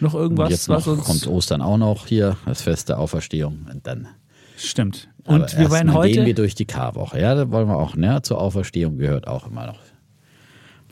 Noch 0.01 0.15
irgendwas, 0.15 0.47
und 0.47 0.51
jetzt 0.51 0.69
was 0.69 0.87
noch, 0.87 0.93
uns 0.99 1.05
kommt 1.05 1.27
Ostern 1.29 1.63
auch 1.63 1.79
noch 1.79 2.07
hier, 2.07 2.37
das 2.47 2.63
Fest 2.63 2.89
der 2.89 2.99
Auferstehung. 2.99 3.67
Und 3.73 3.87
dann 3.87 4.09
stimmt. 4.57 5.09
aber 5.25 5.37
Und 5.37 5.53
wir 5.53 5.71
werden 5.71 5.89
erstmal 5.89 6.09
gehen 6.09 6.17
wir 6.17 6.23
heute 6.25 6.35
durch 6.35 6.55
die 6.55 6.65
Karwoche. 6.65 7.21
Ja, 7.21 7.35
da 7.35 7.51
wollen 7.51 7.69
wir 7.69 7.77
auch. 7.77 7.95
Ne? 7.97 8.21
Zur 8.23 8.41
Auferstehung 8.41 8.99
gehört 8.99 9.29
auch 9.29 9.47
immer 9.47 9.67
noch 9.67 9.79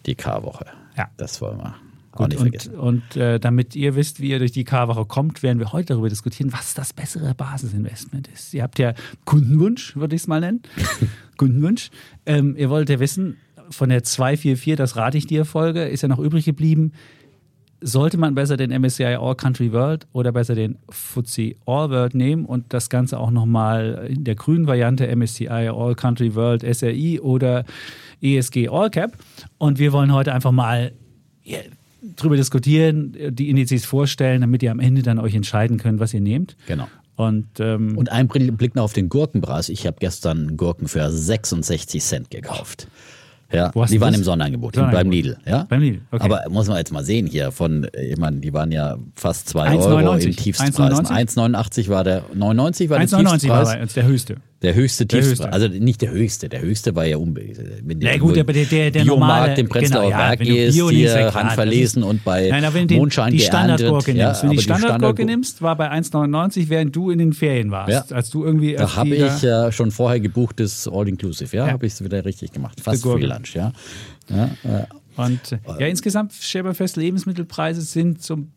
die 0.07 0.15
Karwoche. 0.15 0.67
Ja. 0.97 1.09
Das 1.17 1.41
wollen 1.41 1.59
wir 1.59 1.67
auch 1.67 1.75
Gut, 2.15 2.35
und, 2.37 2.75
und 2.75 3.17
äh, 3.17 3.41
damit 3.41 3.75
ihr 3.75 3.97
wisst, 3.97 4.21
wie 4.21 4.29
ihr 4.29 4.39
durch 4.39 4.53
die 4.53 4.65
Karwoche 4.65 5.07
kommt, 5.07 5.43
werden 5.43 5.59
wir 5.59 5.73
heute 5.73 5.95
darüber 5.95 6.11
diskutieren, 6.11 6.53
was 6.53 6.75
das 6.75 6.93
bessere 6.93 7.35
Basisinvestment 7.35 8.29
ist. 8.29 8.53
Ihr 8.53 8.63
habt 8.65 8.79
ja 8.79 8.93
Kundenwunsch, 9.25 9.97
würde 9.97 10.15
ich 10.15 10.21
es 10.21 10.29
mal 10.29 10.41
nennen. 10.41 10.61
Kundenwunsch. 11.39 11.89
Ähm, 12.27 12.55
ihr 12.59 12.69
wollt 12.69 12.91
ja 12.91 13.01
wissen, 13.01 13.39
von 13.73 13.89
der 13.89 14.03
244, 14.03 14.77
das 14.77 14.97
rate 14.97 15.19
ich 15.19 15.27
dir 15.27 15.45
Folge, 15.45 15.85
ist 15.85 16.03
ja 16.03 16.09
noch 16.09 16.19
übrig 16.19 16.45
geblieben. 16.45 16.93
Sollte 17.81 18.17
man 18.17 18.37
besser 18.37 18.57
den 18.57 18.71
MSCI 18.71 19.17
All 19.17 19.35
Country 19.35 19.73
World 19.73 20.07
oder 20.13 20.31
besser 20.31 20.55
den 20.55 20.79
FTSE 20.89 21.55
All 21.67 21.91
World 21.91 22.15
nehmen 22.15 22.45
und 22.45 22.73
das 22.73 22.89
Ganze 22.91 23.19
auch 23.19 23.33
nochmal 23.33 24.07
in 24.09 24.23
der 24.23 24.37
grünen 24.37 24.69
Variante 24.69 25.15
MSCI 25.15 25.49
All 25.49 25.97
Country 25.97 26.37
World 26.37 26.63
SRI 26.63 27.19
oder 27.21 27.65
ESG 28.21 28.69
All 28.69 28.89
Cap. 28.89 29.19
Und 29.59 29.81
wir 29.81 29.93
wollen 29.93 30.13
heute 30.13 30.33
einfach 30.33 30.53
mal 30.53 30.93
drüber 32.17 32.37
diskutieren, 32.37 33.17
die 33.31 33.51
Indizes 33.51 33.85
vorstellen, 33.85 34.43
damit 34.43 34.63
ihr 34.63 34.71
am 34.71 34.79
Ende 34.81 35.03
dann 35.03 35.19
euch 35.19 35.35
entscheiden 35.35 35.79
könnt, 35.79 35.99
was 35.99 36.15
ihr 36.15 36.21
nehmt. 36.21 36.57
Genau. 36.67 36.87
Und, 37.17 37.61
ähm, 37.61 37.97
Und 37.97 38.11
ein 38.11 38.29
Blick 38.29 38.75
noch 38.75 38.85
auf 38.85 38.93
den 38.93 39.09
Gurkenpreis. 39.09 39.69
Ich 39.69 39.87
habe 39.87 39.97
gestern 40.01 40.57
Gurken 40.57 40.89
für 40.89 41.11
66 41.11 42.03
Cent 42.03 42.31
gekauft. 42.31 42.89
Ja, 43.53 43.71
die 43.71 44.01
waren 44.01 44.13
das? 44.13 44.19
im 44.19 44.25
Sonderangebot, 44.25 44.75
beim 44.75 45.11
Lidl. 45.11 45.37
Ja? 45.47 45.67
Beim 45.69 45.81
Lidl, 45.81 46.01
okay. 46.11 46.25
Aber 46.25 46.45
muss 46.49 46.69
man 46.69 46.79
jetzt 46.79 46.93
mal 46.93 47.05
sehen 47.05 47.27
hier 47.27 47.53
von, 47.53 47.87
ich 48.01 48.17
meine, 48.17 48.39
die 48.39 48.53
waren 48.53 48.73
ja 48.73 48.97
fast 49.15 49.49
2 49.51 49.69
1,99. 49.71 49.87
Euro 49.87 50.15
im 50.15 50.37
Tiefstpreisen. 50.37 51.07
1,99? 51.07 51.37
1,89 51.37 51.89
war 51.89 52.05
der, 52.05 52.25
99 52.35 52.91
war 52.91 52.99
der 52.99 53.09
1,99 53.09 53.25
war 53.25 53.33
Tiefstpreis. 53.33 53.69
bei 53.73 53.83
uns 53.83 53.95
der 53.95 54.05
höchste. 54.05 54.37
Der 54.63 54.75
höchste 54.75 55.07
Der 55.07 55.21
Tiefstpreis. 55.21 55.49
höchste. 55.49 55.53
Also 55.53 55.85
nicht 55.85 56.03
der 56.03 56.11
höchste, 56.11 56.49
der 56.49 56.61
höchste 56.61 56.95
war 56.95 57.05
ja 57.05 57.17
unbedingt. 57.17 57.59
Wenn 57.85 57.99
du 58.01 58.19
gut, 58.19 58.39
aber 58.39 58.53
der- 58.53 58.65
der- 58.67 58.91
der 58.91 59.05
normale- 59.05 59.55
im 59.59 59.69
Prenzlauer 59.69 60.05
genau, 60.05 60.11
ja, 60.21 60.29
Berg 60.35 60.45
ja 60.45 60.71
hier 60.71 61.09
klar, 61.11 61.35
handverlesen 61.35 62.03
und 62.03 62.23
bei 62.25 62.49
Nein, 62.49 62.65
aber 62.65 62.75
wenn 62.75 62.89
du 62.89 62.95
Mondschein 62.95 63.33
die. 63.33 63.41
Standardgurke 63.41 64.13
ja, 64.13 64.27
nimmst, 64.29 64.43
wenn 64.45 64.51
die 64.51 64.59
Standardgurke 64.63 65.25
nimmst, 65.25 65.63
war 65.63 65.77
bei 65.77 65.91
1,99, 65.91 66.69
während 66.69 66.95
du 66.95 67.11
in 67.11 67.19
den 67.19 67.33
Ferien 67.33 67.71
warst. 67.71 68.11
Ja. 68.11 68.17
Als 68.17 68.31
du 68.31 68.45
irgendwie 68.45 68.75
Da 68.75 68.95
habe 68.97 69.15
ich 69.15 69.43
ja 69.43 69.73
schon 69.73 69.91
vorher 69.91 70.21
gebuchtes 70.21 70.89
All-Inclusive, 70.89 71.57
ja, 71.57 71.67
Ja. 71.67 71.73
habe 71.73 71.87
ich 71.87 71.95
es 71.95 72.05
wieder 72.05 72.25
richtig 72.25 72.53
gemacht. 72.53 72.81
Fast. 72.81 73.03
Free 73.03 73.25
Lunch, 73.27 73.55
ja. 73.55 73.73
ja 74.29 74.45
äh, 74.65 74.85
Und 75.17 75.53
äh, 75.53 75.59
ja, 75.81 75.87
insgesamt 75.89 76.33
stellt 76.33 76.65
man 76.65 76.75
fest, 76.75 76.97
Lebensmittelpreise 76.97 77.81
sind 77.83 78.23
so 78.23 78.37
ein 78.37 78.53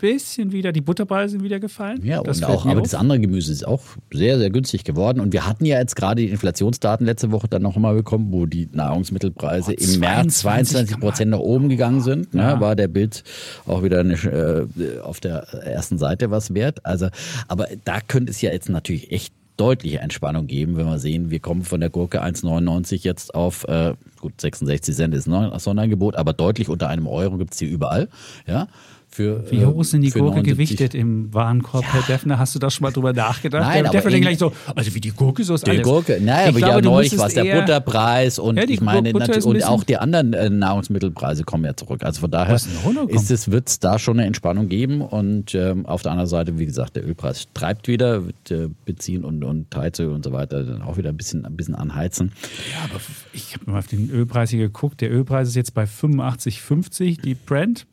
bisschen 0.00 0.52
wieder, 0.52 0.72
die 0.72 0.80
Butterpreise 0.80 1.32
sind 1.32 1.42
wieder 1.42 1.60
gefallen. 1.60 2.04
Ja, 2.04 2.22
Das 2.22 2.38
und 2.38 2.44
auch, 2.44 2.64
aber 2.66 2.76
auf. 2.76 2.82
das 2.82 2.94
andere 2.94 3.20
Gemüse 3.20 3.52
ist 3.52 3.66
auch 3.66 3.82
sehr, 4.12 4.38
sehr 4.38 4.50
günstig 4.50 4.84
geworden. 4.84 5.20
Und 5.20 5.32
wir 5.32 5.46
hatten 5.46 5.64
ja 5.64 5.78
jetzt 5.78 5.96
gerade 5.96 6.22
die 6.22 6.28
Inflationsdaten 6.30 7.04
letzte 7.06 7.30
Woche 7.32 7.48
dann 7.48 7.62
noch 7.62 7.76
mal 7.76 7.94
bekommen, 7.94 8.28
wo 8.30 8.46
die 8.46 8.68
Nahrungsmittelpreise 8.72 9.72
Oh, 9.72 9.74
im 9.94 10.00
März 10.00 10.38
22 10.38 11.00
Prozent 11.00 11.30
nach 11.30 11.38
oben 11.40 11.68
gegangen 11.68 12.00
sind. 12.00 12.34
Ne, 12.34 12.42
Ja. 12.42 12.60
War 12.60 12.76
der 12.76 12.88
Bild 12.88 13.24
auch 13.66 13.82
wieder 13.82 14.00
eine, 14.00 14.14
äh, 14.14 15.00
auf 15.00 15.20
der 15.20 15.38
ersten 15.64 15.98
Seite 15.98 16.30
was 16.30 16.54
wert. 16.54 16.84
Also, 16.84 17.08
aber 17.48 17.66
da 17.84 18.00
könnte 18.00 18.30
es 18.30 18.40
ja 18.40 18.50
jetzt 18.52 18.68
natürlich 18.68 19.10
echt 19.12 19.32
deutliche 19.56 19.98
Entspannung 19.98 20.46
geben, 20.46 20.76
wenn 20.76 20.86
wir 20.86 20.98
sehen, 21.00 21.30
wir 21.30 21.40
kommen 21.40 21.64
von 21.64 21.80
der 21.80 21.90
Gurke 21.90 22.22
1,99 22.22 23.02
jetzt 23.02 23.34
auf, 23.34 23.64
äh, 23.64 23.94
gut, 24.20 24.40
66 24.40 24.94
Cent 24.94 25.14
ist 25.14 25.28
ein 25.28 25.58
Sonderangebot, 25.58 26.14
aber 26.14 26.32
deutlich 26.32 26.68
unter 26.68 26.88
einem 26.88 27.08
Euro 27.08 27.38
gibt's 27.38 27.58
hier 27.58 27.68
überall. 27.68 28.08
Ja, 28.46 28.68
für, 29.10 29.50
Wie 29.50 29.64
hoch 29.64 29.80
ist 29.80 29.92
denn 29.92 30.02
die 30.02 30.08
äh, 30.08 30.12
Gurke 30.12 30.36
79 30.36 30.52
gewichtet 30.52 30.94
im 30.94 31.32
Warenkorb, 31.32 31.84
Herr 31.92 32.02
Defner? 32.02 32.38
Hast 32.38 32.54
du 32.54 32.58
da 32.58 32.70
schon 32.70 32.84
mal 32.84 32.92
drüber 32.92 33.12
nachgedacht? 33.12 33.62
Nein, 33.62 33.86
aber 33.86 34.00
Defner 34.00 34.20
gleich 34.20 34.38
so, 34.38 34.52
also 34.74 34.94
wie 34.94 35.00
die 35.00 35.10
Gurke, 35.10 35.44
so 35.44 35.54
ist 35.54 35.66
Die 35.66 35.70
alles. 35.70 35.82
Gurke, 35.82 36.20
naja, 36.20 36.48
aber 36.48 36.58
ja 36.60 36.80
neulich 36.80 37.12
müsstest 37.12 37.24
was 37.24 37.34
der 37.34 37.60
Butterpreis 37.60 38.38
und 38.38 38.58
Ja, 38.58 38.64
ich 38.64 38.80
meine 38.80 39.12
und 39.12 39.64
auch 39.64 39.84
die 39.84 39.96
anderen 39.96 40.34
äh, 40.34 40.50
Nahrungsmittelpreise 40.50 41.44
kommen 41.44 41.64
ja 41.64 41.74
zurück. 41.74 42.04
Also 42.04 42.20
von 42.20 42.30
daher 42.30 42.54
ist 42.54 43.30
es, 43.30 43.50
wird 43.50 43.68
es 43.68 43.78
da 43.80 43.98
schon 43.98 44.18
eine 44.18 44.26
Entspannung 44.26 44.68
geben 44.68 45.00
und 45.00 45.54
ähm, 45.54 45.86
auf 45.86 46.02
der 46.02 46.12
anderen 46.12 46.28
Seite, 46.28 46.58
wie 46.58 46.66
gesagt, 46.66 46.96
der 46.96 47.06
Ölpreis 47.06 47.48
treibt 47.54 47.88
wieder, 47.88 48.26
wird 48.26 48.50
äh, 48.50 48.68
Benzin 48.84 49.24
und, 49.24 49.42
und 49.42 49.74
Heizöl 49.74 50.10
und 50.10 50.24
so 50.24 50.32
weiter 50.32 50.64
dann 50.64 50.82
auch 50.82 50.96
wieder 50.96 51.08
ein 51.08 51.16
bisschen, 51.16 51.44
ein 51.44 51.56
bisschen 51.56 51.74
anheizen. 51.74 52.32
Ja, 52.72 52.84
aber 52.84 53.00
ich 53.32 53.54
habe 53.54 53.70
mal 53.70 53.78
auf 53.78 53.86
den 53.86 54.10
Ölpreis 54.10 54.50
hier 54.50 54.60
geguckt. 54.60 55.00
Der 55.00 55.10
Ölpreis 55.10 55.48
ist 55.48 55.56
jetzt 55.56 55.74
bei 55.74 55.84
85,50, 55.84 57.22
die 57.22 57.34
Brent. 57.34 57.86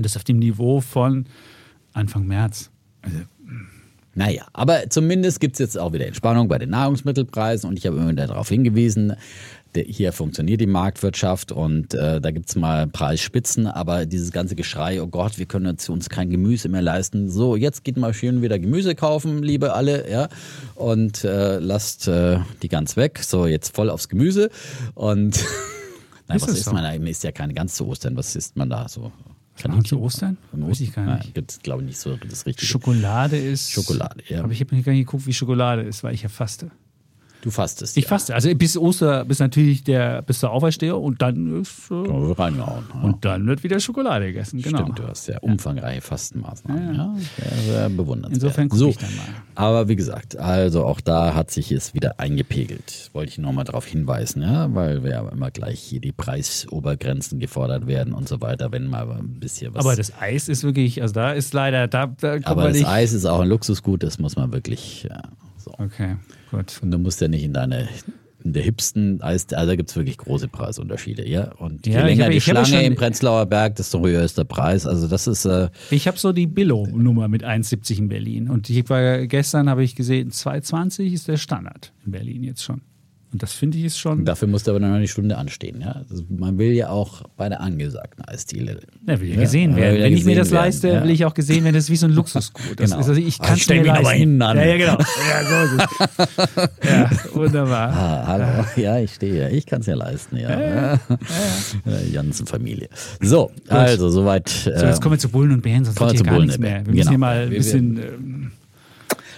Und 0.00 0.04
das 0.04 0.16
auf 0.16 0.24
dem 0.24 0.38
Niveau 0.38 0.80
von 0.80 1.26
Anfang 1.92 2.26
März. 2.26 2.70
Naja, 4.14 4.46
aber 4.54 4.88
zumindest 4.88 5.40
gibt 5.40 5.56
es 5.56 5.58
jetzt 5.58 5.78
auch 5.78 5.92
wieder 5.92 6.06
Entspannung 6.06 6.48
bei 6.48 6.56
den 6.56 6.70
Nahrungsmittelpreisen 6.70 7.68
und 7.68 7.76
ich 7.76 7.84
habe 7.84 7.98
immer 7.98 8.08
wieder 8.10 8.26
darauf 8.26 8.48
hingewiesen, 8.48 9.12
hier 9.76 10.14
funktioniert 10.14 10.62
die 10.62 10.66
Marktwirtschaft 10.66 11.52
und 11.52 11.92
äh, 11.92 12.18
da 12.18 12.30
gibt 12.30 12.48
es 12.48 12.56
mal 12.56 12.86
Preisspitzen, 12.86 13.66
aber 13.66 14.06
dieses 14.06 14.32
ganze 14.32 14.56
Geschrei, 14.56 15.02
oh 15.02 15.06
Gott, 15.06 15.36
wir 15.36 15.44
können 15.44 15.66
jetzt 15.66 15.86
uns 15.90 16.08
kein 16.08 16.30
Gemüse 16.30 16.70
mehr 16.70 16.80
leisten. 16.80 17.28
So, 17.28 17.54
jetzt 17.54 17.84
geht 17.84 17.98
mal 17.98 18.14
schön 18.14 18.40
wieder 18.40 18.58
Gemüse 18.58 18.94
kaufen, 18.94 19.42
liebe 19.42 19.74
alle, 19.74 20.10
ja, 20.10 20.30
und 20.76 21.24
äh, 21.24 21.58
lasst 21.58 22.08
äh, 22.08 22.38
die 22.62 22.68
ganz 22.68 22.96
weg. 22.96 23.18
So, 23.22 23.44
jetzt 23.46 23.76
voll 23.76 23.90
aufs 23.90 24.08
Gemüse 24.08 24.48
und 24.94 25.44
Nein, 26.30 26.36
Ist 26.36 26.48
was 26.48 26.54
isst 26.54 26.64
so? 26.66 26.72
man 26.72 26.84
da? 26.84 26.92
Ist 26.92 27.24
ja 27.24 27.32
keine 27.32 27.54
ganz 27.54 27.74
zu 27.74 27.88
Ostern. 27.88 28.16
Was 28.16 28.36
isst 28.36 28.56
man 28.56 28.70
da 28.70 28.88
so? 28.88 29.10
Machen 29.68 29.84
zu 29.84 30.00
Ostern? 30.00 30.36
Weiß 30.52 30.80
ich 30.80 30.92
gar 30.92 31.16
nicht. 31.16 31.34
Gibt 31.34 31.62
glaube 31.62 31.82
ich, 31.82 31.88
nicht 31.88 31.98
so 31.98 32.16
das 32.16 32.46
Richtige. 32.46 32.66
Schokolade 32.66 33.36
ist. 33.36 33.70
Schokolade, 33.70 34.22
ja. 34.28 34.42
Aber 34.42 34.52
ich 34.52 34.60
habe 34.60 34.74
mir 34.74 34.82
gar 34.82 34.92
nicht 34.92 35.06
geguckt, 35.06 35.26
wie 35.26 35.32
Schokolade 35.32 35.82
ist, 35.82 36.02
weil 36.02 36.14
ich 36.14 36.22
ja 36.22 36.28
faste. 36.28 36.70
Du 37.42 37.50
fastest. 37.50 37.96
Ich 37.96 38.04
ja. 38.04 38.08
faste. 38.10 38.34
Also 38.34 38.54
bis 38.54 38.76
Oster, 38.76 39.24
bis 39.24 39.38
natürlich 39.38 39.82
der, 39.82 40.22
bis 40.22 40.40
der 40.40 40.50
Aufersteher 40.50 40.98
und 40.98 41.22
dann 41.22 41.62
ist. 41.62 41.90
Äh, 41.90 41.94
Oh, 41.94 42.32
reingehauen. 42.32 42.84
Ja. 42.94 43.00
und 43.00 43.24
dann 43.24 43.46
wird 43.46 43.62
wieder 43.62 43.80
Schokolade 43.80 44.26
gegessen. 44.26 44.60
Genau. 44.60 44.78
Stimmt, 44.82 44.98
du 44.98 45.06
hast 45.06 45.24
sehr 45.24 45.42
umfangreiche 45.42 46.00
Fastenmaßnahmen. 46.00 46.94
Ja, 46.94 47.14
sehr, 47.38 47.72
sehr 47.72 47.88
bewundernswert. 47.88 48.42
Insofern 48.42 48.68
gucke 48.68 48.78
so, 48.78 48.88
ich 48.90 48.98
dann 48.98 49.14
mal. 49.16 49.24
Aber 49.54 49.88
wie 49.88 49.96
gesagt, 49.96 50.36
also 50.36 50.84
auch 50.84 51.00
da 51.00 51.34
hat 51.34 51.50
sich 51.50 51.72
es 51.72 51.94
wieder 51.94 52.20
eingepegelt. 52.20 53.10
Wollte 53.12 53.30
ich 53.30 53.38
nochmal 53.38 53.64
darauf 53.64 53.86
hinweisen, 53.86 54.42
ja, 54.42 54.74
weil 54.74 55.02
wir 55.02 55.10
ja 55.10 55.28
immer 55.28 55.50
gleich 55.50 55.80
hier 55.80 56.00
die 56.00 56.12
Preisobergrenzen 56.12 57.38
gefordert 57.40 57.86
werden 57.86 58.12
und 58.12 58.28
so 58.28 58.40
weiter, 58.40 58.72
wenn 58.72 58.86
mal 58.86 59.10
ein 59.10 59.40
bisschen 59.40 59.74
was. 59.74 59.84
Aber 59.84 59.96
das 59.96 60.12
Eis 60.20 60.48
ist 60.48 60.62
wirklich, 60.64 61.00
also 61.02 61.14
da 61.14 61.32
ist 61.32 61.54
leider, 61.54 61.88
da, 61.88 62.06
da 62.06 62.38
aber 62.44 62.68
das. 62.68 62.84
Eis 62.84 63.12
ist 63.12 63.24
auch 63.26 63.40
ein 63.40 63.48
Luxusgut, 63.48 64.02
das 64.02 64.18
muss 64.18 64.36
man 64.36 64.52
wirklich. 64.52 65.06
Ja, 65.08 65.22
so. 65.56 65.72
Okay, 65.78 66.16
gut. 66.50 66.78
Und 66.82 66.90
du 66.90 66.98
musst 66.98 67.20
ja 67.20 67.28
nicht 67.28 67.42
in 67.44 67.52
deine 67.52 67.88
in 68.42 68.54
der 68.54 68.62
hipsten 68.62 69.20
Eis, 69.20 69.46
also 69.52 69.66
da 69.70 69.76
gibt 69.76 69.90
es 69.90 69.96
wirklich 69.96 70.16
große 70.16 70.48
Preisunterschiede, 70.48 71.28
ja. 71.28 71.52
Und 71.58 71.86
je 71.86 71.92
Ja, 71.92 72.06
länger 72.06 72.24
habe- 72.24 72.32
die 72.32 72.40
Schlange 72.40 72.82
im 72.84 72.94
Prenzlauer 72.94 73.44
Berg, 73.44 73.76
desto 73.76 74.00
höher 74.00 74.22
ist 74.24 74.38
der 74.38 74.44
Preis. 74.44 74.86
Also 74.86 75.08
das 75.08 75.26
ist 75.26 75.44
äh, 75.44 75.68
Ich 75.90 76.06
habe 76.08 76.16
so 76.18 76.32
die 76.32 76.46
Billo-Nummer 76.46 77.28
mit 77.28 77.44
1,70 77.44 77.98
in 77.98 78.08
Berlin. 78.08 78.48
Und 78.48 78.70
ich 78.70 78.88
war 78.88 79.26
gestern 79.26 79.68
habe 79.68 79.84
ich 79.84 79.94
gesehen, 79.94 80.30
2,20 80.30 81.12
ist 81.12 81.28
der 81.28 81.36
Standard 81.36 81.92
in 82.06 82.12
Berlin 82.12 82.42
jetzt 82.42 82.62
schon. 82.64 82.80
Und 83.32 83.42
das 83.42 83.52
finde 83.52 83.78
ich 83.78 83.84
ist 83.84 83.98
schon. 83.98 84.24
Dafür 84.24 84.48
musste 84.48 84.70
aber 84.72 84.80
noch 84.80 84.88
eine 84.92 85.06
Stunde 85.06 85.38
anstehen. 85.38 85.80
Ja? 85.80 86.02
Also 86.10 86.24
man 86.28 86.58
will 86.58 86.72
ja 86.72 86.88
auch 86.90 87.22
bei 87.36 87.48
der 87.48 87.60
angesagten 87.60 88.24
Eisdiele. 88.24 88.80
Ja, 89.06 89.20
will 89.20 89.28
ja 89.30 89.36
gesehen 89.40 89.76
werden. 89.76 89.98
ja 89.98 90.02
Wenn 90.04 90.12
ich 90.14 90.24
mir 90.24 90.34
das 90.34 90.48
gesehen 90.48 90.58
leiste, 90.58 90.82
werden, 90.88 90.96
ja. 90.96 91.04
will 91.04 91.10
ich 91.10 91.24
auch 91.24 91.34
gesehen 91.34 91.62
werden. 91.62 91.74
Das 91.76 91.84
ist 91.84 91.90
wie 91.90 91.96
so 91.96 92.06
ein 92.06 92.12
Luxusgut. 92.12 92.76
Genau. 92.76 92.82
ist, 92.84 92.92
also 93.08 93.12
ich 93.12 93.40
Ah, 93.40 93.44
kann 93.46 93.56
ich 93.56 93.62
stell 93.62 93.82
mir 93.82 93.92
mich 93.92 94.02
leisten. 94.02 94.18
hinten 94.18 94.42
an. 94.42 94.56
Ja, 94.56 94.64
ja, 94.64 94.76
genau. 94.76 94.98
Ja, 94.98 95.66
so 95.68 95.76
ist 95.76 95.82
es. 95.84 96.68
Ja, 96.90 97.10
wunderbar. 97.34 97.88
Ah, 97.90 98.26
hallo. 98.26 98.64
Ja, 98.76 98.98
ich 98.98 99.14
stehe. 99.14 99.48
Ich 99.50 99.64
kann 99.66 99.80
es 99.80 99.86
ja 99.86 99.94
leisten. 99.94 100.36
Ja. 100.36 100.60
ja. 100.60 101.00
Janssen-Familie. 102.12 102.88
So, 103.20 103.50
also 103.68 104.08
soweit. 104.10 104.48
So, 104.48 104.70
jetzt 104.70 105.00
kommen 105.00 105.14
wir 105.14 105.18
zu 105.18 105.28
Bullen 105.28 105.52
und 105.52 105.62
Bären, 105.62 105.84
sonst 105.84 105.96
kommen 105.96 106.12
wir 106.12 106.18
zu 106.18 106.24
Bullen 106.24 106.42
nichts 106.46 106.58
mehr. 106.58 106.84
Wir 106.84 106.92
müssen 106.92 106.96
Genau. 106.96 107.10
hier 107.10 107.18
mal 107.18 107.36
ein 107.42 107.50
bisschen. 107.50 108.39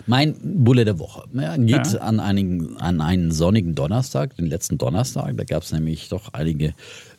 Mein 0.06 0.34
Bulle 0.42 0.84
der 0.84 0.98
Woche 0.98 1.24
ja, 1.32 1.56
geht 1.56 1.92
Ja. 1.92 2.00
an, 2.00 2.20
einen, 2.20 2.76
an 2.78 3.00
einen 3.00 3.30
sonnigen 3.32 3.74
Donnerstag, 3.74 4.36
den 4.36 4.46
letzten 4.46 4.78
Donnerstag. 4.78 5.36
Da 5.36 5.44
gab 5.44 5.62
es 5.62 5.72
nämlich 5.72 6.08
doch 6.08 6.32
einige 6.32 6.74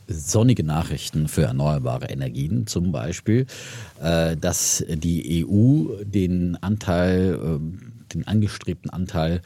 sonnige 0.08 0.64
Nachrichten 0.64 1.28
für 1.28 1.44
erneuerbare 1.44 2.08
Energien. 2.08 2.68
Zum 2.68 2.92
Beispiel, 2.92 3.46
äh, 4.02 4.36
dass 4.36 4.84
die 4.90 5.46
EU 5.46 6.04
den 6.04 6.58
Anteil, 6.62 7.40
ähm, 7.42 7.80
den 8.14 8.28
angestrebten 8.28 8.90
Anteil 8.90 9.42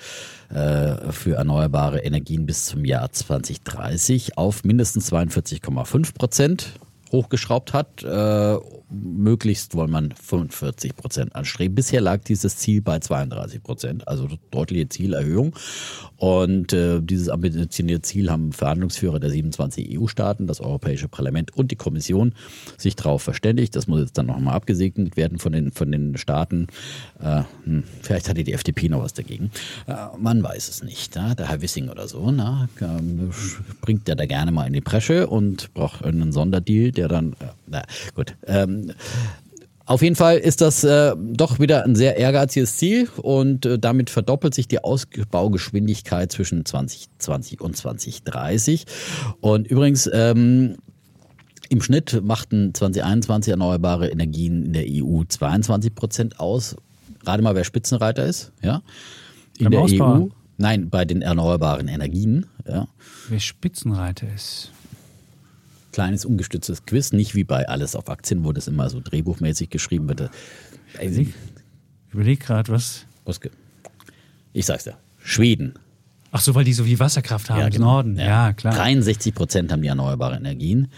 äh, 0.50 1.12
für 1.12 1.36
erneuerbare 1.36 2.00
Energien 2.00 2.46
bis 2.46 2.66
zum 2.66 2.86
Jahr 2.86 3.12
2030 3.12 4.38
auf 4.38 4.64
mindestens 4.64 5.12
42,5 5.12 6.14
Prozent 6.14 6.74
hochgeschraubt 7.12 7.74
hat. 7.74 8.04
Möglichst 8.90 9.76
wollen 9.76 9.92
man 9.92 10.12
45 10.12 10.96
Prozent 10.96 11.36
anstreben. 11.36 11.76
Bisher 11.76 12.00
lag 12.00 12.24
dieses 12.24 12.56
Ziel 12.56 12.82
bei 12.82 13.00
32 13.00 13.62
Prozent, 13.62 14.08
also 14.08 14.30
deutliche 14.50 14.88
Zielerhöhung. 14.88 15.54
Und 16.16 16.72
äh, 16.72 17.02
dieses 17.02 17.28
ambitionierte 17.28 18.02
Ziel 18.02 18.32
haben 18.32 18.54
Verhandlungsführer 18.54 19.20
der 19.20 19.30
27 19.30 20.00
EU-Staaten, 20.00 20.48
das 20.48 20.62
Europäische 20.62 21.10
Parlament 21.10 21.56
und 21.56 21.70
die 21.72 21.76
Kommission 21.76 22.34
sich 22.78 22.96
darauf 22.96 23.22
verständigt. 23.22 23.76
Das 23.76 23.88
muss 23.88 24.00
jetzt 24.00 24.18
dann 24.18 24.28
nochmal 24.28 24.56
abgesegnet 24.56 25.18
werden 25.18 25.38
von 25.38 25.52
den, 25.52 25.72
von 25.72 25.92
den 25.92 26.18
Staaten. 26.18 26.68
Äh, 27.22 27.44
hm, 27.66 27.84
vielleicht 28.02 28.30
hatte 28.30 28.46
die 28.46 28.54
FDP 28.54 28.88
noch 28.88 29.04
was 29.04 29.14
dagegen. 29.14 29.52
Äh, 29.88 29.96
man 30.18 30.42
weiß 30.42 30.70
es 30.70 30.82
nicht. 30.82 31.16
Ja? 31.16 31.36
Der 31.36 31.50
Herr 31.50 31.62
Wissing 31.62 31.90
oder 31.90 32.08
so, 32.08 32.32
na, 32.32 32.70
ähm, 32.80 33.32
bringt 33.82 34.08
der 34.08 34.16
da 34.16 34.26
gerne 34.26 34.52
mal 34.52 34.66
in 34.66 34.74
die 34.74 34.82
Bresche 34.82 35.28
und 35.28 35.74
braucht 35.74 36.06
einen 36.06 36.32
Sonderdeal, 36.32 36.92
der 36.92 37.10
dann, 37.10 37.34
äh, 37.34 37.48
na 37.68 37.84
gut. 38.16 38.36
Ähm, 38.48 38.77
auf 39.88 40.02
jeden 40.02 40.18
Fall 40.18 40.38
ist 40.38 40.60
das 40.60 40.84
äh, 40.84 41.16
doch 41.18 41.60
wieder 41.60 41.86
ein 41.86 41.96
sehr 41.96 42.18
ehrgeiziges 42.18 42.76
Ziel 42.76 43.08
und 43.22 43.66
äh, 43.66 43.80
damit 43.80 44.10
verdoppelt 44.10 44.54
sich 44.54 44.68
die 44.68 44.84
Ausbaugeschwindigkeit 44.84 46.30
zwischen 46.30 46.66
2020 46.66 47.62
und 47.62 47.78
2030. 47.78 48.86
Und 49.40 49.66
übrigens, 49.68 50.10
ähm, 50.12 50.76
im 51.70 51.82
Schnitt 51.82 52.22
machten 52.22 52.74
2021 52.74 53.52
erneuerbare 53.52 54.10
Energien 54.10 54.66
in 54.66 54.74
der 54.74 54.86
EU 54.88 55.24
22 55.24 55.96
Prozent 55.96 56.40
aus. 56.40 56.76
Gerade 57.24 57.42
mal, 57.42 57.56
wer 57.56 57.64
Spitzenreiter 57.64 58.26
ist, 58.26 58.52
ja. 58.62 58.82
In 59.58 59.66
Beim 59.66 59.72
der 59.72 59.82
Ausbau? 59.82 60.14
EU. 60.16 60.28
Nein, 60.58 60.90
bei 60.90 61.06
den 61.06 61.22
erneuerbaren 61.22 61.88
Energien, 61.88 62.48
ja. 62.68 62.88
wer 63.30 63.40
Spitzenreiter 63.40 64.28
ist. 64.34 64.72
Kleines 65.98 66.26
ungestütztes 66.26 66.86
Quiz, 66.86 67.12
nicht 67.12 67.34
wie 67.34 67.44
bei 67.44 67.68
Alles 67.68 67.96
auf 67.96 68.08
Aktien, 68.08 68.44
wo 68.44 68.54
das 68.54 68.68
immer 68.68 68.88
so 68.88 69.02
drehbuchmäßig 69.04 69.72
geschrieben 69.72 70.08
wird. 70.08 70.30
Also, 71.00 71.22
Ich 71.22 71.34
überlege 72.14 72.46
gerade, 72.46 72.72
was. 72.72 73.08
was 73.26 73.40
Ich 74.54 74.68
sag's 74.68 74.84
dir. 74.84 74.94
Schweden. 75.18 75.74
Ach 76.32 76.40
so, 76.40 76.54
weil 76.54 76.66
die 76.66 76.74
so 76.74 76.84
viel 76.84 77.00
Wasserkraft 77.00 77.50
haben 77.50 77.62
im 77.62 77.70
genau. 77.72 77.94
Norden. 77.94 78.16
Ja, 78.16 78.54
klar. 78.54 78.76
63 78.76 79.34
Prozent 79.34 79.72
haben 79.72 79.82
die 79.82 79.88
erneuerbare 79.88 80.36
Energien. 80.36 80.90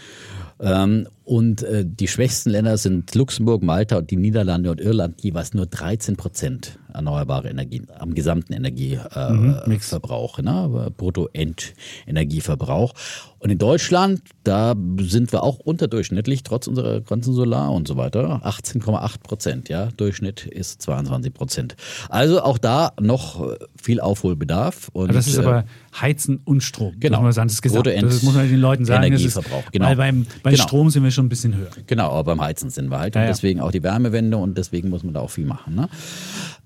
Ähm, 0.60 1.08
und 1.24 1.62
äh, 1.62 1.86
die 1.86 2.06
schwächsten 2.06 2.50
Länder 2.50 2.76
sind 2.76 3.14
Luxemburg, 3.14 3.62
Malta 3.62 3.96
und 3.96 4.10
die 4.10 4.16
Niederlande 4.16 4.70
und 4.70 4.82
Irland, 4.82 5.22
jeweils 5.22 5.54
nur 5.54 5.64
13 5.64 6.16
Prozent 6.16 6.78
erneuerbare 6.94 7.48
Energien 7.48 7.86
am 7.98 8.14
gesamten 8.14 8.52
Energieverbrauch, 8.52 9.66
äh, 9.66 9.68
Mix. 9.68 9.88
Verbrauch, 9.88 10.38
ne? 10.38 10.90
Brutto-End-Energieverbrauch. 10.96 12.92
Und 13.38 13.48
in 13.50 13.56
Deutschland, 13.58 14.20
da 14.44 14.74
sind 14.98 15.32
wir 15.32 15.42
auch 15.42 15.58
unterdurchschnittlich, 15.60 16.42
trotz 16.42 16.66
unserer 16.66 17.00
ganzen 17.00 17.32
Solar 17.32 17.72
und 17.72 17.88
so 17.88 17.96
weiter. 17.96 18.42
18,8 18.44 19.20
Prozent, 19.22 19.68
ja. 19.70 19.88
Durchschnitt 19.96 20.44
ist 20.46 20.82
22 20.82 21.32
Prozent. 21.32 21.74
Also 22.10 22.42
auch 22.42 22.58
da 22.58 22.92
noch 23.00 23.40
äh, 23.50 23.56
viel 23.80 23.98
Aufholbedarf. 24.00 24.90
Und, 24.92 25.04
Aber 25.04 25.14
das 25.14 25.26
ist 25.26 25.38
äh, 25.38 25.40
aber 25.42 25.64
Heizen 25.98 26.40
und 26.44 26.62
Strom. 26.62 26.94
Genau. 27.00 27.16
Das 27.16 27.20
muss 27.20 27.24
man 27.24 27.32
sagen, 27.32 27.48
das. 27.48 27.62
Bruttoend- 27.72 28.02
Das 28.02 28.22
muss 28.22 28.34
man 28.34 28.46
den 28.48 28.60
Leuten 28.60 28.84
sagen. 28.84 29.10
Das 29.10 29.22
ist, 29.22 29.34
Energieverbrauch, 29.36 29.70
genau. 29.72 29.86
Weil 29.86 29.96
beim, 29.96 30.26
beim 30.42 30.52
Genau. 30.52 30.62
Strom 30.64 30.90
sind 30.90 31.02
wir 31.04 31.10
schon 31.10 31.24
ein 31.26 31.30
bisschen 31.30 31.56
höher. 31.56 31.70
Genau, 31.86 32.10
aber 32.10 32.24
beim 32.24 32.42
Heizen 32.42 32.68
sind 32.68 32.90
wir 32.90 32.98
halt. 32.98 33.14
Ja, 33.14 33.22
und 33.22 33.26
ja. 33.26 33.32
deswegen 33.32 33.60
auch 33.60 33.72
die 33.72 33.82
Wärmewende 33.82 34.36
und 34.36 34.58
deswegen 34.58 34.90
muss 34.90 35.02
man 35.02 35.14
da 35.14 35.20
auch 35.20 35.30
viel 35.30 35.46
machen. 35.46 35.74
Ne? 35.76 35.88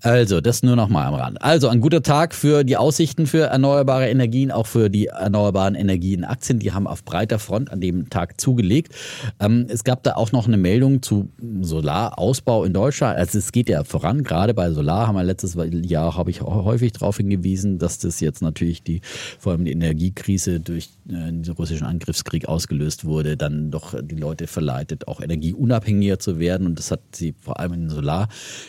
Also, 0.01 0.41
das 0.41 0.63
nur 0.63 0.75
noch 0.75 0.89
mal 0.89 1.05
am 1.05 1.13
Rand. 1.15 1.41
Also, 1.41 1.67
ein 1.69 1.81
guter 1.81 2.01
Tag 2.01 2.35
für 2.35 2.63
die 2.63 2.77
Aussichten 2.77 3.27
für 3.27 3.43
erneuerbare 3.45 4.09
Energien, 4.09 4.51
auch 4.51 4.67
für 4.67 4.89
die 4.89 5.07
erneuerbaren 5.07 5.75
Energienaktien. 5.75 6.59
Die 6.59 6.73
haben 6.73 6.87
auf 6.87 7.03
breiter 7.03 7.39
Front 7.39 7.71
an 7.71 7.81
dem 7.81 8.09
Tag 8.09 8.39
zugelegt. 8.39 8.93
Ähm, 9.39 9.65
es 9.69 9.83
gab 9.83 10.03
da 10.03 10.15
auch 10.15 10.31
noch 10.31 10.47
eine 10.47 10.57
Meldung 10.57 11.01
zu 11.01 11.29
Solarausbau 11.61 12.63
in 12.63 12.73
Deutschland. 12.73 13.17
Also, 13.17 13.37
es 13.37 13.51
geht 13.51 13.69
ja 13.69 13.83
voran. 13.83 14.23
Gerade 14.23 14.53
bei 14.53 14.71
Solar 14.71 15.07
haben 15.07 15.15
wir 15.15 15.23
letztes 15.23 15.57
Jahr, 15.83 16.17
habe 16.17 16.29
ich 16.29 16.41
häufig 16.41 16.91
darauf 16.93 17.17
hingewiesen, 17.17 17.79
dass 17.79 17.97
das 17.99 18.19
jetzt 18.19 18.41
natürlich 18.41 18.83
die, 18.83 19.01
vor 19.39 19.53
allem 19.53 19.65
die 19.65 19.71
Energiekrise 19.71 20.59
durch 20.59 20.89
äh, 21.09 21.31
den 21.31 21.53
russischen 21.53 21.87
Angriffskrieg 21.87 22.47
ausgelöst 22.47 23.05
wurde, 23.05 23.37
dann 23.37 23.71
doch 23.71 23.95
die 24.01 24.15
Leute 24.15 24.47
verleitet, 24.47 25.07
auch 25.07 25.21
energieunabhängiger 25.21 26.19
zu 26.19 26.39
werden. 26.39 26.67
Und 26.67 26.79
das 26.79 26.91
hat 26.91 27.01
sie 27.13 27.33
vor 27.39 27.59
allem 27.59 27.73
in 27.73 27.89
Solar 27.89 28.27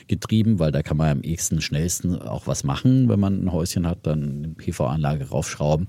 getrieben, 0.08 0.58
weil 0.58 0.72
da 0.72 0.82
kann 0.82 0.96
man 0.96 1.15
am 1.16 1.22
ehesten, 1.22 1.60
schnellsten 1.60 2.20
auch 2.20 2.46
was 2.46 2.64
machen, 2.64 3.08
wenn 3.08 3.20
man 3.20 3.44
ein 3.44 3.52
Häuschen 3.52 3.86
hat, 3.86 4.06
dann 4.06 4.22
eine 4.22 4.48
PV-Anlage 4.54 5.30
raufschrauben. 5.30 5.88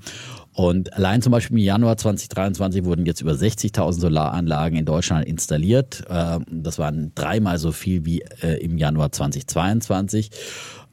Und 0.54 0.94
allein 0.94 1.22
zum 1.22 1.32
Beispiel 1.32 1.58
im 1.58 1.64
Januar 1.64 1.98
2023 1.98 2.84
wurden 2.84 3.06
jetzt 3.06 3.22
über 3.22 3.34
60.000 3.34 4.00
Solaranlagen 4.00 4.78
in 4.78 4.86
Deutschland 4.86 5.26
installiert. 5.28 6.04
Äh, 6.10 6.40
Das 6.50 6.80
waren 6.80 7.12
dreimal 7.14 7.60
so 7.60 7.72
viel 7.72 8.06
wie 8.06 8.22
äh, 8.42 8.58
im 8.64 8.78
Januar 8.78 9.12
2022. 9.12 10.32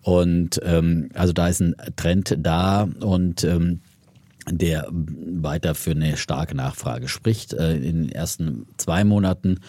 Und 0.03 0.61
ähm, 0.63 1.09
also 1.15 1.33
da 1.33 1.49
ist 1.49 1.61
ein 1.61 1.75
Trend 1.97 2.37
da 2.39 2.87
und 3.01 3.43
ähm, 3.45 3.81
der 4.51 4.89
weiter 4.91 5.75
für 5.75 5.93
eine 5.93 6.17
starke 6.17 6.55
Nachfrage 6.55 7.09
spricht. 7.09 7.53
Äh, 7.53 7.77
In 7.77 8.03
den 8.05 8.13
ersten 8.13 8.67
zwei 8.77 9.05
Monaten 9.05 9.61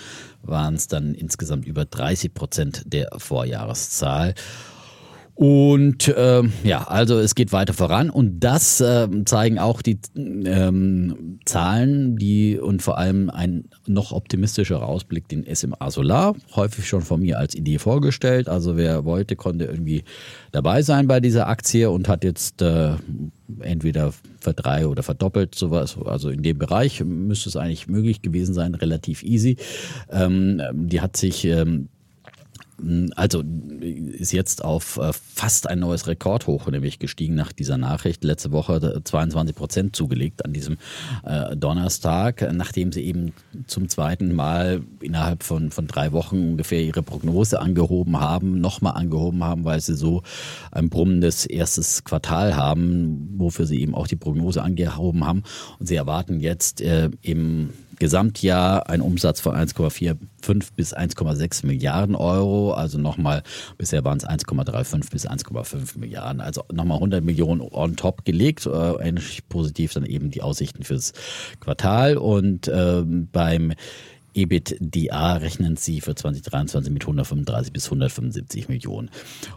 waren 0.42 0.76
es 0.76 0.88
dann 0.88 1.14
insgesamt 1.14 1.66
über 1.66 1.86
30 1.86 2.34
Prozent 2.34 2.84
der 2.86 3.10
Vorjahreszahl. 3.18 4.36
Und 5.36 6.14
ähm, 6.16 6.54
ja, 6.64 6.84
also 6.84 7.20
es 7.20 7.36
geht 7.36 7.52
weiter 7.52 7.74
voran 7.74 8.10
und 8.10 8.40
das 8.40 8.80
ähm, 8.80 9.26
zeigen 9.26 9.60
auch 9.60 9.82
die 9.82 10.00
ähm, 10.16 11.40
Zahlen, 11.44 12.16
die 12.16 12.58
und 12.58 12.82
vor 12.82 12.98
allem 12.98 13.30
ein 13.30 13.66
noch 13.86 14.14
optimistischerer 14.14 14.88
Ausblick, 14.88 15.28
den 15.28 15.46
SMA 15.54 15.92
Solar, 15.92 16.36
häufig 16.56 16.88
schon 16.88 17.02
von 17.02 17.20
mir 17.20 17.38
als 17.38 17.54
Idee 17.54 17.80
vorgestellt. 17.80 18.48
Also 18.48 18.78
wer 18.78 19.04
wollte, 19.04 19.36
konnte 19.36 19.66
irgendwie 19.66 20.06
dabei 20.54 20.82
sein 20.84 21.06
bei 21.08 21.20
dieser 21.20 21.50
Aktie 21.50 21.90
und 21.92 22.08
hat 22.08 22.24
jetzt 22.24 22.62
äh, 22.62 22.94
entweder 23.60 24.14
verdrei 24.40 24.88
oder 24.88 25.04
verdoppelt 25.04 25.54
sowas. 25.54 25.98
Also 26.06 26.30
in 26.30 26.44
dem 26.44 26.58
Bereich 26.58 27.04
müsste 27.04 27.50
es 27.50 27.58
eigentlich 27.58 27.90
möglich 27.90 28.22
gewesen 28.22 28.54
sein, 28.54 28.74
relativ 28.74 29.22
easy. 29.22 29.58
Ähm, 30.10 30.62
die 30.72 31.02
hat 31.02 31.18
sich 31.18 31.44
ähm, 31.44 31.90
also 33.16 33.44
ist 33.82 34.34
jetzt 34.34 34.64
auf 34.64 34.98
äh, 34.98 35.12
fast 35.14 35.70
ein 35.70 35.80
neues 35.80 36.08
Rekordhoch 36.08 36.68
nämlich 36.68 37.00
gestiegen 37.00 37.36
nach 37.36 37.52
dieser 37.52 37.78
Nachricht. 37.78 38.24
Letzte 38.24 38.52
Woche 38.52 39.02
22 39.04 39.56
Prozent 39.56 39.96
zugelegt 39.96 40.44
an 40.44 40.54
diesem 40.54 40.78
äh, 41.24 41.56
Donnerstag, 41.56 42.48
nachdem 42.54 42.92
sie 42.92 43.04
eben 43.04 43.34
zum 43.68 43.88
zweiten 43.88 44.34
Mal 44.34 44.82
innerhalb 45.02 45.44
von, 45.44 45.72
von 45.72 45.88
drei 45.88 46.12
Wochen 46.12 46.38
ungefähr 46.52 46.82
ihre 46.82 47.04
Prognose 47.04 47.60
angehoben 47.60 48.20
haben, 48.20 48.60
nochmal 48.60 48.94
angehoben 48.94 49.44
haben, 49.44 49.64
weil 49.64 49.80
sie 49.80 49.96
so 49.96 50.24
ein 50.72 50.90
brummendes 50.90 51.46
erstes 51.46 52.04
Quartal 52.04 52.56
haben, 52.56 53.36
wofür 53.38 53.66
sie 53.66 53.80
eben 53.82 53.96
auch 53.96 54.08
die 54.08 54.16
Prognose 54.16 54.62
angehoben 54.62 55.26
haben. 55.26 55.44
Und 55.80 55.88
sie 55.88 55.96
erwarten 55.96 56.40
jetzt 56.40 56.82
äh, 56.82 57.10
im 57.22 57.70
Gesamtjahr 57.98 58.90
ein 58.90 59.02
Umsatz 59.02 59.40
von 59.40 59.56
1,45 59.56 60.16
bis 60.76 60.96
1,6 60.96 61.66
Milliarden 61.66 62.16
Euro. 62.16 62.74
Also 62.74 62.98
nochmal, 62.98 63.44
bisher 63.78 64.04
waren 64.04 64.18
es 64.18 64.26
1,35 64.28 65.12
bis 65.12 65.28
1,5 65.28 65.98
Milliarden. 65.98 66.42
Also 66.42 66.64
nochmal 66.72 66.98
100 66.98 67.24
Millionen 67.24 67.62
on 67.62 67.96
top 67.96 68.26
gelegt. 68.26 68.66
Äh, 68.66 69.08
ähnlich 69.08 69.48
positiv 69.50 69.94
dann 69.94 70.06
eben 70.06 70.32
die 70.32 70.42
Aussichten 70.42 70.84
fürs 70.84 71.14
Quartal. 71.60 72.18
Und 72.18 72.70
ähm, 72.74 73.30
beim 73.32 73.74
EBITDA 74.36 75.38
rechnen 75.38 75.78
sie 75.78 76.02
für 76.02 76.14
2023 76.14 76.92
mit 76.92 77.04
135 77.04 77.74
bis 77.74 77.86
175 77.86 78.68
Millionen. 78.70 79.10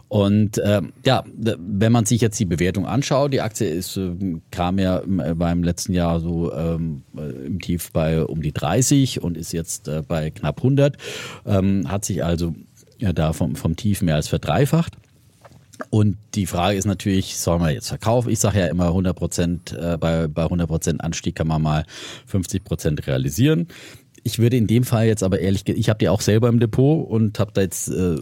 Und 0.07 0.57
äh, 0.57 0.81
ja, 1.05 1.23
wenn 1.35 1.91
man 1.91 2.05
sich 2.05 2.21
jetzt 2.21 2.39
die 2.39 2.45
Bewertung 2.45 2.85
anschaut, 2.85 3.33
die 3.33 3.41
Aktie 3.41 3.69
ist, 3.69 3.97
äh, 3.97 4.15
kam 4.51 4.79
ja 4.79 5.03
beim 5.05 5.63
letzten 5.63 5.93
Jahr 5.93 6.19
so 6.19 6.53
ähm, 6.53 7.03
im 7.15 7.59
Tief 7.59 7.91
bei 7.91 8.23
um 8.23 8.41
die 8.41 8.53
30 8.53 9.21
und 9.21 9.37
ist 9.37 9.51
jetzt 9.51 9.87
äh, 9.87 10.01
bei 10.07 10.31
knapp 10.31 10.57
100, 10.57 10.97
ähm, 11.45 11.89
hat 11.91 12.05
sich 12.05 12.23
also 12.23 12.55
ja, 12.97 13.13
da 13.13 13.33
vom, 13.33 13.55
vom 13.55 13.75
Tief 13.75 14.01
mehr 14.01 14.15
als 14.15 14.27
verdreifacht. 14.27 14.93
Und 15.89 16.17
die 16.35 16.45
Frage 16.45 16.77
ist 16.77 16.85
natürlich, 16.85 17.37
soll 17.37 17.57
man 17.57 17.73
jetzt 17.73 17.87
verkaufen? 17.87 18.29
Ich 18.29 18.39
sage 18.39 18.59
ja 18.59 18.67
immer 18.67 18.87
100 18.87 19.15
Prozent, 19.15 19.71
äh, 19.73 19.97
bei, 19.97 20.27
bei 20.27 20.43
100 20.43 20.67
Prozent 20.67 21.01
Anstieg 21.01 21.35
kann 21.35 21.47
man 21.47 21.61
mal 21.61 21.85
50 22.25 22.63
Prozent 22.63 23.07
realisieren. 23.07 23.67
Ich 24.23 24.39
würde 24.39 24.57
in 24.57 24.67
dem 24.67 24.83
Fall 24.83 25.07
jetzt 25.07 25.23
aber 25.23 25.39
ehrlich, 25.39 25.67
ich 25.67 25.89
habe 25.89 25.99
die 25.99 26.09
auch 26.09 26.21
selber 26.21 26.49
im 26.49 26.59
Depot 26.59 27.07
und 27.07 27.39
habe 27.39 27.51
da 27.53 27.61
jetzt 27.61 27.89
äh, 27.89 28.17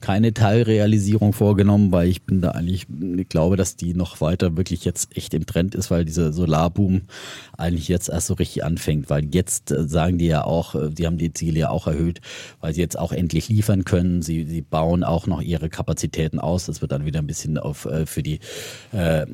keine 0.00 0.32
Teilrealisierung 0.32 1.32
vorgenommen, 1.32 1.92
weil 1.92 2.08
ich 2.08 2.22
bin 2.22 2.40
da 2.40 2.50
eigentlich, 2.50 2.86
ich 3.16 3.28
glaube, 3.28 3.56
dass 3.56 3.76
die 3.76 3.94
noch 3.94 4.20
weiter 4.20 4.56
wirklich 4.56 4.84
jetzt 4.84 5.16
echt 5.16 5.34
im 5.34 5.46
Trend 5.46 5.74
ist, 5.74 5.90
weil 5.90 6.04
dieser 6.04 6.32
Solarboom 6.32 7.02
eigentlich 7.56 7.88
jetzt 7.88 8.08
erst 8.08 8.28
so 8.28 8.34
richtig 8.34 8.64
anfängt, 8.64 9.10
weil 9.10 9.24
jetzt 9.34 9.70
äh, 9.70 9.86
sagen 9.86 10.18
die 10.18 10.26
ja 10.26 10.44
auch, 10.44 10.74
äh, 10.74 10.90
die 10.90 11.06
haben 11.06 11.18
die 11.18 11.32
Ziele 11.32 11.60
ja 11.60 11.70
auch 11.70 11.86
erhöht, 11.86 12.20
weil 12.60 12.74
sie 12.74 12.80
jetzt 12.80 12.98
auch 12.98 13.12
endlich 13.12 13.48
liefern 13.48 13.84
können. 13.84 14.22
Sie, 14.22 14.44
sie 14.44 14.62
bauen 14.62 15.04
auch 15.04 15.26
noch 15.26 15.42
ihre 15.42 15.68
Kapazitäten 15.68 16.38
aus. 16.38 16.66
Das 16.66 16.80
wird 16.80 16.92
dann 16.92 17.04
wieder 17.04 17.18
ein 17.18 17.26
bisschen 17.26 17.58
auf 17.58 17.84
äh, 17.84 18.06
für 18.06 18.22
die 18.22 18.40
äh, 18.92 19.26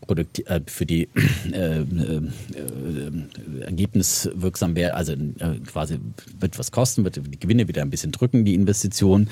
Produkt, 0.00 0.46
äh, 0.48 0.60
für 0.66 0.86
die 0.86 1.08
äh, 1.52 1.80
äh, 1.80 1.82
äh, 1.82 3.62
ergebniswirksam 3.62 4.76
werden, 4.76 4.94
also 4.94 5.12
äh, 5.12 5.41
quasi 5.66 5.98
wird 6.38 6.58
was 6.58 6.72
kosten, 6.72 7.04
wird 7.04 7.16
die 7.16 7.38
Gewinne 7.38 7.68
wieder 7.68 7.82
ein 7.82 7.90
bisschen 7.90 8.12
drücken, 8.12 8.44
die 8.44 8.54
Investitionen. 8.54 9.28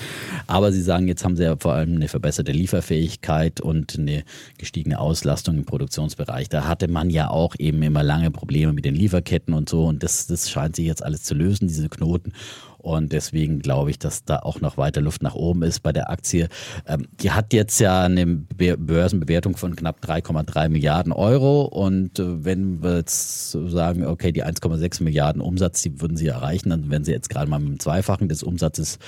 Aber 0.46 0.72
sie 0.72 0.82
sagen, 0.82 1.08
jetzt 1.08 1.24
haben 1.24 1.36
sie 1.36 1.44
ja 1.44 1.56
vor 1.58 1.74
allem 1.74 1.96
eine 1.96 2.08
verbesserte 2.08 2.52
Lieferfähigkeit 2.52 3.61
und 3.61 3.98
eine 3.98 4.24
gestiegene 4.58 4.98
Auslastung 4.98 5.56
im 5.56 5.64
Produktionsbereich. 5.64 6.48
Da 6.48 6.66
hatte 6.66 6.88
man 6.88 7.11
ja 7.11 7.30
auch 7.30 7.54
eben 7.58 7.82
immer 7.82 8.02
lange 8.02 8.30
Probleme 8.30 8.72
mit 8.72 8.84
den 8.84 8.94
Lieferketten 8.94 9.54
und 9.54 9.68
so. 9.68 9.86
Und 9.86 10.02
das, 10.02 10.26
das 10.26 10.50
scheint 10.50 10.76
sich 10.76 10.86
jetzt 10.86 11.02
alles 11.02 11.22
zu 11.22 11.34
lösen, 11.34 11.68
diese 11.68 11.88
Knoten. 11.88 12.32
Und 12.80 13.12
deswegen 13.12 13.60
glaube 13.60 13.90
ich, 13.90 13.98
dass 13.98 14.24
da 14.24 14.38
auch 14.38 14.60
noch 14.60 14.76
weiter 14.76 15.00
Luft 15.00 15.22
nach 15.22 15.34
oben 15.34 15.62
ist 15.62 15.80
bei 15.80 15.92
der 15.92 16.10
Aktie. 16.10 16.48
Ähm, 16.86 17.06
die 17.20 17.30
hat 17.30 17.52
jetzt 17.52 17.78
ja 17.80 18.04
eine 18.04 18.26
Börsenbewertung 18.26 19.56
von 19.56 19.76
knapp 19.76 20.02
3,3 20.04 20.68
Milliarden 20.68 21.12
Euro. 21.12 21.62
Und 21.62 22.18
äh, 22.18 22.44
wenn 22.44 22.82
wir 22.82 22.96
jetzt 22.96 23.52
sagen, 23.52 24.06
okay, 24.06 24.32
die 24.32 24.44
1,6 24.44 25.02
Milliarden 25.02 25.42
Umsatz, 25.42 25.82
die 25.82 26.00
würden 26.00 26.16
sie 26.16 26.28
erreichen, 26.28 26.70
dann 26.70 26.90
werden 26.90 27.04
sie 27.04 27.12
jetzt 27.12 27.30
gerade 27.30 27.50
mal 27.50 27.58
mit 27.58 27.68
dem 27.68 27.80
Zweifachen 27.80 28.28
des 28.28 28.42
Umsatzes 28.42 28.98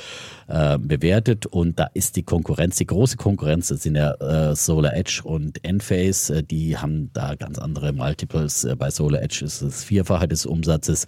äh, 0.49 0.79
bewertet. 0.79 1.47
Und 1.47 1.79
da 1.79 1.89
ist 1.95 2.17
die 2.17 2.23
Konkurrenz, 2.23 2.77
die 2.77 2.87
große 2.87 3.17
Konkurrenz, 3.17 3.69
das 3.69 3.83
sind 3.83 3.97
ja 3.97 4.13
äh, 4.15 4.55
Solar 4.55 4.95
Edge 4.95 5.23
und 5.25 5.65
Enphase, 5.65 6.39
äh, 6.39 6.43
die 6.43 6.77
haben 6.77 7.11
da 7.13 7.35
ganz 7.35 7.59
andere 7.59 7.93
Multiples. 7.93 8.65
Äh, 8.65 8.77
bei 8.77 8.91
Solar 8.91 9.23
Edge 9.23 9.45
ist 9.45 9.63
es 9.63 9.85
Vierfache 9.85 10.29
des 10.29 10.47
Umsatzes 10.47 11.07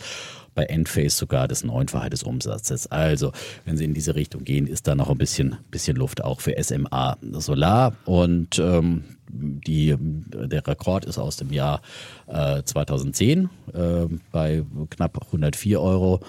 bei 0.54 0.64
Endphase 0.64 1.16
sogar 1.16 1.48
das 1.48 1.64
Neunfache 1.64 2.10
des 2.10 2.22
Umsatzes. 2.22 2.86
Also, 2.86 3.32
wenn 3.64 3.76
Sie 3.76 3.84
in 3.84 3.94
diese 3.94 4.14
Richtung 4.14 4.44
gehen, 4.44 4.66
ist 4.66 4.86
da 4.86 4.94
noch 4.94 5.10
ein 5.10 5.18
bisschen, 5.18 5.56
bisschen 5.70 5.96
Luft 5.96 6.22
auch 6.22 6.40
für 6.40 6.54
SMA 6.62 7.16
Solar. 7.32 7.94
Und 8.04 8.58
ähm, 8.58 9.04
die, 9.28 9.96
der 9.98 10.66
Rekord 10.66 11.04
ist 11.04 11.18
aus 11.18 11.36
dem 11.36 11.52
Jahr 11.52 11.80
äh, 12.26 12.62
2010 12.62 13.50
äh, 13.72 14.06
bei 14.30 14.64
knapp 14.90 15.26
104 15.26 15.80
Euro. 15.80 16.20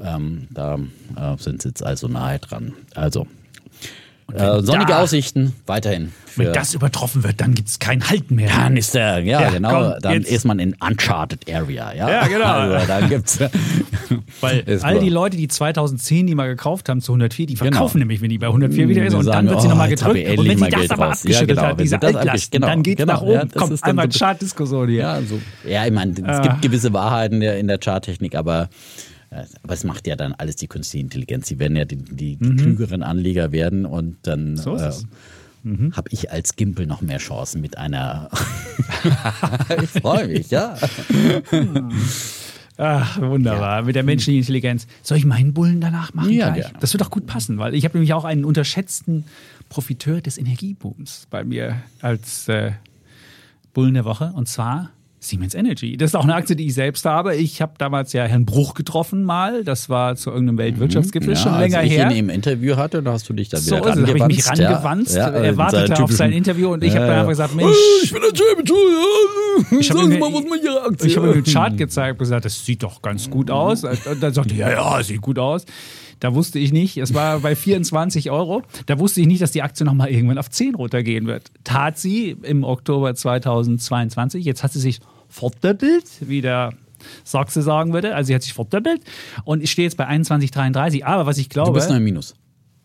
Ähm, 0.00 0.48
da 0.50 0.78
äh, 1.16 1.36
sind 1.38 1.62
Sie 1.62 1.68
jetzt 1.68 1.82
also 1.82 2.08
nahe 2.08 2.38
dran. 2.38 2.74
Also 2.94 3.26
äh, 4.34 4.62
sonnige 4.62 4.92
da, 4.92 5.02
Aussichten 5.02 5.54
weiterhin. 5.66 6.12
Wenn 6.36 6.52
das 6.52 6.74
übertroffen 6.74 7.24
wird, 7.24 7.40
dann 7.40 7.54
gibt 7.54 7.68
es 7.68 7.78
keinen 7.78 8.08
Halt 8.08 8.30
mehr. 8.30 8.50
Dann 8.50 8.76
ist 8.76 8.94
der, 8.94 9.18
ja, 9.20 9.42
ja 9.42 9.50
genau, 9.50 9.70
komm, 9.70 9.94
dann 10.00 10.12
jetzt. 10.14 10.30
ist 10.30 10.44
man 10.44 10.58
in 10.58 10.76
Uncharted 10.80 11.52
Area. 11.52 11.92
Ja, 11.92 12.08
ja 12.08 12.26
genau. 12.26 12.44
Also, 12.70 12.86
dann 12.86 13.08
gibt's, 13.08 13.38
Weil 14.40 14.80
all 14.82 15.00
die 15.00 15.08
Leute, 15.08 15.36
die 15.36 15.48
2010 15.48 16.26
die 16.26 16.34
mal 16.34 16.48
gekauft 16.48 16.88
haben 16.88 17.00
zu 17.00 17.12
104, 17.12 17.46
die 17.46 17.56
verkaufen 17.56 17.94
genau. 17.94 18.02
nämlich, 18.02 18.20
wenn 18.20 18.30
die 18.30 18.38
bei 18.38 18.46
104 18.46 18.88
wieder 18.88 19.06
ist 19.06 19.14
und 19.14 19.24
sagen, 19.24 19.46
dann 19.46 19.48
wird 19.48 19.60
sie 19.60 19.66
oh, 19.66 19.70
nochmal 19.70 19.88
gedrückt. 19.88 20.38
Und 20.38 20.48
wenn 20.48 20.58
sie 20.58 20.68
das 20.68 20.90
aber 20.90 21.08
abgeschüttelt 21.08 21.40
ja, 21.40 21.46
genau. 21.46 21.62
hat, 21.62 21.80
diese 21.80 22.02
Altlast, 22.02 22.52
genau, 22.52 22.66
dann 22.66 22.82
geht 22.82 22.98
genau, 22.98 23.12
nach 23.14 23.22
oben, 23.22 23.50
kommt 23.50 23.84
einmal 23.84 24.08
Chartdiskussion 24.08 24.88
hier. 24.88 25.00
Ja, 25.00 25.22
so. 25.22 25.40
ja, 25.68 25.86
ich 25.86 25.92
meine, 25.92 26.12
es 26.12 26.22
ah. 26.24 26.40
gibt 26.40 26.62
gewisse 26.62 26.92
Wahrheiten 26.92 27.42
in 27.42 27.66
der 27.66 27.78
Charttechnik, 27.78 28.34
aber 28.34 28.68
aber 29.30 29.74
es 29.74 29.84
macht 29.84 30.06
ja 30.06 30.16
dann 30.16 30.34
alles 30.34 30.56
die 30.56 30.66
künstliche 30.66 31.04
Intelligenz. 31.04 31.46
Sie 31.46 31.58
werden 31.58 31.76
ja 31.76 31.84
die, 31.84 31.96
die, 31.96 32.36
mhm. 32.40 32.56
klügeren 32.56 33.02
Anleger 33.02 33.52
werden 33.52 33.86
und 33.86 34.16
dann 34.22 34.56
so 34.56 34.76
äh, 34.76 34.92
mhm. 35.62 35.96
habe 35.96 36.08
ich 36.10 36.32
als 36.32 36.56
Gimpel 36.56 36.86
noch 36.86 37.00
mehr 37.00 37.18
Chancen 37.18 37.60
mit 37.60 37.78
einer. 37.78 38.28
ich 39.82 39.90
freue 39.90 40.26
mich, 40.26 40.50
ja. 40.50 40.76
Ach, 42.76 43.20
wunderbar. 43.20 43.78
Ja. 43.78 43.82
Mit 43.82 43.94
der 43.94 44.02
menschlichen 44.02 44.40
Intelligenz. 44.40 44.88
Soll 45.02 45.18
ich 45.18 45.24
meinen 45.24 45.54
Bullen 45.54 45.80
danach 45.80 46.12
machen? 46.12 46.30
Ja, 46.30 46.50
gleich? 46.50 46.72
Das 46.80 46.92
wird 46.92 47.00
doch 47.00 47.10
gut 47.10 47.26
passen, 47.26 47.58
weil 47.58 47.74
ich 47.74 47.84
habe 47.84 47.98
nämlich 47.98 48.12
auch 48.14 48.24
einen 48.24 48.44
unterschätzten 48.44 49.24
Profiteur 49.68 50.20
des 50.20 50.38
Energiebooms 50.38 51.28
bei 51.30 51.44
mir 51.44 51.76
als 52.00 52.48
äh, 52.48 52.72
Bullen 53.74 53.94
der 53.94 54.04
Woche. 54.04 54.32
Und 54.34 54.48
zwar 54.48 54.90
Siemens 55.22 55.54
Energy. 55.54 55.98
Das 55.98 56.10
ist 56.10 56.14
auch 56.14 56.24
eine 56.24 56.34
Aktie, 56.34 56.56
die 56.56 56.66
ich 56.66 56.74
selbst 56.74 57.04
habe. 57.04 57.36
Ich 57.36 57.60
habe 57.60 57.74
damals 57.76 58.14
ja 58.14 58.24
Herrn 58.24 58.46
Bruch 58.46 58.72
getroffen 58.72 59.22
mal. 59.22 59.64
Das 59.64 59.90
war 59.90 60.16
zu 60.16 60.30
irgendeinem 60.30 60.56
Weltwirtschaftsgipfel 60.56 61.32
mhm. 61.32 61.36
ja, 61.36 61.42
schon 61.42 61.58
länger 61.58 61.78
als 61.78 61.86
ich 61.86 61.92
her. 61.92 62.10
ihn 62.10 62.16
im 62.16 62.30
Interview 62.30 62.76
hatte, 62.76 63.02
da 63.02 63.12
hast 63.12 63.28
du 63.28 63.34
dich 63.34 63.50
dann 63.50 63.60
so 63.60 63.76
wieder 63.76 63.94
so, 63.94 64.06
habe 64.06 64.18
ich 64.18 64.24
mich 64.24 64.48
rangewandt. 64.48 65.10
Ja, 65.10 65.28
er 65.28 65.56
wartete 65.58 66.02
auf 66.02 66.10
sein 66.10 66.32
Interview 66.32 66.72
und 66.72 66.82
ich 66.82 66.96
habe 66.96 67.06
dann 67.06 67.16
einfach 67.16 67.28
gesagt, 67.28 67.54
Mensch, 67.54 67.76
ich 68.02 68.12
bin 68.12 68.22
der 68.22 68.34
Champion. 68.34 68.78
Ich 69.78 69.90
habe 69.90 70.02
ihm, 70.02 70.18
mal, 70.18 70.32
was 70.32 70.44
man 70.44 70.58
ihre 70.62 70.82
Aktie 70.84 71.08
ich 71.08 71.16
habe 71.16 71.28
ihm 71.28 71.42
den 71.42 71.44
Chart 71.44 71.76
gezeigt 71.76 72.12
und 72.12 72.18
gesagt, 72.20 72.46
das 72.46 72.64
sieht 72.64 72.82
doch 72.82 73.02
ganz 73.02 73.28
gut 73.28 73.50
aus. 73.50 73.84
Und 73.84 74.22
dann 74.22 74.32
sagte 74.32 74.54
er, 74.54 74.72
ja, 74.72 74.96
ja, 74.96 75.02
sieht 75.02 75.20
gut 75.20 75.38
aus. 75.38 75.66
Da 76.20 76.34
wusste 76.34 76.58
ich 76.58 76.72
nicht, 76.72 76.98
es 76.98 77.14
war 77.14 77.40
bei 77.40 77.56
24 77.56 78.30
Euro, 78.30 78.62
da 78.86 78.98
wusste 78.98 79.20
ich 79.22 79.26
nicht, 79.26 79.40
dass 79.40 79.52
die 79.52 79.62
Aktie 79.62 79.84
nochmal 79.86 80.10
irgendwann 80.10 80.38
auf 80.38 80.50
10 80.50 80.74
runtergehen 80.74 81.26
wird. 81.26 81.50
Tat 81.64 81.98
sie 81.98 82.36
im 82.42 82.62
Oktober 82.62 83.14
2022. 83.14 84.44
Jetzt 84.44 84.62
hat 84.62 84.72
sie 84.72 84.80
sich 84.80 85.00
verdoppelt, 85.28 86.04
wie 86.20 86.42
der 86.42 86.74
Sachse 87.24 87.62
sagen 87.62 87.92
würde. 87.92 88.14
Also 88.14 88.28
sie 88.28 88.34
hat 88.34 88.42
sich 88.42 88.52
verdoppelt 88.52 89.02
und 89.44 89.62
ich 89.62 89.70
stehe 89.70 89.86
jetzt 89.86 89.96
bei 89.96 90.06
21,33. 90.08 91.04
Aber 91.04 91.26
was 91.26 91.38
ich 91.38 91.48
glaube. 91.48 91.70
Du 91.70 91.74
bist 91.74 91.88
noch 91.88 91.96
im 91.96 92.04
Minus. 92.04 92.34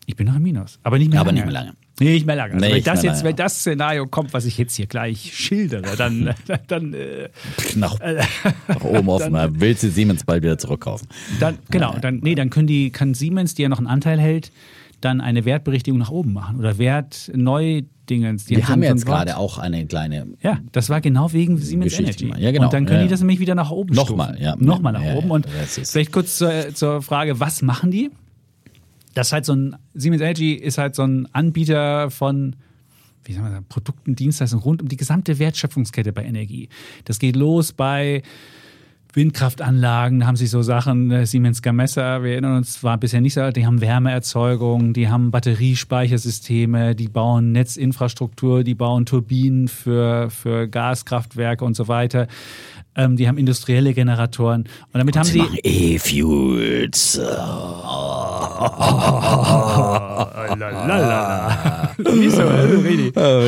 Ich 0.06 0.16
bin 0.16 0.26
noch 0.26 0.36
im 0.36 0.42
Minus, 0.42 0.78
aber 0.82 0.98
nicht 0.98 1.10
mehr 1.10 1.20
aber 1.20 1.30
lange. 1.30 1.40
nicht 1.40 1.52
mehr 1.52 1.62
lange. 1.62 1.76
Nicht 1.98 2.26
mehr 2.26 2.36
lange. 2.36 2.54
Also 2.54 2.66
nee, 2.66 2.74
wenn, 2.74 2.84
das 2.84 3.02
jetzt, 3.02 3.24
wenn 3.24 3.36
das 3.36 3.60
Szenario 3.60 4.06
kommt, 4.06 4.34
was 4.34 4.44
ich 4.44 4.58
jetzt 4.58 4.74
hier 4.76 4.86
gleich 4.86 5.32
schildere, 5.34 5.96
dann. 5.96 6.34
dann 6.68 6.92
äh, 6.92 7.28
nach, 7.74 7.98
nach 8.68 8.80
oben 8.82 9.08
offen. 9.08 9.32
Dann 9.36 9.60
will 9.60 9.76
sie 9.76 9.90
Siemens 9.90 10.24
bald 10.24 10.42
wieder 10.42 10.58
zurückkaufen. 10.58 11.08
Dann, 11.40 11.58
genau, 11.70 11.96
dann, 12.00 12.20
nee, 12.22 12.34
dann 12.34 12.50
können 12.50 12.66
die, 12.66 12.90
kann 12.90 13.14
Siemens, 13.14 13.54
die 13.54 13.62
ja 13.62 13.68
noch 13.68 13.78
einen 13.78 13.86
Anteil 13.86 14.18
hält, 14.20 14.50
dann 15.00 15.20
eine 15.20 15.44
Wertberichtigung 15.44 15.98
nach 15.98 16.10
oben 16.10 16.32
machen 16.32 16.58
oder 16.58 16.78
Wert 16.78 17.30
neu 17.34 17.82
Dingens. 18.08 18.48
Wir 18.48 18.68
haben 18.68 18.82
jetzt 18.82 19.04
gerade 19.04 19.36
auch 19.36 19.58
eine 19.58 19.84
kleine. 19.86 20.26
Ja, 20.40 20.58
das 20.72 20.88
war 20.88 21.00
genau 21.00 21.32
wegen 21.32 21.58
Siemens 21.58 21.98
Energy. 21.98 22.32
Ja, 22.38 22.52
genau. 22.52 22.64
Und 22.64 22.72
dann 22.72 22.86
können 22.86 23.00
ja, 23.00 23.04
die 23.04 23.10
das 23.10 23.20
nämlich 23.20 23.40
wieder 23.40 23.54
nach 23.54 23.70
oben 23.70 23.94
Nochmal, 23.94 24.40
ja. 24.40 24.54
Nochmal 24.58 24.92
nach 24.92 25.02
ja, 25.02 25.14
oben. 25.16 25.30
Und 25.30 25.46
vielleicht 25.48 26.12
kurz 26.12 26.38
zur, 26.38 26.74
zur 26.74 27.02
Frage, 27.02 27.40
was 27.40 27.62
machen 27.62 27.90
die? 27.90 28.10
Das 29.16 29.28
ist 29.28 29.32
halt 29.32 29.46
so 29.46 29.54
ein, 29.54 29.76
Siemens 29.94 30.20
Energy 30.20 30.52
ist 30.52 30.76
halt 30.76 30.94
so 30.94 31.02
ein 31.02 31.26
Anbieter 31.32 32.10
von 32.10 32.54
wie 33.24 33.32
sagen 33.32 33.50
wir, 33.50 33.62
Produkten, 33.62 34.14
Dienstleistungen 34.14 34.62
rund 34.62 34.82
um 34.82 34.88
die 34.88 34.96
gesamte 34.96 35.38
Wertschöpfungskette 35.38 36.12
bei 36.12 36.22
Energie. 36.22 36.68
Das 37.06 37.18
geht 37.18 37.34
los 37.34 37.72
bei 37.72 38.22
Windkraftanlagen, 39.14 40.20
da 40.20 40.26
haben 40.26 40.36
sie 40.36 40.46
so 40.46 40.60
Sachen, 40.60 41.10
äh, 41.10 41.24
Siemens 41.24 41.62
Gamesa, 41.62 42.22
wir 42.22 42.32
erinnern 42.32 42.58
uns, 42.58 42.84
war 42.84 42.98
bisher 42.98 43.22
nicht 43.22 43.32
so, 43.32 43.50
die 43.50 43.64
haben 43.64 43.80
Wärmeerzeugung, 43.80 44.92
die 44.92 45.08
haben 45.08 45.30
Batteriespeichersysteme, 45.30 46.94
die 46.94 47.08
bauen 47.08 47.52
Netzinfrastruktur, 47.52 48.62
die 48.62 48.74
bauen 48.74 49.06
Turbinen 49.06 49.68
für, 49.68 50.28
für 50.28 50.68
Gaskraftwerke 50.68 51.64
und 51.64 51.74
so 51.74 51.88
weiter. 51.88 52.26
Ähm, 52.94 53.16
die 53.16 53.26
haben 53.26 53.38
industrielle 53.38 53.94
Generatoren. 53.94 54.64
Und 54.92 54.98
damit 54.98 55.16
und 55.16 55.20
haben 55.20 55.28
sie. 55.28 55.44
E-Fuels. 55.62 57.18
Wieso? 57.18 58.25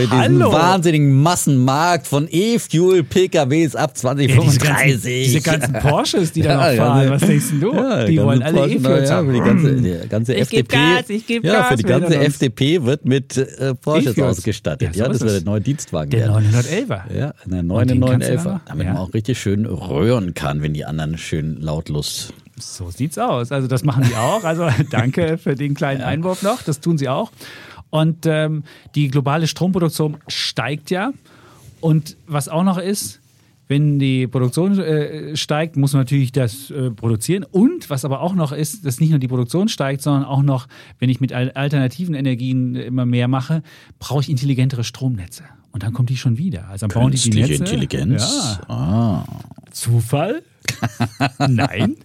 Hallo. 0.08 0.52
wahnsinnigen 0.52 1.22
Massenmarkt 1.22 2.06
von 2.06 2.28
E-Fuel 2.30 3.04
PKWs 3.04 3.74
ab 3.74 3.96
2035. 3.96 4.44
diese, 4.44 4.58
ganzen, 4.60 5.02
diese 5.02 5.40
ganzen 5.40 5.72
Porsches, 5.74 6.32
die 6.32 6.42
da 6.42 6.56
noch 6.70 6.76
fahren, 6.76 7.10
was 7.10 7.22
denkst 7.22 7.46
du? 7.60 7.72
Ja, 7.72 8.04
die 8.04 8.22
wollen 8.22 8.42
alle 8.42 8.68
E-Fuels 8.68 9.10
haben. 9.10 9.32
Die 9.32 9.40
ganze, 9.40 9.76
die 9.76 10.08
ganze 10.08 10.34
ich 10.34 10.40
FDP, 10.42 10.76
Gas, 10.76 11.08
ich 11.08 11.26
gebe 11.26 11.46
ja, 11.46 11.54
Gas. 11.54 11.68
Für 11.68 11.76
die 11.76 11.82
ganze 11.84 12.18
FDP 12.18 12.84
wird 12.84 13.04
mit 13.06 13.36
äh, 13.36 13.74
Porsches 13.74 14.16
e 14.16 14.22
ausgestattet. 14.22 14.94
Ja, 14.94 15.04
ja 15.04 15.10
das 15.10 15.20
wird 15.20 15.36
der 15.36 15.42
neue 15.42 15.60
Dienstwagen. 15.60 16.10
Der 16.10 16.30
911er. 16.30 17.00
Ja, 17.16 17.32
der 17.46 17.62
911er. 17.62 18.60
Damit 18.66 18.86
man 18.86 18.96
auch 18.98 19.14
richtig 19.14 19.38
schön 19.38 19.64
röhren 19.66 20.34
kann, 20.34 20.62
wenn 20.62 20.74
die 20.74 20.84
anderen 20.84 21.16
schön 21.18 21.60
lautlos 21.60 22.32
So 22.60 22.90
sieht's 22.90 23.18
aus. 23.18 23.52
Also 23.52 23.68
das 23.68 23.84
machen 23.84 24.04
die 24.08 24.14
auch. 24.16 24.44
Also 24.44 24.68
danke 24.90 25.38
für 25.38 25.54
den 25.54 25.74
kleinen 25.74 26.02
Einwurf 26.02 26.42
noch. 26.42 26.62
Das 26.62 26.80
tun 26.80 26.98
sie 26.98 27.08
auch. 27.08 27.30
Und 27.90 28.26
ähm, 28.26 28.64
die 28.94 29.08
globale 29.08 29.46
Stromproduktion 29.46 30.18
steigt 30.28 30.90
ja. 30.90 31.12
Und 31.80 32.16
was 32.26 32.48
auch 32.48 32.64
noch 32.64 32.78
ist, 32.78 33.20
wenn 33.68 33.98
die 33.98 34.26
Produktion 34.26 34.78
äh, 34.78 35.36
steigt, 35.36 35.76
muss 35.76 35.92
man 35.92 36.00
natürlich 36.00 36.32
das 36.32 36.70
äh, 36.70 36.90
produzieren. 36.90 37.44
Und 37.44 37.90
was 37.90 38.04
aber 38.04 38.20
auch 38.20 38.34
noch 38.34 38.52
ist, 38.52 38.84
dass 38.86 38.98
nicht 38.98 39.10
nur 39.10 39.18
die 39.18 39.28
Produktion 39.28 39.68
steigt, 39.68 40.00
sondern 40.02 40.24
auch 40.24 40.42
noch, 40.42 40.68
wenn 40.98 41.10
ich 41.10 41.20
mit 41.20 41.32
al- 41.32 41.50
alternativen 41.52 42.14
Energien 42.14 42.74
immer 42.74 43.04
mehr 43.06 43.28
mache, 43.28 43.62
brauche 43.98 44.20
ich 44.22 44.30
intelligentere 44.30 44.84
Stromnetze. 44.84 45.44
Und 45.70 45.82
dann 45.82 45.92
kommt 45.92 46.08
die 46.08 46.16
schon 46.16 46.38
wieder. 46.38 46.66
Also 46.68 46.86
dann 46.86 46.94
bauen 46.98 47.12
die 47.12 47.18
die 47.18 47.30
Künstliche 47.30 47.60
Netze. 47.62 47.74
Intelligenz. 47.74 48.58
Ja. 48.68 48.74
Ah. 48.74 49.24
Zufall? 49.70 50.42
Nein. 51.48 51.96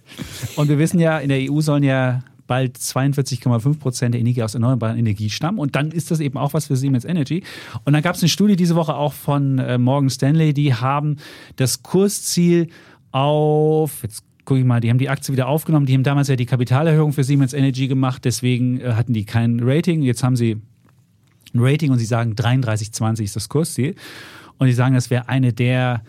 Und 0.56 0.68
wir 0.68 0.78
wissen 0.78 1.00
ja, 1.00 1.18
in 1.18 1.28
der 1.28 1.50
EU 1.50 1.60
sollen 1.60 1.82
ja 1.82 2.22
bald 2.46 2.76
42,5 2.76 3.78
Prozent 3.78 4.14
der 4.14 4.20
Energie 4.20 4.42
aus 4.42 4.54
erneuerbaren 4.54 4.98
Energie 4.98 5.30
stammen. 5.30 5.58
Und 5.58 5.76
dann 5.76 5.90
ist 5.90 6.10
das 6.10 6.20
eben 6.20 6.36
auch 6.36 6.54
was 6.54 6.66
für 6.66 6.76
Siemens 6.76 7.04
Energy. 7.04 7.42
Und 7.84 7.92
dann 7.92 8.02
gab 8.02 8.16
es 8.16 8.22
eine 8.22 8.28
Studie 8.28 8.56
diese 8.56 8.74
Woche 8.74 8.94
auch 8.94 9.12
von 9.12 9.58
äh, 9.58 9.78
Morgan 9.78 10.10
Stanley, 10.10 10.52
die 10.52 10.74
haben 10.74 11.16
das 11.56 11.82
Kursziel 11.82 12.68
auf, 13.12 14.02
jetzt 14.02 14.24
gucke 14.44 14.60
ich 14.60 14.66
mal, 14.66 14.80
die 14.80 14.90
haben 14.90 14.98
die 14.98 15.08
Aktie 15.08 15.32
wieder 15.32 15.48
aufgenommen. 15.48 15.86
Die 15.86 15.94
haben 15.94 16.02
damals 16.02 16.28
ja 16.28 16.36
die 16.36 16.46
Kapitalerhöhung 16.46 17.12
für 17.12 17.24
Siemens 17.24 17.54
Energy 17.54 17.88
gemacht, 17.88 18.24
deswegen 18.24 18.80
äh, 18.80 18.92
hatten 18.92 19.12
die 19.12 19.24
kein 19.24 19.60
Rating. 19.62 20.02
Jetzt 20.02 20.22
haben 20.22 20.36
sie 20.36 20.60
ein 21.54 21.60
Rating 21.60 21.92
und 21.92 21.98
sie 21.98 22.04
sagen 22.04 22.34
33,20 22.34 23.22
ist 23.22 23.36
das 23.36 23.48
Kursziel. 23.48 23.94
Und 24.58 24.66
die 24.66 24.72
sagen, 24.72 24.94
das 24.94 25.10
wäre 25.10 25.28
eine 25.28 25.52
der 25.52 26.02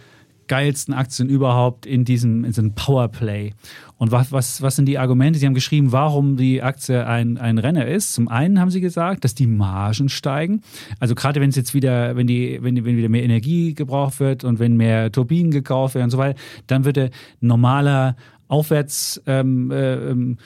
geilsten 0.47 0.93
Aktien 0.93 1.29
überhaupt 1.29 1.85
in 1.85 2.05
diesem, 2.05 2.43
in 2.43 2.51
diesem 2.51 2.75
Powerplay. 2.75 3.53
Und 3.97 4.11
was, 4.11 4.31
was, 4.31 4.61
was 4.61 4.75
sind 4.75 4.87
die 4.87 4.97
Argumente? 4.97 5.39
Sie 5.39 5.45
haben 5.45 5.53
geschrieben, 5.53 5.91
warum 5.91 6.35
die 6.35 6.61
Aktie 6.61 7.07
ein, 7.07 7.37
ein 7.37 7.57
Renner 7.57 7.85
ist. 7.85 8.13
Zum 8.13 8.27
einen 8.27 8.59
haben 8.59 8.69
sie 8.69 8.81
gesagt, 8.81 9.23
dass 9.23 9.35
die 9.35 9.47
Margen 9.47 10.09
steigen. 10.09 10.61
Also 10.99 11.15
gerade 11.15 11.39
wenn 11.39 11.49
es 11.49 11.55
jetzt 11.55 11.73
wieder, 11.73 12.15
wenn 12.15 12.27
die, 12.27 12.59
wenn, 12.61 12.83
wenn 12.83 12.97
wieder 12.97 13.09
mehr 13.09 13.23
Energie 13.23 13.73
gebraucht 13.73 14.19
wird 14.19 14.43
und 14.43 14.59
wenn 14.59 14.75
mehr 14.75 15.11
Turbinen 15.11 15.51
gekauft 15.51 15.95
werden 15.95 16.05
und 16.05 16.11
so 16.11 16.17
weiter, 16.17 16.37
dann 16.67 16.83
würde 16.83 17.09
normaler 17.39 18.15
Aufwärtszyklus 18.47 19.21
ähm, 19.27 19.71
äh, 19.71 20.09
ähm, 20.09 20.37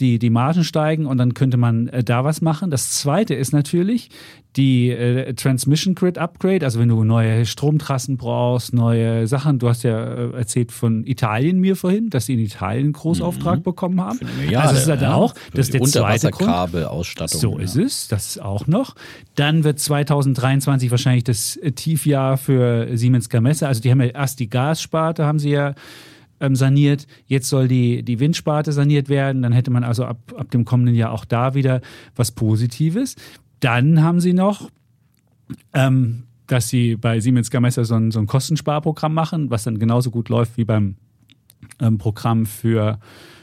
die, 0.00 0.18
die 0.18 0.30
Margen 0.30 0.64
steigen 0.64 1.06
und 1.06 1.18
dann 1.18 1.34
könnte 1.34 1.56
man 1.56 1.88
äh, 1.88 2.04
da 2.04 2.24
was 2.24 2.42
machen. 2.42 2.70
Das 2.70 2.92
zweite 2.92 3.34
ist 3.34 3.52
natürlich 3.52 4.10
die 4.56 4.90
äh, 4.90 5.32
Transmission 5.32 5.94
Grid 5.94 6.18
Upgrade, 6.18 6.64
also 6.64 6.78
wenn 6.78 6.90
du 6.90 7.04
neue 7.04 7.46
Stromtrassen 7.46 8.18
brauchst, 8.18 8.74
neue 8.74 9.26
Sachen. 9.26 9.58
Du 9.58 9.68
hast 9.68 9.82
ja 9.82 10.02
äh, 10.02 10.32
erzählt 10.32 10.72
von 10.72 11.06
Italien 11.06 11.58
mir 11.58 11.74
vorhin, 11.74 12.10
dass 12.10 12.26
sie 12.26 12.34
in 12.34 12.40
Italien 12.40 12.84
einen 12.84 12.92
Großauftrag 12.92 13.62
bekommen 13.62 14.00
haben. 14.00 14.18
Milliarde, 14.38 14.68
also 14.68 14.74
das 14.74 14.82
ist 14.82 14.90
halt 14.90 15.02
ja. 15.02 15.14
auch, 15.14 15.34
das 15.54 15.68
ist 15.68 15.74
der 15.74 15.82
zweite 15.82 16.30
Grund. 16.30 16.42
Unterwasserkabelausstattung. 16.42 17.40
So 17.40 17.58
ja. 17.58 17.64
ist 17.64 17.76
es, 17.76 18.08
das 18.08 18.26
ist 18.26 18.42
auch 18.42 18.66
noch. 18.66 18.94
Dann 19.36 19.64
wird 19.64 19.78
2023 19.78 20.90
wahrscheinlich 20.90 21.24
das 21.24 21.56
äh, 21.56 21.72
Tiefjahr 21.72 22.36
für 22.36 22.94
Siemens 22.96 23.30
Gamesa. 23.30 23.68
Also 23.68 23.80
die 23.80 23.90
haben 23.90 24.02
ja 24.02 24.08
erst 24.08 24.38
die 24.38 24.50
Gassparte, 24.50 25.24
haben 25.24 25.38
sie 25.38 25.50
ja 25.50 25.74
ähm, 26.42 26.54
saniert. 26.54 27.06
Jetzt 27.26 27.48
soll 27.48 27.68
die, 27.68 28.02
die 28.02 28.20
Windsparte 28.20 28.72
saniert 28.72 29.08
werden. 29.08 29.40
Dann 29.40 29.52
hätte 29.52 29.70
man 29.70 29.84
also 29.84 30.04
ab, 30.04 30.18
ab 30.36 30.50
dem 30.50 30.66
kommenden 30.66 30.94
Jahr 30.94 31.12
auch 31.12 31.24
da 31.24 31.54
wieder 31.54 31.80
was 32.14 32.32
Positives. 32.32 33.16
Dann 33.60 34.02
haben 34.02 34.20
sie 34.20 34.34
noch 34.34 34.68
ähm, 35.72 36.24
dass 36.46 36.68
sie 36.68 36.96
bei 36.96 37.20
Siemens 37.20 37.50
Gamesa 37.50 37.84
so 37.84 37.94
ein, 37.94 38.10
so 38.10 38.18
ein 38.18 38.26
Kostensparprogramm 38.26 39.14
machen, 39.14 39.50
was 39.50 39.64
dann 39.64 39.78
genauso 39.78 40.10
gut 40.10 40.28
läuft 40.28 40.56
wie 40.56 40.64
beim 40.64 40.96
ähm, 41.80 41.98
Programm 41.98 42.46
für, 42.46 42.98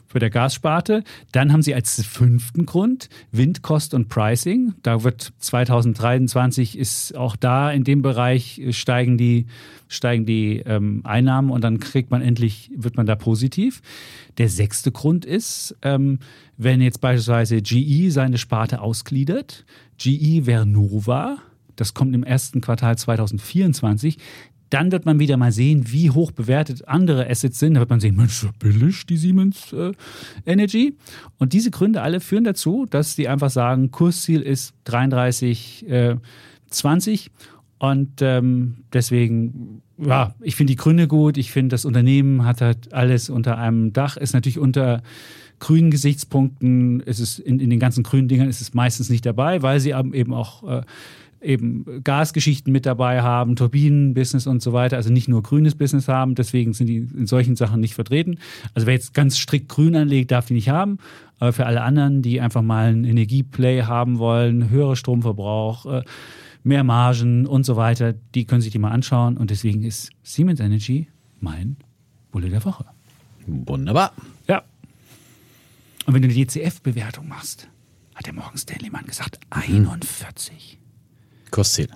für 0.09 0.19
der 0.19 0.31
Gassparte. 0.31 1.03
Dann 1.31 1.53
haben 1.53 1.61
sie 1.61 1.73
als 1.73 2.03
fünften 2.03 2.65
Grund 2.65 3.09
Windkost 3.31 3.93
und 3.93 4.09
Pricing. 4.09 4.73
Da 4.81 5.03
wird 5.03 5.31
2023 5.37 6.77
ist 6.77 7.15
auch 7.15 7.35
da 7.35 7.71
in 7.71 7.83
dem 7.83 8.01
Bereich 8.01 8.59
äh, 8.59 8.73
steigen 8.73 9.17
die, 9.17 9.45
steigen 9.87 10.25
die 10.25 10.57
ähm, 10.65 11.01
Einnahmen 11.03 11.51
und 11.51 11.63
dann 11.63 11.79
kriegt 11.79 12.09
man 12.09 12.21
endlich, 12.21 12.71
wird 12.75 12.97
man 12.97 13.05
da 13.05 13.15
positiv. 13.15 13.81
Der 14.39 14.49
sechste 14.49 14.91
Grund 14.91 15.25
ist, 15.25 15.75
ähm, 15.83 16.19
wenn 16.57 16.81
jetzt 16.81 17.01
beispielsweise 17.01 17.61
GE 17.61 18.09
seine 18.09 18.37
Sparte 18.37 18.81
ausgliedert, 18.81 19.65
GE 19.97 20.43
Vernova, 20.43 21.37
das 21.79 21.93
kommt 21.93 22.13
im 22.13 22.23
ersten 22.23 22.59
Quartal 22.59 22.97
2024. 22.97 24.17
Dann 24.69 24.91
wird 24.91 25.05
man 25.05 25.19
wieder 25.19 25.37
mal 25.37 25.51
sehen, 25.51 25.91
wie 25.91 26.11
hoch 26.11 26.31
bewertet 26.31 26.87
andere 26.87 27.29
Assets 27.29 27.59
sind. 27.59 27.73
Da 27.73 27.79
wird 27.79 27.89
man 27.89 27.99
sehen, 27.99 28.15
Mensch, 28.15 28.47
billig 28.59 29.05
die 29.05 29.17
Siemens 29.17 29.73
äh, 29.73 29.91
Energy. 30.45 30.95
Und 31.37 31.53
diese 31.53 31.71
Gründe 31.71 32.01
alle 32.01 32.19
führen 32.19 32.43
dazu, 32.43 32.85
dass 32.89 33.15
die 33.15 33.27
einfach 33.27 33.49
sagen, 33.49 33.91
Kursziel 33.91 34.41
ist 34.41 34.73
33, 34.85 35.89
äh, 35.89 36.15
20. 36.69 37.31
Und 37.79 38.21
ähm, 38.21 38.77
deswegen, 38.91 39.81
ja, 39.97 40.35
ich 40.41 40.55
finde 40.55 40.71
die 40.71 40.77
Gründe 40.77 41.07
gut. 41.07 41.37
Ich 41.37 41.51
finde, 41.51 41.73
das 41.73 41.85
Unternehmen 41.85 42.45
hat 42.45 42.61
halt 42.61 42.93
alles 42.93 43.29
unter 43.29 43.57
einem 43.57 43.93
Dach, 43.93 44.17
ist 44.17 44.33
natürlich 44.33 44.59
unter 44.59 45.01
grünen 45.59 45.91
Gesichtspunkten, 45.91 46.99
ist 47.01 47.19
es 47.19 47.39
in, 47.39 47.59
in 47.59 47.69
den 47.69 47.79
ganzen 47.79 48.03
grünen 48.03 48.27
Dingern 48.27 48.49
ist 48.49 48.61
es 48.61 48.73
meistens 48.73 49.09
nicht 49.09 49.25
dabei, 49.25 49.61
weil 49.61 49.79
sie 49.79 49.91
eben 49.91 50.33
auch 50.33 50.63
äh, 50.63 50.81
eben 51.41 52.03
Gasgeschichten 52.03 52.71
mit 52.71 52.85
dabei 52.85 53.21
haben, 53.21 53.55
Turbinenbusiness 53.55 54.47
und 54.47 54.61
so 54.61 54.73
weiter, 54.73 54.97
also 54.97 55.11
nicht 55.11 55.27
nur 55.27 55.41
grünes 55.43 55.75
Business 55.75 56.07
haben, 56.07 56.35
deswegen 56.35 56.73
sind 56.73 56.87
die 56.87 56.97
in 56.97 57.27
solchen 57.27 57.55
Sachen 57.55 57.79
nicht 57.79 57.93
vertreten. 57.93 58.39
Also 58.73 58.87
wer 58.87 58.93
jetzt 58.93 59.13
ganz 59.13 59.37
strikt 59.37 59.69
grün 59.69 59.95
anlegt, 59.95 60.31
darf 60.31 60.47
die 60.47 60.53
nicht 60.53 60.69
haben, 60.69 60.97
aber 61.39 61.53
für 61.53 61.65
alle 61.65 61.81
anderen, 61.81 62.21
die 62.21 62.41
einfach 62.41 62.61
mal 62.61 62.89
einen 62.89 63.05
Energieplay 63.05 63.83
haben 63.83 64.19
wollen, 64.19 64.69
höherer 64.69 64.95
Stromverbrauch, 64.95 65.85
äh, 65.85 66.03
mehr 66.63 66.83
Margen 66.83 67.45
und 67.45 67.65
so 67.65 67.75
weiter, 67.77 68.13
die 68.35 68.45
können 68.45 68.61
sich 68.61 68.71
die 68.71 68.79
mal 68.79 68.91
anschauen 68.91 69.37
und 69.37 69.49
deswegen 69.49 69.83
ist 69.83 70.11
Siemens 70.23 70.59
Energy 70.59 71.07
mein 71.39 71.77
Bulle 72.31 72.49
der 72.49 72.63
Woche. 72.65 72.85
Wunderbar. 73.47 74.13
Ja. 74.47 74.63
Und 76.05 76.13
wenn 76.13 76.21
du 76.21 76.27
die 76.27 76.45
DCF-Bewertung 76.45 77.27
machst, 77.27 77.69
hat 78.15 78.25
der 78.25 78.33
Morgen 78.33 78.57
Stanley 78.57 78.89
Mann 78.89 79.05
gesagt, 79.05 79.39
41. 79.51 80.78
Kursziel. 81.51 81.89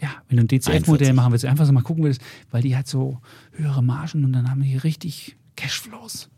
Ja, 0.00 0.10
wenn 0.28 0.36
du 0.36 0.44
ein 0.44 0.48
DCF-Modell 0.48 1.08
41. 1.08 1.14
machen 1.14 1.32
willst, 1.32 1.44
einfach 1.46 1.64
so 1.66 1.72
mal 1.72 1.82
gucken 1.82 2.04
willst, 2.04 2.20
weil 2.50 2.62
die 2.62 2.76
hat 2.76 2.86
so 2.86 3.18
höhere 3.52 3.82
Margen 3.82 4.24
und 4.24 4.32
dann 4.32 4.50
haben 4.50 4.62
die 4.62 4.76
richtig 4.76 5.36
Cashflows. 5.56 6.28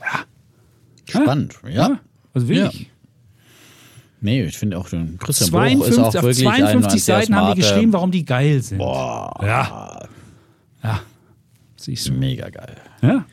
Ja. 0.00 0.24
Spannend, 1.22 1.58
ja. 1.68 1.98
Also 2.32 2.48
wirklich. 2.48 2.90
Nee, 4.20 4.44
ich 4.44 4.58
finde 4.58 4.78
auch, 4.78 4.88
den 4.88 5.18
Christian 5.18 5.50
Bruch 5.50 5.86
ist 5.86 5.94
52, 5.94 5.98
auch 5.98 6.12
wirklich 6.22 6.38
52 6.38 6.46
ein, 6.46 6.84
ein 6.84 6.90
sehr 6.90 7.16
Seiten 7.16 7.34
haben 7.34 7.54
die 7.54 7.60
geschrieben, 7.62 7.92
warum 7.92 8.10
die 8.10 8.24
geil 8.24 8.62
sind. 8.62 8.78
Boah, 8.78 9.34
Ja. 9.42 10.08
Ja. 10.82 11.00
Siehst 11.76 12.08
du. 12.08 12.12
mega 12.12 12.48
geil. 12.50 12.76
Ja. 13.02 13.24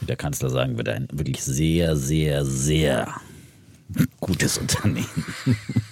Wie 0.00 0.06
der 0.06 0.16
Kanzler 0.16 0.50
sagen 0.50 0.76
würde, 0.76 0.92
ein 0.94 1.08
wirklich 1.12 1.42
sehr, 1.42 1.96
sehr, 1.96 2.44
sehr 2.44 3.14
gutes 4.20 4.58
Unternehmen. 4.58 5.06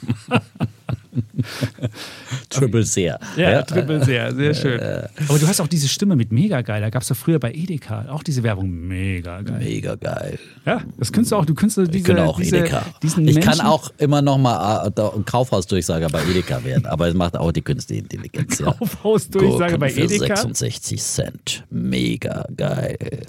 Triple 2.51 2.83
sehr. 2.83 3.19
Ja, 3.37 3.63
Triple 3.63 4.05
sehr, 4.05 4.35
sehr 4.35 4.55
schön. 4.55 4.81
Aber 5.29 5.39
du 5.39 5.47
hast 5.47 5.61
auch 5.61 5.67
diese 5.69 5.89
Stimme 5.89 6.17
mit 6.17 6.33
mega 6.33 6.63
geil. 6.63 6.81
Da 6.81 6.91
gab 6.91 7.03
es 7.03 7.09
doch 7.09 7.17
früher 7.17 7.39
bei 7.39 7.53
Edeka 7.53 8.07
auch 8.11 8.23
diese 8.23 8.43
Werbung. 8.43 8.71
Mega 8.71 9.43
geil. 9.43 9.59
Mega 9.59 9.95
geil. 9.95 10.39
Ja, 10.65 10.83
das 10.99 11.13
könntest 11.13 11.33
du 11.33 11.37
auch. 11.37 11.45
Du 11.45 11.55
könntest 11.55 11.79
diese, 11.93 11.99
Ich 11.99 12.05
kann 12.05 12.19
auch 12.19 12.39
diese, 12.41 12.59
Edeka. 12.59 12.85
diesen 13.03 13.27
Ich 13.29 13.35
Menschen, 13.35 13.51
kann 13.51 13.61
auch 13.67 13.91
immer 13.99 14.23
noch 14.23 14.39
mal 14.39 14.87
äh, 14.89 15.23
Kaufhausdurchsager 15.25 16.09
bei 16.09 16.23
Edeka 16.25 16.63
werden, 16.65 16.87
aber 16.87 17.09
es 17.09 17.15
macht 17.15 17.37
auch 17.37 17.53
die 17.53 17.63
künstliche 17.63 18.03
Intelligenz. 18.03 18.59
Ja. 18.59 18.73
Kaufhausdurchsage 18.73 19.79
bei 19.79 19.89
Gurken 19.93 20.09
für 20.09 20.15
Edeka. 20.15 20.37
66 20.37 21.03
Cent. 21.03 21.65
Mega 21.71 22.45
geil. 22.57 23.27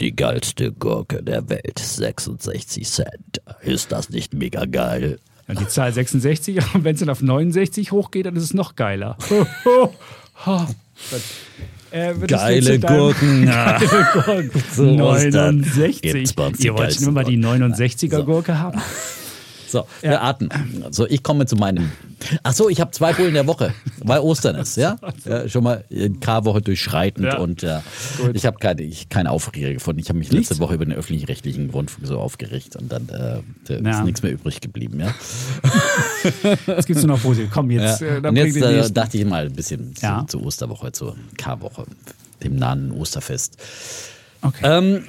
Die 0.00 0.14
geilste 0.14 0.72
Gurke 0.72 1.22
der 1.22 1.48
Welt. 1.48 1.78
66 1.78 2.86
Cent. 2.86 3.40
Ist 3.62 3.92
das 3.92 4.10
nicht 4.10 4.34
mega 4.34 4.64
geil? 4.66 5.18
Ja, 5.48 5.54
die 5.54 5.68
Zahl 5.68 5.92
66, 5.92 6.74
und 6.74 6.84
wenn 6.84 6.94
es 6.94 7.00
dann 7.00 7.10
auf 7.10 7.22
69 7.22 7.92
hochgeht, 7.92 8.26
dann 8.26 8.36
ist 8.36 8.42
es 8.42 8.54
noch 8.54 8.74
geiler. 8.74 9.16
Ho. 9.64 9.94
Gott. 10.44 10.66
Äh, 11.90 12.14
Geile 12.26 12.78
Gurken. 12.80 13.46
Geile 13.46 14.06
Gurken. 14.12 15.00
Ostern 15.00 15.60
69. 15.60 16.02
gibt's 16.02 16.32
bei 16.32 16.46
uns 16.46 16.58
die 16.58 16.66
Ihr 16.66 16.74
wollt 16.74 16.94
schon 16.94 17.08
immer 17.08 17.24
die 17.24 17.40
Gurken. 17.40 17.72
69er 17.74 18.22
Gurke 18.22 18.58
haben? 18.58 18.80
So, 19.76 19.86
wir 20.00 20.22
atmen. 20.22 20.48
So, 20.90 21.06
ich 21.06 21.22
komme 21.22 21.44
zu 21.46 21.56
meinem. 21.56 21.90
Ach 22.42 22.54
so, 22.54 22.70
ich 22.70 22.80
habe 22.80 22.92
zwei 22.92 23.12
Bullen 23.12 23.34
der 23.34 23.46
Woche, 23.46 23.74
weil 23.98 24.20
Ostern 24.20 24.56
ist, 24.56 24.76
ja? 24.78 24.96
ja 25.26 25.46
schon 25.50 25.64
mal 25.64 25.84
in 25.90 26.18
K-Woche 26.18 26.62
durchschreitend 26.62 27.26
Ja. 27.26 27.38
und 27.38 27.60
ja, 27.60 27.82
Gut. 28.16 28.30
ich 28.34 28.46
habe 28.46 28.56
keine, 28.58 28.82
ich, 28.82 29.10
keine 29.10 29.30
Aufreger 29.30 29.72
gefunden. 29.74 30.00
Ich 30.00 30.08
habe 30.08 30.18
mich 30.18 30.30
Nichts? 30.32 30.48
letzte 30.48 30.62
Woche 30.62 30.74
über 30.74 30.86
den 30.86 30.94
öffentlich-rechtlichen 30.94 31.68
Rundfunk 31.68 32.06
so 32.06 32.18
aufgeregt 32.18 32.74
und 32.76 32.90
dann 32.90 33.08
äh, 33.10 33.42
Ja. 33.82 33.90
ist 33.98 34.04
nichts 34.04 34.22
mehr 34.22 34.32
übrig 34.32 34.60
geblieben, 34.62 34.98
ja. 35.00 35.14
Jetzt 36.66 36.86
gibt's 36.86 37.02
nur 37.02 37.16
noch 37.16 37.20
Folie. 37.22 37.48
Komm, 37.52 37.70
jetzt, 37.70 38.00
ja. 38.00 38.16
äh, 38.16 38.26
und 38.28 38.36
jetzt 38.36 38.56
äh, 38.56 38.90
dachte 38.90 39.18
ich 39.18 39.24
mal 39.26 39.46
ein 39.46 39.52
bisschen 39.52 39.94
Ja. 40.00 40.24
zu, 40.26 40.38
zur 40.38 40.46
Osterwoche, 40.46 40.92
zur 40.92 41.16
K-Woche, 41.36 41.84
dem 42.42 42.56
nahen 42.56 42.92
Osterfest. 42.92 43.58
Okay. 44.46 44.62
Ähm, 44.64 45.04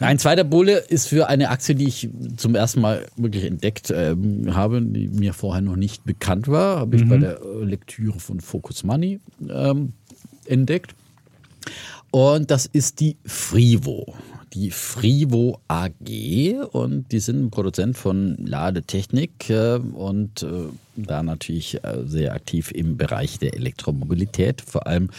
ein 0.00 0.18
zweiter 0.18 0.44
Bulle 0.44 0.78
ist 0.78 1.08
für 1.08 1.28
eine 1.28 1.50
Aktie, 1.50 1.74
die 1.74 1.88
ich 1.88 2.08
zum 2.36 2.54
ersten 2.54 2.80
Mal 2.80 3.06
wirklich 3.16 3.44
entdeckt 3.44 3.90
ähm, 3.94 4.54
habe, 4.54 4.82
die 4.82 5.08
mir 5.08 5.32
vorher 5.32 5.62
noch 5.62 5.76
nicht 5.76 6.04
bekannt 6.04 6.48
war, 6.48 6.80
habe 6.80 6.96
ich 6.96 7.08
bei 7.08 7.16
der 7.16 7.40
Lektüre 7.62 8.20
von 8.20 8.40
Focus 8.40 8.84
Money 8.84 9.20
ähm, 9.48 9.92
entdeckt. 10.46 10.94
Und 12.10 12.50
das 12.50 12.66
ist 12.66 13.00
die 13.00 13.16
Frivo. 13.24 14.14
Die 14.52 14.70
Frivo 14.70 15.58
AG 15.66 16.68
und 16.70 17.10
die 17.10 17.18
sind 17.18 17.42
ein 17.42 17.50
Produzent 17.50 17.98
von 17.98 18.36
Ladetechnik 18.36 19.50
äh, 19.50 19.78
und 19.78 20.44
äh, 20.44 20.68
da 20.94 21.24
natürlich 21.24 21.82
äh, 21.82 22.04
sehr 22.06 22.34
aktiv 22.34 22.70
im 22.70 22.96
Bereich 22.96 23.40
der 23.40 23.54
Elektromobilität, 23.54 24.60
vor 24.60 24.86
allem 24.86 25.10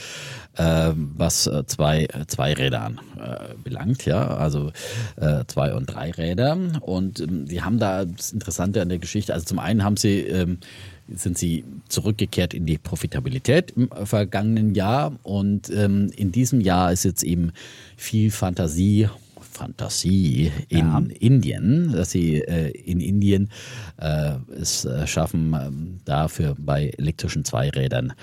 was 0.57 1.47
äh, 1.47 1.65
zwei, 1.65 2.07
zwei 2.27 2.53
Rädern 2.53 2.99
äh, 3.17 3.53
belangt, 3.63 4.05
ja, 4.05 4.27
also 4.27 4.71
äh, 5.17 5.43
zwei 5.47 5.73
und 5.73 5.87
drei 5.87 6.11
Räder. 6.11 6.57
Und 6.81 7.19
ähm, 7.19 7.47
sie 7.47 7.61
haben 7.61 7.79
da 7.79 8.05
das 8.05 8.31
Interessante 8.31 8.81
an 8.81 8.89
der 8.89 8.99
Geschichte, 8.99 9.33
also 9.33 9.45
zum 9.45 9.59
einen 9.59 9.83
haben 9.83 9.97
sie 9.97 10.19
ähm, 10.19 10.59
sind 11.07 11.37
sie 11.37 11.63
zurückgekehrt 11.87 12.53
in 12.53 12.65
die 12.65 12.79
Profitabilität 12.79 13.71
im 13.71 13.89
vergangenen 14.05 14.73
Jahr 14.73 15.13
und 15.21 15.69
ähm, 15.69 16.09
in 16.15 16.31
diesem 16.31 16.61
Jahr 16.61 16.91
ist 16.91 17.03
jetzt 17.05 17.23
eben 17.23 17.51
viel 17.95 18.31
Fantasie 18.31 19.07
Fantasie 19.39 20.51
in 20.67 20.79
Ja. 20.79 21.03
Indien, 21.19 21.93
dass 21.93 22.11
sie 22.11 22.41
äh, 22.41 22.71
in 22.71 22.99
Indien 22.99 23.49
äh, 23.97 24.33
es 24.59 24.83
äh, 24.83 25.07
schaffen, 25.07 25.55
ähm, 25.57 25.99
dafür 26.03 26.55
bei 26.57 26.91
elektrischen 26.97 27.45
Zweirädern 27.45 28.09
äh, 28.09 28.13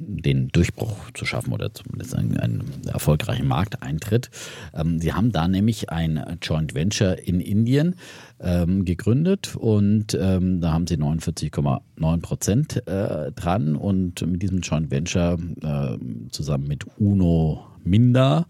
den 0.00 0.48
Durchbruch 0.48 1.10
zu 1.12 1.24
schaffen 1.24 1.52
oder 1.52 1.72
zumindest 1.72 2.14
einen, 2.14 2.38
einen 2.38 2.62
erfolgreichen 2.86 3.48
Markteintritt. 3.48 4.30
Ähm, 4.74 5.00
sie 5.00 5.12
haben 5.12 5.32
da 5.32 5.48
nämlich 5.48 5.90
ein 5.90 6.38
Joint 6.40 6.74
Venture 6.74 7.18
in 7.18 7.40
Indien 7.40 7.96
ähm, 8.40 8.84
gegründet 8.84 9.56
und 9.56 10.16
ähm, 10.20 10.60
da 10.60 10.72
haben 10.72 10.86
sie 10.86 10.96
49,9 10.96 12.20
Prozent 12.20 12.86
äh, 12.86 13.32
dran 13.32 13.76
und 13.76 14.24
mit 14.26 14.42
diesem 14.42 14.60
Joint 14.60 14.90
Venture 14.90 15.38
äh, 15.62 15.98
zusammen 16.30 16.68
mit 16.68 16.86
Uno 16.98 17.66
Minda 17.84 18.46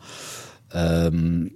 ähm, 0.72 1.08
ähm, 1.08 1.52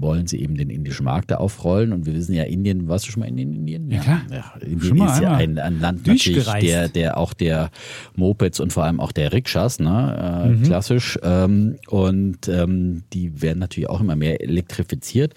wollen 0.00 0.26
sie 0.26 0.40
eben 0.40 0.56
den 0.56 0.70
indischen 0.70 1.04
Markt 1.04 1.30
da 1.30 1.36
aufrollen. 1.36 1.92
Und 1.92 2.06
wir 2.06 2.14
wissen 2.14 2.34
ja, 2.34 2.44
Indien, 2.44 2.88
warst 2.88 3.06
du 3.06 3.10
schon 3.10 3.20
mal 3.20 3.28
in 3.28 3.38
Indien? 3.38 3.90
Ja, 3.90 4.00
klar. 4.00 4.20
Ja, 4.30 4.54
Indien 4.60 4.80
Schon 4.80 5.08
ist 5.08 5.20
ja 5.20 5.34
ein, 5.34 5.58
ein 5.58 5.80
Land 5.80 6.06
natürlich, 6.06 6.44
der, 6.44 6.88
der 6.88 7.16
auch 7.18 7.32
der 7.34 7.70
Mopeds 8.14 8.60
und 8.60 8.72
vor 8.72 8.84
allem 8.84 9.00
auch 9.00 9.12
der 9.12 9.32
Rikschas, 9.32 9.80
ne, 9.80 10.44
äh, 10.44 10.48
Mhm. 10.48 10.62
klassisch. 10.62 11.18
Ähm, 11.22 11.76
und 11.88 12.48
ähm, 12.48 13.02
die 13.12 13.42
werden 13.42 13.58
natürlich 13.58 13.88
auch 13.90 14.00
immer 14.00 14.16
mehr 14.16 14.40
elektrifiziert. 14.40 15.34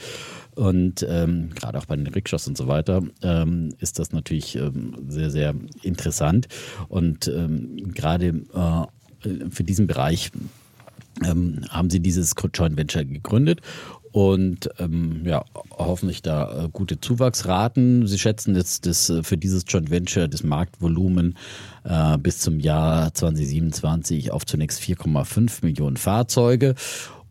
Und 0.56 1.06
ähm, 1.10 1.50
gerade 1.56 1.78
auch 1.78 1.86
bei 1.86 1.96
den 1.96 2.08
Rikschas 2.08 2.48
und 2.48 2.58
so 2.58 2.68
weiter 2.68 3.02
ähm, 3.24 3.70
ist 3.80 4.00
das 4.00 4.12
natürlich 4.12 4.56
ähm, 4.58 4.96
sehr, 5.08 5.32
sehr 5.32 5.56
interessant. 5.82 6.48
Und 6.90 7.28
ähm, 7.28 7.94
gerade 7.94 8.44
äh, 8.54 9.30
für 9.50 9.64
diesen 9.64 9.88
Bereich 9.88 10.32
ähm, 11.26 11.66
haben 11.70 11.90
sie 11.90 12.00
dieses 12.00 12.34
Joint 12.54 12.78
Venture 12.78 13.06
gegründet 13.06 13.62
und 14.12 14.70
ähm, 14.78 15.22
ja, 15.26 15.46
hoffentlich 15.72 16.22
da 16.22 16.66
äh, 16.66 16.70
gute 16.70 17.00
Zuwachsraten. 17.00 18.08
Sie 18.08 18.20
schätzen 18.20 18.56
jetzt 18.56 18.86
das, 18.86 19.10
äh, 19.10 19.24
für 19.24 19.38
dieses 19.38 19.64
Joint 19.68 19.90
Venture 19.90 20.28
das 20.28 20.44
Marktvolumen 20.44 21.38
äh, 21.86 22.18
bis 22.18 22.40
zum 22.40 22.60
Jahr 22.60 23.14
2027 23.14 24.32
auf 24.32 24.46
zunächst 24.46 24.82
4,5 24.82 25.64
Millionen 25.64 25.98
Fahrzeuge 25.98 26.76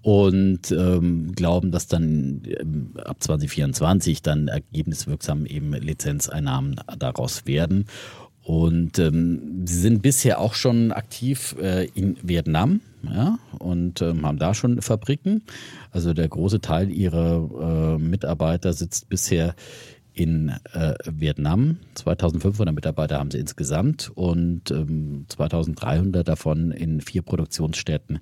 und 0.02 0.70
ähm, 0.70 1.32
glauben, 1.32 1.70
dass 1.70 1.86
dann 1.86 2.42
ähm, 2.46 2.94
ab 3.04 3.16
2024 3.20 4.22
dann 4.22 4.48
ergebniswirksam 4.48 5.44
eben 5.44 5.74
Lizenzeinnahmen 5.74 6.80
daraus 6.98 7.46
werden. 7.46 7.84
Und 8.50 8.98
ähm, 8.98 9.64
sie 9.64 9.78
sind 9.78 10.02
bisher 10.02 10.40
auch 10.40 10.54
schon 10.54 10.90
aktiv 10.90 11.54
äh, 11.62 11.84
in 11.94 12.16
Vietnam 12.20 12.80
ja, 13.04 13.38
und 13.60 14.02
ähm, 14.02 14.26
haben 14.26 14.38
da 14.38 14.54
schon 14.54 14.82
Fabriken. 14.82 15.44
Also 15.92 16.14
der 16.14 16.28
große 16.28 16.60
Teil 16.60 16.90
ihrer 16.90 17.94
äh, 17.94 17.98
Mitarbeiter 17.98 18.72
sitzt 18.72 19.08
bisher 19.08 19.54
in 20.14 20.48
äh, 20.72 20.94
Vietnam. 21.08 21.78
2500 21.94 22.74
Mitarbeiter 22.74 23.20
haben 23.20 23.30
sie 23.30 23.38
insgesamt 23.38 24.10
und 24.16 24.72
ähm, 24.72 25.26
2300 25.28 26.26
davon 26.26 26.72
in 26.72 27.00
vier 27.00 27.22
Produktionsstätten 27.22 28.18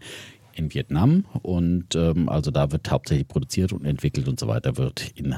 in 0.53 0.75
Vietnam. 0.75 1.25
Und 1.41 1.95
ähm, 1.95 2.29
also 2.29 2.51
da 2.51 2.71
wird 2.71 2.91
hauptsächlich 2.91 3.29
produziert 3.29 3.73
und 3.73 3.87
entwickelt 3.87 4.29
und 4.29 4.39
so 4.39 4.47
weiter, 4.47 4.77
wird 4.77 5.11
in 5.15 5.37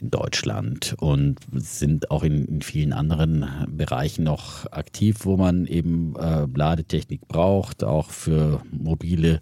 in 0.00 0.10
Deutschland 0.10 0.94
und 0.98 1.38
sind 1.52 2.10
auch 2.10 2.22
in, 2.22 2.44
in 2.44 2.62
vielen 2.62 2.92
anderen 2.92 3.46
Bereichen 3.68 4.24
noch 4.24 4.70
aktiv, 4.72 5.18
wo 5.24 5.36
man 5.36 5.66
eben 5.66 6.14
äh, 6.16 6.46
Ladetechnik 6.54 7.28
braucht, 7.28 7.84
auch 7.84 8.10
für 8.10 8.62
mobile 8.70 9.40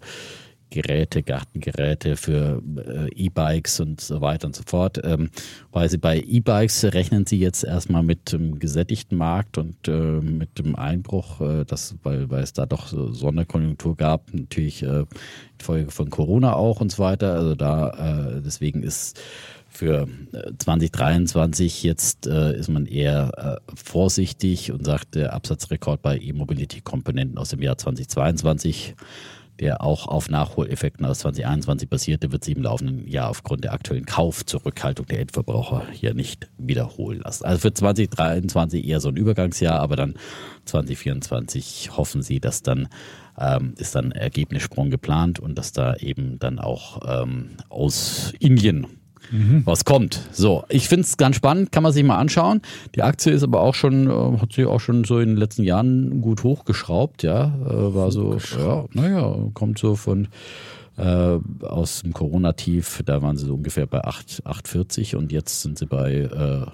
Geräte, 0.71 1.21
Gartengeräte, 1.21 2.15
für 2.15 2.63
äh, 2.77 3.09
E-Bikes 3.13 3.81
und 3.81 4.01
so 4.01 4.21
weiter 4.21 4.47
und 4.47 4.55
so 4.55 4.63
fort. 4.65 5.01
Ähm, 5.03 5.29
weil 5.71 5.89
sie 5.89 5.97
bei 5.97 6.19
E-Bikes 6.19 6.85
rechnen 6.85 7.25
sie 7.25 7.39
jetzt 7.39 7.63
erstmal 7.63 8.03
mit 8.03 8.31
dem 8.31 8.57
gesättigten 8.57 9.17
Markt 9.17 9.57
und 9.57 9.87
äh, 9.87 9.91
mit 9.91 10.57
dem 10.57 10.75
Einbruch, 10.75 11.41
äh, 11.41 11.65
das, 11.65 11.95
weil, 12.03 12.29
weil 12.29 12.43
es 12.43 12.53
da 12.53 12.65
doch 12.65 12.87
so 12.87 13.11
Sonderkonjunktur 13.11 13.97
gab, 13.97 14.33
natürlich 14.33 14.81
äh, 14.81 15.05
Folge 15.61 15.91
von 15.91 16.09
Corona 16.09 16.53
auch 16.53 16.79
und 16.79 16.91
so 16.91 17.03
weiter. 17.03 17.33
Also 17.33 17.53
da 17.53 18.37
äh, 18.37 18.41
deswegen 18.41 18.81
ist 18.81 19.19
für 19.71 20.07
äh, 20.33 20.51
2023 20.57 21.83
jetzt 21.83 22.27
äh, 22.27 22.57
ist 22.57 22.69
man 22.69 22.85
eher 22.85 23.61
äh, 23.65 23.71
vorsichtig 23.73 24.71
und 24.71 24.85
sagt, 24.85 25.15
der 25.15 25.33
Absatzrekord 25.33 26.01
bei 26.01 26.19
E-Mobility-Komponenten 26.19 27.37
aus 27.37 27.49
dem 27.49 27.61
Jahr 27.61 27.77
2022, 27.77 28.95
der 29.59 29.81
auch 29.81 30.07
auf 30.07 30.29
Nachholeffekten 30.29 31.05
aus 31.05 31.19
2021 31.19 31.89
basierte, 31.89 32.31
wird 32.33 32.43
sich 32.43 32.57
im 32.57 32.63
laufenden 32.63 33.07
Jahr 33.07 33.29
aufgrund 33.29 33.63
der 33.63 33.71
aktuellen 33.71 34.05
Kaufzurückhaltung 34.05 35.05
der 35.05 35.21
Endverbraucher 35.21 35.85
hier 35.91 36.13
nicht 36.13 36.49
wiederholen 36.57 37.21
lassen. 37.21 37.45
Also 37.45 37.61
für 37.61 37.73
2023 37.73 38.85
eher 38.85 38.99
so 38.99 39.07
ein 39.07 39.15
Übergangsjahr, 39.17 39.79
aber 39.79 39.95
dann 39.95 40.15
2024 40.65 41.95
hoffen 41.95 42.21
sie, 42.23 42.41
dass 42.41 42.61
dann 42.61 42.89
ähm, 43.39 43.73
ist 43.77 43.95
dann 43.95 44.11
Ergebnissprung 44.11 44.89
geplant 44.89 45.39
und 45.39 45.57
dass 45.57 45.71
da 45.71 45.95
eben 45.95 46.37
dann 46.39 46.59
auch 46.59 47.23
ähm, 47.23 47.51
aus 47.69 48.33
Indien 48.39 48.85
was 49.65 49.85
kommt. 49.85 50.21
So, 50.31 50.63
ich 50.69 50.87
finde 50.87 51.03
es 51.03 51.17
ganz 51.17 51.37
spannend, 51.37 51.71
kann 51.71 51.83
man 51.83 51.93
sich 51.93 52.03
mal 52.03 52.17
anschauen. 52.17 52.61
Die 52.95 53.01
Aktie 53.01 53.31
ist 53.31 53.43
aber 53.43 53.61
auch 53.61 53.75
schon, 53.75 54.09
äh, 54.09 54.39
hat 54.39 54.53
sich 54.53 54.65
auch 54.65 54.79
schon 54.79 55.03
so 55.03 55.19
in 55.19 55.29
den 55.29 55.37
letzten 55.37 55.63
Jahren 55.63 56.21
gut 56.21 56.43
hochgeschraubt, 56.43 57.23
ja. 57.23 57.53
Äh, 57.65 57.95
war 57.95 58.11
so, 58.11 58.37
ja, 58.57 58.85
naja, 58.93 59.35
kommt 59.53 59.79
so 59.79 59.95
von 59.95 60.27
äh, 60.97 61.37
aus 61.61 62.01
dem 62.01 62.13
Corona-Tief, 62.13 63.03
da 63.05 63.21
waren 63.21 63.37
sie 63.37 63.45
so 63.45 63.53
ungefähr 63.53 63.85
bei 63.85 64.03
8, 64.03 64.43
8,40 64.45 65.15
und 65.15 65.31
jetzt 65.31 65.61
sind 65.61 65.77
sie 65.77 65.85
bei 65.85 66.13
äh, 66.13 66.65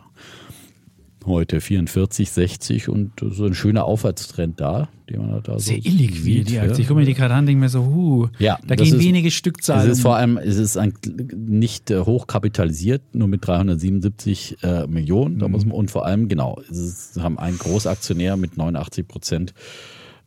heute 1.27 1.61
44, 1.61 2.29
60 2.31 2.89
und 2.89 3.11
so 3.31 3.45
ein 3.45 3.53
schöner 3.53 3.85
Aufwärtstrend 3.85 4.59
da, 4.59 4.89
den 5.09 5.19
man 5.21 5.41
da 5.43 5.53
so 5.53 5.59
Sehr 5.59 5.77
illiquid, 5.77 6.23
sieht, 6.23 6.49
die 6.49 6.53
ja. 6.55 6.63
Aktie. 6.63 6.81
Ich 6.81 6.87
gucke 6.87 6.99
mir 6.99 7.05
die 7.05 7.13
gerade 7.13 7.33
an, 7.33 7.45
denke 7.45 7.59
mir 7.61 7.69
so, 7.69 7.85
huh, 7.85 8.27
Ja, 8.39 8.57
da 8.65 8.75
gehen 8.75 8.95
ist- 8.95 8.99
wenige 8.99 9.27
Es 9.27 9.33
Stückzahlen. 9.35 9.89
ist 9.91 10.01
vor 10.01 10.15
allem, 10.15 10.37
es 10.37 10.57
ist 10.57 10.77
ein, 10.77 10.93
nicht 11.35 11.91
äh, 11.91 11.99
hochkapitalisiert, 11.99 13.01
nur 13.13 13.27
mit 13.27 13.45
377 13.47 14.57
äh, 14.63 14.87
Millionen. 14.87 15.39
Da 15.39 15.47
muss 15.47 15.65
man, 15.65 15.73
und 15.75 15.91
vor 15.91 16.05
allem, 16.05 16.27
genau, 16.27 16.59
es 16.69 16.77
ist, 16.77 17.21
haben 17.21 17.37
einen 17.39 17.57
Großaktionär 17.57 18.37
mit 18.37 18.57
89 18.57 19.07
Prozent. 19.07 19.53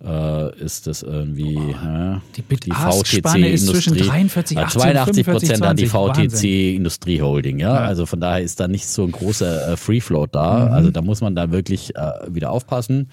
Äh, 0.02 0.58
ist 0.64 0.86
das 0.86 1.02
irgendwie 1.02 1.56
äh, 1.56 2.16
die 2.34 2.40
Bid-Ask-Spanne 2.40 3.50
ist 3.50 3.66
zwischen 3.66 3.98
43, 3.98 4.56
18, 4.56 4.80
82 4.80 5.26
Prozent 5.26 5.62
an 5.62 5.76
die 5.76 5.86
25, 5.86 6.40
VTC 6.40 6.76
Industrie 6.76 7.20
Holding, 7.20 7.58
ja? 7.58 7.74
Ja. 7.74 7.80
Also 7.80 8.06
von 8.06 8.18
daher 8.18 8.42
ist 8.42 8.60
da 8.60 8.66
nicht 8.66 8.86
so 8.86 9.04
ein 9.04 9.12
großer 9.12 9.72
äh, 9.72 9.76
Free 9.76 10.00
Float 10.00 10.34
da. 10.34 10.66
Mhm. 10.66 10.72
Also 10.72 10.90
da 10.90 11.02
muss 11.02 11.20
man 11.20 11.34
da 11.34 11.50
wirklich 11.50 11.94
äh, 11.96 12.12
wieder 12.28 12.50
aufpassen. 12.50 13.10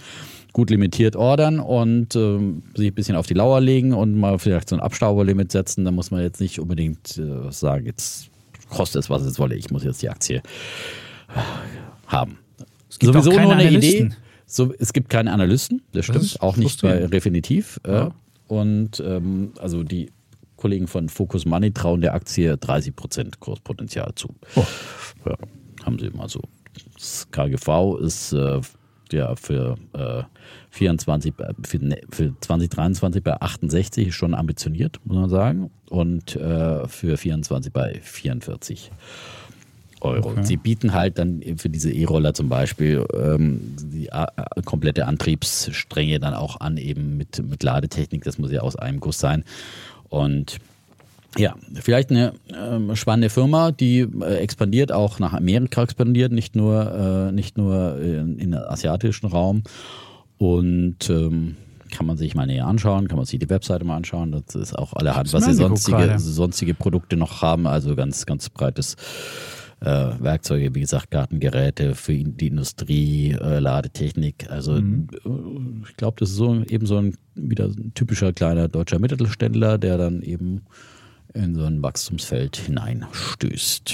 Gut 0.54 0.70
limitiert 0.70 1.18
ordern 1.18 1.60
und 1.60 2.16
ähm, 2.16 2.64
sich 2.74 2.88
ein 2.88 2.96
bisschen 2.96 3.18
auf 3.18 3.28
die 3.28 3.34
Lauer 3.34 3.60
legen 3.60 3.94
und 3.94 4.18
mal 4.18 4.40
vielleicht 4.40 4.70
so 4.70 4.78
ein 4.78 4.82
Abstauberlimit 4.82 5.52
setzen. 5.52 5.84
Da 5.84 5.92
muss 5.92 6.10
man 6.10 6.22
jetzt 6.22 6.40
nicht 6.40 6.58
unbedingt 6.58 7.18
äh, 7.18 7.52
sagen, 7.52 7.86
jetzt 7.86 8.30
kostet 8.70 9.04
es, 9.04 9.10
was 9.10 9.24
es 9.24 9.38
wolle. 9.40 9.56
Ich 9.56 9.72
muss 9.72 9.84
jetzt 9.84 10.02
die 10.02 10.10
Aktie 10.10 10.38
äh, 10.38 10.42
haben. 12.08 12.38
Es 12.90 12.98
gibt 12.98 13.12
Sowieso 13.12 13.32
auch 13.32 13.36
keine 13.36 13.48
nur 13.48 13.56
eine 13.58 13.68
Analysten. 13.68 14.08
Idee. 14.08 14.16
So, 14.50 14.74
es 14.80 14.94
gibt 14.94 15.10
keine 15.10 15.34
Analysten, 15.34 15.82
das 15.92 16.06
stimmt. 16.06 16.24
ist 16.24 16.42
auch 16.42 16.56
nicht 16.58 16.82
bei. 16.82 17.06
Refinitiv. 17.06 17.80
Äh, 17.84 18.08
und 18.48 19.02
ähm, 19.06 19.52
also 19.60 19.84
die 19.84 20.10
Kollegen 20.56 20.88
von 20.88 21.10
Focus 21.10 21.46
Money 21.46 21.72
trauen 21.74 22.00
der 22.02 22.14
Aktie 22.16 22.54
30% 22.56 23.34
Kurspotenzial 23.40 24.14
zu. 24.16 24.34
Oh. 24.56 24.66
Ja, 25.26 25.36
haben 25.86 26.00
sie 26.00 26.10
mal 26.12 26.30
so. 26.30 26.42
Das 26.96 27.28
KGV 27.30 27.98
ist 28.00 28.32
äh, 28.32 28.62
ja 29.12 29.36
für, 29.36 29.76
äh, 29.94 30.24
24, 30.72 31.34
bei- 31.34 31.52
für, 31.66 31.78
ne- 31.80 32.02
für 32.10 32.34
2023 32.40 33.22
bei 33.24 33.40
68 33.42 34.16
schon 34.16 34.34
ambitioniert, 34.34 35.00
muss 35.04 35.18
man 35.18 35.30
sagen. 35.30 35.70
Und 35.90 36.36
äh, 36.38 36.88
für 36.88 37.18
24 37.18 37.72
bei 37.74 38.00
44 38.02 38.92
Euro. 40.08 40.30
Okay. 40.32 40.44
Sie 40.44 40.58
bieten 40.58 40.94
halt 40.94 41.18
dann 41.18 41.42
für 41.58 41.70
diese 41.70 41.92
E-Roller 41.92 42.34
zum 42.34 42.50
Beispiel 42.50 43.06
ähm, 43.14 43.76
die 43.82 44.08
äh, 44.08 44.28
komplette 44.66 45.06
Antriebsstränge 45.06 46.20
dann 46.20 46.34
auch 46.34 46.60
an, 46.60 46.78
eben 46.78 47.18
mit, 47.18 47.42
mit 47.48 47.64
Ladetechnik. 47.64 48.24
Das 48.24 48.38
muss 48.38 48.52
ja 48.52 48.62
aus 48.62 48.76
einem 48.76 49.00
Guss 49.00 49.20
sein. 49.20 49.44
Und 50.10 50.60
ja, 51.38 51.56
vielleicht 51.74 52.10
eine 52.10 52.34
ähm, 52.56 52.96
spannende 52.96 53.30
Firma, 53.30 53.72
die 53.72 54.00
äh, 54.00 54.38
expandiert, 54.38 54.92
auch 54.92 55.20
nach 55.20 55.34
Amerika 55.34 55.84
expandiert, 55.84 56.32
nicht 56.32 56.56
nur, 56.56 57.28
äh, 57.30 57.32
nicht 57.32 57.58
nur 57.58 58.00
in, 58.00 58.40
in 58.40 58.52
den 58.52 58.56
asiatischen 58.56 59.28
Raum. 59.28 59.64
Und 60.38 61.10
ähm, 61.10 61.58
kann 61.92 62.06
man 62.06 62.18
sich 62.18 62.36
mal 62.36 62.46
näher 62.46 62.68
anschauen, 62.68 63.08
kann 63.08 63.18
man 63.18 63.26
sich 63.26 63.40
die 63.40 63.50
Webseite 63.50 63.86
mal 63.86 63.96
anschauen. 63.96 64.32
Das 64.32 64.56
ist 64.56 64.78
auch 64.78 64.94
allerhand, 64.94 65.32
was 65.34 65.46
sie 65.46 65.54
sonstige, 65.54 66.20
sonstige 66.20 66.74
Produkte 66.74 67.18
noch 67.18 67.42
haben. 67.42 67.68
Also 67.68 67.96
ganz, 67.96 68.26
ganz 68.26 68.50
breites 68.50 68.96
äh, 69.82 69.86
Werkzeuge, 70.20 70.74
wie 70.74 70.80
gesagt, 70.82 71.12
Gartengeräte 71.12 71.94
für 71.96 72.14
die 72.14 72.48
Industrie, 72.48 73.32
äh, 73.40 73.60
Ladetechnik. 73.60 74.50
Also 74.50 74.74
Mhm. 74.74 75.08
äh, 75.26 75.88
ich 75.90 75.98
glaube, 75.98 76.16
das 76.20 76.30
ist 76.32 76.36
so 76.36 76.64
eben 76.64 76.86
so 76.88 76.98
ein 76.98 77.16
wieder 77.36 77.66
ein 77.66 77.92
typischer 77.94 78.34
kleiner 78.34 78.68
deutscher 78.68 78.98
Mittelständler, 79.00 79.78
der 79.78 79.98
dann 79.98 80.22
eben 80.24 80.62
in 81.34 81.54
so 81.56 81.64
ein 81.66 81.84
Wachstumsfeld 81.84 82.58
hineinstößt. 82.58 83.94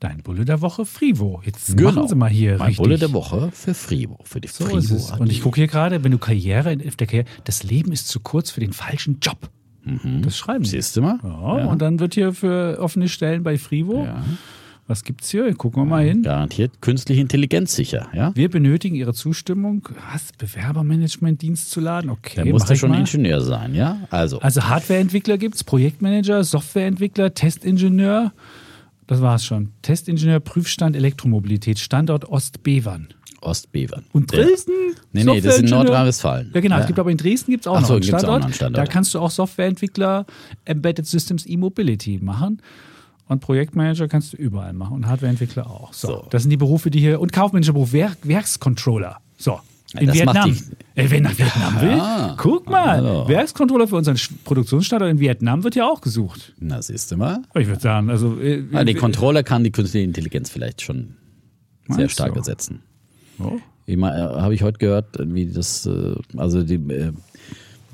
Dein 0.00 0.18
Bulle 0.22 0.44
der 0.44 0.60
Woche, 0.60 0.84
Frivo. 0.84 1.40
Jetzt 1.44 1.80
machen 1.80 2.06
Sie 2.08 2.14
mal 2.14 2.28
hier 2.28 2.52
Genau. 2.52 2.58
Mein 2.58 2.66
richtig. 2.68 2.82
Bulle 2.84 2.98
der 2.98 3.12
Woche 3.12 3.50
für 3.52 3.72
Frivo, 3.74 4.18
für 4.24 4.40
die 4.40 4.48
So 4.48 4.64
Frivo. 4.66 5.14
Und 5.18 5.30
ich 5.32 5.40
gucke 5.42 5.56
hier 5.60 5.68
gerade, 5.68 6.04
wenn 6.04 6.12
du 6.12 6.18
Karriere, 6.18 6.72
in- 6.72 6.86
auf 6.86 6.96
der 6.96 7.06
Karriere, 7.06 7.26
das 7.44 7.62
Leben 7.62 7.92
ist 7.92 8.08
zu 8.08 8.20
kurz 8.20 8.50
für 8.50 8.60
den 8.60 8.72
falschen 8.72 9.20
Job. 9.22 9.48
Das 10.22 10.36
schreiben 10.36 10.64
sie. 10.64 10.72
Siehst 10.72 10.96
du 10.96 11.02
mal? 11.02 11.18
Ja, 11.22 11.66
Und 11.70 11.80
dann 11.80 12.00
wird 12.00 12.14
hier 12.14 12.32
für 12.34 12.78
offene 12.80 13.08
Stellen 13.08 13.42
bei 13.44 13.56
Frivo. 13.56 14.04
Ja. 14.04 14.22
Was 14.88 15.02
gibt's 15.02 15.30
hier? 15.30 15.52
Gucken 15.54 15.82
wir 15.82 15.86
mal 15.86 16.04
hin. 16.04 16.22
Garantiert 16.22 16.80
künstliche 16.80 17.20
Intelligenz 17.20 17.74
sicher, 17.74 18.06
ja? 18.14 18.30
Wir 18.36 18.48
benötigen 18.48 18.94
Ihre 18.94 19.14
Zustimmung. 19.14 19.88
Was? 20.12 20.30
Bewerbermanagement-Dienst 20.38 21.70
zu 21.72 21.80
laden? 21.80 22.08
Okay, 22.10 22.36
Da 22.36 22.44
musst 22.44 22.68
du 22.68 22.74
ich 22.74 22.78
schon 22.80 22.90
mal. 22.90 23.00
Ingenieur 23.00 23.40
sein, 23.40 23.74
ja? 23.74 23.98
Also, 24.10 24.38
Also 24.40 24.62
Hardwareentwickler 24.62 25.38
gibt's, 25.38 25.64
Projektmanager, 25.64 26.44
Softwareentwickler, 26.44 27.34
Testingenieur. 27.34 28.32
Das 29.08 29.20
war's 29.20 29.44
schon. 29.44 29.70
Testingenieur, 29.82 30.38
Prüfstand, 30.38 30.94
Elektromobilität, 30.94 31.78
Standort 31.80 32.24
Ostbevern. 32.28 33.08
Ostbevern. 33.40 34.04
Und 34.12 34.32
Der- 34.32 34.44
Dresden? 34.44 34.72
Nee, 35.12 35.24
nee, 35.24 35.40
das 35.40 35.56
ist 35.56 35.62
in? 35.64 35.70
Nordrhein-Westfalen. 35.70 36.50
Ja, 36.54 36.60
genau. 36.60 36.78
Es 36.78 36.86
gibt 36.86 36.98
aber 36.98 37.10
in 37.10 37.16
Dresden 37.16 37.50
gibt 37.50 37.64
es 37.64 37.66
auch 37.66 37.76
Ach 37.76 37.80
so, 37.84 37.86
noch 37.86 37.90
einen 37.94 38.00
gibt's 38.02 38.14
auch 38.14 38.18
Standort. 38.20 38.40
noch 38.40 38.46
einen 38.46 38.54
Standort. 38.54 38.86
Da 38.88 38.92
kannst 38.92 39.14
du 39.14 39.18
auch 39.18 39.30
Softwareentwickler, 39.30 40.26
Embedded 40.64 41.06
Systems, 41.06 41.44
E-Mobility 41.46 42.18
machen. 42.22 42.60
Und 43.28 43.40
Projektmanager 43.40 44.06
kannst 44.08 44.32
du 44.32 44.36
überall 44.36 44.72
machen 44.72 44.94
und 44.94 45.06
Hardwareentwickler 45.08 45.68
auch. 45.68 45.92
So, 45.92 46.08
So. 46.08 46.26
Das 46.30 46.42
sind 46.42 46.50
die 46.50 46.56
Berufe, 46.56 46.90
die 46.90 47.00
hier. 47.00 47.20
Und 47.20 47.32
kaufmännischer 47.32 47.72
Beruf, 47.72 47.92
Werk, 47.92 48.18
Werkscontroller. 48.22 49.18
So. 49.36 49.60
In 49.98 50.06
das 50.08 50.16
Vietnam. 50.16 50.50
Äh, 50.96 51.06
wer 51.08 51.20
nach 51.20 51.38
Vietnam 51.38 51.80
will, 51.80 51.98
Ah. 52.00 52.34
guck 52.38 52.68
mal. 52.68 53.04
Also. 53.04 53.28
Werkscontroller 53.28 53.86
für 53.88 53.96
unseren 53.96 54.16
Produktionsstandort 54.44 55.10
in 55.12 55.20
Vietnam 55.20 55.62
wird 55.64 55.74
ja 55.76 55.88
auch 55.88 56.00
gesucht. 56.00 56.52
Na, 56.58 56.82
siehst 56.82 57.10
du 57.12 57.16
mal? 57.16 57.42
Ich 57.54 57.66
würde 57.68 57.80
sagen, 57.80 58.10
also. 58.10 58.38
Äh, 58.40 58.64
Ah, 58.72 58.84
die 58.84 58.92
äh, 58.92 58.94
Controller 58.94 59.42
kann 59.42 59.62
die 59.64 59.70
künstliche 59.70 60.04
Intelligenz 60.04 60.50
vielleicht 60.50 60.82
schon 60.82 61.14
sehr 61.88 62.08
stark 62.08 62.32
du? 62.34 62.40
ersetzen. 62.40 62.82
oh. 63.38 63.58
Äh, 63.88 63.96
habe 64.02 64.52
ich 64.54 64.62
heute 64.64 64.78
gehört, 64.78 65.16
wie 65.20 65.46
das, 65.46 65.86
äh, 65.86 66.14
also 66.36 66.64
die 66.64 66.80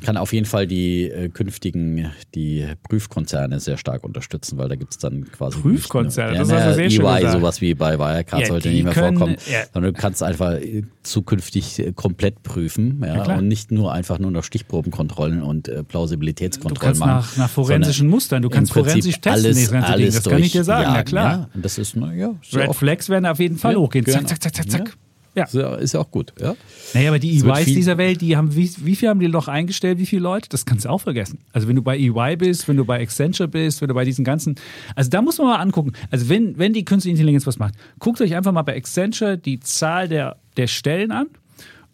kann 0.02 0.16
auf 0.16 0.32
jeden 0.32 0.46
Fall 0.46 0.66
die 0.66 1.04
äh, 1.10 1.28
künftigen, 1.28 2.10
die 2.34 2.66
Prüfkonzerne 2.88 3.60
sehr 3.60 3.76
stark 3.76 4.04
unterstützen, 4.04 4.58
weil 4.58 4.68
da 4.68 4.74
gibt 4.76 4.92
es 4.92 4.98
dann 4.98 5.30
quasi 5.30 5.58
Prüfkonzerne, 5.60 6.30
nicht 6.32 6.40
das 6.42 6.48
nur- 6.48 6.58
hast 6.58 6.66
du 6.70 6.74
sehr 6.74 6.90
schön 6.90 7.04
EY, 7.06 7.16
gesagt. 7.20 7.32
sowas 7.32 7.60
wie 7.60 7.74
bei 7.74 7.98
Wirecard 7.98 8.40
Ja, 8.42 8.46
sollte 8.48 8.68
nicht 8.70 8.84
mehr 8.84 8.92
können- 8.92 9.16
vorkommen, 9.18 9.36
ja. 9.50 9.60
sondern 9.72 9.94
du 9.94 10.00
kannst 10.00 10.22
einfach 10.22 10.52
äh, 10.52 10.82
zukünftig 11.02 11.78
äh, 11.78 11.92
komplett 11.92 12.42
prüfen 12.42 13.02
ja, 13.04 13.36
und 13.38 13.48
nicht 13.48 13.70
nur 13.72 13.92
einfach 13.92 14.18
nur 14.18 14.30
noch 14.30 14.44
Stichprobenkontrollen 14.44 15.42
und 15.42 15.68
äh, 15.68 15.76
Du 15.76 15.84
Plausibilitätskontrollen 15.84 16.80
kannst 16.80 17.00
machen. 17.00 17.10
nach, 17.10 17.36
nach 17.36 17.50
forensischen 17.50 18.08
Mustern, 18.08 18.42
du 18.42 18.48
kannst 18.50 18.72
forensisch 18.72 19.20
testen, 19.20 19.32
alles, 19.32 19.70
das 19.70 19.84
alles 19.84 20.14
Das 20.16 20.24
kann 20.24 20.38
ich 20.42 20.52
dir 20.52 20.64
sagen, 20.64 20.82
na 20.88 21.02
durchjagen, 21.02 21.08
klar. 21.08 21.32
Ja. 21.32 21.48
Und 21.54 21.64
das 21.64 21.78
ist, 21.78 21.96
na, 21.96 22.12
ja, 22.12 22.34
ist 22.42 22.52
ja 22.52 22.60
Red 22.62 22.74
Flags 22.74 23.08
werden 23.08 23.26
auf 23.26 23.38
jeden 23.40 23.56
Fall 23.56 23.72
Ja, 23.72 23.78
hochgehen. 23.78 24.04
Zack, 24.06 24.14
genau. 24.16 24.28
zack, 24.28 24.42
zack, 24.42 24.54
zack, 24.54 24.70
zack. 24.70 24.96
Ja. 25.34 25.44
ist 25.44 25.54
ja, 25.54 25.74
ist 25.76 25.94
ja 25.94 26.00
auch 26.00 26.10
gut. 26.10 26.32
Ja. 26.40 26.54
Naja, 26.94 27.08
aber 27.08 27.18
die 27.18 27.38
EYs 27.38 27.64
viel- 27.64 27.74
dieser 27.74 27.96
Welt, 27.98 28.20
die 28.20 28.36
haben, 28.36 28.54
wie, 28.54 28.70
wie 28.78 28.96
viel 28.96 29.08
haben 29.08 29.18
die 29.20 29.28
noch 29.28 29.48
eingestellt, 29.48 29.98
wie 29.98 30.06
viele 30.06 30.22
Leute? 30.22 30.48
Das 30.50 30.66
kannst 30.66 30.84
du 30.84 30.90
auch 30.90 31.00
vergessen. 31.00 31.38
Also 31.52 31.68
wenn 31.68 31.76
du 31.76 31.82
bei 31.82 31.96
EY 31.98 32.36
bist, 32.36 32.68
wenn 32.68 32.76
du 32.76 32.84
bei 32.84 33.00
Accenture 33.00 33.48
bist, 33.48 33.80
wenn 33.80 33.88
du 33.88 33.94
bei 33.94 34.04
diesen 34.04 34.24
ganzen, 34.24 34.56
also 34.94 35.08
da 35.10 35.22
muss 35.22 35.38
man 35.38 35.46
mal 35.48 35.56
angucken. 35.56 35.92
Also 36.10 36.28
wenn, 36.28 36.58
wenn 36.58 36.72
die 36.74 36.84
künstliche 36.84 37.12
Intelligenz 37.12 37.46
was 37.46 37.58
macht, 37.58 37.74
guckt 37.98 38.20
euch 38.20 38.34
einfach 38.34 38.52
mal 38.52 38.62
bei 38.62 38.76
Accenture 38.76 39.38
die 39.38 39.58
Zahl 39.60 40.08
der, 40.08 40.36
der 40.56 40.66
Stellen 40.66 41.10
an. 41.12 41.28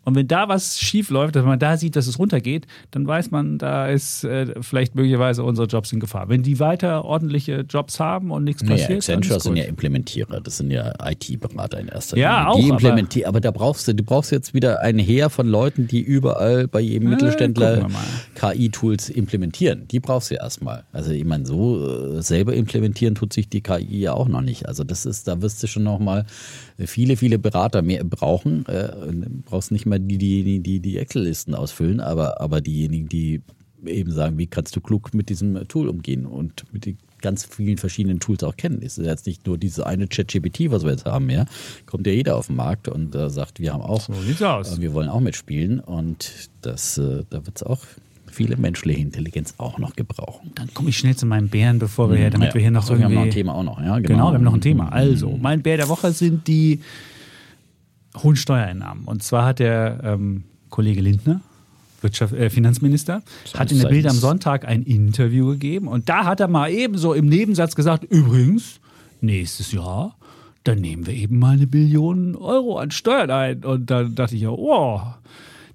Und 0.09 0.15
wenn 0.15 0.27
da 0.27 0.49
was 0.49 0.79
schief 0.81 1.11
läuft, 1.11 1.37
dass 1.37 1.45
man 1.45 1.59
da 1.59 1.77
sieht, 1.77 1.95
dass 1.95 2.07
es 2.07 2.19
runtergeht, 2.19 2.67
dann 2.91 3.07
weiß 3.07 3.31
man, 3.31 3.59
da 3.59 3.87
ist 3.89 4.25
äh, 4.25 4.55
vielleicht 4.63 4.95
möglicherweise 4.95 5.45
unsere 5.45 5.67
Jobs 5.69 5.93
in 5.93 6.01
Gefahr. 6.01 6.29
Wenn 6.31 6.43
die 6.43 6.59
weiter 6.61 7.05
ordentliche 7.05 7.61
Jobs 7.69 8.01
haben 8.01 8.31
und 8.31 8.45
nichts 8.45 8.65
passiert, 8.65 8.99
Accenture 8.99 9.29
dann 9.29 9.37
ist 9.37 9.43
sind 9.45 9.57
ja 9.57 9.65
Implementierer, 9.65 10.41
das 10.41 10.57
sind 10.57 10.71
ja 10.71 10.95
IT-Berater 11.05 11.79
in 11.79 11.89
erster 11.89 12.17
Ja, 12.17 12.39
Linie. 12.39 12.49
auch, 12.49 12.57
Die 12.57 12.63
aber- 12.65 12.73
implementieren, 12.81 13.29
aber, 13.29 13.41
da 13.41 13.51
brauchst 13.51 13.87
du, 13.87 13.95
du 13.95 14.03
brauchst 14.03 14.33
jetzt 14.33 14.55
wieder 14.55 14.81
ein 14.81 14.99
Heer 14.99 15.29
von 15.29 15.47
Leuten, 15.47 15.87
die 15.87 16.01
überall 16.01 16.67
bei 16.69 16.81
jedem 16.81 17.09
Äh, 17.09 17.11
Mittelständler 17.11 17.87
KI-Tools 18.35 19.11
implementieren. 19.11 19.87
Die 19.89 20.01
brauchst 20.01 20.31
du 20.31 20.37
erstmal. 20.37 20.85
Also 20.93 21.11
ich 21.11 21.25
meine, 21.25 21.45
so 21.47 22.17
äh, 22.17 22.23
selber 22.23 22.55
implementieren 22.55 23.15
tut 23.15 23.33
sich 23.33 23.49
die 23.49 23.61
KI 23.61 24.01
ja 24.01 24.13
auch 24.15 24.29
noch 24.29 24.41
nicht. 24.41 24.67
Also 24.67 24.85
das 24.85 25.07
ist, 25.07 25.29
da 25.29 25.43
wirst 25.43 25.63
du 25.63 25.67
schon 25.67 25.83
noch 25.83 25.99
mal 25.99 26.25
viele, 26.87 27.17
viele 27.17 27.39
Berater 27.39 27.83
mehr 27.83 28.05
brauchen. 28.05 28.65
Äh, 28.67 28.93
und 29.09 29.45
brauchst 29.45 29.73
nicht 29.73 29.87
mal 29.87 29.99
die, 29.99 30.19
die, 30.19 30.61
die, 30.61 30.81
die 30.81 30.99
Excel-Listen 30.99 31.55
ausfüllen, 31.55 32.01
aber, 32.01 32.41
aber 32.41 32.61
diejenigen, 32.61 33.09
die 33.09 33.43
eben 33.85 34.11
sagen, 34.13 34.39
wie 34.39 34.47
kannst 34.47 34.75
du 34.75 34.81
klug 34.81 35.15
mit 35.15 35.29
diesem 35.29 35.67
Tool 35.69 35.89
umgehen 35.89 36.27
und 36.27 36.65
mit 36.73 36.87
den 36.87 36.99
ganz 37.21 37.45
vielen 37.45 37.79
verschiedenen 37.79 38.21
Tools 38.21 38.45
auch 38.45 38.57
kennen. 38.57 38.81
Es 38.83 38.97
ist 38.99 39.07
jetzt 39.07 39.27
nicht 39.27 39.47
nur 39.47 39.59
diese 39.59 39.87
eine 39.87 40.07
ChatGPT, 40.07 40.71
was 40.71 40.85
wir 40.85 40.93
jetzt 40.93 41.05
haben, 41.05 41.29
ja. 41.31 41.47
Kommt 41.87 42.07
ja 42.07 42.13
jeder 42.13 42.37
auf 42.37 42.47
den 42.47 42.57
Markt 42.57 42.89
und 42.89 43.15
äh, 43.15 43.29
sagt, 43.29 43.59
wir 43.61 43.73
haben 43.73 43.83
auch, 43.83 44.01
So 44.03 44.15
sieht's 44.15 44.43
aus. 44.43 44.79
äh, 44.79 44.81
wir 44.81 44.95
wollen 44.95 45.09
auch 45.09 45.21
mitspielen 45.21 45.81
und 45.81 46.49
das, 46.63 46.99
äh, 46.99 47.25
da 47.29 47.45
wird 47.45 47.57
es 47.57 47.63
auch 47.63 47.81
viele 48.39 48.57
menschliche 48.57 49.01
Intelligenz 49.01 49.55
auch 49.59 49.79
noch 49.79 49.97
gebrauchen. 49.97 50.53
Dann 50.55 50.73
komme 50.73 50.91
ich 50.91 50.97
schnell 50.97 51.17
zu 51.17 51.27
meinem 51.27 51.49
Bären, 51.49 51.79
bevor 51.81 52.11
wir, 52.13 52.31
damit 52.31 52.49
Ja. 52.49 52.55
wir 52.55 52.61
hier 52.63 52.71
noch 52.71 52.85
So, 52.85 52.97
wir 52.97 53.05
haben 53.05 53.13
irgendwie... 53.13 53.17
noch 53.17 53.25
ein 53.25 53.31
Thema 53.31 53.55
auch 53.57 53.65
noch, 53.65 53.81
ja. 53.83 53.99
Genau, 53.99 54.31
wir 54.31 54.35
haben 54.35 54.45
noch 54.45 54.55
ein 54.55 54.61
Thema. 54.61 54.93
Also, 54.93 55.37
mein 55.43 55.63
Bär 55.63 55.77
der 55.77 55.89
Woche 55.89 56.13
sind 56.13 56.47
die 56.47 56.81
hohen 58.23 58.37
Steuereinnahmen. 58.37 59.05
Und 59.05 59.23
zwar 59.25 59.45
hat 59.45 59.59
der 59.59 60.01
ähm, 60.05 60.45
Kollege 60.71 61.01
Lindner, 61.01 61.41
Wirtschaft, 62.01 62.33
äh, 62.33 62.49
Finanzminister, 62.49 63.23
hat 63.55 63.73
in 63.73 63.81
der 63.81 63.89
Bild 63.89 64.07
am. 64.07 64.15
Sonntag 64.17 64.67
ein 64.67 64.83
Interview 64.85 65.49
gegeben. 65.49 65.89
Und 65.89 66.09
da 66.09 66.25
hat 66.25 66.39
er 66.39 66.47
mal 66.49 66.71
ebenso 66.71 67.13
im 67.15 67.27
Nebensatz 67.27 67.75
gesagt, 67.75 68.05
übrigens, 68.05 68.79
nächstes 69.21 69.73
Jahr, 69.73 70.17
dann 70.63 70.79
nehmen 70.81 71.07
wir 71.07 71.15
eben 71.15 71.39
mal 71.39 71.55
eine 71.55 71.67
Billion 71.67 72.37
Euro 72.37 72.79
an 72.79 72.91
Steuern 72.93 73.31
ein. 73.31 73.65
Und 73.65 73.91
dann 73.91 74.15
dachte 74.15 74.37
ich 74.37 74.43
ja, 74.43 74.51
oh, 74.51 75.01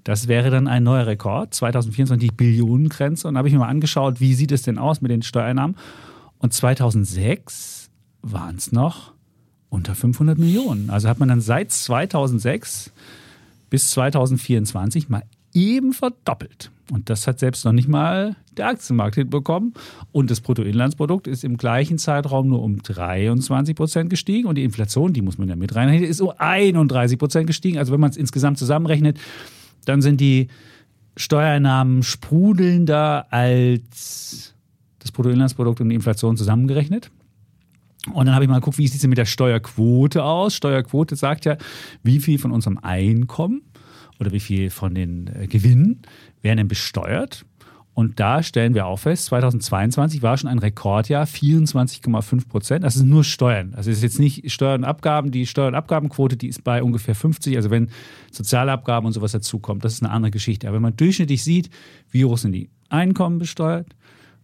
das 0.04 0.28
wäre 0.28 0.50
dann 0.50 0.68
ein 0.68 0.84
neuer 0.84 1.08
Rekord. 1.08 1.54
2024 1.54 2.30
die 2.30 2.36
Billionengrenze. 2.36 3.28
Und 3.28 3.38
habe 3.38 3.48
ich 3.48 3.54
mir 3.54 3.60
mal 3.60 3.70
angeschaut, 3.70 4.20
wie 4.20 4.34
sieht 4.34 4.52
es 4.52 4.64
denn 4.64 4.78
aus 4.78 5.02
mit 5.02 5.12
den 5.12 5.22
Steuereinnahmen. 5.22 5.78
Und 6.40 6.54
2006 6.54 7.90
waren 8.22 8.56
es 8.56 8.72
noch 8.72 9.14
unter 9.70 9.96
500 9.96 10.38
Millionen. 10.38 10.90
Also 10.90 11.10
hat 11.10 11.20
man 11.20 11.30
dann 11.30 11.42
seit 11.42 11.72
2006 11.72 12.92
bis 13.70 13.92
2024 13.92 15.10
mal 15.10 15.24
eben 15.54 15.94
verdoppelt. 15.94 16.70
Und 16.92 17.10
das 17.10 17.28
hat 17.28 17.40
selbst 17.40 17.64
noch 17.64 17.72
nicht 17.72 17.88
mal 17.88 18.36
der 18.58 18.68
Aktienmarkt 18.68 19.16
hinbekommen. 19.16 19.74
Und 20.12 20.30
das 20.30 20.42
Bruttoinlandsprodukt 20.42 21.28
ist 21.28 21.44
im 21.44 21.58
gleichen 21.58 21.98
Zeitraum 21.98 22.50
nur 22.50 22.62
um 22.62 22.84
23 22.84 23.76
Prozent 23.76 24.10
gestiegen. 24.10 24.48
Und 24.48 24.56
die 24.56 24.64
Inflation, 24.64 25.14
die 25.14 25.22
muss 25.22 25.38
man 25.38 25.48
ja 25.48 25.56
mit 25.56 25.76
reinrechnen, 25.76 26.10
ist 26.10 26.22
um 26.22 26.34
31 26.38 27.18
Prozent 27.18 27.48
gestiegen. 27.48 27.78
Also 27.78 27.94
wenn 27.94 28.02
man 28.02 28.12
es 28.12 28.18
insgesamt 28.18 28.60
zusammenrechnet, 28.60 29.18
dann 29.86 30.02
sind 30.02 30.22
die 30.22 30.48
Steuereinnahmen 31.16 32.04
sprudelnder 32.04 33.32
als 33.32 34.54
das 35.00 35.12
Bruttoinlandsprodukt 35.12 35.82
und 35.82 35.90
die 35.90 35.96
Inflation 35.96 36.38
zusammengerechnet. 36.38 37.12
Und 38.12 38.26
dann 38.26 38.36
habe 38.36 38.46
ich 38.46 38.50
mal 38.50 38.60
geguckt, 38.60 38.78
wie 38.78 38.88
sieht 38.88 39.02
es 39.02 39.08
mit 39.08 39.18
der 39.18 39.26
Steuerquote 39.26 40.24
aus? 40.24 40.56
Steuerquote 40.56 41.16
sagt 41.16 41.46
ja, 41.46 41.58
wie 42.04 42.20
viel 42.20 42.38
von 42.38 42.52
unserem 42.52 42.78
Einkommen 42.80 43.62
oder 44.20 44.32
wie 44.32 44.40
viel 44.40 44.70
von 44.70 44.94
den 44.94 45.28
äh, 45.28 45.48
Gewinnen 45.48 46.02
werden 46.42 46.58
denn 46.58 46.68
besteuert? 46.68 47.46
Und 47.96 48.20
da 48.20 48.42
stellen 48.42 48.74
wir 48.74 48.88
auch 48.88 48.98
fest, 48.98 49.26
2022 49.26 50.24
war 50.24 50.36
schon 50.36 50.50
ein 50.50 50.58
Rekordjahr, 50.58 51.26
24,5 51.26 52.48
Prozent. 52.48 52.84
Das 52.84 52.96
ist 52.96 53.04
nur 53.04 53.24
Steuern. 53.24 53.76
Also 53.76 53.92
es 53.92 53.98
ist 53.98 54.04
jetzt 54.04 54.20
nicht 54.20 54.52
Steuern 54.52 54.82
und 54.82 54.90
Abgaben. 54.90 55.30
Die 55.30 55.46
Steuer- 55.46 55.68
und 55.68 55.76
Abgabenquote, 55.76 56.36
die 56.36 56.48
ist 56.48 56.64
bei 56.64 56.82
ungefähr 56.82 57.14
50. 57.14 57.56
Also 57.56 57.70
wenn 57.70 57.90
Sozialabgaben 58.32 59.06
und 59.06 59.14
sowas 59.14 59.32
dazukommt, 59.32 59.86
das 59.86 59.94
ist 59.94 60.04
eine 60.04 60.12
andere 60.12 60.32
Geschichte. 60.32 60.68
Aber 60.68 60.76
wenn 60.76 60.82
man 60.82 60.98
durchschnittlich 60.98 61.44
sieht, 61.44 61.70
wie 62.10 62.26
hoch 62.26 62.40
sind 62.40 62.54
die 62.54 62.72
Einkommen 62.90 63.38
besteuert, 63.38 63.96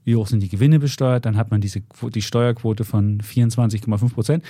wie 0.04 0.16
hoch 0.16 0.28
sind 0.28 0.42
die 0.42 0.50
Gewinne 0.50 0.78
besteuert, 0.78 1.26
dann 1.26 1.36
hat 1.36 1.50
man 1.50 1.60
diese, 1.60 1.82
die 2.14 2.22
Steuerquote 2.22 2.84
von 2.84 3.20
24,5 3.20 4.14
Prozent. 4.14 4.44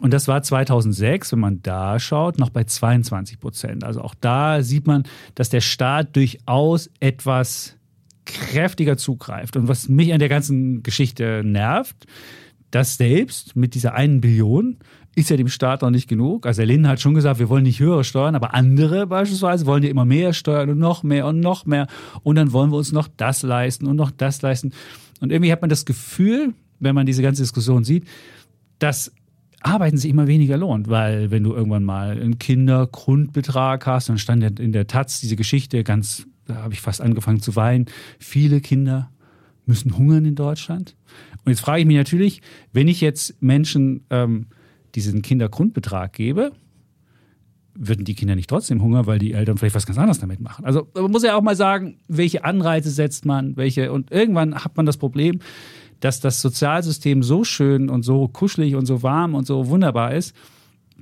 Und 0.00 0.12
das 0.12 0.28
war 0.28 0.42
2006, 0.42 1.32
wenn 1.32 1.40
man 1.40 1.62
da 1.62 1.98
schaut, 1.98 2.38
noch 2.38 2.50
bei 2.50 2.64
22 2.64 3.40
Prozent. 3.40 3.82
Also 3.82 4.02
auch 4.02 4.14
da 4.14 4.62
sieht 4.62 4.86
man, 4.86 5.04
dass 5.34 5.48
der 5.48 5.62
Staat 5.62 6.16
durchaus 6.16 6.90
etwas 7.00 7.76
kräftiger 8.26 8.96
zugreift. 8.96 9.56
Und 9.56 9.68
was 9.68 9.88
mich 9.88 10.12
an 10.12 10.18
der 10.18 10.28
ganzen 10.28 10.82
Geschichte 10.82 11.42
nervt, 11.44 12.06
das 12.70 12.96
selbst 12.96 13.56
mit 13.56 13.74
dieser 13.74 13.94
einen 13.94 14.20
Billion 14.20 14.78
ist 15.14 15.30
ja 15.30 15.36
dem 15.38 15.48
Staat 15.48 15.80
noch 15.80 15.90
nicht 15.90 16.08
genug. 16.08 16.44
Also 16.44 16.60
der 16.60 16.66
Lindner 16.66 16.90
hat 16.90 17.00
schon 17.00 17.14
gesagt, 17.14 17.38
wir 17.38 17.48
wollen 17.48 17.62
nicht 17.62 17.80
höhere 17.80 18.04
Steuern, 18.04 18.34
aber 18.34 18.52
andere 18.52 19.06
beispielsweise 19.06 19.64
wollen 19.64 19.82
ja 19.82 19.88
immer 19.88 20.04
mehr 20.04 20.34
Steuern 20.34 20.68
und 20.68 20.78
noch 20.78 21.02
mehr 21.02 21.26
und 21.26 21.40
noch 21.40 21.64
mehr. 21.64 21.86
Und 22.22 22.36
dann 22.36 22.52
wollen 22.52 22.70
wir 22.70 22.76
uns 22.76 22.92
noch 22.92 23.08
das 23.16 23.42
leisten 23.42 23.86
und 23.86 23.96
noch 23.96 24.10
das 24.10 24.42
leisten. 24.42 24.72
Und 25.20 25.32
irgendwie 25.32 25.52
hat 25.52 25.62
man 25.62 25.70
das 25.70 25.86
Gefühl, 25.86 26.52
wenn 26.80 26.94
man 26.94 27.06
diese 27.06 27.22
ganze 27.22 27.42
Diskussion 27.42 27.82
sieht, 27.82 28.06
dass 28.78 29.10
Arbeiten 29.62 29.96
sich 29.96 30.10
immer 30.10 30.26
weniger 30.26 30.58
lohnt, 30.58 30.88
weil 30.88 31.30
wenn 31.30 31.42
du 31.42 31.54
irgendwann 31.54 31.84
mal 31.84 32.10
einen 32.10 32.38
Kindergrundbetrag 32.38 33.86
hast, 33.86 34.10
dann 34.10 34.18
stand 34.18 34.42
ja 34.42 34.50
in 34.58 34.72
der 34.72 34.86
Taz 34.86 35.20
diese 35.20 35.36
Geschichte 35.36 35.82
ganz, 35.82 36.26
da 36.46 36.56
habe 36.56 36.74
ich 36.74 36.80
fast 36.80 37.00
angefangen 37.00 37.40
zu 37.40 37.56
weinen, 37.56 37.86
viele 38.18 38.60
Kinder 38.60 39.10
müssen 39.66 39.96
hungern 39.96 40.24
in 40.24 40.34
Deutschland. 40.34 40.96
Und 41.44 41.50
jetzt 41.50 41.60
frage 41.60 41.80
ich 41.80 41.86
mich 41.86 41.96
natürlich, 41.96 42.40
wenn 42.72 42.88
ich 42.88 43.00
jetzt 43.00 43.40
Menschen 43.42 44.04
ähm, 44.10 44.46
diesen 44.94 45.22
Kindergrundbetrag 45.22 46.12
gebe, 46.12 46.52
würden 47.78 48.04
die 48.04 48.14
Kinder 48.14 48.34
nicht 48.36 48.48
trotzdem 48.48 48.82
hungern, 48.82 49.06
weil 49.06 49.18
die 49.18 49.32
Eltern 49.32 49.58
vielleicht 49.58 49.74
was 49.74 49.86
ganz 49.86 49.98
anderes 49.98 50.18
damit 50.18 50.40
machen. 50.40 50.64
Also 50.64 50.88
man 50.94 51.10
muss 51.10 51.22
ja 51.22 51.36
auch 51.36 51.42
mal 51.42 51.56
sagen, 51.56 51.98
welche 52.08 52.44
Anreize 52.44 52.90
setzt 52.90 53.26
man, 53.26 53.56
welche 53.56 53.92
und 53.92 54.10
irgendwann 54.10 54.54
hat 54.64 54.76
man 54.76 54.86
das 54.86 54.96
Problem, 54.96 55.40
dass 56.00 56.20
das 56.20 56.40
Sozialsystem 56.40 57.22
so 57.22 57.44
schön 57.44 57.88
und 57.88 58.02
so 58.02 58.28
kuschelig 58.28 58.74
und 58.74 58.86
so 58.86 59.02
warm 59.02 59.34
und 59.34 59.46
so 59.46 59.68
wunderbar 59.68 60.14
ist, 60.14 60.34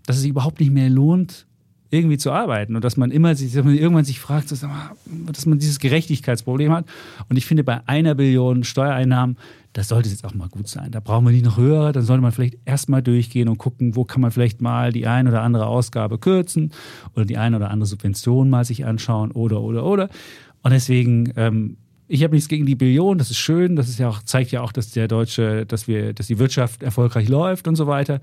dass 0.07 0.17
es 0.17 0.23
sich 0.23 0.31
überhaupt 0.31 0.61
nicht 0.61 0.73
mehr 0.73 0.91
lohnt, 0.91 1.47
irgendwie 1.95 2.19
zu 2.19 2.33
arbeiten 2.33 2.77
und 2.77 2.85
dass 2.85 2.97
man 2.97 3.11
immer 3.11 3.35
sich, 3.35 3.53
dass 3.53 3.65
man 3.65 3.75
irgendwann 3.75 4.05
sich 4.05 4.21
fragt, 4.21 4.51
dass 4.51 5.47
man 5.47 5.59
dieses 5.59 5.79
Gerechtigkeitsproblem 5.79 6.73
hat. 6.73 6.87
Und 7.29 7.37
ich 7.37 7.47
finde, 7.47 7.65
bei 7.65 7.81
einer 7.87 8.15
Billion 8.15 8.65
Steuereinnahmen, 8.65 9.37
das 9.73 9.89
sollte 9.89 10.09
jetzt 10.09 10.25
auch 10.25 10.35
mal 10.35 10.49
gut 10.49 10.69
sein. 10.69 10.91
Da 10.91 11.01
brauchen 11.01 11.25
wir 11.25 11.33
nicht 11.33 11.45
noch 11.45 11.57
höher, 11.57 11.93
dann 11.93 12.05
sollte 12.05 12.23
man 12.23 12.33
vielleicht 12.33 12.59
erstmal 12.65 13.03
durchgehen 13.03 13.49
und 13.49 13.59
gucken, 13.59 13.97
wo 13.97 14.05
kann 14.05 14.21
man 14.21 14.31
vielleicht 14.31 14.61
mal 14.61 14.93
die 14.93 15.07
ein 15.07 15.27
oder 15.27 15.43
andere 15.43 15.67
Ausgabe 15.67 16.19
kürzen 16.19 16.73
oder 17.15 17.25
die 17.25 17.39
eine 17.39 17.57
oder 17.57 17.71
andere 17.71 17.87
Subvention 17.87 18.51
mal 18.51 18.65
sich 18.65 18.85
anschauen 18.85 19.33
oder, 19.33 19.61
oder, 19.63 19.85
oder. 19.85 20.09
Und 20.63 20.73
deswegen 20.73 21.33
ähm, 21.37 21.77
ich 22.07 22.23
habe 22.23 22.35
nichts 22.35 22.49
gegen 22.49 22.67
die 22.67 22.75
Billion, 22.75 23.19
das 23.19 23.31
ist 23.31 23.39
schön, 23.39 23.77
das 23.77 23.89
ist 23.89 23.99
ja 23.99 24.09
auch, 24.09 24.23
zeigt 24.23 24.51
ja 24.51 24.61
auch, 24.61 24.73
dass 24.73 24.91
der 24.91 25.09
deutsche, 25.09 25.65
dass 25.67 25.89
wir, 25.89 26.13
dass 26.13 26.27
die 26.27 26.39
Wirtschaft 26.39 26.83
erfolgreich 26.83 27.29
läuft 27.29 27.67
und 27.67 27.77
so 27.77 27.87
weiter. 27.87 28.21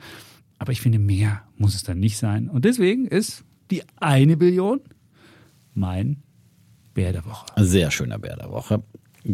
Aber 0.59 0.72
ich 0.72 0.82
finde, 0.82 0.99
mehr 0.99 1.41
muss 1.57 1.74
es 1.74 1.84
dann 1.84 1.99
nicht 1.99 2.17
sein. 2.17 2.47
Und 2.47 2.65
deswegen 2.65 3.07
ist 3.07 3.43
die 3.72 3.84
eine 3.99 4.38
Billion 4.38 4.82
mein 5.74 6.22
Bär 6.93 7.13
der 7.13 7.26
Woche. 7.26 7.45
Sehr 7.57 7.89
schöner 7.89 8.19
Bär 8.19 8.36
der 8.36 8.51
Woche. 8.51 8.84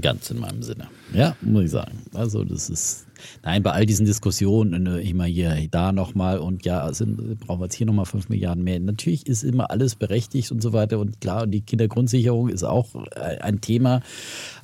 Ganz 0.02 0.30
in 0.30 0.40
meinem 0.40 0.62
Sinne. 0.62 0.88
Ja, 1.14 1.36
muss 1.42 1.66
ich 1.66 1.72
sagen. 1.72 2.04
Also, 2.14 2.44
das 2.44 2.70
ist 2.70 3.08
Nein, 3.44 3.64
bei 3.64 3.72
all 3.72 3.86
diesen 3.86 4.06
Diskussionen, 4.06 4.84
ne, 4.84 5.02
immer 5.02 5.26
hier, 5.26 5.68
da 5.72 5.92
nochmal 5.92 6.40
und 6.40 6.66
ja, 6.66 6.92
sind, 6.94 7.40
brauchen 7.40 7.60
wir 7.60 7.66
jetzt 7.66 7.76
hier 7.76 7.88
nochmal 7.88 8.06
fünf 8.06 8.30
Milliarden 8.30 8.64
mehr. 8.64 8.80
Natürlich 8.80 9.28
ist 9.28 9.44
immer 9.44 9.72
alles 9.72 9.96
berechtigt 9.96 10.52
und 10.52 10.62
so 10.62 10.74
weiter 10.74 11.00
und 11.00 11.22
klar, 11.22 11.48
die 11.48 11.62
Kindergrundsicherung 11.62 12.50
ist 12.50 12.64
auch 12.64 12.96
äh, 13.16 13.40
ein 13.40 13.62
Thema. 13.62 14.02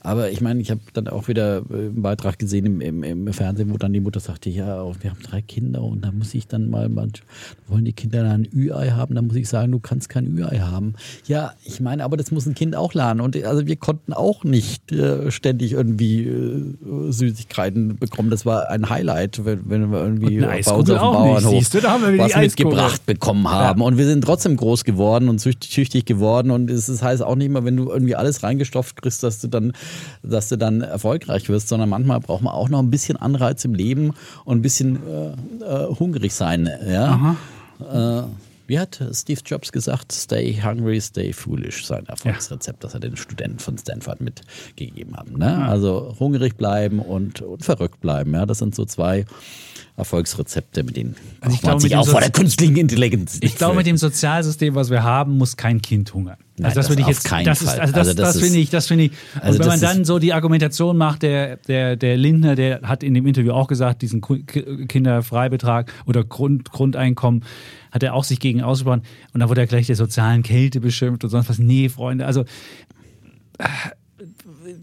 Aber 0.03 0.29
ich 0.29 0.41
meine, 0.41 0.61
ich 0.61 0.69
habe 0.69 0.81
dann 0.91 1.07
auch 1.07 1.29
wieder 1.29 1.63
äh, 1.69 1.73
einen 1.73 2.01
Beitrag 2.01 2.37
gesehen 2.37 2.65
im, 2.65 2.81
im, 2.81 3.03
im, 3.03 3.33
Fernsehen, 3.33 3.71
wo 3.71 3.77
dann 3.77 3.93
die 3.93 4.01
Mutter 4.01 4.19
sagte, 4.19 4.49
ja, 4.49 4.85
wir 5.01 5.09
haben 5.09 5.21
drei 5.23 5.41
Kinder 5.41 5.81
und 5.81 6.01
da 6.01 6.11
muss 6.11 6.33
ich 6.33 6.45
dann 6.47 6.69
mal, 6.69 6.89
manch, 6.89 7.23
wollen 7.67 7.85
die 7.85 7.93
Kinder 7.93 8.23
dann 8.23 8.43
ein 8.43 8.49
Ü-Ei 8.53 8.89
haben, 8.91 9.15
dann 9.15 9.27
muss 9.27 9.37
ich 9.37 9.47
sagen, 9.47 9.71
du 9.71 9.79
kannst 9.79 10.09
kein 10.09 10.25
Ü-Ei 10.27 10.59
haben. 10.59 10.95
Ja, 11.25 11.53
ich 11.63 11.79
meine, 11.79 12.03
aber 12.03 12.17
das 12.17 12.31
muss 12.31 12.45
ein 12.45 12.53
Kind 12.53 12.75
auch 12.75 12.93
lernen. 12.93 13.21
Und 13.21 13.41
also 13.43 13.65
wir 13.65 13.77
konnten 13.77 14.11
auch 14.11 14.43
nicht 14.43 14.91
äh, 14.91 15.31
ständig 15.31 15.71
irgendwie 15.71 16.23
äh, 16.23 16.75
Süßigkeiten 17.09 17.97
bekommen. 17.97 18.29
Das 18.29 18.45
war 18.45 18.69
ein 18.69 18.89
Highlight, 18.89 19.45
wenn, 19.45 19.69
wenn 19.69 19.89
wir 19.89 20.03
irgendwie 20.03 20.41
bei 20.41 20.57
uns 20.57 20.67
auf 20.67 20.83
dem 20.83 20.97
Bauernhof 20.97 21.53
nicht, 21.53 21.73
du, 21.73 21.81
was 21.81 22.35
mitgebracht 22.35 23.05
bekommen 23.05 23.49
haben. 23.49 23.79
Ja. 23.79 23.87
Und 23.87 23.97
wir 23.97 24.05
sind 24.05 24.23
trotzdem 24.23 24.57
groß 24.57 24.83
geworden 24.83 25.29
und 25.29 25.41
tüchtig 25.61 26.05
geworden. 26.05 26.51
Und 26.51 26.69
es 26.69 26.87
das 26.87 27.01
heißt 27.01 27.23
auch 27.23 27.35
nicht 27.35 27.51
mal, 27.51 27.63
wenn 27.63 27.77
du 27.77 27.89
irgendwie 27.89 28.15
alles 28.15 28.43
reingestopft 28.43 29.01
kriegst, 29.01 29.23
dass 29.23 29.39
du 29.39 29.47
dann 29.47 29.71
dass 30.21 30.49
du 30.49 30.57
dann 30.57 30.81
erfolgreich 30.81 31.49
wirst, 31.49 31.67
sondern 31.67 31.89
manchmal 31.89 32.19
braucht 32.19 32.41
man 32.41 32.53
auch 32.53 32.69
noch 32.69 32.79
ein 32.79 32.89
bisschen 32.89 33.17
Anreiz 33.17 33.63
im 33.65 33.73
Leben 33.73 34.13
und 34.45 34.59
ein 34.59 34.61
bisschen 34.61 34.99
äh, 35.07 35.65
äh, 35.65 35.95
hungrig 35.99 36.33
sein. 36.33 36.69
Ja? 36.87 37.35
Äh, 37.79 38.23
wie 38.65 38.79
hat 38.79 39.03
Steve 39.11 39.41
Jobs 39.45 39.71
gesagt? 39.73 40.13
Stay 40.13 40.61
hungry, 40.63 41.01
stay 41.01 41.33
foolish, 41.33 41.85
sein 41.85 42.05
Erfolgsrezept, 42.05 42.81
ja. 42.81 42.87
das 42.87 42.93
er 42.93 43.01
den 43.01 43.17
Studenten 43.17 43.59
von 43.59 43.77
Stanford 43.77 44.21
mitgegeben 44.21 45.17
hat. 45.17 45.29
Ne? 45.29 45.65
Also 45.65 46.15
hungrig 46.19 46.55
bleiben 46.55 46.99
und, 46.99 47.41
und 47.41 47.63
verrückt 47.63 47.99
bleiben. 47.99 48.33
Ja? 48.33 48.45
Das 48.45 48.59
sind 48.59 48.73
so 48.73 48.85
zwei 48.85 49.25
Erfolgsrezepte, 49.97 50.83
mit 50.83 50.95
denen 50.95 51.15
also 51.41 51.55
ich 51.55 51.61
glaube, 51.61 51.81
sich 51.81 51.95
auch 51.95 52.07
vor 52.07 52.21
der 52.21 52.31
künstlichen 52.31 52.77
Intelligenz. 52.77 53.37
Ich 53.41 53.57
glaube, 53.57 53.75
mit 53.75 53.85
dem 53.85 53.97
Sozialsystem, 53.97 54.75
was 54.75 54.89
wir 54.89 55.03
haben, 55.03 55.37
muss 55.37 55.57
kein 55.57 55.81
Kind 55.81 56.13
hungern. 56.13 56.37
Nein, 56.55 56.65
also 56.65 56.75
das, 56.75 56.85
das 56.85 56.89
würde 56.89 57.01
ich 57.01 57.07
jetzt 57.07 57.23
keinen 57.23 57.45
das 57.45 57.63
Fall. 57.63 57.73
Ist, 57.73 57.79
also 57.79 57.93
das, 57.93 58.07
also 58.07 58.21
das, 58.21 58.33
das 58.33 58.43
finde 58.43 58.59
ich, 58.59 58.69
das 58.69 58.87
finde 58.87 59.03
ich. 59.05 59.11
Also 59.41 59.59
wenn 59.59 59.67
man 59.67 59.81
dann 59.81 60.05
so 60.05 60.19
die 60.19 60.33
Argumentation 60.33 60.97
macht, 60.97 61.23
der, 61.23 61.57
der, 61.57 61.95
der 61.95 62.15
Lindner, 62.15 62.55
der 62.55 62.81
hat 62.83 63.01
in 63.01 63.15
dem 63.15 63.25
Interview 63.25 63.53
auch 63.53 63.67
gesagt, 63.67 64.03
diesen 64.03 64.21
Kinderfreibetrag 64.21 65.91
oder 66.05 66.23
Grund, 66.23 66.71
Grundeinkommen 66.71 67.43
hat 67.91 68.03
er 68.03 68.13
auch 68.13 68.23
sich 68.23 68.39
gegen 68.39 68.61
ausgesprochen 68.61 69.01
und 69.33 69.39
da 69.39 69.49
wurde 69.49 69.61
er 69.61 69.67
gleich 69.67 69.87
der 69.87 69.95
sozialen 69.95 70.43
Kälte 70.43 70.79
beschimpft 70.79 71.23
und 71.23 71.31
sonst 71.31 71.49
was. 71.49 71.57
Nee, 71.57 71.89
Freunde, 71.89 72.27
also 72.27 72.45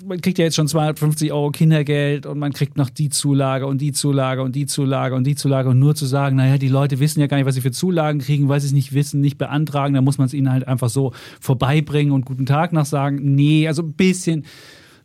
man 0.07 0.21
kriegt 0.21 0.39
ja 0.39 0.45
jetzt 0.45 0.57
schon 0.57 0.69
250 0.69 1.33
Euro 1.33 1.51
Kindergeld 1.51 2.27
und 2.27 2.39
man 2.39 2.53
kriegt 2.53 2.77
noch 2.77 2.91
die 2.91 3.11
Zulage 3.11 3.67
und 3.67 3.81
die 3.81 3.93
Zulage 3.93 4.43
und 4.43 4.55
die 4.57 4.67
Zulage 4.67 5.15
und 5.15 5.27
die 5.27 5.35
Zulage 5.35 5.69
und 5.69 5.79
nur 5.79 5.95
zu 5.95 6.07
sagen, 6.07 6.37
naja, 6.37 6.59
die 6.59 6.69
Leute 6.69 7.01
wissen 7.01 7.21
ja 7.21 7.27
gar 7.27 7.37
nicht, 7.37 7.47
was 7.47 7.55
sie 7.55 7.61
für 7.61 7.71
Zulagen 7.71 8.21
kriegen, 8.21 8.49
weil 8.49 8.61
sie 8.61 8.69
es 8.69 8.73
nicht 8.73 8.93
wissen, 8.93 9.21
nicht 9.21 9.39
beantragen, 9.39 9.95
dann 9.95 10.05
muss 10.05 10.19
man 10.19 10.27
es 10.27 10.35
ihnen 10.35 10.51
halt 10.51 10.67
einfach 10.67 10.89
so 10.89 11.13
vorbeibringen 11.41 12.13
und 12.13 12.25
guten 12.25 12.47
Tag 12.47 12.73
nach 12.73 12.87
sagen. 12.87 13.35
Nee, 13.35 13.69
also 13.69 13.83
ein 13.83 13.93
bisschen, 13.93 14.45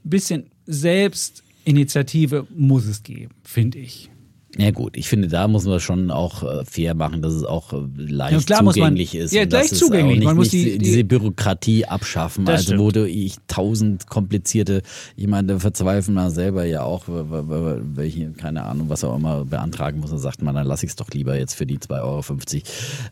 bisschen 0.04 0.46
Selbstinitiative 0.66 2.48
muss 2.56 2.86
es 2.86 3.04
geben, 3.04 3.34
finde 3.44 3.80
ich. 3.80 4.10
Ja 4.58 4.72
gut, 4.72 4.96
ich 4.96 5.10
finde, 5.10 5.28
da 5.28 5.50
muss 5.50 5.66
man 5.66 5.82
schon 5.82 6.12
auch 6.12 6.44
äh, 6.44 6.64
fair 6.64 6.96
machen, 6.96 7.22
dass 7.22 7.34
es 7.34 7.44
auch 7.44 7.74
äh, 7.74 7.78
leicht 7.98 8.50
ja, 8.50 8.64
zugänglich 8.64 9.14
man, 9.14 9.22
ist. 9.24 9.34
Ja, 9.34 9.44
leicht 9.44 9.76
zugänglich. 9.76 10.20
Nicht, 10.20 10.26
man 10.26 10.38
muss 10.38 10.50
die, 10.50 10.64
die, 10.64 10.78
diese 10.78 11.04
Bürokratie 11.04 11.86
abschaffen. 11.86 12.48
Also 12.48 12.64
stimmt. 12.64 12.80
wo 12.80 12.92
du 12.92 13.06
ich 13.08 13.36
tausend 13.48 14.08
komplizierte, 14.08 14.82
ich 15.18 15.28
meine, 15.28 15.48
da 15.48 15.60
verzweifeln 15.60 16.16
wir 16.16 16.30
selber 16.30 16.64
ja 16.64 16.84
auch, 16.84 17.04
welche, 17.08 18.32
keine 18.32 18.64
Ahnung, 18.64 18.88
was 18.88 19.04
auch 19.04 19.18
immer 19.18 19.44
beantragen 19.44 20.00
muss. 20.00 20.12
Da 20.12 20.18
sagt 20.18 20.42
man, 20.42 20.56
dann 20.56 20.66
lasse 20.66 20.86
ich 20.86 20.92
es 20.92 20.96
doch 20.96 21.10
lieber 21.10 21.38
jetzt 21.38 21.56
für 21.56 21.66
die 21.66 21.78
2,50 21.78 22.00
Euro. 22.02 22.24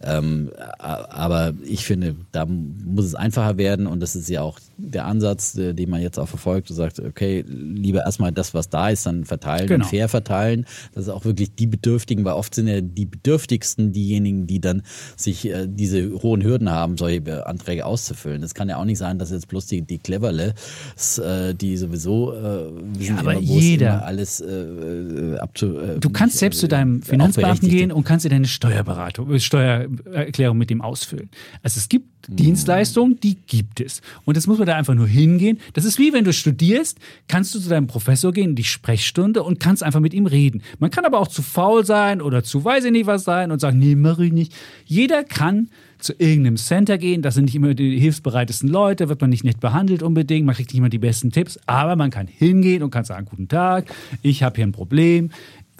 Ähm, 0.01 0.51
aber 0.79 1.53
ich 1.65 1.83
finde, 1.83 2.15
da 2.31 2.45
muss 2.45 3.03
es 3.05 3.15
einfacher 3.15 3.57
werden 3.57 3.85
und 3.85 3.99
das 3.99 4.15
ist 4.15 4.29
ja 4.29 4.41
auch 4.41 4.59
der 4.77 5.05
Ansatz, 5.05 5.57
äh, 5.57 5.73
den 5.73 5.89
man 5.89 6.01
jetzt 6.01 6.17
auch 6.17 6.27
verfolgt 6.27 6.69
und 6.69 6.77
sagt, 6.77 6.99
okay, 6.99 7.43
lieber 7.47 8.05
erstmal 8.05 8.31
das, 8.31 8.53
was 8.53 8.69
da 8.69 8.89
ist, 8.89 9.05
dann 9.05 9.25
verteilen 9.25 9.67
genau. 9.67 9.83
und 9.83 9.89
fair 9.89 10.07
verteilen. 10.07 10.65
Das 10.93 11.05
ist 11.05 11.09
auch 11.09 11.25
wirklich 11.25 11.32
wirklich 11.37 11.55
die 11.55 11.67
Bedürftigen, 11.67 12.25
weil 12.25 12.33
oft 12.33 12.55
sind 12.55 12.67
ja 12.67 12.81
die 12.81 13.05
Bedürftigsten 13.05 13.91
diejenigen, 13.91 14.47
die 14.47 14.61
dann 14.61 14.83
sich 15.15 15.45
äh, 15.47 15.67
diese 15.67 16.21
hohen 16.21 16.43
Hürden 16.43 16.69
haben, 16.69 16.97
solche 16.97 17.47
Anträge 17.47 17.85
auszufüllen. 17.85 18.43
Es 18.43 18.53
kann 18.53 18.69
ja 18.69 18.77
auch 18.77 18.85
nicht 18.85 18.97
sein, 18.97 19.19
dass 19.19 19.31
jetzt 19.31 19.47
bloß 19.47 19.67
die, 19.67 19.81
die 19.81 19.99
Cleverle, 19.99 20.53
äh, 21.17 21.53
die 21.53 21.77
sowieso 21.77 22.33
äh, 22.33 22.71
ja, 22.99 23.17
aber 23.17 23.33
immer, 23.33 23.41
jeder 23.41 24.05
alles 24.05 24.41
äh, 24.41 24.47
äh 24.47 25.37
abzu, 25.37 25.77
äh, 25.77 25.99
Du 25.99 26.09
kannst 26.09 26.37
selbst 26.37 26.59
zu 26.59 26.67
deinem 26.67 27.01
Finanzbeamten 27.01 27.69
gehen 27.69 27.91
und 27.91 28.03
kannst 28.03 28.25
dir 28.25 28.29
deine 28.29 28.47
Steuerberatung, 28.47 29.39
Steuererklärung 29.39 30.57
mit 30.57 30.69
dem 30.69 30.81
ausfüllen. 30.81 31.29
Also 31.61 31.79
es 31.79 31.89
gibt 31.89 32.12
Dienstleistungen, 32.27 33.19
die 33.19 33.35
gibt 33.47 33.79
es. 33.79 34.01
Und 34.25 34.37
das 34.37 34.47
muss 34.47 34.57
man 34.57 34.67
da 34.67 34.75
einfach 34.75 34.95
nur 34.95 35.07
hingehen. 35.07 35.59
Das 35.73 35.85
ist 35.85 35.99
wie 35.99 36.13
wenn 36.13 36.23
du 36.23 36.33
studierst, 36.33 36.97
kannst 37.27 37.53
du 37.53 37.59
zu 37.59 37.69
deinem 37.69 37.87
Professor 37.87 38.31
gehen 38.31 38.51
in 38.51 38.55
die 38.55 38.63
Sprechstunde 38.63 39.43
und 39.43 39.59
kannst 39.59 39.83
einfach 39.83 39.99
mit 39.99 40.13
ihm 40.13 40.25
reden. 40.25 40.61
Man 40.79 40.91
kann 40.91 41.05
aber 41.05 41.19
auch 41.19 41.27
zu 41.27 41.41
faul 41.41 41.85
sein 41.85 42.21
oder 42.21 42.43
zu 42.43 42.63
weiß 42.63 42.85
ich 42.85 42.91
nicht 42.91 43.07
was 43.07 43.23
sein 43.23 43.51
und 43.51 43.59
sagen, 43.59 43.79
nee, 43.79 43.95
mach 43.95 44.19
ich 44.19 44.31
nicht. 44.31 44.53
Jeder 44.85 45.23
kann 45.23 45.69
zu 46.03 46.13
irgendeinem 46.17 46.57
Center 46.57 46.97
gehen. 46.97 47.21
Das 47.21 47.35
sind 47.35 47.45
nicht 47.45 47.55
immer 47.55 47.73
die 47.73 47.97
hilfsbereitesten 47.99 48.69
Leute, 48.69 49.09
wird 49.09 49.21
man 49.21 49.29
nicht 49.29 49.43
nett 49.43 49.59
behandelt 49.59 50.03
unbedingt, 50.03 50.45
man 50.45 50.55
kriegt 50.55 50.71
nicht 50.71 50.79
immer 50.79 50.89
die 50.89 50.99
besten 50.99 51.31
Tipps, 51.31 51.57
aber 51.65 51.95
man 51.95 52.11
kann 52.11 52.27
hingehen 52.27 52.83
und 52.83 52.91
kann 52.91 53.05
sagen, 53.05 53.25
guten 53.29 53.47
Tag, 53.47 53.85
ich 54.21 54.43
habe 54.43 54.57
hier 54.57 54.65
ein 54.65 54.73
Problem, 54.73 55.31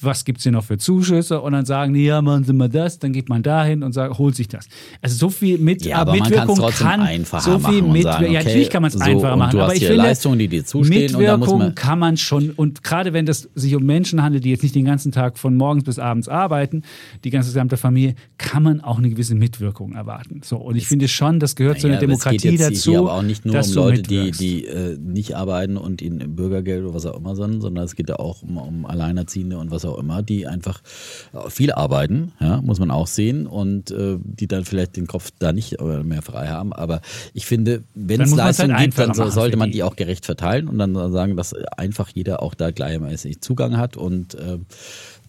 was 0.06 0.26
gibt 0.26 0.40
es 0.40 0.44
hier 0.44 0.52
noch 0.52 0.64
für 0.64 0.78
Zuschüsse 0.78 1.42
und 1.42 1.54
dann 1.54 1.66
sagen 1.66 1.94
die, 1.94 2.04
ja, 2.06 2.22
machen 2.22 2.44
Sie 2.44 2.54
mal 2.54 2.70
das, 2.70 3.00
dann 3.00 3.14
geht 3.14 3.30
man 3.30 3.44
dahin 3.44 3.84
und 3.84 3.94
sagt, 3.94 4.18
holt 4.18 4.36
sich 4.36 4.48
das. 4.48 4.68
Also 5.02 5.16
so 5.16 5.30
viel 5.30 5.58
mit 5.58 5.86
Ja, 5.86 5.98
aber 5.98 6.14
Mitwirkung 6.14 6.58
man 6.60 6.72
kann 6.72 7.02
einfacher 7.02 7.60
so 7.60 7.60
viel 7.60 7.82
machen 7.82 7.94
mit, 7.94 8.04
sagen, 8.04 8.24
ja, 8.26 8.30
okay, 8.40 8.44
natürlich 8.50 8.70
kann 8.70 8.82
man 8.82 8.90
es 8.90 8.94
so, 8.96 9.00
einfacher 9.04 9.36
machen, 9.36 9.60
aber 9.60 9.76
ich 9.76 9.86
finde, 9.86 10.04
Leistungen, 10.04 10.40
die 10.40 10.48
dir 10.48 10.66
zustehen 10.66 11.16
und 11.16 11.24
da 11.24 11.38
muss 11.38 11.48
Mitwirkung 11.48 11.60
man- 11.60 11.76
kann 11.76 12.00
man 12.00 12.18
schon 12.18 12.52
und 12.52 12.84
gerade 12.84 13.14
wenn 13.14 13.26
das 13.26 13.50
sich 13.56 13.76
um 13.76 13.84
Menschen 13.84 14.22
handelt, 14.24 14.44
die 14.44 14.50
jetzt 14.50 14.64
nicht 14.64 14.76
den 14.76 14.86
ganzen 14.86 15.12
Tag 15.12 15.38
von 15.38 15.56
morgens 15.56 15.84
bis 15.84 16.00
abends 16.00 16.28
arbeiten, 16.28 16.84
die 17.24 17.30
ganze 17.30 17.50
gesamte 17.50 17.78
Familie, 17.78 18.16
kann 18.38 18.64
man 18.64 18.82
auch 18.82 18.98
eine 18.98 19.10
gewisse 19.10 19.36
Mitwirkung 19.36 19.94
erwarten. 19.94 20.42
So 20.44 20.58
und 20.58 20.76
ich 20.76 20.88
finde 20.88 21.08
schon, 21.08 21.40
das 21.40 21.56
gehört 21.56 21.80
zu 21.80 21.88
einer 21.88 21.96
es 21.96 22.02
Demokratie 22.02 22.58
dazu, 22.58 22.92
Hier 22.92 23.00
aber 23.00 23.14
auch 23.14 23.22
nicht 23.22 23.46
nur 23.46 23.54
dass 23.54 23.70
um 23.70 23.76
Leute, 23.76 24.02
die, 24.04 24.32
die 24.32 24.66
äh, 24.66 24.98
nicht 24.98 25.36
arbeiten 25.36 25.78
und 25.78 26.02
ihnen 26.02 26.36
Bürgergeld 26.36 26.84
oder 26.84 26.94
was 26.94 27.06
auch 27.06 27.18
immer 27.18 27.36
sind, 27.36 27.62
sondern 27.62 27.84
es 27.86 27.96
geht 27.96 28.10
ja 28.10 28.18
auch 28.20 28.42
um, 28.44 28.58
um 28.58 28.86
Alleinerziehende 28.86 29.58
und 29.58 29.72
was 29.72 29.86
auch 29.86 29.93
immer, 29.98 30.22
die 30.22 30.48
einfach 30.48 30.82
äh, 31.34 31.50
viel 31.50 31.72
arbeiten, 31.72 32.34
ja, 32.40 32.62
muss 32.62 32.80
man 32.80 32.92
auch 32.92 33.08
sehen 33.08 33.48
und 33.48 33.92
äh, 33.92 34.18
die 34.24 34.48
dann 34.48 34.66
vielleicht 34.66 34.96
den 34.98 35.08
Kopf 35.08 35.32
da 35.40 35.54
nicht 35.54 35.80
äh, 35.80 36.04
mehr 36.04 36.22
frei 36.22 36.48
haben. 36.48 36.74
Aber 36.74 37.02
ich 37.34 37.46
finde, 37.46 37.84
wenn 37.96 38.22
es 38.22 38.34
Leistungen 38.34 38.78
halt 38.78 38.96
gibt, 38.96 39.00
dann 39.00 39.32
sollte 39.32 39.58
man 39.58 39.70
die. 39.70 39.78
die 39.78 39.84
auch 39.84 39.96
gerecht 39.96 40.26
verteilen 40.26 40.68
und 40.68 40.78
dann 40.78 40.94
sagen, 41.12 41.36
dass 41.36 41.54
einfach 41.54 42.10
jeder 42.10 42.42
auch 42.42 42.54
da 42.54 42.72
gleichmäßig 42.72 43.42
Zugang 43.42 43.78
hat 43.78 43.98
und 43.98 44.36
äh, 44.36 44.60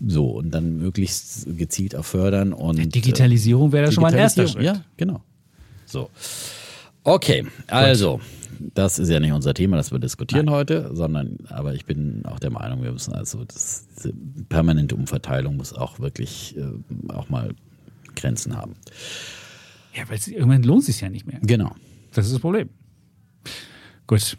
so 0.07 0.31
und 0.31 0.51
dann 0.51 0.79
möglichst 0.79 1.47
gezielt 1.57 1.97
auch 1.97 2.05
fördern 2.05 2.53
und 2.53 2.79
äh, 2.79 2.87
Digitalisierung 2.87 3.73
wäre 3.73 3.87
da 3.87 3.93
schon 3.93 4.03
mal 4.03 4.13
ein 4.13 4.19
erster 4.19 4.47
Schritt. 4.47 4.65
Ja, 4.65 4.83
genau. 4.97 5.23
So. 5.87 6.11
Okay, 7.05 7.47
also, 7.67 8.21
das 8.75 8.99
ist 8.99 9.09
ja 9.09 9.21
nicht 9.21 9.33
unser 9.33 9.55
Thema, 9.55 9.77
das 9.77 9.93
wir 9.93 9.99
diskutieren 9.99 10.51
heute, 10.51 10.91
sondern, 10.95 11.39
aber 11.49 11.75
ich 11.75 11.85
bin 11.85 12.25
auch 12.27 12.39
der 12.39 12.51
Meinung, 12.51 12.83
wir 12.83 12.93
müssen 12.93 13.13
also, 13.13 13.45
das, 13.45 13.87
diese 13.97 14.13
permanente 14.49 14.95
Umverteilung 14.95 15.57
muss 15.57 15.73
auch 15.73 16.01
wirklich 16.01 16.57
äh, 16.57 17.13
auch 17.13 17.29
mal 17.29 17.55
Grenzen 18.15 18.57
haben. 18.57 18.75
Ja, 19.95 20.09
weil 20.09 20.19
irgendwann 20.27 20.63
lohnt 20.63 20.81
es 20.81 20.87
sich 20.87 21.01
ja 21.01 21.09
nicht 21.09 21.27
mehr. 21.27 21.39
Genau. 21.43 21.75
Das 22.13 22.27
ist 22.27 22.33
das 22.33 22.41
Problem. 22.41 22.69
Gut. 24.07 24.37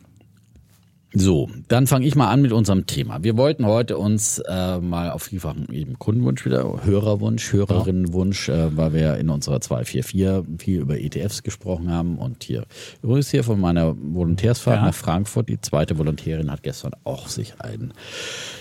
So, 1.18 1.50
dann 1.70 1.88
fange 1.88 2.06
ich 2.06 2.16
mal 2.16 2.28
an 2.30 2.42
mit 2.42 2.52
unserem 2.52 2.88
Thema. 2.88 3.24
Wir 3.24 3.38
wollten 3.38 3.66
heute 3.66 3.98
uns 3.98 4.40
äh, 4.40 4.80
mal 4.80 5.12
auf 5.12 5.24
vielfachen 5.24 5.68
eben 5.72 5.98
Kundenwunsch 5.98 6.44
wieder, 6.46 6.82
Hörerwunsch, 6.84 7.54
Hörerinnenwunsch, 7.54 8.50
äh, 8.50 8.76
weil 8.76 8.94
wir 8.94 9.16
in 9.16 9.30
unserer 9.30 9.62
244 9.62 10.62
viel 10.62 10.82
über 10.82 11.00
ETFs 11.00 11.42
gesprochen 11.44 11.90
haben 11.90 12.18
und 12.18 12.44
hier 12.44 12.66
übrigens 13.02 13.32
hier 13.32 13.46
von 13.46 13.62
meiner 13.62 13.96
Volontärsfahrt 13.98 14.80
Ja. 14.82 14.86
nach 14.88 14.94
Frankfurt, 14.94 15.48
die 15.48 15.62
zweite 15.62 15.98
Volontärin 15.98 16.52
hat 16.52 16.64
gestern 16.64 16.92
auch 17.06 17.30
sich 17.30 17.54
einen 17.60 17.94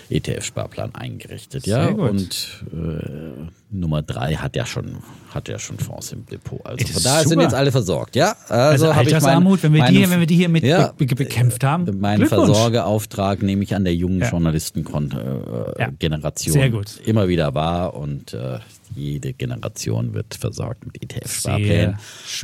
ETF-Sparplan 0.09 0.95
eingerichtet, 0.95 1.65
ja, 1.67 1.85
Sehr 1.85 1.93
gut. 1.93 2.09
und 2.09 2.63
äh, 2.73 3.49
Nummer 3.71 4.01
drei 4.01 4.35
hat 4.35 4.55
ja 4.55 4.65
schon 4.65 4.97
hat 5.33 5.49
ja 5.49 5.59
schon 5.59 5.77
Fonds 5.79 6.13
im 6.13 6.25
Depot. 6.27 6.65
Also 6.65 6.87
von 6.87 7.03
daher 7.03 7.27
sind 7.27 7.41
jetzt 7.41 7.53
alle 7.53 7.71
versorgt, 7.73 8.15
ja. 8.15 8.33
Also, 8.47 8.87
hab 8.95 9.01
ich 9.05 9.13
Altersarmut, 9.13 9.63
wenn 9.63 9.73
wir, 9.73 9.83
die, 9.87 10.09
wenn 10.09 10.19
wir 10.21 10.27
die 10.27 10.35
hier 10.37 10.47
mit 10.47 10.63
Ja. 10.63 10.93
be 10.97 11.05
be 11.05 11.15
bekämpft 11.15 11.61
haben. 11.65 11.83
Glückwunsch. 11.85 12.44
Versorgeauftrag 12.45 13.41
nehme 13.43 13.63
ich 13.63 13.75
an 13.75 13.83
der 13.83 13.95
jungen 13.95 14.19
Ja. 14.21 14.29
Journalistengeneration 14.29 15.73
äh, 15.77 15.81
Ja. 15.81 15.89
Generation 15.99 16.53
Sehr 16.53 16.69
gut. 16.69 16.99
immer 17.05 17.27
wieder 17.27 17.53
wahr 17.53 17.95
und 17.95 18.33
äh, 18.33 18.59
jede 18.95 19.33
Generation 19.33 20.13
wird 20.13 20.35
versorgt 20.35 20.85
mit 20.85 21.01
ETF-Sparplänen. 21.01 21.97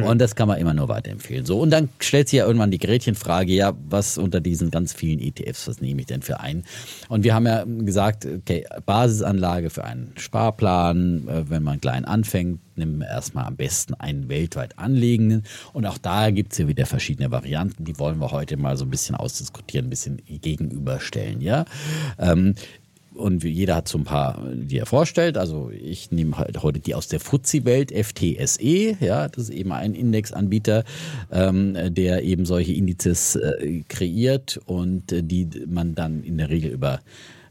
Und 0.04 0.20
das 0.20 0.36
kann 0.36 0.48
man 0.48 0.58
immer 0.60 0.74
nur 0.74 0.90
weiterempfehlen. 0.90 1.46
So, 1.46 1.60
und 1.60 1.70
dann 1.70 1.90
stellt 2.00 2.30
sich 2.30 2.38
ja 2.38 2.46
irgendwann 2.46 2.72
die 2.72 2.78
Gretchenfrage, 2.78 3.54
ja, 3.54 3.74
was 3.90 4.18
unter 4.18 4.42
diesen 4.42 4.72
ganz 4.72 4.94
vielen 4.94 5.20
ETFs, 5.20 5.68
was 5.68 5.82
nehme 5.82 6.02
ich 6.02 6.08
denn 6.08 6.22
für 6.22 6.40
einen? 6.40 6.64
Und 7.10 7.24
wir 7.24 7.34
haben 7.34 7.46
ja 7.46 7.64
gesagt, 7.66 8.26
okay, 8.26 8.66
Basisanlage 8.86 9.70
für 9.70 9.84
einen 9.84 10.14
Sparplan, 10.18 11.28
äh, 11.28 11.50
wenn 11.50 11.64
man 11.64 11.80
klein 11.82 12.06
anfängt, 12.06 12.60
nehmen 12.76 13.00
wir 13.00 13.08
erstmal 13.08 13.46
am 13.46 13.56
besten 13.56 13.94
einen 13.96 14.30
weltweit 14.30 14.78
anlegenden. 14.80 15.44
Und 15.74 15.86
auch 15.86 15.98
da 15.98 16.32
gibt 16.32 16.54
es 16.54 16.58
ja 16.58 16.68
wieder 16.68 16.86
verschiedene 16.86 17.32
Varianten, 17.32 17.86
die 17.86 17.98
wollen 18.00 18.20
wir 18.20 18.32
heute 18.32 18.58
mal 18.58 18.78
so 18.78 18.86
ein 18.86 18.90
bisschen 18.90 19.16
ausdiskutieren, 19.16 19.88
ein 19.88 19.90
bisschen 19.90 20.22
gegenüberstellen, 20.28 21.42
ja. 21.42 21.66
Ähm, 22.18 22.56
und 23.22 23.44
jeder 23.44 23.76
hat 23.76 23.88
so 23.88 23.98
ein 23.98 24.04
paar, 24.04 24.42
die 24.54 24.78
er 24.78 24.86
vorstellt. 24.86 25.38
Also 25.38 25.72
ich 25.72 26.12
nehme 26.12 26.38
halt 26.38 26.62
heute 26.64 26.80
die 26.80 26.96
aus 26.96 27.08
der 27.08 27.20
FTSE-Welt, 27.20 27.92
FTSE, 27.92 28.98
ja, 29.00 29.28
das 29.28 29.46
ist 29.46 29.50
eben 29.52 29.72
ein 29.72 29.94
Indexanbieter, 29.94 30.84
ähm, 31.32 31.78
der 31.94 32.24
eben 32.24 32.46
solche 32.46 32.74
Indizes 32.74 33.36
äh, 33.36 33.84
kreiert 33.88 34.60
und 34.66 35.12
äh, 35.12 35.24
die 35.24 35.48
man 35.68 35.96
dann 35.96 36.24
in 36.24 36.38
der 36.38 36.50
Regel 36.50 36.72
über 36.72 37.00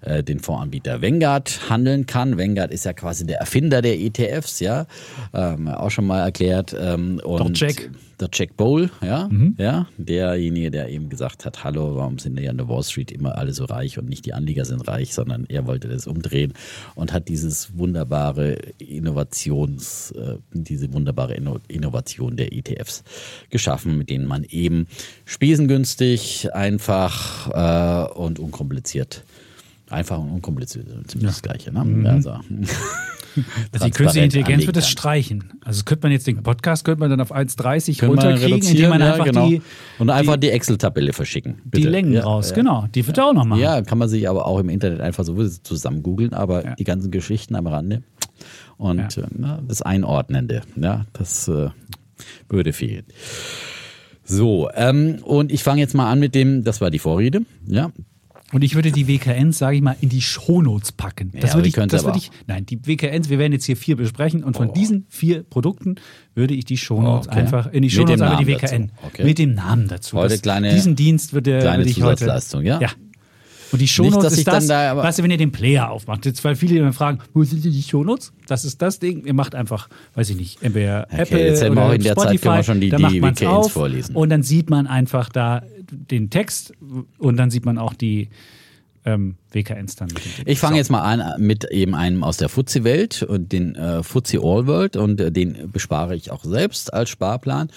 äh, 0.03 0.23
den 0.23 0.41
Fondsanbieter 0.41 1.03
Vanguard 1.03 1.69
handeln 1.69 2.07
kann. 2.07 2.39
Vanguard 2.39 2.73
ist 2.73 2.85
ja 2.85 2.93
quasi 2.93 3.27
der 3.27 3.39
Erfinder 3.39 3.83
der 3.83 3.99
ETFs, 3.99 4.61
ja, 4.61 4.87
ähm, 5.35 5.69
auch 5.69 5.91
schon 5.91 6.07
mal 6.07 6.21
erklärt. 6.21 6.75
Ähm, 6.79 7.21
und 7.23 7.59
Jack. 7.59 7.91
Der 8.21 8.29
Jack 8.33 8.57
Bowl, 8.57 8.91
ja, 9.03 9.29
ja, 9.57 9.87
derjenige, 9.97 10.71
der 10.71 10.89
eben 10.89 11.09
gesagt 11.09 11.45
hat, 11.45 11.65
hallo, 11.65 11.97
warum 11.97 12.19
sind 12.19 12.39
die 12.39 12.49
an 12.49 12.57
der 12.57 12.69
Wall 12.69 12.83
Street 12.83 13.11
immer 13.11 13.37
alle 13.39 13.53
so 13.53 13.65
reich 13.65 13.99
und 13.99 14.09
nicht 14.09 14.27
die 14.27 14.35
Anleger 14.35 14.65
sind 14.65 14.87
reich, 14.87 15.15
sondern 15.15 15.47
er 15.49 15.67
wollte 15.67 15.89
das 15.89 16.07
umdrehen 16.07 16.53
und 16.95 17.13
hat 17.13 17.29
dieses 17.29 17.77
wunderbare 17.77 18.59
Innovations, 18.79 20.13
äh, 20.13 20.37
diese 20.53 20.93
wunderbare 20.93 21.35
Inno 21.35 21.59
Innovation 21.69 22.37
der 22.37 22.53
ETFs 22.53 23.05
geschaffen, 23.49 23.99
mit 23.99 24.11
denen 24.11 24.27
man 24.27 24.45
eben 24.45 24.87
spiesengünstig, 25.25 26.53
einfach 26.55 28.09
äh, 28.09 28.13
und 28.13 28.39
unkompliziert 28.39 29.25
Einfach 29.91 30.19
und 30.19 30.31
unkompliziert, 30.31 30.87
ziemlich 31.11 31.31
das 31.31 31.43
Gleiche. 31.43 31.73
Ne? 31.73 32.09
Also, 32.09 32.37
Also 33.73 33.87
die 33.87 33.91
künstliche 33.93 34.25
Intelligenz 34.25 34.67
wird 34.67 34.77
das 34.77 34.89
streichen. 34.89 35.53
Also 35.65 35.85
könnte 35.85 36.05
man 36.07 36.13
jetzt 36.13 36.27
den 36.27 36.43
Podcast 36.43 36.85
könnte 36.85 37.01
man 37.01 37.11
dann 37.11 37.21
auf 37.21 37.33
1,30 37.33 37.99
Können 37.99 38.17
wir 38.17 38.25
runterkriegen, 38.25 38.69
indem 38.69 38.91
man 38.91 39.01
ja, 39.01 39.13
einfach 39.13 39.25
genau. 39.25 39.49
die, 39.49 39.63
und 39.99 40.11
einfach 40.11 40.37
die, 40.37 40.51
Excel-Tabelle 40.51 41.13
verschicken. 41.13 41.61
die 41.65 41.69
bitte. 41.71 41.89
Längen 41.91 42.13
ja, 42.13 42.25
raus. 42.25 42.51
Ja. 42.51 42.57
Genau, 42.57 42.87
die 42.95 43.07
wird 43.07 43.19
er 43.19 43.27
auch 43.27 43.33
noch 43.33 43.45
machen. 43.45 43.61
Ja, 43.61 43.83
kann 43.83 43.99
man 43.99 44.09
sich 44.09 44.29
aber 44.29 44.47
auch 44.47 44.59
im 44.59 44.69
Internet 44.69 45.01
einfach 45.01 45.25
so 45.25 45.47
zusammen 45.49 46.03
googeln, 46.03 46.35
aber 46.35 46.65
Ja. 46.65 46.75
die 46.75 46.85
ganzen 46.85 47.11
Geschichten 47.11 47.55
am 47.55 47.67
Rande 47.67 48.03
und 48.77 49.17
Ja. 49.17 49.23
äh, 49.23 49.59
das 49.67 49.83
Einordnende, 49.83 50.63
ja, 50.77 51.07
das 51.13 51.47
äh, 51.49 51.69
würde 52.49 52.73
fehlen. 52.73 53.05
So, 54.25 54.71
ähm, 54.75 55.19
und 55.23 55.51
ich 55.51 55.63
fange 55.63 55.81
jetzt 55.81 55.95
mal 55.95 56.11
an 56.11 56.21
mit 56.21 56.35
dem, 56.35 56.63
das 56.65 56.81
war 56.81 56.91
die 56.91 56.99
Vorrede, 56.99 57.43
ja, 57.67 57.91
Und 58.53 58.63
ich 58.65 58.75
würde 58.75 58.91
die 58.91 59.07
WKNs, 59.07 59.59
sage 59.59 59.77
ich 59.77 59.83
mal, 59.83 59.97
in 60.01 60.09
die 60.09 60.21
Shownotes 60.23 60.93
packen. 60.93 61.31
Das 61.33 61.43
Ja, 61.43 61.49
aber 61.51 61.59
würde 61.61 61.69
ich, 61.69 61.75
das 61.75 61.93
würde 61.93 62.09
aber 62.09 62.17
ich, 62.17 62.31
nein, 62.47 62.67
die 62.67 62.79
WKNs, 62.85 63.29
wir 63.29 63.39
werden 63.39 63.53
jetzt 63.53 63.65
hier 63.65 63.77
vier 63.77 63.97
besprechen 63.97 64.43
und 64.43 64.57
von 64.57 64.73
diesen 64.73 65.07
vier 65.09 65.43
Produkten 65.45 65.97
würde 66.35 66.55
ich 66.55 66.65
die 66.65 66.77
Shownotes 66.77 67.29
Okay. 67.29 67.39
einfach, 67.39 67.73
in 67.73 67.83
die 67.83 67.91
Shownotes 67.91 68.21
einfach 68.21 68.39
die 68.39 68.47
WKN. 68.49 68.93
Okay. 69.07 69.25
Mit 69.25 69.39
dem 69.39 69.55
Namen 69.55 69.87
dazu. 69.89 70.17
Heute 70.17 70.31
Das- 70.35 70.43
kleine- 70.43 70.73
diesen 70.75 70.97
Dienst 70.97 71.33
würde, 71.33 71.61
kleine 71.61 71.79
würde 71.85 71.91
ich 71.91 72.03
heute. 72.03 72.27
Ja? 72.63 72.81
Ja. 72.81 72.89
Und 73.73 73.81
die 73.81 73.87
Shownotes 73.87 74.25
dass 74.25 74.33
ich 74.33 74.39
ist 74.41 74.49
das, 74.49 74.67
da 74.67 74.91
aber- 74.91 75.05
weißt 75.05 75.21
du, 75.21 75.23
wenn 75.23 75.31
ihr 75.31 75.37
den 75.37 75.53
Player 75.53 75.89
aufmacht, 75.93 76.27
jetzt, 76.27 76.43
weil 76.43 76.57
viele 76.57 76.81
immer 76.81 76.93
fragen, 76.93 77.21
wo 77.35 77.45
sind 77.45 77.65
denn 77.65 77.71
die 77.71 77.83
Shownotes? 77.85 78.33
Das 78.49 78.65
ist 78.65 78.83
das 78.83 78.99
Ding, 78.99 79.25
ihr 79.25 79.33
macht 79.35 79.55
einfach, 79.55 79.89
weiß 80.17 80.29
ich 80.31 80.37
nicht, 80.37 80.61
entweder 80.61 81.07
Apple 81.13 81.39
jetzt 81.47 81.63
hätten 81.63 81.77
wir 81.77 81.83
oder 81.83 81.91
auch 81.91 81.95
in 81.95 82.03
der 82.03 82.17
Zeit 82.17 82.25
Spotify, 82.25 82.43
können 82.49 82.57
wir 82.57 82.63
schon 82.65 82.81
die- 82.81 82.91
die 82.91 83.23
WKNs 83.23 83.69
vorlesen. 83.71 84.17
und 84.17 84.29
dann 84.29 84.43
sieht 84.43 84.71
man 84.71 84.89
einfach 84.89 85.29
da 85.29 85.63
den 85.91 86.31
Text 86.31 86.73
und 87.19 87.37
dann 87.37 87.51
sieht 87.51 87.65
man 87.65 87.79
auch 87.79 87.95
die 87.95 88.29
ähm, 89.05 89.37
WKNs 89.53 89.97
dann. 89.97 90.09
Mit. 90.09 90.23
Ich 90.47 90.59
fange 90.59 90.77
jetzt 90.77 90.91
mal 90.91 91.03
an 91.03 91.41
mit 91.43 91.65
eben 91.65 91.95
einem 91.95 92.25
aus 92.25 92.37
der 92.37 92.49
FTSE-Welt 92.49 93.23
und 93.23 93.53
den 93.53 93.75
äh, 93.75 94.03
FTSE 94.03 94.39
All 94.39 94.67
World 94.67 94.97
und 94.97 95.21
äh, 95.21 95.33
den 95.33 95.71
bespare 95.71 96.15
ich 96.15 96.31
auch 96.31 96.45
selbst 96.45 96.93
als 96.93 97.11
Sparplan. 97.11 97.71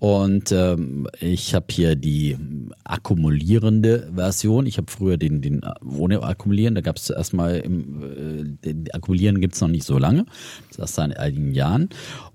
Und 0.00 0.52
ähm, 0.52 1.08
ich 1.18 1.56
habe 1.56 1.66
hier 1.70 1.96
die 1.96 2.36
akkumulierende 2.84 4.12
Version. 4.14 4.66
Ich 4.66 4.76
habe 4.76 4.88
früher 4.88 5.16
den, 5.16 5.42
den 5.42 5.64
äh, 5.64 5.72
ohne 5.84 6.22
Akkumulieren, 6.22 6.76
da 6.76 6.82
gab 6.82 6.96
es 6.96 7.04
zuerst 7.04 7.34
mal, 7.34 7.56
im, 7.56 8.58
äh, 8.64 8.72
den 8.72 8.92
Akkumulieren 8.92 9.40
gibt 9.40 9.54
es 9.54 9.60
noch 9.60 9.68
nicht 9.68 9.84
so 9.84 9.98
lange, 9.98 10.24
das 10.68 10.70
ist 10.70 10.78
erst 10.78 10.94
seit 10.94 11.18
einigen 11.18 11.52
Jahren. 11.52 11.88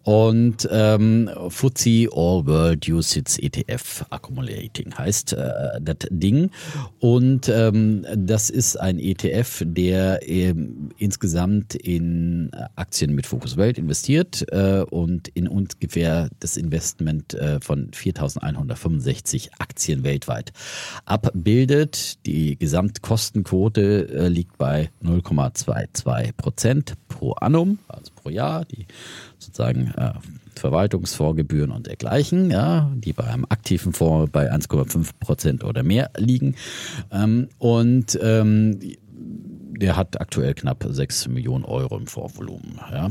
Und 0.03 0.67
ähm, 0.69 1.29
FTSE 1.49 2.09
All 2.11 2.45
World 2.45 2.89
UCITS 2.89 3.39
ETF 3.39 4.05
Accumulating 4.09 4.93
heißt 4.97 5.31
äh, 5.31 5.79
das 5.79 6.09
Ding. 6.09 6.49
Und 6.99 7.47
ähm, 7.47 8.05
das 8.13 8.49
ist 8.49 8.75
ein 8.83 8.99
ETF, 8.99 9.63
der 9.65 10.27
ähm, 10.27 10.89
insgesamt 10.97 11.73
in 11.73 12.51
Aktien 12.75 13.15
mit 13.15 13.25
Fokus 13.25 13.55
Welt 13.55 13.77
investiert 13.77 14.45
äh, 14.51 14.81
und 14.81 15.29
in 15.29 15.47
ungefähr 15.47 16.29
das 16.41 16.57
Investment 16.57 17.33
äh, 17.33 17.61
von 17.61 17.91
4.165 17.91 19.51
Aktien 19.57 20.03
weltweit 20.03 20.51
abbildet. 21.05 22.25
Die 22.25 22.57
Gesamtkostenquote 22.57 24.09
äh, 24.09 24.27
liegt 24.27 24.57
bei 24.57 24.89
0,22 25.01 26.33
Prozent 26.33 26.93
pro 27.07 27.31
annum, 27.31 27.79
also 27.87 28.11
pro 28.13 28.29
Jahr. 28.29 28.65
Die 28.65 28.85
sozusagen 29.39 29.93
äh, 29.95 30.11
Verwaltungsfondsgebühren 30.59 31.71
und 31.71 31.87
dergleichen, 31.87 32.51
ja, 32.51 32.91
die 32.95 33.13
bei 33.13 33.25
einem 33.25 33.45
aktiven 33.49 33.93
Fonds 33.93 34.31
bei 34.31 34.51
1,5 34.51 35.09
Prozent 35.19 35.63
oder 35.63 35.83
mehr 35.83 36.11
liegen. 36.17 36.55
Ähm, 37.11 37.49
und 37.59 38.17
ähm, 38.21 38.79
der 39.79 39.95
hat 39.95 40.19
aktuell 40.21 40.53
knapp 40.53 40.85
6 40.87 41.27
Millionen 41.27 41.65
Euro 41.65 41.97
im 41.97 42.07
Vorvolumen. 42.07 42.79
Ja. 42.91 43.09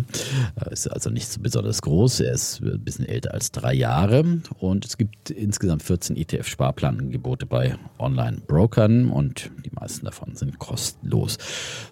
Ist 0.71 0.87
also 0.89 1.11
nicht 1.11 1.29
so 1.29 1.41
besonders 1.41 1.83
groß. 1.83 2.21
Er 2.21 2.33
ist 2.33 2.61
ein 2.63 2.83
bisschen 2.85 3.07
älter 3.07 3.35
als 3.35 3.53
drei 3.53 3.75
Jahre. 3.75 4.41
Und 4.59 4.85
es 4.85 4.97
gibt 4.97 5.31
insgesamt 5.31 5.83
14 5.83 6.17
ETF-Sparplanangebote 6.17 7.47
bei 7.47 7.77
Online-Brokern 7.99 9.11
und 9.11 9.51
die 9.65 9.71
meisten 9.73 10.05
davon 10.05 10.35
sind 10.35 10.59
kostenlos. 10.59 11.39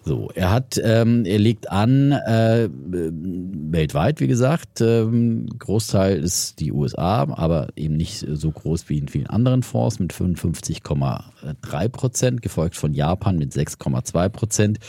So, 0.03 0.29
er 0.33 0.51
hat, 0.51 0.79
ähm, 0.83 1.25
er 1.25 1.39
legt 1.39 1.71
an, 1.71 2.11
äh, 2.11 2.69
weltweit, 2.71 4.19
wie 4.19 4.27
gesagt, 4.27 4.81
ähm, 4.81 5.47
Großteil 5.59 6.19
ist 6.19 6.59
die 6.59 6.71
USA, 6.71 7.23
aber 7.29 7.69
eben 7.75 7.97
nicht 7.97 8.25
so 8.31 8.51
groß 8.51 8.89
wie 8.89 8.97
in 8.97 9.07
vielen 9.07 9.27
anderen 9.27 9.63
Fonds 9.63 9.99
mit 9.99 10.13
55,3 11.41 11.89
Prozent, 11.89 12.41
gefolgt 12.41 12.75
von 12.75 12.93
Japan 12.93 13.37
mit 13.37 13.53
6,2 13.53 14.29
Prozent. 14.29 14.51
Prozent, 14.51 14.79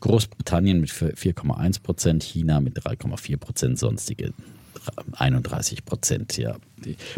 Großbritannien 0.00 0.80
mit 0.80 0.90
4,1 0.90 1.82
Prozent, 1.82 2.22
China 2.22 2.60
mit 2.60 2.78
3,4 2.78 3.36
Prozent, 3.36 3.78
sonstige 3.78 4.32
31 5.12 5.84
Prozent. 5.84 6.36
Ja. 6.36 6.56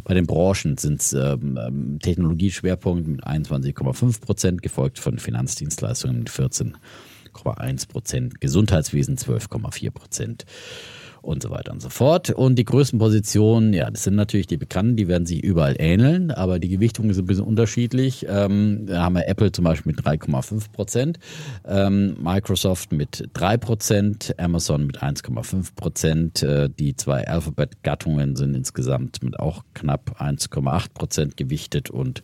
Bei 0.05 0.15
den 0.15 0.27
Branchen 0.27 0.77
sind 0.77 1.01
es 1.01 1.13
ähm, 1.13 1.59
ähm, 1.61 1.99
Technologieschwerpunkt 2.01 3.07
mit 3.07 3.25
21,5 3.25 4.21
Prozent, 4.21 4.63
gefolgt 4.63 4.99
von 4.99 5.19
Finanzdienstleistungen 5.19 6.19
mit 6.19 6.31
14,1 6.31 7.89
Prozent, 7.89 8.41
Gesundheitswesen 8.41 9.17
12,4 9.17 9.91
Prozent 9.91 10.47
und 11.23 11.43
so 11.43 11.51
weiter 11.51 11.73
und 11.73 11.83
so 11.83 11.89
fort. 11.89 12.31
Und 12.31 12.57
die 12.57 12.65
größten 12.65 12.99
Positionen, 12.99 13.73
ja, 13.73 13.91
das 13.91 14.05
sind 14.05 14.15
natürlich 14.15 14.47
die 14.47 14.57
bekannten, 14.57 14.97
die 14.97 15.09
werden 15.09 15.27
sich 15.27 15.43
überall 15.43 15.77
ähneln, 15.79 16.31
aber 16.31 16.59
die 16.59 16.69
Gewichtung 16.69 17.11
ist 17.11 17.19
ein 17.19 17.27
bisschen 17.27 17.45
unterschiedlich. 17.45 18.27
Ähm, 18.29 18.87
da 18.87 19.03
haben 19.03 19.15
wir 19.15 19.29
Apple 19.29 19.53
zum 19.53 19.65
Beispiel 19.65 19.93
mit 19.93 20.05
3,5 20.05 20.73
Prozent, 20.73 21.19
ähm, 21.67 22.17
Microsoft 22.23 22.93
mit 22.93 23.29
3 23.35 23.57
Prozent, 23.57 24.35
Amazon 24.39 24.87
mit 24.87 25.03
1,5 25.03 25.75
Prozent. 25.75 26.43
Äh, 26.43 26.71
die 26.71 26.97
zwei 26.97 27.27
Alphabet-Gattungen 27.27 28.37
sind 28.37 28.55
insgesamt 28.55 29.23
mit 29.23 29.39
auch 29.39 29.65
knapp 29.75 30.21
1,8 30.21 30.95
Prozent 30.95 31.37
gewichtet 31.37 31.91
und 31.91 32.23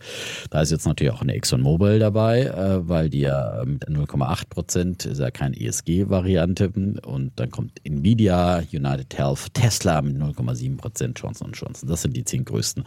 da 0.51 0.63
ist 0.63 0.71
jetzt 0.71 0.87
natürlich 0.87 1.13
auch 1.13 1.23
eine 1.23 1.35
ExxonMobil 1.35 1.99
dabei, 1.99 2.43
äh, 2.43 2.89
weil 2.89 3.11
die 3.11 3.21
ja 3.21 3.63
mit 3.65 3.89
0,8 3.89 4.49
Prozent 4.49 5.07
ist 5.07 5.19
ja 5.19 5.31
keine 5.31 5.59
ESG-Variante 5.59 6.73
und 7.05 7.33
dann 7.37 7.51
kommt 7.51 7.81
Nvidia, 7.85 8.63
United 8.73 8.94
United 8.95 9.19
Health, 9.19 9.53
Tesla 9.55 10.03
mit 10.03 10.17
0,7 10.17 10.77
Prozent, 10.77 11.21
Johnson 11.21 11.51
Johnson. 11.53 11.89
Das 11.89 12.03
sind 12.03 12.17
die 12.17 12.25
zehn 12.25 12.45
größten 12.45 12.85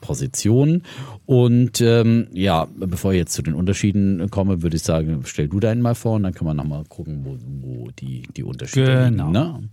Positionen. 0.00 0.84
Und 1.26 1.80
ähm, 1.80 2.28
ja, 2.32 2.68
bevor 2.76 3.12
ich 3.12 3.18
jetzt 3.18 3.34
zu 3.34 3.42
den 3.42 3.54
Unterschieden 3.54 4.30
komme, 4.30 4.62
würde 4.62 4.76
ich 4.76 4.82
sagen, 4.82 5.22
stell 5.24 5.48
du 5.48 5.60
deinen 5.60 5.82
mal 5.82 5.94
vor 5.94 6.14
und 6.14 6.22
dann 6.22 6.32
können 6.34 6.50
wir 6.50 6.54
nochmal 6.54 6.84
gucken, 6.88 7.24
wo, 7.24 7.36
wo 7.60 7.90
die, 7.90 8.22
die 8.36 8.44
Unterschiede 8.44 9.08
genau. 9.10 9.26
liegen. 9.26 9.32
Ne? 9.32 9.68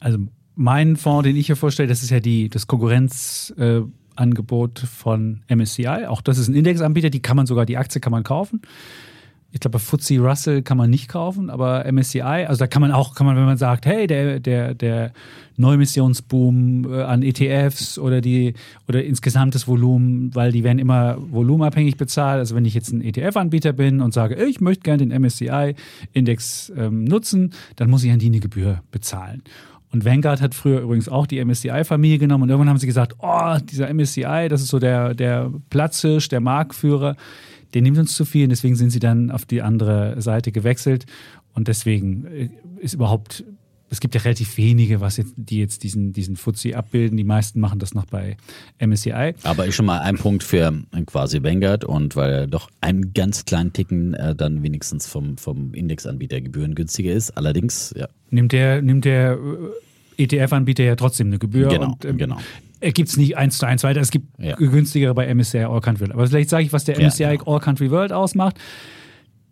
Also 0.00 0.18
mein 0.54 0.96
Fonds, 0.96 1.24
den 1.24 1.36
ich 1.36 1.46
hier 1.46 1.56
vorstelle, 1.56 1.88
das 1.88 2.02
ist 2.02 2.10
ja 2.10 2.20
die, 2.20 2.48
das 2.48 2.66
Konkurrenzangebot 2.66 4.82
äh, 4.82 4.86
von 4.86 5.42
MSCI. 5.48 6.06
Auch 6.06 6.22
das 6.22 6.38
ist 6.38 6.48
ein 6.48 6.54
Indexanbieter, 6.54 7.10
die 7.10 7.22
kann 7.22 7.36
man 7.36 7.46
sogar, 7.46 7.66
die 7.66 7.76
Aktie 7.76 8.00
kann 8.00 8.12
man 8.12 8.22
kaufen 8.22 8.62
ich 9.54 9.60
glaube, 9.60 9.78
FTSE 9.78 10.18
Russell 10.18 10.62
kann 10.62 10.76
man 10.76 10.90
nicht 10.90 11.08
kaufen, 11.08 11.48
aber 11.48 11.84
MSCI, 11.90 12.20
also 12.20 12.58
da 12.58 12.66
kann 12.66 12.82
man 12.82 12.90
auch, 12.90 13.14
kann 13.14 13.24
man, 13.24 13.36
wenn 13.36 13.44
man 13.44 13.56
sagt, 13.56 13.86
hey, 13.86 14.08
der, 14.08 14.40
der, 14.40 14.74
der 14.74 15.12
Neumissionsboom 15.56 16.92
äh, 16.92 17.02
an 17.02 17.22
ETFs 17.22 17.96
oder 17.96 18.20
die, 18.20 18.54
oder 18.88 19.04
insgesamt 19.04 19.54
das 19.54 19.68
Volumen, 19.68 20.34
weil 20.34 20.50
die 20.50 20.64
werden 20.64 20.80
immer 20.80 21.18
volumenabhängig 21.20 21.96
bezahlt. 21.96 22.40
Also 22.40 22.56
wenn 22.56 22.64
ich 22.64 22.74
jetzt 22.74 22.90
ein 22.90 23.00
ETF-Anbieter 23.00 23.72
bin 23.72 24.00
und 24.00 24.12
sage, 24.12 24.34
ich 24.44 24.60
möchte 24.60 24.82
gerne 24.82 25.06
den 25.06 25.22
MSCI-Index 25.22 26.72
ähm, 26.76 27.04
nutzen, 27.04 27.52
dann 27.76 27.90
muss 27.90 28.02
ich 28.02 28.10
an 28.10 28.18
die 28.18 28.26
eine 28.26 28.40
Gebühr 28.40 28.82
bezahlen. 28.90 29.44
Und 29.92 30.04
Vanguard 30.04 30.40
hat 30.40 30.56
früher 30.56 30.80
übrigens 30.80 31.08
auch 31.08 31.28
die 31.28 31.38
MSCI-Familie 31.44 32.18
genommen 32.18 32.42
und 32.42 32.48
irgendwann 32.48 32.70
haben 32.70 32.78
sie 32.78 32.88
gesagt, 32.88 33.14
oh, 33.20 33.56
dieser 33.70 33.94
MSCI, 33.94 34.48
das 34.50 34.62
ist 34.62 34.68
so 34.70 34.80
der, 34.80 35.14
der 35.14 35.52
Platzhirsch, 35.70 36.28
der 36.28 36.40
Marktführer 36.40 37.14
der 37.74 37.82
nimmt 37.82 37.98
uns 37.98 38.14
zu 38.14 38.24
viel 38.24 38.44
und 38.44 38.50
deswegen 38.50 38.76
sind 38.76 38.90
sie 38.90 39.00
dann 39.00 39.30
auf 39.30 39.44
die 39.44 39.60
andere 39.60 40.20
Seite 40.22 40.52
gewechselt. 40.52 41.06
Und 41.52 41.68
deswegen 41.68 42.26
äh, 42.26 42.48
ist 42.78 42.94
überhaupt, 42.94 43.44
es 43.90 44.00
gibt 44.00 44.14
ja 44.14 44.20
relativ 44.20 44.56
wenige, 44.56 45.00
was 45.00 45.16
jetzt, 45.16 45.34
die 45.36 45.58
jetzt 45.58 45.82
diesen, 45.82 46.12
diesen 46.12 46.36
Fuzzi 46.36 46.74
abbilden. 46.74 47.16
Die 47.16 47.24
meisten 47.24 47.60
machen 47.60 47.78
das 47.80 47.94
noch 47.94 48.06
bei 48.06 48.36
MSCI. 48.78 49.34
Aber 49.42 49.66
ist 49.66 49.74
schon 49.74 49.86
mal 49.86 50.00
ein 50.00 50.16
Punkt 50.16 50.42
für 50.42 50.72
quasi 51.06 51.42
Vanguard 51.42 51.84
und 51.84 52.16
weil 52.16 52.32
er 52.32 52.46
doch 52.46 52.70
einen 52.80 53.12
ganz 53.12 53.44
kleinen 53.44 53.72
Ticken 53.72 54.14
äh, 54.14 54.34
dann 54.34 54.62
wenigstens 54.62 55.06
vom, 55.06 55.36
vom 55.36 55.74
Indexanbieter 55.74 56.40
gebührengünstiger 56.40 57.12
ist. 57.12 57.36
Allerdings, 57.36 57.92
ja. 57.96 58.08
Nimmt 58.30 58.52
der, 58.52 58.82
nimmt 58.82 59.04
der 59.04 59.38
äh, 60.16 60.22
ETF-Anbieter 60.24 60.84
ja 60.84 60.96
trotzdem 60.96 61.28
eine 61.28 61.38
Gebühr. 61.38 61.68
Genau, 61.68 61.92
und, 61.92 62.04
ähm, 62.04 62.18
genau 62.18 62.38
gibt 62.92 63.08
es 63.08 63.16
nicht 63.16 63.36
eins 63.36 63.58
zu 63.58 63.66
eins 63.66 63.82
weiter. 63.82 64.00
Es 64.00 64.10
gibt 64.10 64.26
ja. 64.38 64.56
günstigere 64.56 65.14
bei 65.14 65.32
MSCI 65.32 65.64
All 65.64 65.80
Country 65.80 66.02
World. 66.02 66.14
Aber 66.14 66.26
vielleicht 66.26 66.50
sage 66.50 66.64
ich, 66.64 66.72
was 66.72 66.84
der 66.84 66.98
MSCI 67.00 67.22
ja, 67.22 67.30
genau. 67.36 67.54
All 67.54 67.60
Country 67.60 67.90
World 67.90 68.12
ausmacht. 68.12 68.58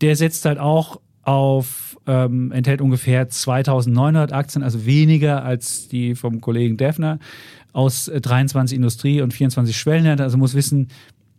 Der 0.01 0.17
setzt 0.17 0.45
halt 0.45 0.59
auch 0.59 1.01
auf, 1.23 1.97
ähm, 2.07 2.51
enthält 2.53 2.81
ungefähr 2.81 3.29
2900 3.29 4.33
Aktien, 4.33 4.63
also 4.63 4.85
weniger 4.85 5.45
als 5.45 5.89
die 5.89 6.15
vom 6.15 6.41
Kollegen 6.41 6.77
Defner, 6.77 7.19
aus 7.73 8.11
23 8.13 8.77
Industrie- 8.77 9.23
und 9.23 9.33
24 9.33 9.77
Schwellenländer. 9.77 10.25
Also 10.25 10.37
muss 10.37 10.55
wissen, 10.55 10.89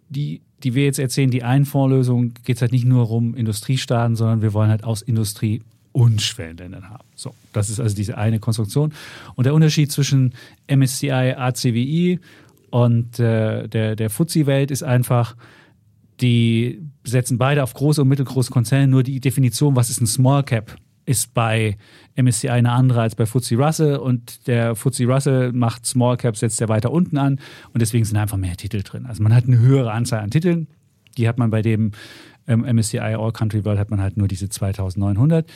die, 0.09 0.41
die 0.63 0.73
wir 0.73 0.85
jetzt 0.85 0.99
erzählen, 0.99 1.29
die 1.29 1.43
Einfondslösung 1.43 2.33
geht 2.43 2.57
es 2.57 2.61
halt 2.61 2.71
nicht 2.71 2.85
nur 2.85 3.11
um 3.11 3.35
Industriestaaten, 3.35 4.15
sondern 4.15 4.41
wir 4.41 4.53
wollen 4.53 4.69
halt 4.69 4.83
aus 4.83 5.01
Industrie 5.01 5.61
und 5.93 6.21
Schwellenländern 6.21 6.89
haben. 6.89 7.05
So, 7.15 7.33
das 7.53 7.69
ist 7.69 7.79
also 7.79 7.95
diese 7.95 8.17
eine 8.17 8.39
Konstruktion. 8.39 8.93
Und 9.35 9.45
der 9.45 9.53
Unterschied 9.53 9.91
zwischen 9.91 10.33
MSCI, 10.67 11.35
ACWI 11.37 12.19
und 12.71 13.19
äh, 13.19 13.69
der, 13.69 13.95
der 13.95 14.09
FTSE-Welt 14.09 14.71
ist 14.71 14.83
einfach, 14.83 15.35
die 16.19 16.81
setzen 17.03 17.37
beide 17.37 17.63
auf 17.63 17.73
große 17.73 18.01
und 18.01 18.07
mittelgroße 18.07 18.51
Konzerne. 18.51 18.87
Nur 18.87 19.03
die 19.03 19.19
Definition, 19.19 19.75
was 19.75 19.89
ist 19.89 20.01
ein 20.01 20.07
Small 20.07 20.43
Cap, 20.43 20.75
ist 21.05 21.33
bei 21.33 21.77
MSCI 22.15 22.49
eine 22.49 22.71
andere 22.71 23.01
als 23.01 23.15
bei 23.15 23.25
FTSE 23.25 23.55
Russell 23.55 23.97
und 23.97 24.47
der 24.47 24.75
FTSE 24.75 25.05
Russell 25.05 25.51
macht 25.51 25.85
Small 25.85 26.17
Cap, 26.17 26.37
setzt 26.37 26.61
er 26.61 26.69
weiter 26.69 26.91
unten 26.91 27.17
an 27.17 27.39
und 27.73 27.81
deswegen 27.81 28.05
sind 28.05 28.17
einfach 28.17 28.37
mehr 28.37 28.55
Titel 28.55 28.81
drin. 28.81 29.05
Also 29.05 29.21
man 29.21 29.35
hat 29.35 29.45
eine 29.45 29.59
höhere 29.59 29.91
Anzahl 29.91 30.21
an 30.21 30.31
Titeln, 30.31 30.67
die 31.17 31.27
hat 31.27 31.37
man 31.37 31.49
bei 31.49 31.61
dem 31.61 31.91
ähm, 32.47 32.61
MSCI 32.61 32.99
All 32.99 33.31
Country 33.31 33.65
World 33.65 33.79
hat 33.79 33.89
man 33.89 34.01
halt 34.01 34.17
nur 34.17 34.27
diese 34.27 34.49
2900. 34.49 35.49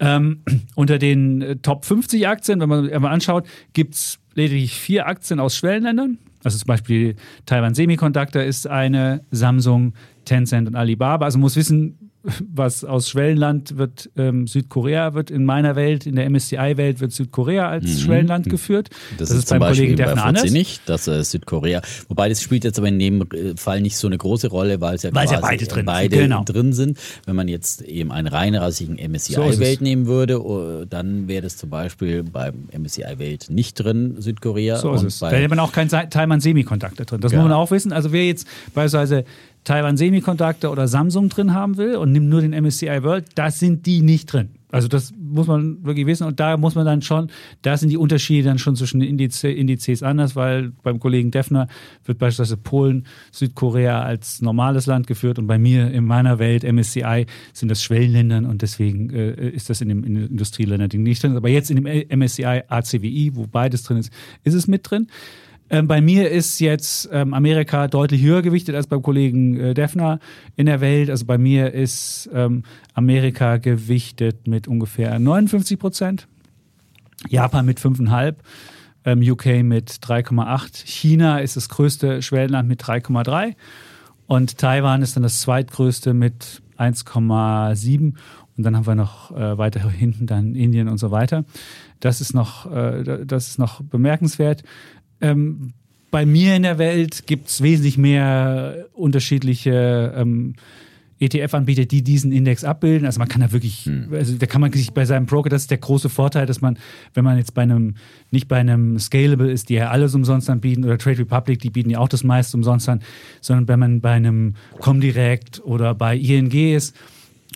Ähm, 0.00 0.42
unter 0.74 0.98
den 0.98 1.42
äh, 1.42 1.56
Top 1.56 1.84
50 1.84 2.28
Aktien, 2.28 2.60
wenn 2.60 2.68
man 2.68 2.86
mal 3.00 3.10
anschaut, 3.10 3.46
gibt 3.72 3.94
es 3.94 4.18
lediglich 4.34 4.74
vier 4.74 5.06
Aktien 5.06 5.40
aus 5.40 5.56
Schwellenländern. 5.56 6.18
Also 6.44 6.58
zum 6.58 6.68
Beispiel 6.68 7.16
Taiwan 7.46 7.74
Semiconductor 7.74 8.42
ist 8.42 8.66
eine, 8.66 9.24
Samsung, 9.30 9.94
Tencent 10.24 10.68
und 10.68 10.76
Alibaba. 10.76 11.24
Also 11.24 11.38
man 11.38 11.42
muss 11.42 11.56
wissen, 11.56 12.07
was 12.52 12.84
aus 12.84 13.08
Schwellenland 13.08 13.76
wird, 13.76 14.10
ähm, 14.16 14.46
Südkorea 14.46 15.14
wird 15.14 15.30
in 15.30 15.44
meiner 15.44 15.76
Welt, 15.76 16.06
in 16.06 16.16
der 16.16 16.28
MSCI-Welt 16.28 17.00
wird 17.00 17.12
Südkorea 17.12 17.68
als 17.68 17.84
mhm. 17.84 17.98
Schwellenland 17.98 18.46
mhm. 18.46 18.50
geführt. 18.50 18.90
Das, 19.18 19.28
das 19.28 19.30
ist, 19.30 19.44
ist 19.44 19.50
beim 19.50 19.60
Kollegen 19.60 19.96
Defner 19.96 20.24
anders. 20.24 20.50
nicht, 20.50 20.88
dass 20.88 21.08
äh, 21.08 21.22
Südkorea, 21.22 21.82
wobei 22.08 22.28
das 22.28 22.42
spielt 22.42 22.64
jetzt 22.64 22.78
aber 22.78 22.88
in 22.88 22.98
dem 22.98 23.26
Fall 23.56 23.80
nicht 23.80 23.96
so 23.96 24.06
eine 24.06 24.18
große 24.18 24.48
Rolle, 24.48 24.80
weil 24.80 24.96
es 24.96 25.02
ja, 25.02 25.14
weil 25.14 25.28
ja 25.28 25.40
beide, 25.40 25.66
drin, 25.66 25.86
beide 25.86 26.16
genau. 26.16 26.44
drin 26.44 26.72
sind. 26.72 26.98
Wenn 27.26 27.36
man 27.36 27.48
jetzt 27.48 27.82
eben 27.82 28.12
einen 28.12 28.28
rein 28.28 28.54
rassigen 28.54 28.96
MSCI-Welt 28.96 29.78
so 29.78 29.84
nehmen 29.84 30.06
würde, 30.06 30.44
oh, 30.44 30.84
dann 30.84 31.28
wäre 31.28 31.42
das 31.42 31.56
zum 31.56 31.70
Beispiel 31.70 32.22
beim 32.22 32.68
MSCI-Welt 32.76 33.46
nicht 33.50 33.74
drin, 33.74 34.16
Südkorea. 34.18 34.76
So 34.76 34.92
ist 34.94 35.02
es. 35.02 35.18
Da 35.18 35.30
hätte 35.30 35.48
man 35.48 35.58
auch 35.58 35.72
kein 35.72 35.88
Taiwan 35.88 36.40
Semiconductor 36.40 37.06
drin. 37.06 37.20
Das 37.20 37.32
ja. 37.32 37.38
muss 37.38 37.48
man 37.48 37.56
auch 37.56 37.70
wissen. 37.70 37.92
Also 37.92 38.12
wer 38.12 38.26
jetzt 38.26 38.46
beispielsweise 38.74 39.24
Taiwan 39.68 39.98
Semiconductor 39.98 40.72
oder 40.72 40.88
Samsung 40.88 41.28
drin 41.28 41.52
haben 41.52 41.76
will 41.76 41.96
und 41.96 42.10
nimmt 42.10 42.30
nur 42.30 42.40
den 42.40 42.52
MSCI 42.52 43.02
World, 43.02 43.26
da 43.34 43.50
sind 43.50 43.84
die 43.84 44.00
nicht 44.00 44.32
drin. 44.32 44.48
Also 44.70 44.88
das 44.88 45.12
muss 45.14 45.46
man 45.46 45.84
wirklich 45.84 46.06
wissen 46.06 46.26
und 46.26 46.40
da 46.40 46.56
muss 46.56 46.74
man 46.74 46.86
dann 46.86 47.02
schon, 47.02 47.28
da 47.60 47.76
sind 47.76 47.90
die 47.90 47.98
Unterschiede 47.98 48.48
dann 48.48 48.58
schon 48.58 48.76
zwischen 48.76 49.00
den 49.00 49.10
Indiz, 49.10 49.44
Indizes 49.44 50.02
anders, 50.02 50.36
weil 50.36 50.72
beim 50.82 50.98
Kollegen 50.98 51.30
Defner 51.30 51.68
wird 52.06 52.18
beispielsweise 52.18 52.56
Polen, 52.56 53.04
Südkorea 53.30 54.00
als 54.00 54.40
normales 54.40 54.86
Land 54.86 55.06
geführt 55.06 55.38
und 55.38 55.46
bei 55.46 55.58
mir 55.58 55.90
in 55.90 56.06
meiner 56.06 56.38
Welt 56.38 56.64
MSCI 56.64 57.26
sind 57.52 57.68
das 57.70 57.82
Schwellenländern 57.82 58.46
und 58.46 58.62
deswegen 58.62 59.10
äh, 59.10 59.50
ist 59.50 59.68
das 59.68 59.82
in 59.82 59.90
dem 59.90 60.02
Industrieländerding 60.02 61.02
nicht 61.02 61.22
drin. 61.22 61.36
Aber 61.36 61.50
jetzt 61.50 61.70
in 61.70 61.84
dem 61.84 62.18
MSCI 62.18 62.62
ACWI, 62.68 63.32
wo 63.34 63.46
beides 63.46 63.82
drin 63.82 63.98
ist, 63.98 64.10
ist 64.44 64.54
es 64.54 64.66
mit 64.66 64.90
drin. 64.90 65.08
Ähm, 65.70 65.86
bei 65.86 66.00
mir 66.00 66.30
ist 66.30 66.60
jetzt 66.60 67.08
ähm, 67.12 67.34
Amerika 67.34 67.88
deutlich 67.88 68.22
höher 68.22 68.42
gewichtet 68.42 68.74
als 68.74 68.86
beim 68.86 69.02
Kollegen 69.02 69.58
äh, 69.58 69.74
Defner 69.74 70.18
in 70.56 70.66
der 70.66 70.80
Welt. 70.80 71.10
Also 71.10 71.26
bei 71.26 71.38
mir 71.38 71.72
ist 71.72 72.28
ähm, 72.32 72.62
Amerika 72.94 73.58
gewichtet 73.58 74.46
mit 74.46 74.66
ungefähr 74.68 75.18
59 75.18 75.78
Prozent, 75.78 76.28
Japan 77.28 77.66
mit 77.66 77.80
5,5, 77.80 78.36
ähm, 79.04 79.20
UK 79.20 79.62
mit 79.62 79.90
3,8, 79.90 80.86
China 80.86 81.38
ist 81.38 81.56
das 81.56 81.68
größte 81.68 82.22
Schwellenland 82.22 82.68
mit 82.68 82.82
3,3 82.82 83.54
und 84.26 84.58
Taiwan 84.58 85.02
ist 85.02 85.16
dann 85.16 85.22
das 85.22 85.40
zweitgrößte 85.42 86.14
mit 86.14 86.62
1,7 86.78 88.14
und 88.58 88.64
dann 88.64 88.76
haben 88.76 88.86
wir 88.86 88.96
noch 88.96 89.30
äh, 89.30 89.56
weiter 89.56 89.88
hinten 89.88 90.26
dann 90.26 90.56
Indien 90.56 90.88
und 90.88 90.98
so 90.98 91.12
weiter. 91.12 91.44
Das 92.00 92.20
ist 92.20 92.34
noch, 92.34 92.70
äh, 92.70 93.24
das 93.24 93.48
ist 93.48 93.58
noch 93.58 93.82
bemerkenswert. 93.82 94.64
Ähm, 95.20 95.72
bei 96.10 96.24
mir 96.24 96.56
in 96.56 96.62
der 96.62 96.78
Welt 96.78 97.26
gibt 97.26 97.48
es 97.48 97.62
wesentlich 97.62 97.98
mehr 97.98 98.86
unterschiedliche 98.94 100.14
ähm, 100.16 100.54
ETF-Anbieter, 101.20 101.84
die 101.84 102.02
diesen 102.02 102.32
Index 102.32 102.64
abbilden. 102.64 103.06
Also 103.06 103.18
man 103.18 103.28
kann 103.28 103.40
da 103.40 103.52
wirklich, 103.52 103.86
hm. 103.86 104.08
also 104.12 104.36
da 104.36 104.46
kann 104.46 104.60
man 104.60 104.72
sich 104.72 104.92
bei 104.92 105.04
seinem 105.04 105.26
Broker, 105.26 105.50
das 105.50 105.62
ist 105.62 105.70
der 105.70 105.78
große 105.78 106.08
Vorteil, 106.08 106.46
dass 106.46 106.60
man, 106.60 106.78
wenn 107.14 107.24
man 107.24 107.36
jetzt 107.36 107.54
bei 107.54 107.62
einem, 107.62 107.94
nicht 108.30 108.48
bei 108.48 108.58
einem 108.58 108.98
Scalable 108.98 109.50
ist, 109.50 109.68
die 109.68 109.74
ja 109.74 109.90
alles 109.90 110.14
umsonst 110.14 110.48
anbieten, 110.48 110.84
oder 110.84 110.96
Trade 110.96 111.18
Republic, 111.18 111.58
die 111.58 111.70
bieten 111.70 111.90
ja 111.90 111.98
auch 111.98 112.08
das 112.08 112.24
meiste 112.24 112.56
umsonst 112.56 112.88
an, 112.88 113.00
sondern 113.40 113.68
wenn 113.68 113.78
man 113.78 114.00
bei 114.00 114.12
einem 114.12 114.54
Comdirect 114.78 115.60
oder 115.64 115.94
bei 115.94 116.16
ING 116.16 116.52
ist, 116.52 116.94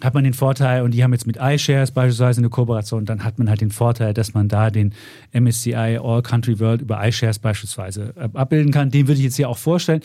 hat 0.02 0.14
man 0.14 0.24
den 0.24 0.34
Vorteil, 0.34 0.82
und 0.82 0.92
die 0.92 1.04
haben 1.04 1.12
jetzt 1.12 1.26
mit 1.26 1.36
iShares 1.40 1.92
beispielsweise 1.92 2.40
eine 2.40 2.48
Kooperation, 2.48 3.04
dann 3.04 3.24
hat 3.24 3.38
man 3.38 3.48
halt 3.48 3.60
den 3.60 3.70
Vorteil, 3.70 4.12
dass 4.12 4.34
man 4.34 4.48
da 4.48 4.70
den 4.70 4.94
MSCI 5.32 5.98
All 6.02 6.22
Country 6.22 6.58
World 6.58 6.82
über 6.82 7.06
iShares 7.06 7.38
beispielsweise 7.38 8.12
äh, 8.16 8.28
abbilden 8.34 8.72
kann. 8.72 8.90
Den 8.90 9.06
würde 9.06 9.18
ich 9.18 9.24
jetzt 9.24 9.36
hier 9.36 9.48
auch 9.48 9.58
vorstellen. 9.58 10.00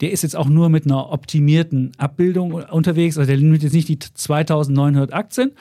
Der 0.00 0.10
ist 0.10 0.22
jetzt 0.22 0.36
auch 0.36 0.48
nur 0.48 0.68
mit 0.68 0.86
einer 0.86 1.10
optimierten 1.10 1.92
Abbildung 1.98 2.52
unterwegs. 2.52 3.18
Also 3.18 3.28
der 3.28 3.38
nimmt 3.38 3.62
jetzt 3.62 3.74
nicht 3.74 3.88
die 3.88 3.98
2900 3.98 5.12
Aktien, 5.12 5.52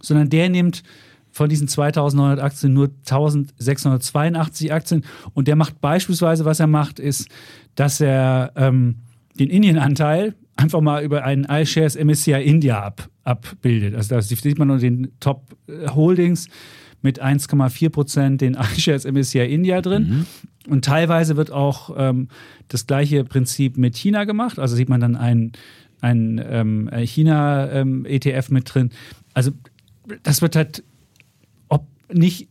sondern 0.00 0.28
der 0.28 0.48
nimmt 0.48 0.82
von 1.30 1.48
diesen 1.48 1.68
2900 1.68 2.40
Aktien 2.40 2.74
nur 2.74 2.90
1682 3.08 4.72
Aktien. 4.72 5.04
Und 5.34 5.46
der 5.46 5.54
macht 5.54 5.80
beispielsweise, 5.80 6.44
was 6.44 6.58
er 6.58 6.66
macht, 6.66 6.98
ist, 6.98 7.28
dass 7.76 8.00
er 8.00 8.52
ähm, 8.56 8.96
den 9.38 9.48
Indien-Anteil 9.48 10.34
einfach 10.60 10.80
mal 10.80 11.02
über 11.02 11.24
einen 11.24 11.44
iShares 11.44 11.96
MSCI 11.96 12.42
India 12.42 12.82
ab, 12.82 13.08
abbildet. 13.24 13.94
Also 13.94 14.14
da 14.14 14.22
sieht 14.22 14.58
man 14.58 14.68
nur 14.68 14.78
den 14.78 15.12
Top 15.20 15.56
äh, 15.66 15.88
Holdings 15.88 16.48
mit 17.02 17.22
1,4 17.22 17.88
Prozent 17.88 18.40
den 18.40 18.54
iShares 18.54 19.04
MSCI 19.04 19.52
India 19.52 19.80
drin. 19.80 20.26
Mhm. 20.66 20.72
Und 20.72 20.84
teilweise 20.84 21.36
wird 21.36 21.50
auch 21.50 21.94
ähm, 21.96 22.28
das 22.68 22.86
gleiche 22.86 23.24
Prinzip 23.24 23.78
mit 23.78 23.96
China 23.96 24.24
gemacht. 24.24 24.58
Also 24.58 24.76
sieht 24.76 24.90
man 24.90 25.00
dann 25.00 25.16
einen, 25.16 25.52
einen 26.02 26.40
ähm, 26.44 26.90
China-ETF 26.92 28.48
ähm, 28.48 28.54
mit 28.54 28.74
drin. 28.74 28.90
Also 29.32 29.52
das 30.22 30.42
wird 30.42 30.56
halt 30.56 30.84
ob 31.68 31.86
nicht 32.12 32.48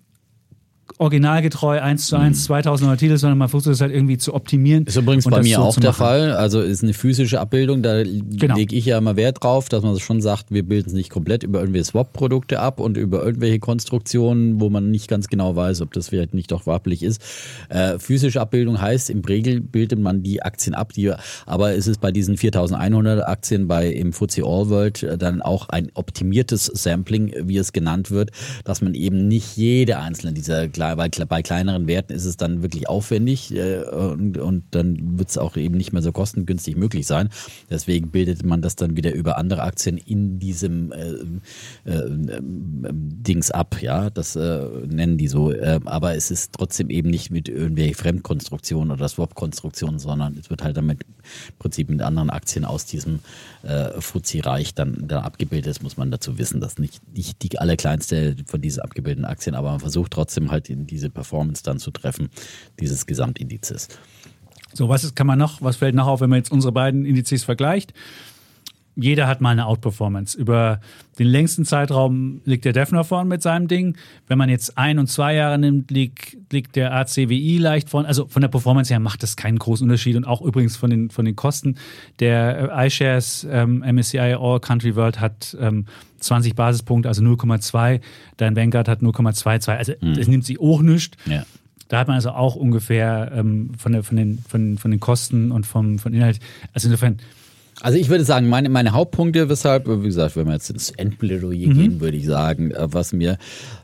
originalgetreu 0.99 1.79
1 1.79 2.07
zu 2.07 2.17
1 2.17 2.43
2000 2.43 2.99
Titel, 2.99 3.17
sondern 3.17 3.37
man 3.37 3.47
versucht 3.47 3.73
es 3.73 3.79
halt 3.79 3.93
irgendwie 3.93 4.17
zu 4.17 4.33
optimieren. 4.33 4.85
Ist 4.85 4.97
übrigens 4.97 5.25
bei 5.25 5.41
mir 5.41 5.55
so 5.55 5.63
auch 5.63 5.75
der 5.77 5.93
Fall. 5.93 6.33
Also 6.33 6.59
ist 6.59 6.83
eine 6.83 6.93
physische 6.93 7.39
Abbildung, 7.39 7.81
da 7.81 8.03
genau. 8.03 8.55
lege 8.55 8.75
ich 8.75 8.85
ja 8.85 8.97
immer 8.97 9.15
Wert 9.15 9.41
drauf, 9.41 9.69
dass 9.69 9.81
man 9.81 9.97
schon 9.99 10.21
sagt, 10.21 10.47
wir 10.51 10.63
bilden 10.63 10.89
es 10.89 10.93
nicht 10.93 11.09
komplett 11.09 11.43
über 11.43 11.61
irgendwelche 11.61 11.85
Swap-Produkte 11.85 12.59
ab 12.59 12.81
und 12.81 12.97
über 12.97 13.23
irgendwelche 13.23 13.59
Konstruktionen, 13.59 14.59
wo 14.59 14.69
man 14.69 14.91
nicht 14.91 15.07
ganz 15.07 15.29
genau 15.29 15.55
weiß, 15.55 15.79
ob 15.81 15.93
das 15.93 16.09
vielleicht 16.09 16.33
nicht 16.33 16.51
doch 16.51 16.67
wappelig 16.67 17.01
ist. 17.01 17.21
Äh, 17.69 17.97
physische 17.97 18.41
Abbildung 18.41 18.81
heißt, 18.81 19.09
im 19.09 19.21
Regel 19.21 19.61
bildet 19.61 19.99
man 19.99 20.21
die 20.21 20.43
Aktien 20.43 20.73
ab, 20.73 20.91
die, 20.91 21.13
aber 21.45 21.73
ist 21.75 21.87
es 21.87 21.97
bei 21.97 22.11
diesen 22.11 22.35
4100 22.35 23.25
Aktien 23.25 23.69
bei 23.69 23.87
im 23.87 24.11
FTSE 24.11 24.43
All 24.43 24.69
World 24.69 25.03
äh, 25.03 25.17
dann 25.17 25.41
auch 25.41 25.69
ein 25.69 25.91
optimiertes 25.93 26.65
Sampling, 26.65 27.33
wie 27.43 27.55
es 27.55 27.71
genannt 27.71 28.11
wird, 28.11 28.31
dass 28.65 28.81
man 28.81 28.95
eben 28.95 29.29
nicht 29.29 29.55
jede 29.55 29.99
einzelne 29.99 30.33
dieser 30.33 30.67
kleinen 30.67 30.88
bei, 30.95 31.09
bei 31.09 31.41
kleineren 31.41 31.87
Werten 31.87 32.13
ist 32.13 32.25
es 32.25 32.37
dann 32.37 32.61
wirklich 32.61 32.89
aufwendig 32.89 33.53
äh, 33.53 33.83
und, 33.83 34.37
und 34.37 34.63
dann 34.71 35.17
wird 35.17 35.29
es 35.29 35.37
auch 35.37 35.57
eben 35.57 35.77
nicht 35.77 35.93
mehr 35.93 36.01
so 36.01 36.11
kostengünstig 36.11 36.75
möglich 36.75 37.07
sein. 37.07 37.29
Deswegen 37.69 38.09
bildet 38.11 38.45
man 38.45 38.61
das 38.61 38.75
dann 38.75 38.95
wieder 38.95 39.13
über 39.13 39.37
andere 39.37 39.63
Aktien 39.63 39.97
in 39.97 40.39
diesem 40.39 40.91
äh, 40.91 41.89
äh, 41.89 42.39
Dings 42.41 43.51
ab, 43.51 43.81
ja, 43.81 44.09
das 44.09 44.35
äh, 44.35 44.65
nennen 44.87 45.17
die 45.17 45.27
so. 45.27 45.51
Äh, 45.51 45.79
aber 45.85 46.15
es 46.15 46.31
ist 46.31 46.53
trotzdem 46.53 46.89
eben 46.89 47.09
nicht 47.09 47.31
mit 47.31 47.49
irgendwelchen 47.49 47.95
Fremdkonstruktionen 47.95 48.91
oder 48.91 49.07
Swap-Konstruktionen, 49.07 49.99
sondern 49.99 50.37
es 50.37 50.49
wird 50.49 50.63
halt 50.63 50.77
damit 50.77 51.03
im 51.03 51.57
Prinzip 51.59 51.89
mit 51.89 52.01
anderen 52.01 52.29
Aktien 52.29 52.65
aus 52.65 52.85
diesem 52.85 53.19
äh, 53.63 53.99
Fuzzi-Reich 53.99 54.73
dann, 54.73 55.07
dann 55.07 55.23
abgebildet 55.23 55.71
ist, 55.71 55.83
muss 55.83 55.97
man 55.97 56.11
dazu 56.11 56.37
wissen, 56.37 56.61
dass 56.61 56.77
nicht, 56.77 57.01
nicht 57.15 57.41
die 57.43 57.59
allerkleinste 57.59 58.35
von 58.45 58.61
diesen 58.61 58.81
abgebildeten 58.81 59.25
Aktien, 59.25 59.55
aber 59.55 59.71
man 59.71 59.79
versucht 59.79 60.11
trotzdem 60.11 60.51
halt 60.51 60.69
in 60.79 60.87
diese 60.87 61.09
Performance 61.09 61.63
dann 61.63 61.79
zu 61.79 61.91
treffen, 61.91 62.29
dieses 62.79 63.05
Gesamtindizes. 63.05 63.87
So, 64.73 64.87
was 64.87 65.03
ist, 65.03 65.15
kann 65.15 65.27
man 65.27 65.39
noch, 65.39 65.61
was 65.61 65.77
fällt 65.77 65.95
noch 65.95 66.07
auf, 66.07 66.21
wenn 66.21 66.29
man 66.29 66.37
jetzt 66.37 66.51
unsere 66.51 66.71
beiden 66.71 67.05
Indizes 67.05 67.43
vergleicht? 67.43 67.93
Jeder 68.95 69.27
hat 69.27 69.41
mal 69.41 69.51
eine 69.51 69.65
Outperformance. 69.65 70.37
Über 70.37 70.79
den 71.19 71.27
längsten 71.27 71.65
Zeitraum 71.65 72.41
liegt 72.45 72.65
der 72.65 72.73
Defner 72.73 73.03
vorn 73.03 73.27
mit 73.27 73.41
seinem 73.41 73.67
Ding. 73.67 73.97
Wenn 74.27 74.37
man 74.37 74.49
jetzt 74.49 74.77
ein 74.77 74.99
und 74.99 75.07
zwei 75.07 75.35
Jahre 75.35 75.57
nimmt, 75.57 75.91
liegt, 75.91 76.37
liegt 76.51 76.75
der 76.75 76.93
ACWI 76.93 77.57
leicht 77.57 77.89
vorn. 77.89 78.05
Also 78.05 78.27
von 78.27 78.41
der 78.41 78.49
Performance 78.49 78.93
her 78.93 78.99
macht 78.99 79.23
das 79.23 79.35
keinen 79.35 79.59
großen 79.59 79.85
Unterschied 79.85 80.15
und 80.15 80.25
auch 80.25 80.41
übrigens 80.41 80.75
von 80.75 80.89
den, 80.89 81.09
von 81.09 81.25
den 81.25 81.35
Kosten. 81.35 81.75
Der 82.19 82.71
äh, 82.71 82.87
iShares 82.87 83.47
ähm, 83.49 83.83
MSCI 83.87 84.35
All 84.39 84.59
Country 84.59 84.95
World 84.95 85.19
hat 85.19 85.55
ähm, 85.59 85.85
20 86.19 86.55
Basispunkte, 86.55 87.07
also 87.09 87.23
0,2. 87.23 88.01
Dein 88.37 88.55
Vanguard 88.55 88.87
hat 88.87 89.01
0,22. 89.01 89.69
Also 89.69 89.93
mhm. 90.01 90.13
das 90.15 90.27
nimmt 90.27 90.45
sich 90.45 90.59
auch 90.59 90.81
nichts. 90.81 91.17
Ja. 91.25 91.43
Da 91.89 91.97
hat 91.97 92.07
man 92.07 92.15
also 92.15 92.31
auch 92.31 92.55
ungefähr 92.55 93.31
ähm, 93.33 93.71
von, 93.77 93.91
der, 93.91 94.03
von, 94.03 94.15
den, 94.15 94.37
von, 94.47 94.77
von 94.77 94.91
den 94.91 94.99
Kosten 94.99 95.51
und 95.51 95.65
vom, 95.65 95.97
von 95.97 96.13
Inhalt. 96.13 96.39
Also 96.73 96.87
insofern 96.87 97.17
also 97.81 97.97
ich 97.97 98.09
würde 98.09 98.25
sagen, 98.25 98.47
meine, 98.47 98.69
meine 98.69 98.91
Hauptpunkte, 98.91 99.47
weshalb, 99.47 99.87
wie 99.87 100.07
gesagt, 100.07 100.35
wenn 100.35 100.47
wir 100.47 100.53
jetzt 100.53 100.69
ins 100.69 100.91
Endplädoyer 100.91 101.69
mhm. 101.69 101.73
gehen, 101.73 102.01
würde 102.01 102.17
ich 102.17 102.25
sagen, 102.25 102.71
äh, 102.71 102.87
was 102.91 103.13
mir 103.13 103.37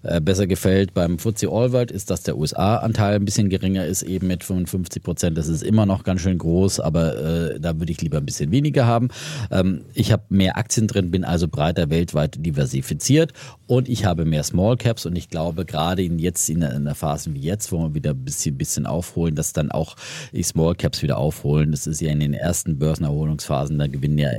äh, 0.03 0.19
besser 0.19 0.47
gefällt 0.47 0.93
beim 0.93 1.17
All 1.25 1.71
World 1.71 1.91
ist, 1.91 2.09
dass 2.09 2.23
der 2.23 2.37
USA-Anteil 2.37 3.15
ein 3.15 3.25
bisschen 3.25 3.49
geringer 3.49 3.85
ist, 3.85 4.03
eben 4.03 4.27
mit 4.27 4.43
55 4.43 5.01
Prozent. 5.01 5.37
Das 5.37 5.47
ist 5.47 5.63
immer 5.63 5.85
noch 5.85 6.03
ganz 6.03 6.21
schön 6.21 6.37
groß, 6.37 6.79
aber 6.81 7.17
äh, 7.17 7.59
da 7.59 7.79
würde 7.79 7.91
ich 7.91 8.01
lieber 8.01 8.17
ein 8.17 8.25
bisschen 8.25 8.51
weniger 8.51 8.85
haben. 8.85 9.09
Ähm, 9.49 9.81
ich 9.93 10.11
habe 10.11 10.23
mehr 10.29 10.57
Aktien 10.57 10.87
drin, 10.87 11.11
bin 11.11 11.23
also 11.23 11.47
breiter 11.47 11.89
weltweit 11.89 12.45
diversifiziert 12.45 13.31
und 13.67 13.87
ich 13.87 14.05
habe 14.05 14.25
mehr 14.25 14.43
Small 14.43 14.75
Caps 14.75 15.05
und 15.05 15.15
ich 15.15 15.29
glaube, 15.29 15.65
gerade 15.65 16.03
in 16.03 16.19
jetzt 16.19 16.49
in 16.49 16.63
einer 16.63 16.95
Phase 16.95 17.33
wie 17.33 17.39
jetzt, 17.39 17.71
wo 17.71 17.79
wir 17.79 17.93
wieder 17.93 18.11
ein 18.11 18.25
bisschen, 18.25 18.57
bisschen 18.57 18.85
aufholen, 18.85 19.35
dass 19.35 19.53
dann 19.53 19.71
auch 19.71 19.95
die 20.33 20.43
Small 20.43 20.75
Caps 20.75 21.01
wieder 21.01 21.17
aufholen. 21.17 21.71
Das 21.71 21.87
ist 21.87 22.01
ja 22.01 22.11
in 22.11 22.19
den 22.19 22.33
ersten 22.33 22.77
Börsenerholungsphasen 22.77 23.84
da 23.85 23.91
gewinnen 23.91 24.17
ja 24.17 24.29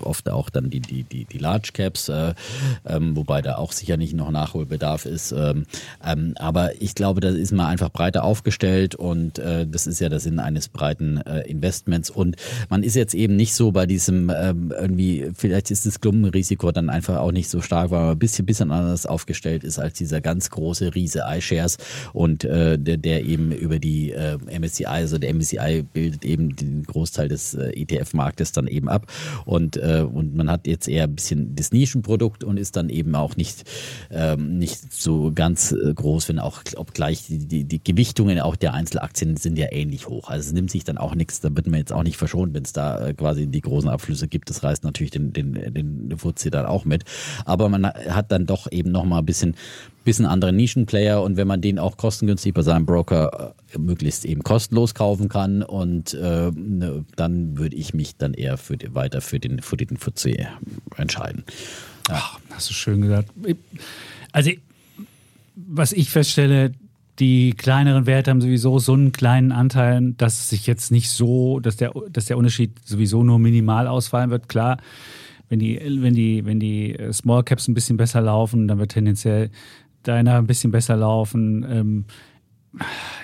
oft 0.00 0.28
auch 0.28 0.50
dann 0.50 0.70
die, 0.70 0.80
die, 0.80 1.02
die, 1.04 1.24
die 1.24 1.38
Large 1.38 1.70
Caps, 1.72 2.08
äh, 2.08 2.34
ähm, 2.86 3.16
wobei 3.16 3.42
da 3.42 3.56
auch 3.56 3.72
sicher 3.72 3.96
nicht 3.96 4.14
noch 4.14 4.30
Nachholbedarf 4.30 5.06
ist. 5.06 5.32
Ähm, 5.32 5.66
ähm, 6.04 6.34
aber 6.36 6.80
ich 6.80 6.94
glaube, 6.94 7.20
da 7.20 7.28
ist 7.28 7.52
man 7.52 7.66
einfach 7.66 7.90
breiter 7.90 8.24
aufgestellt 8.24 8.94
und 8.94 9.38
äh, 9.38 9.66
das 9.66 9.86
ist 9.86 10.00
ja 10.00 10.08
der 10.08 10.20
Sinn 10.20 10.38
eines 10.38 10.68
breiten 10.68 11.18
äh, 11.18 11.40
Investments. 11.42 12.10
Und 12.10 12.36
man 12.68 12.82
ist 12.82 12.96
jetzt 12.96 13.14
eben 13.14 13.36
nicht 13.36 13.54
so 13.54 13.72
bei 13.72 13.86
diesem 13.86 14.30
ähm, 14.30 14.72
irgendwie, 14.78 15.30
vielleicht 15.34 15.70
ist 15.70 15.86
das 15.86 16.00
Klumpenrisiko 16.00 16.72
dann 16.72 16.90
einfach 16.90 17.18
auch 17.18 17.32
nicht 17.32 17.48
so 17.48 17.60
stark, 17.60 17.90
weil 17.90 18.00
man 18.00 18.10
ein 18.12 18.18
bisschen, 18.18 18.46
bisschen 18.46 18.70
anders 18.70 19.06
aufgestellt 19.06 19.64
ist 19.64 19.78
als 19.78 19.94
dieser 19.94 20.20
ganz 20.20 20.50
große 20.50 20.94
Riese 20.94 21.24
iShares 21.28 21.76
und 22.12 22.44
äh, 22.44 22.78
der, 22.78 22.96
der 22.96 23.24
eben 23.24 23.52
über 23.52 23.78
die 23.78 24.12
äh, 24.12 24.38
MSCI, 24.58 24.86
also 24.86 25.18
der 25.18 25.34
MSCI 25.34 25.84
bildet 25.92 26.24
eben 26.24 26.56
den 26.56 26.82
Großteil 26.84 27.28
des 27.28 27.54
äh, 27.54 27.70
ETF-Marktes 27.70 28.52
dann 28.52 28.66
eben 28.66 28.85
eben 28.86 28.88
ab. 28.88 29.06
Und, 29.44 29.76
äh, 29.76 30.04
und 30.10 30.34
man 30.34 30.50
hat 30.50 30.66
jetzt 30.66 30.88
eher 30.88 31.04
ein 31.04 31.14
bisschen 31.14 31.54
das 31.54 31.72
Nischenprodukt 31.72 32.44
und 32.44 32.56
ist 32.56 32.76
dann 32.76 32.88
eben 32.88 33.14
auch 33.14 33.36
nicht, 33.36 33.64
ähm, 34.10 34.58
nicht 34.58 34.92
so 34.92 35.32
ganz 35.34 35.72
äh, 35.72 35.92
groß, 35.94 36.28
wenn 36.28 36.38
auch, 36.38 36.62
obgleich 36.76 37.26
die, 37.26 37.38
die, 37.38 37.64
die 37.64 37.82
Gewichtungen 37.82 38.40
auch 38.40 38.56
der 38.56 38.74
Einzelaktien 38.74 39.36
sind 39.36 39.58
ja 39.58 39.66
ähnlich 39.70 40.08
hoch. 40.08 40.28
Also 40.28 40.48
es 40.48 40.52
nimmt 40.52 40.70
sich 40.70 40.84
dann 40.84 40.98
auch 40.98 41.14
nichts, 41.14 41.40
da 41.40 41.54
wird 41.54 41.66
man 41.66 41.80
jetzt 41.80 41.92
auch 41.92 42.02
nicht 42.02 42.16
verschont, 42.16 42.54
wenn 42.54 42.64
es 42.64 42.72
da 42.72 43.08
äh, 43.08 43.14
quasi 43.14 43.46
die 43.46 43.60
großen 43.60 43.90
Abflüsse 43.90 44.28
gibt. 44.28 44.50
Das 44.50 44.62
reißt 44.62 44.84
natürlich 44.84 45.10
den, 45.10 45.32
den, 45.32 45.52
den 45.52 46.18
Fuzzi 46.18 46.50
dann 46.50 46.66
auch 46.66 46.84
mit. 46.84 47.04
Aber 47.44 47.68
man 47.68 47.86
hat 47.86 48.32
dann 48.32 48.46
doch 48.46 48.70
eben 48.70 48.90
nochmal 48.90 49.20
ein 49.20 49.26
bisschen 49.26 49.54
bisschen 50.06 50.24
andere 50.24 50.52
Nischenplayer 50.52 51.20
und 51.22 51.36
wenn 51.36 51.46
man 51.46 51.60
den 51.60 51.78
auch 51.78 51.96
kostengünstig 51.96 52.54
bei 52.54 52.62
seinem 52.62 52.86
Broker 52.86 53.54
äh, 53.74 53.78
möglichst 53.78 54.24
eben 54.24 54.42
kostenlos 54.42 54.94
kaufen 54.94 55.28
kann 55.28 55.62
und 55.62 56.14
äh, 56.14 56.50
ne, 56.52 57.04
dann 57.16 57.58
würde 57.58 57.76
ich 57.76 57.92
mich 57.92 58.16
dann 58.16 58.32
eher 58.32 58.56
für 58.56 58.76
die, 58.76 58.94
weiter 58.94 59.20
für 59.20 59.38
den 59.38 59.60
für 59.60 59.76
den 59.76 59.98
FTSE 59.98 60.48
entscheiden. 60.96 61.44
Ja. 62.08 62.14
Ach, 62.14 62.40
hast 62.50 62.70
du 62.70 62.74
schön 62.74 63.02
gesagt. 63.02 63.30
Also 64.32 64.52
was 65.56 65.92
ich 65.92 66.10
feststelle, 66.10 66.72
die 67.18 67.50
kleineren 67.50 68.06
Werte 68.06 68.30
haben 68.30 68.40
sowieso 68.40 68.78
so 68.78 68.92
einen 68.92 69.10
kleinen 69.10 69.50
Anteil, 69.50 70.12
dass 70.16 70.50
sich 70.50 70.66
jetzt 70.66 70.92
nicht 70.92 71.10
so, 71.10 71.60
dass 71.60 71.76
der, 71.76 71.92
dass 72.10 72.26
der 72.26 72.38
Unterschied 72.38 72.72
sowieso 72.84 73.24
nur 73.24 73.38
minimal 73.38 73.88
ausfallen 73.88 74.30
wird. 74.30 74.48
Klar, 74.48 74.76
wenn 75.48 75.58
die, 75.58 75.80
wenn 75.82 76.14
die, 76.14 76.44
wenn 76.44 76.60
die 76.60 76.96
Small 77.12 77.42
Caps 77.42 77.68
ein 77.68 77.74
bisschen 77.74 77.96
besser 77.96 78.20
laufen, 78.20 78.68
dann 78.68 78.78
wird 78.78 78.92
tendenziell 78.92 79.50
deiner 80.08 80.36
ein 80.36 80.46
bisschen 80.46 80.70
besser 80.70 80.96
laufen. 80.96 81.64
Ähm, 81.68 82.04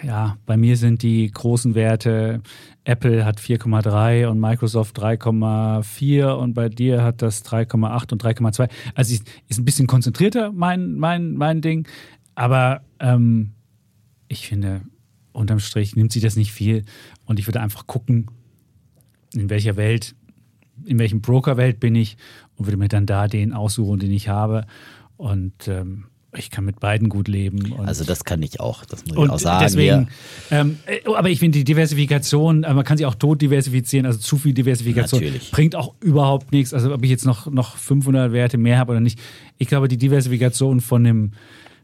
ja, 0.02 0.38
bei 0.46 0.56
mir 0.56 0.76
sind 0.76 1.02
die 1.02 1.30
großen 1.30 1.74
Werte, 1.74 2.42
Apple 2.84 3.24
hat 3.24 3.38
4,3 3.38 4.26
und 4.26 4.40
Microsoft 4.40 4.98
3,4 4.98 6.32
und 6.32 6.54
bei 6.54 6.68
dir 6.68 7.02
hat 7.02 7.22
das 7.22 7.44
3,8 7.44 8.12
und 8.12 8.24
3,2. 8.24 8.70
Also 8.94 9.14
ist, 9.14 9.28
ist 9.48 9.58
ein 9.58 9.64
bisschen 9.64 9.86
konzentrierter 9.86 10.52
mein, 10.52 10.94
mein, 10.94 11.34
mein 11.34 11.60
Ding, 11.60 11.86
aber 12.34 12.82
ähm, 12.98 13.52
ich 14.28 14.48
finde, 14.48 14.82
unterm 15.32 15.60
Strich 15.60 15.96
nimmt 15.96 16.12
sich 16.12 16.22
das 16.22 16.36
nicht 16.36 16.52
viel 16.52 16.84
und 17.26 17.38
ich 17.38 17.46
würde 17.46 17.60
einfach 17.60 17.86
gucken, 17.86 18.30
in 19.34 19.50
welcher 19.50 19.76
Welt, 19.76 20.14
in 20.84 20.98
welchem 20.98 21.20
Brokerwelt 21.20 21.78
bin 21.78 21.94
ich 21.94 22.16
und 22.56 22.66
würde 22.66 22.76
mir 22.76 22.88
dann 22.88 23.06
da 23.06 23.28
den 23.28 23.52
aussuchen, 23.52 24.00
den 24.00 24.10
ich 24.10 24.28
habe 24.28 24.66
und 25.16 25.68
ähm, 25.68 26.06
ich 26.34 26.50
kann 26.50 26.64
mit 26.64 26.80
beiden 26.80 27.08
gut 27.08 27.28
leben. 27.28 27.74
also 27.84 28.04
das 28.04 28.24
kann 28.24 28.42
ich 28.42 28.60
auch, 28.60 28.84
das 28.84 29.04
muss 29.04 29.16
ich 29.16 29.30
auch 29.30 29.38
sagen. 29.38 29.64
Deswegen, 29.64 30.08
ähm, 30.50 30.78
äh, 30.86 31.00
aber 31.14 31.28
ich 31.28 31.38
finde 31.38 31.58
die 31.58 31.64
Diversifikation, 31.64 32.64
äh, 32.64 32.72
man 32.72 32.84
kann 32.84 32.96
sie 32.96 33.04
auch 33.04 33.14
tot 33.14 33.42
diversifizieren, 33.42 34.06
also 34.06 34.18
zu 34.18 34.38
viel 34.38 34.54
Diversifikation 34.54 35.20
Natürlich. 35.20 35.50
bringt 35.50 35.76
auch 35.76 35.94
überhaupt 36.00 36.52
nichts. 36.52 36.72
Also 36.72 36.92
ob 36.92 37.02
ich 37.04 37.10
jetzt 37.10 37.26
noch, 37.26 37.50
noch 37.50 37.76
500 37.76 38.32
Werte 38.32 38.56
mehr 38.56 38.78
habe 38.78 38.92
oder 38.92 39.00
nicht. 39.00 39.18
Ich 39.58 39.68
glaube, 39.68 39.88
die 39.88 39.98
Diversifikation 39.98 40.80
von 40.80 41.04
dem 41.04 41.32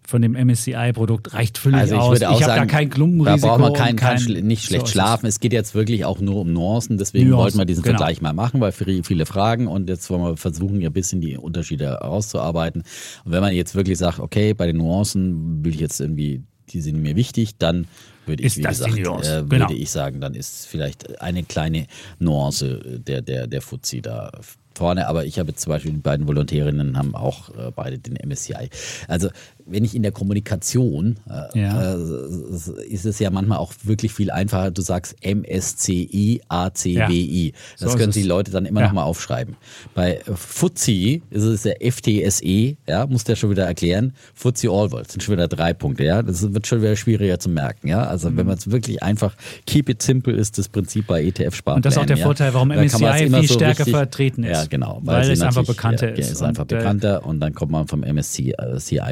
von 0.09 0.23
dem 0.23 0.33
MSCI-Produkt 0.33 1.35
reicht 1.35 1.59
völlig 1.59 1.81
also 1.81 1.95
ich 1.95 2.01
aus. 2.01 2.11
Würde 2.13 2.31
auch 2.31 2.41
ich 2.41 2.47
habe 2.47 2.61
da 2.61 2.65
kein 2.65 2.89
Klumpenrisiko. 2.89 3.47
Da 3.47 3.57
braucht 3.59 3.61
man 3.61 3.73
kein, 3.75 3.97
kein, 3.97 4.19
kein 4.19 4.47
nicht 4.47 4.65
schlecht 4.65 4.87
so 4.87 4.93
schlafen. 4.93 5.27
Es 5.27 5.39
geht 5.39 5.53
jetzt 5.53 5.75
wirklich 5.75 6.07
auch 6.07 6.19
nur 6.19 6.37
um 6.37 6.51
Nuancen. 6.51 6.97
Deswegen 6.97 7.29
Nuancen, 7.29 7.45
wollten 7.45 7.59
wir 7.59 7.65
diesen 7.67 7.83
genau. 7.83 7.99
Vergleich 7.99 8.23
mal 8.23 8.33
machen, 8.33 8.59
weil 8.63 8.73
viele 8.73 9.27
Fragen 9.27 9.67
und 9.67 9.91
jetzt 9.91 10.09
wollen 10.09 10.23
wir 10.23 10.39
versuchen, 10.39 10.83
ein 10.83 10.93
bisschen 10.95 11.21
die 11.21 11.37
Unterschiede 11.37 11.85
herauszuarbeiten. 11.85 12.85
Und 13.27 13.33
wenn 13.33 13.43
man 13.43 13.53
jetzt 13.53 13.75
wirklich 13.75 13.99
sagt, 13.99 14.19
okay, 14.19 14.55
bei 14.55 14.67
den 14.67 14.79
Nuancen 14.79 15.63
will 15.63 15.75
ich 15.75 15.81
jetzt 15.81 16.01
irgendwie, 16.01 16.43
die 16.71 16.81
sind 16.81 17.03
mir 17.03 17.15
wichtig, 17.15 17.59
dann 17.59 17.87
würde 18.25 18.45
ich, 18.45 18.57
wie 18.57 18.63
gesagt, 18.63 18.97
äh, 18.97 19.03
genau. 19.03 19.21
würde 19.51 19.75
ich 19.75 19.91
sagen, 19.91 20.23
dann 20.23 20.33
ist 20.33 20.67
vielleicht 20.67 21.21
eine 21.21 21.43
kleine 21.43 21.87
Nuance 22.19 22.81
der, 23.07 23.21
der, 23.21 23.47
der 23.47 23.61
Fuzzi 23.61 24.01
da 24.01 24.31
vorne, 24.79 25.09
aber 25.09 25.27
ich 25.27 25.39
habe 25.39 25.55
zum 25.55 25.71
Beispiel 25.71 25.93
die 25.93 25.99
beiden 25.99 26.27
Volontärinnen 26.27 26.97
haben 26.97 27.15
auch 27.15 27.51
äh, 27.51 27.73
beide 27.75 27.99
den 27.99 28.17
MSCI. 28.27 28.71
Also 29.09 29.29
wenn 29.71 29.85
ich 29.85 29.95
in 29.95 30.03
der 30.03 30.13
Kommunikation, 30.13 31.17
äh, 31.29 31.61
ja. 31.61 31.95
äh, 31.95 32.87
ist 32.89 33.05
es 33.05 33.19
ja 33.19 33.31
manchmal 33.31 33.59
auch 33.59 33.73
wirklich 33.83 34.13
viel 34.13 34.31
einfacher. 34.31 34.71
Du 34.71 34.83
sagst 34.83 35.17
MSCI, 35.25 36.43
ACWI. 36.49 37.47
Ja. 37.47 37.59
Das 37.79 37.93
so 37.93 37.99
können 37.99 38.13
die 38.13 38.23
Leute 38.23 38.51
dann 38.51 38.67
immer 38.67 38.81
ja. 38.81 38.87
noch 38.87 38.95
mal 38.95 39.03
aufschreiben. 39.05 39.57
Bei 39.95 40.21
FTSE 40.25 41.21
ist 41.31 41.45
es 41.45 41.63
der 41.63 41.77
FTSE, 41.81 42.77
ja, 42.87 43.07
muss 43.07 43.25
der 43.25 43.37
schon 43.37 43.51
wieder 43.51 43.67
erklären. 43.67 44.13
FTSE 44.35 44.71
All 44.71 44.91
World 44.91 45.11
sind 45.11 45.23
schon 45.23 45.35
wieder 45.35 45.49
drei 45.49 45.75
Punkte, 45.75 46.05
ja. 46.05 46.23
Das 46.23 46.53
wird 46.53 46.67
schon 46.67 46.81
wieder 46.81 46.97
schwieriger 46.97 47.39
zu 47.39 47.49
merken, 47.49 47.89
ja. 47.89 48.05
Also 48.05 48.31
mhm. 48.31 48.37
wenn 48.39 48.47
man 48.47 48.59
es 48.59 48.71
wirklich 48.71 49.03
einfach 49.03 49.37
keep 49.67 49.89
it 49.89 50.03
simple 50.03 50.35
ist 50.35 50.59
das 50.59 50.69
Prinzip 50.69 51.07
bei 51.07 51.23
ETF-Sparplänen. 51.23 51.77
Und 51.77 51.85
das 51.85 51.95
ist 51.95 51.99
auch 51.99 52.07
der 52.07 52.17
Vorteil, 52.17 52.55
warum 52.55 52.69
MSCI 52.69 53.29
viel 53.29 53.47
so 53.47 53.55
stärker 53.55 53.81
richtig, 53.81 53.95
vertreten 53.95 54.45
ist. 54.45 54.57
Ja, 54.57 54.65
genau. 54.67 55.01
Weil, 55.03 55.23
weil 55.23 55.31
es 55.31 55.41
einfach 55.43 55.65
bekannter 55.65 56.13
ist. 56.17 56.31
ist 56.31 56.43
einfach 56.43 56.63
und, 56.63 56.73
äh, 56.73 56.77
bekannter 56.77 57.27
und 57.27 57.41
dann 57.41 57.55
kommt 57.55 57.73
man 57.73 57.87
vom 57.87 58.01
MSCI 58.01 58.55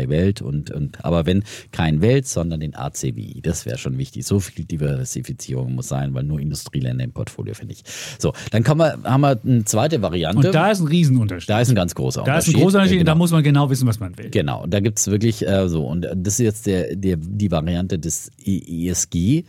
Welt 0.09 0.43
und, 0.47 0.71
und 0.71 1.05
aber 1.05 1.27
wenn 1.27 1.45
kein 1.73 2.01
Welt, 2.01 2.27
sondern 2.27 2.61
den 2.61 2.75
ACWI, 2.75 3.41
das 3.43 3.67
wäre 3.67 3.79
schon 3.79 3.99
wichtig. 3.99 4.27
So 4.27 4.41
viel 4.41 4.65
Diversifizierung 4.65 5.75
muss 5.75 5.89
sein, 5.89 6.15
weil 6.15 6.25
nur 6.25 6.41
Industrieländer 6.41 7.05
im 7.05 7.13
Portfolio 7.13 7.55
finde 7.55 7.75
ich. 7.75 7.83
So, 8.19 8.33
dann 8.51 8.63
kann 8.63 8.79
man, 8.79 9.05
haben 9.05 9.21
wir 9.21 9.39
eine 9.45 9.65
zweite 9.65 10.03
Variante. 10.03 10.47
Und 10.49 10.55
da 10.55 10.71
ist 10.71 10.81
ein 10.81 10.87
Riesenunterschied. 10.87 11.51
Da 11.51 11.61
ist 11.61 11.69
ein 11.69 11.75
ganz 11.75 11.95
großer 11.95 12.23
da 12.23 12.35
Unterschied. 12.35 12.47
Da 12.47 12.51
ist 12.51 12.57
ein 12.57 12.63
großer 12.63 12.79
Unterschied, 12.79 12.99
genau. 12.99 13.11
da 13.11 13.15
muss 13.15 13.31
man 13.33 13.43
genau 13.43 13.71
wissen, 13.71 13.87
was 13.87 14.01
man 14.01 14.17
will. 14.17 14.31
Genau, 14.31 14.67
da 14.67 14.81
gibt 14.81 14.99
es 14.99 15.07
wirklich 15.09 15.47
äh, 15.47 15.69
so, 15.69 15.87
und 15.87 16.03
das 16.15 16.35
ist 16.35 16.39
jetzt 16.39 16.67
der, 16.67 16.97
der, 16.97 17.17
die 17.17 17.51
Variante 17.51 17.99
des 17.99 18.31
ESG. 18.45 19.45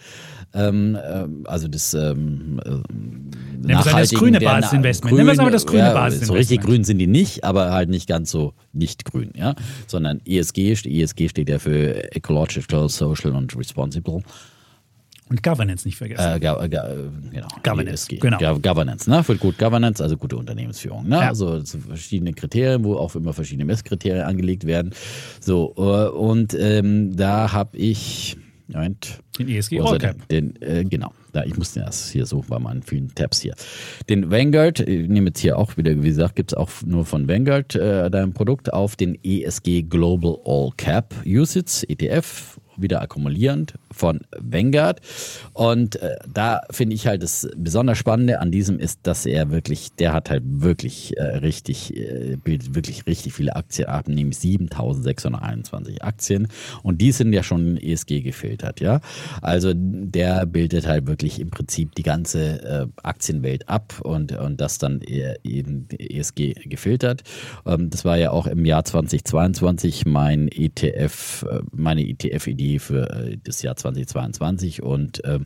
Ähm, 0.54 0.98
ähm, 1.04 1.44
also 1.46 1.68
das 1.68 1.94
ähm, 1.94 2.60
äh, 2.66 2.70
Nehmen 2.70 3.86
wir 3.86 3.92
das 3.94 4.12
grüne 4.12 4.40
Basisinvestment. 4.40 5.18
Nehmen 5.18 5.38
wir 5.38 5.52
das 5.52 5.66
grüne 5.66 5.84
ja, 5.84 5.94
Basisinvestment. 5.94 6.28
So 6.28 6.34
richtig 6.34 6.62
grün 6.62 6.84
sind 6.84 7.00
die 7.00 7.08
nicht, 7.08 7.44
aber 7.44 7.72
halt 7.72 7.90
nicht 7.90 8.08
ganz 8.08 8.32
so 8.32 8.54
nicht 8.72 9.06
grün, 9.06 9.32
ja. 9.36 9.56
Sondern 9.88 10.22
ESG, 10.26 10.72
ESG 10.72 11.30
steht 11.30 11.50
ja 11.50 11.60
für 11.60 12.16
Ecological, 12.16 12.88
Social 12.90 13.36
und 13.36 13.58
Responsible. 13.58 14.22
Und 15.30 15.44
Governance 15.44 15.86
nicht 15.86 15.98
vergessen. 15.98 16.24
Äh, 16.24 16.40
go, 16.40 16.56
go, 16.56 16.68
genau. 17.32 17.48
Governance. 17.62 18.04
ESG. 18.04 18.20
Genau. 18.20 18.38
Go, 18.38 18.60
Governance, 18.60 19.10
ne? 19.10 19.24
Für 19.24 19.36
Good 19.36 19.58
Governance, 19.58 20.02
also 20.02 20.16
gute 20.16 20.38
Unternehmensführung. 20.38 21.08
Ne? 21.08 21.18
Ja. 21.18 21.28
Also 21.28 21.60
so 21.66 21.80
verschiedene 21.80 22.34
Kriterien, 22.34 22.86
wo 22.86 22.96
auch 22.96 23.14
immer 23.16 23.34
verschiedene 23.34 23.66
Messkriterien 23.66 24.24
angelegt 24.24 24.66
werden. 24.66 24.94
So, 25.42 25.74
äh, 25.78 26.10
und 26.16 26.56
ähm, 26.58 27.18
da 27.18 27.52
habe 27.52 27.78
ich 27.78 28.38
Moment. 28.68 29.20
Den 29.40 29.50
ESG 29.50 29.80
All 29.82 29.98
Cap. 29.98 30.28
Den, 30.30 30.62
äh, 30.62 30.84
genau. 30.84 31.14
Da, 31.32 31.44
ich 31.44 31.58
musste 31.58 31.82
das 31.82 32.10
hier 32.10 32.26
suchen 32.26 32.50
bei 32.50 32.60
meinen 32.60 32.84
vielen 32.84 33.14
Tabs 33.14 33.42
hier. 33.42 33.54
Den 34.10 34.32
Vanguard, 34.32 34.80
ich 34.82 35.08
nehme 35.08 35.28
jetzt 35.28 35.40
hier 35.40 35.58
auch 35.58 35.78
wieder, 35.78 35.96
wie 36.02 36.08
gesagt, 36.08 36.36
gibt 36.36 36.52
es 36.52 36.58
auch 36.58 36.70
nur 36.86 37.06
von 37.06 37.28
Vanguard 37.28 37.76
äh, 37.76 38.10
dein 38.10 38.34
Produkt 38.34 38.74
auf 38.74 38.96
den 38.96 39.18
ESG 39.24 39.84
Global 39.84 40.38
All 40.46 40.72
Cap 40.76 41.14
USITS 41.26 41.84
ETF 41.84 42.60
wieder 42.78 43.02
akkumulierend 43.02 43.74
von 43.92 44.22
Vanguard. 44.40 45.02
Und 45.54 45.98
äh, 45.98 46.16
da 46.32 46.62
finde 46.72 46.96
ich 46.96 47.08
halt 47.08 47.24
das 47.24 47.48
besonders 47.56 47.98
Spannende 47.98 48.40
an 48.40 48.52
diesem 48.52 48.80
ist, 48.80 49.00
dass 49.04 49.26
er 49.26 49.52
wirklich, 49.52 49.92
der 49.94 50.14
hat 50.14 50.30
halt 50.30 50.44
wirklich 50.46 51.18
äh, 51.18 51.38
richtig, 51.38 51.96
äh, 51.96 52.38
bildet 52.44 52.76
wirklich 52.76 53.06
richtig 53.08 53.34
viele 53.34 53.56
Aktien 53.56 53.88
ab, 53.88 54.08
nämlich 54.08 54.38
7621 54.38 56.04
Aktien. 56.04 56.48
Und 56.84 57.02
die 57.02 57.12
sind 57.12 57.34
ja 57.34 57.44
schon 57.44 57.78
ESG 57.78 58.22
gefiltert, 58.22 58.80
ja. 58.80 59.02
Also 59.42 59.74
der 59.76 60.46
bildet 60.46 60.88
halt 60.88 61.08
wirklich 61.08 61.40
im 61.40 61.50
Prinzip 61.50 61.96
die 61.96 62.04
ganze 62.04 62.64
äh, 62.64 62.88
Aktienwelt 63.04 63.68
ab 63.70 64.00
und, 64.02 64.32
und 64.32 64.62
das 64.62 64.78
dann 64.78 65.02
eben 65.02 65.88
ESG 65.90 66.54
gefiltert. 66.66 67.24
Ähm, 67.66 67.90
das 67.90 68.06
war 68.06 68.18
ja 68.18 68.32
auch 68.32 68.48
im 68.48 68.66
Jahr 68.66 68.86
2022 68.86 70.06
mein 70.06 70.48
ETF, 70.48 71.46
äh, 71.50 71.60
meine 71.72 72.08
ETF-Idee 72.08 72.67
für 72.80 73.10
äh, 73.10 73.38
das 73.44 73.62
Jahr 73.62 73.76
2022. 73.76 74.28
2022 74.38 74.84
und 74.84 75.24
äh, 75.24 75.40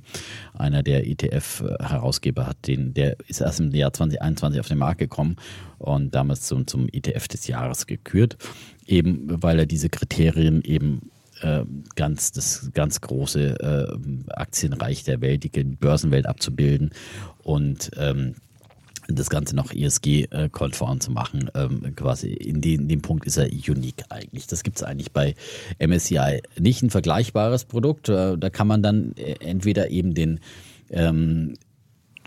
einer 0.53 0.84
der 0.84 1.07
ETF-Herausgeber 1.07 2.48
hat 2.48 2.68
den, 2.68 2.93
der 2.93 3.18
ist 3.27 3.41
erst 3.41 3.60
im 3.60 3.73
Jahr 3.73 3.93
2021 3.93 4.60
auf 4.60 4.68
den 4.68 4.77
Markt 4.77 4.99
gekommen 4.99 5.38
und 5.77 6.14
damals 6.15 6.41
zum, 6.41 6.68
zum 6.68 6.88
ETF 6.91 7.27
des 7.27 7.48
Jahres 7.48 7.88
gekürt, 7.88 8.38
eben 8.85 9.41
weil 9.41 9.60
er 9.60 9.65
diese 9.65 9.89
Kriterien 9.89 10.64
eben 10.64 11.11
äh, 11.41 11.64
ganz 11.95 12.31
das 12.31 12.69
ganz 12.73 13.02
große 13.02 13.60
äh, 13.60 14.31
Aktienreich 14.34 15.03
der 15.03 15.22
Welt, 15.22 15.43
die 15.43 15.64
Börsenwelt 15.64 16.26
abzubilden 16.26 16.91
und 17.43 17.91
ähm, 17.98 18.35
das 19.16 19.30
Ganze 19.30 19.56
noch 19.56 19.74
ESG-konform 19.74 21.00
zu 21.00 21.12
machen. 21.12 21.50
Ähm, 21.56 21.96
quasi 21.96 22.30
in, 22.34 22.62
den, 22.62 22.82
in 22.82 22.88
dem 22.88 23.02
Punkt 23.02 23.26
ist 23.26 23.38
er 23.38 23.48
unique 23.48 24.04
eigentlich. 24.10 24.48
Das 24.48 24.64
gibt 24.64 24.78
es 24.78 24.84
eigentlich 24.84 25.12
bei 25.12 25.36
MSCI 25.80 26.42
nicht 26.60 26.82
ein 26.82 26.90
vergleichbares 26.90 27.66
Produkt. 27.66 28.10
Äh, 28.10 28.38
da 28.38 28.50
kann 28.50 28.68
man 28.68 28.84
dann 28.84 29.14
äh, 29.16 29.36
entweder 29.40 29.90
eben 29.90 30.14
den 30.14 30.40
ähm, 30.90 31.56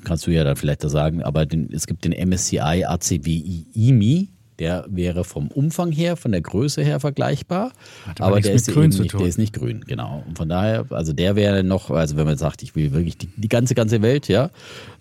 kannst 0.05 0.27
du 0.27 0.31
ja 0.31 0.44
dann 0.44 0.56
vielleicht 0.56 0.85
da 0.85 0.89
sagen, 0.89 1.23
aber 1.23 1.47
den, 1.47 1.73
es 1.73 1.86
gibt 1.86 2.05
den 2.05 2.12
MSCI 2.12 2.85
ACWI 2.85 3.66
IMI 3.74 4.28
Der 4.59 4.85
wäre 4.89 5.24
vom 5.24 5.48
Umfang 5.48 5.90
her, 5.90 6.16
von 6.16 6.31
der 6.32 6.40
Größe 6.40 6.82
her 6.82 7.01
vergleichbar, 7.01 7.72
Hat 8.06 8.20
aber 8.20 8.32
aber 8.32 8.40
der 8.40 8.52
ist, 8.55 8.68
grün 8.68 8.90
nicht, 8.90 9.12
der 9.12 9.26
ist 9.26 9.39
nicht 9.39 9.52
grün, 9.52 9.85
genau. 9.86 10.22
Und 10.28 10.36
von 10.39 10.48
daher, 10.48 10.86
also 10.90 11.12
der 11.12 11.35
wäre 11.36 11.64
noch, 11.64 11.90
also 11.90 12.16
wenn 12.16 12.24
man 12.26 12.36
sagt, 12.36 12.62
ich 12.62 12.76
will 12.76 12.93
wirklich 12.93 13.18
die, 13.18 13.28
die 13.36 13.48
ganze, 13.48 13.74
ganze 13.74 14.01
Welt, 14.02 14.28
ja, 14.28 14.51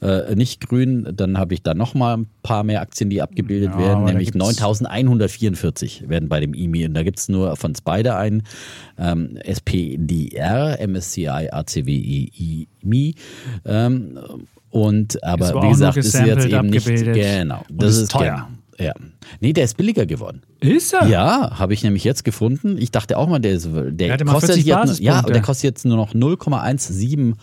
äh, 0.01 0.33
nicht 0.35 0.67
grün, 0.67 1.07
dann 1.15 1.37
habe 1.37 1.53
ich 1.53 1.61
da 1.61 1.73
nochmal 1.73 2.17
ein 2.17 2.27
paar 2.41 2.63
mehr 2.63 2.81
Aktien, 2.81 3.09
die 3.09 3.21
abgebildet 3.21 3.71
Ja, 3.73 3.79
werden, 3.79 4.05
nämlich 4.05 4.31
gibt's- 4.31 4.39
9144 4.39 6.09
werden 6.09 6.29
bei 6.29 6.39
dem 6.39 6.53
IMI 6.53 6.87
und 6.87 6.93
da 6.95 7.03
gibt 7.03 7.19
es 7.19 7.29
nur 7.29 7.55
von 7.55 7.75
Spider 7.75 8.17
ein 8.17 8.43
ähm, 8.97 9.37
SPDR, 9.43 10.79
MSCI, 10.87 11.27
ACWI, 11.51 12.67
IMI. 12.83 13.15
Ähm, 13.65 14.19
und 14.69 15.23
aber, 15.23 15.61
wie 15.63 15.69
gesagt, 15.69 15.97
ist 15.97 16.13
jetzt 16.13 16.47
eben 16.47 16.69
nicht 16.69 16.85
genau. 16.87 17.63
und 17.69 17.81
Das 17.81 17.95
ist 17.95 18.01
ist 18.03 18.11
teuer. 18.11 18.35
Genau, 18.35 18.47
ja. 18.79 18.93
Nee, 19.39 19.53
der 19.53 19.65
ist 19.65 19.77
billiger 19.77 20.05
geworden. 20.05 20.41
Ist 20.59 20.93
er? 20.93 21.07
Ja, 21.07 21.59
habe 21.59 21.73
ich 21.73 21.83
nämlich 21.83 22.03
jetzt 22.03 22.23
gefunden. 22.23 22.77
Ich 22.77 22.91
dachte 22.91 23.17
auch 23.17 23.27
mal, 23.27 23.39
der, 23.39 23.51
ist, 23.53 23.67
der 23.73 24.23
mal 24.25 24.33
kostet 24.33 24.55
40 24.55 24.65
jetzt, 24.65 24.99
ja, 24.99 25.21
der 25.21 25.41
kostet 25.41 25.63
jetzt 25.65 25.85
nur 25.85 25.97
noch 25.97 26.13
0,17 26.13 27.33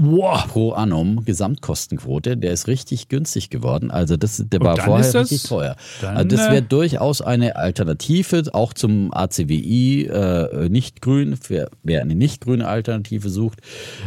Wow. 0.00 0.46
pro 0.46 0.70
annum 0.74 1.24
Gesamtkostenquote. 1.24 2.36
Der 2.36 2.52
ist 2.52 2.68
richtig 2.68 3.08
günstig 3.08 3.50
geworden. 3.50 3.90
Also 3.90 4.16
das, 4.16 4.40
der 4.46 4.60
war 4.60 4.76
vorher 4.76 5.04
ist 5.04 5.12
das- 5.12 5.22
richtig 5.32 5.48
teuer. 5.48 5.74
dann, 6.00 6.16
also 6.16 6.36
das 6.36 6.46
äh, 6.46 6.52
wäre 6.52 6.62
durchaus 6.62 7.20
eine 7.20 7.56
Alternative, 7.56 8.44
auch 8.52 8.72
zum 8.74 9.12
ACWI 9.12 10.04
äh, 10.06 10.68
nicht 10.68 11.02
grün, 11.02 11.36
für, 11.36 11.68
wer 11.82 12.02
eine 12.02 12.14
nicht 12.14 12.42
grüne 12.42 12.68
Alternative 12.68 13.28
sucht. 13.28 13.58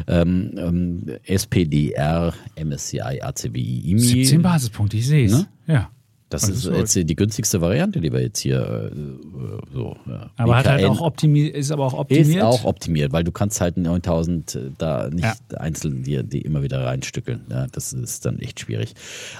Ähm, 0.07 0.53
ähm, 0.55 1.05
SPDR, 1.25 2.33
MSCI, 2.55 3.21
ACWI, 3.21 3.91
IMI. 3.91 3.99
17 3.99 4.41
Basispunkte, 4.41 4.95
ich 4.95 5.07
sehe 5.07 5.25
es. 5.25 5.33
Ne? 5.33 5.47
Ja. 5.67 5.89
Das 6.31 6.47
ist 6.47 6.65
jetzt 6.65 6.95
die 6.95 7.15
günstigste 7.15 7.59
Variante, 7.59 7.99
die 7.99 8.11
wir 8.11 8.21
jetzt 8.21 8.39
hier 8.39 8.91
äh, 8.91 9.73
so. 9.73 9.97
Ja. 10.07 10.31
Aber 10.37 10.55
hat 10.55 10.67
halt 10.67 10.85
auch 10.85 11.01
optimiert, 11.01 11.55
ist 11.55 11.71
aber 11.71 11.85
auch 11.85 11.93
optimiert. 11.93 12.37
ist 12.37 12.41
auch 12.41 12.63
optimiert, 12.63 13.11
weil 13.11 13.23
du 13.23 13.31
kannst 13.31 13.59
halt 13.59 13.77
9000 13.77 14.57
da 14.77 15.09
nicht 15.09 15.23
Ja. 15.23 15.57
einzeln 15.57 16.03
dir 16.03 16.23
die 16.23 16.41
immer 16.41 16.63
wieder 16.63 16.83
reinstückeln. 16.85 17.41
Ja, 17.49 17.67
das 17.71 17.91
ist 17.91 18.25
dann 18.25 18.39
echt 18.39 18.61
schwierig. 18.61 18.93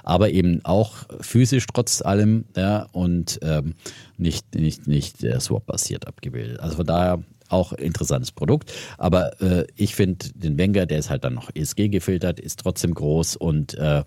Aber 0.03 0.31
eben 0.31 0.59
auch 0.65 1.05
physisch 1.22 1.65
trotz 1.73 2.01
allem 2.01 2.45
ja, 2.57 2.88
und 2.91 3.39
ähm, 3.41 3.73
nicht, 4.18 4.53
nicht, 4.53 4.88
nicht 4.88 5.23
äh, 5.23 5.39
Swap-basiert 5.39 6.07
abgebildet. 6.07 6.59
Also 6.59 6.76
von 6.76 6.85
daher 6.85 7.23
auch 7.52 7.73
interessantes 7.73 8.32
Produkt. 8.32 8.73
Aber 8.98 9.41
äh, 9.41 9.65
ich 9.76 9.95
finde 9.95 10.30
den 10.36 10.57
Wenger, 10.57 10.86
der 10.86 10.99
ist 10.99 11.10
halt 11.10 11.23
dann 11.23 11.34
noch 11.34 11.49
ESG 11.53 11.90
gefiltert, 11.90 12.40
ist 12.40 12.60
trotzdem 12.60 12.94
groß 12.94 13.36
und 13.36 13.73
äh, 13.76 14.03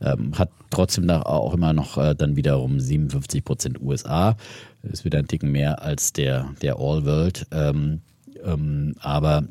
ähm, 0.00 0.38
hat 0.38 0.50
trotzdem 0.70 1.06
nach, 1.06 1.24
auch 1.24 1.54
immer 1.54 1.72
noch 1.72 1.98
äh, 1.98 2.14
dann 2.14 2.36
wiederum 2.36 2.80
57 2.80 3.44
Prozent 3.44 3.80
USA. 3.80 4.36
Ist 4.82 5.04
wieder 5.04 5.18
ein 5.18 5.28
Ticken 5.28 5.50
mehr 5.50 5.82
als 5.82 6.12
der, 6.12 6.50
der 6.62 6.76
All 6.76 7.04
World. 7.04 7.46
Ähm, 7.50 8.00
ähm, 8.44 8.94
aber 9.00 9.44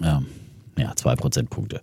ja, 0.00 0.22
zwei 0.96 1.14
Prozentpunkte. 1.14 1.80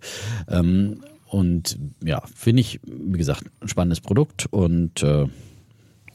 Ähm, 0.48 1.02
und 1.26 1.78
ja, 2.04 2.22
finde 2.34 2.60
ich, 2.60 2.80
wie 2.84 3.16
gesagt, 3.18 3.44
ein 3.60 3.68
spannendes 3.68 4.00
Produkt 4.00 4.46
und 4.50 5.02
äh, 5.02 5.26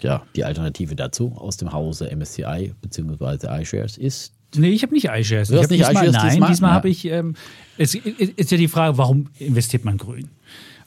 ja, 0.01 0.23
die 0.35 0.43
Alternative 0.43 0.95
dazu 0.95 1.33
aus 1.37 1.57
dem 1.57 1.73
Hause 1.73 2.09
MSCI 2.15 2.73
bzw. 2.81 3.61
iShares 3.61 3.97
ist 3.97 4.33
Nee, 4.55 4.69
ich 4.69 4.81
habe 4.81 4.93
nicht 4.93 5.09
iShares. 5.09 5.49
Du 5.49 5.55
Ich 5.55 5.61
hast 5.61 5.69
nicht 5.69 5.81
diesmal, 5.85 6.05
iShares 6.07 6.13
Nein, 6.13 6.31
diesmal? 6.31 6.49
diesmal 6.49 6.71
habe 6.71 6.89
ich. 6.89 7.05
Ähm, 7.05 7.35
es 7.77 7.95
ist 7.95 8.49
ja 8.49 8.57
die 8.57 8.69
Frage, 8.69 8.97
warum 8.97 9.27
investiert 9.37 9.83
man 9.83 9.97
grün? 9.97 10.29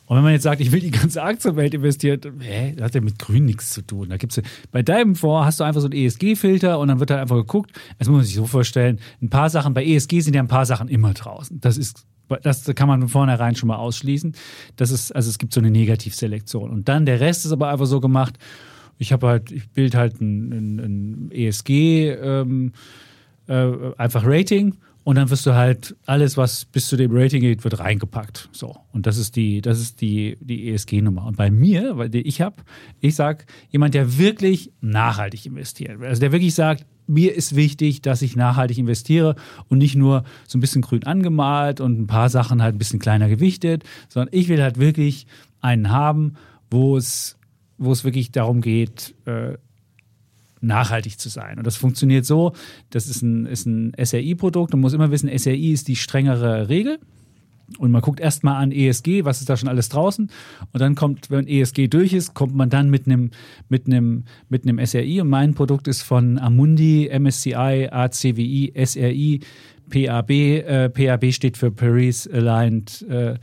Und 0.06 0.16
wenn 0.16 0.24
man 0.24 0.32
jetzt 0.32 0.42
sagt, 0.42 0.60
ich 0.60 0.72
will 0.72 0.80
die 0.80 0.90
ganze 0.90 1.22
Aktienwelt 1.22 1.72
investieren, 1.72 2.20
hä, 2.40 2.74
das 2.74 2.86
hat 2.86 2.94
ja 2.96 3.00
mit 3.00 3.16
Grün 3.20 3.44
nichts 3.44 3.72
zu 3.72 3.82
tun. 3.82 4.08
Da 4.08 4.16
gibt's, 4.16 4.40
bei 4.72 4.82
deinem 4.82 5.14
Fonds 5.14 5.46
hast 5.46 5.60
du 5.60 5.64
einfach 5.64 5.80
so 5.80 5.86
einen 5.86 5.94
ESG-Filter 5.94 6.80
und 6.80 6.88
dann 6.88 6.98
wird 6.98 7.12
halt 7.12 7.20
einfach 7.20 7.36
geguckt. 7.36 7.70
Das 7.98 8.08
muss 8.08 8.16
man 8.16 8.24
sich 8.24 8.34
so 8.34 8.44
vorstellen. 8.44 8.98
Ein 9.22 9.30
paar 9.30 9.50
Sachen, 9.50 9.72
bei 9.72 9.84
ESG 9.84 10.18
sind 10.20 10.34
ja 10.34 10.42
ein 10.42 10.48
paar 10.48 10.66
Sachen 10.66 10.88
immer 10.88 11.14
draußen. 11.14 11.60
Das 11.60 11.76
ist, 11.76 12.06
das 12.42 12.64
kann 12.74 12.88
man 12.88 13.02
von 13.02 13.08
vornherein 13.08 13.54
schon 13.54 13.68
mal 13.68 13.76
ausschließen. 13.76 14.34
Das 14.74 14.90
ist, 14.90 15.14
also 15.14 15.30
es 15.30 15.38
gibt 15.38 15.52
so 15.52 15.60
eine 15.60 15.70
Negativselektion. 15.70 16.70
Und 16.70 16.88
dann 16.88 17.06
der 17.06 17.20
Rest 17.20 17.46
ist 17.46 17.52
aber 17.52 17.68
einfach 17.68 17.86
so 17.86 18.00
gemacht. 18.00 18.36
Ich 19.01 19.12
habe 19.12 19.27
halt, 19.27 19.51
ich 19.51 19.68
bild 19.70 19.94
halt 19.94 20.20
ein, 20.20 20.52
ein, 20.52 20.78
ein 20.78 21.31
ESG, 21.32 22.10
ähm, 22.10 22.72
äh, 23.48 23.72
einfach 23.97 24.22
Rating 24.24 24.77
und 25.02 25.16
dann 25.16 25.31
wirst 25.31 25.47
du 25.47 25.55
halt 25.55 25.97
alles, 26.06 26.36
was 26.36 26.66
bis 26.66 26.89
zu 26.89 26.97
dem 26.97 27.10
Rating 27.12 27.40
geht, 27.40 27.64
wird 27.64 27.78
reingepackt. 27.81 28.51
So. 28.52 28.77
Und 28.93 29.06
das 29.06 29.16
ist 29.16 29.35
die, 29.35 29.62
das 29.62 29.81
ist 29.81 30.01
die, 30.02 30.36
die 30.40 30.70
ESG-Nummer. 30.70 31.24
Und 31.27 31.36
bei 31.36 31.51
mir, 31.51 31.97
weil 31.97 32.14
ich 32.14 32.43
habe, 32.43 32.56
ich 33.01 33.14
sag, 33.14 33.47
jemand, 33.70 33.94
der 33.94 34.18
wirklich 34.18 34.70
nachhaltig 34.82 35.47
investiert. 35.47 36.02
Also 36.02 36.20
der 36.20 36.32
wirklich 36.32 36.55
sagt, 36.55 36.85
mir 37.06 37.35
ist 37.35 37.56
wichtig, 37.56 38.02
dass 38.02 38.22
ich 38.22 38.36
nachhaltig 38.36 38.78
investiere 38.78 39.35
und 39.68 39.78
nicht 39.78 39.97
nur 39.97 40.24
so 40.47 40.59
ein 40.59 40.60
bisschen 40.60 40.82
grün 40.82 41.05
angemalt 41.05 41.81
und 41.81 41.98
ein 41.98 42.06
paar 42.06 42.28
Sachen 42.28 42.62
halt 42.62 42.74
ein 42.74 42.78
bisschen 42.78 43.01
kleiner 43.01 43.28
gewichtet, 43.28 43.82
sondern 44.09 44.32
ich 44.32 44.48
will 44.48 44.62
halt 44.62 44.78
wirklich 44.78 45.27
einen 45.60 45.90
haben, 45.90 46.35
wo 46.70 46.97
es, 46.97 47.36
wo 47.81 47.90
es 47.90 48.05
wirklich 48.05 48.31
darum 48.31 48.61
geht, 48.61 49.15
äh, 49.24 49.55
nachhaltig 50.61 51.19
zu 51.19 51.31
sein. 51.31 51.59
Und 51.59 51.66
das 51.66 51.77
funktioniert 51.77 52.27
so, 52.27 52.52
das 52.90 53.09
ist 53.09 53.23
ein, 53.23 53.47
ist 53.47 53.66
ein 53.66 53.93
SRI-Produkt. 54.01 54.73
Man 54.73 54.81
muss 54.81 54.93
immer 54.93 55.11
wissen, 55.11 55.31
SRI 55.36 55.73
ist 55.73 55.89
die 55.89 55.97
strengere 55.97 56.69
Regel. 56.69 56.98
Und 57.78 57.93
man 57.93 58.02
guckt 58.02 58.20
erstmal 58.20 58.62
an 58.62 58.73
ESG, 58.73 59.24
was 59.24 59.40
ist 59.40 59.48
da 59.48 59.57
schon 59.57 59.69
alles 59.69 59.89
draußen. 59.89 60.28
Und 60.73 60.81
dann 60.81 60.97
kommt, 60.97 61.31
wenn 61.31 61.47
ESG 61.47 61.86
durch 61.89 62.12
ist, 62.12 62.35
kommt 62.35 62.55
man 62.55 62.69
dann 62.69 62.90
mit 62.90 63.07
einem 63.07 63.31
mit 63.69 63.86
einem 63.86 64.24
mit 64.48 64.65
einem 64.65 64.85
SRI. 64.85 65.20
Und 65.20 65.28
mein 65.28 65.55
Produkt 65.55 65.86
ist 65.86 66.02
von 66.02 66.39
Amundi, 66.39 67.09
MSCI, 67.16 67.89
ACWI, 67.90 68.73
SRI, 68.85 69.40
PAB. 69.89 70.31
Äh, 70.31 70.89
PAB 70.90 71.32
steht 71.32 71.57
für 71.57 71.70
Paris 71.70 72.28
Aligned 72.28 73.07
äh, 73.09 73.36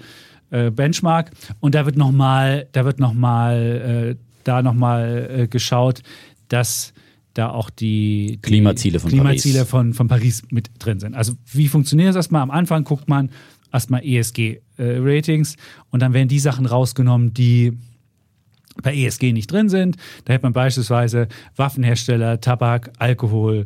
äh, 0.49 0.71
Benchmark. 0.71 1.31
Und 1.61 1.73
da 1.73 1.85
wird 1.85 1.95
nochmal, 1.95 2.67
da 2.73 2.85
wird 2.85 2.99
nochmal, 2.99 4.15
äh, 4.17 4.26
da 4.47 4.61
nochmal 4.61 5.29
äh, 5.29 5.47
geschaut, 5.47 6.01
dass 6.47 6.93
da 7.33 7.49
auch 7.49 7.69
die, 7.69 8.37
die 8.37 8.41
Klimaziele 8.41 8.99
von 8.99 9.11
Klimaziele 9.11 9.59
Paris. 9.59 9.69
von, 9.69 9.93
von 9.93 10.07
Paris 10.07 10.43
mit 10.49 10.69
drin 10.79 10.99
sind. 10.99 11.15
Also 11.15 11.33
wie 11.51 11.67
funktioniert 11.67 12.09
das 12.09 12.15
erstmal? 12.15 12.41
Am 12.41 12.51
Anfang 12.51 12.83
guckt 12.83 13.07
man 13.07 13.29
erstmal 13.71 14.03
ESG-Ratings 14.03 15.55
und 15.91 16.01
dann 16.01 16.13
werden 16.13 16.27
die 16.27 16.39
Sachen 16.39 16.65
rausgenommen, 16.65 17.33
die 17.33 17.73
bei 18.81 18.95
ESG 18.95 19.33
nicht 19.33 19.51
drin 19.51 19.69
sind. 19.69 19.97
Da 20.25 20.33
hätte 20.33 20.43
man 20.43 20.53
beispielsweise 20.53 21.27
Waffenhersteller, 21.55 22.39
Tabak, 22.41 22.91
Alkohol, 22.97 23.65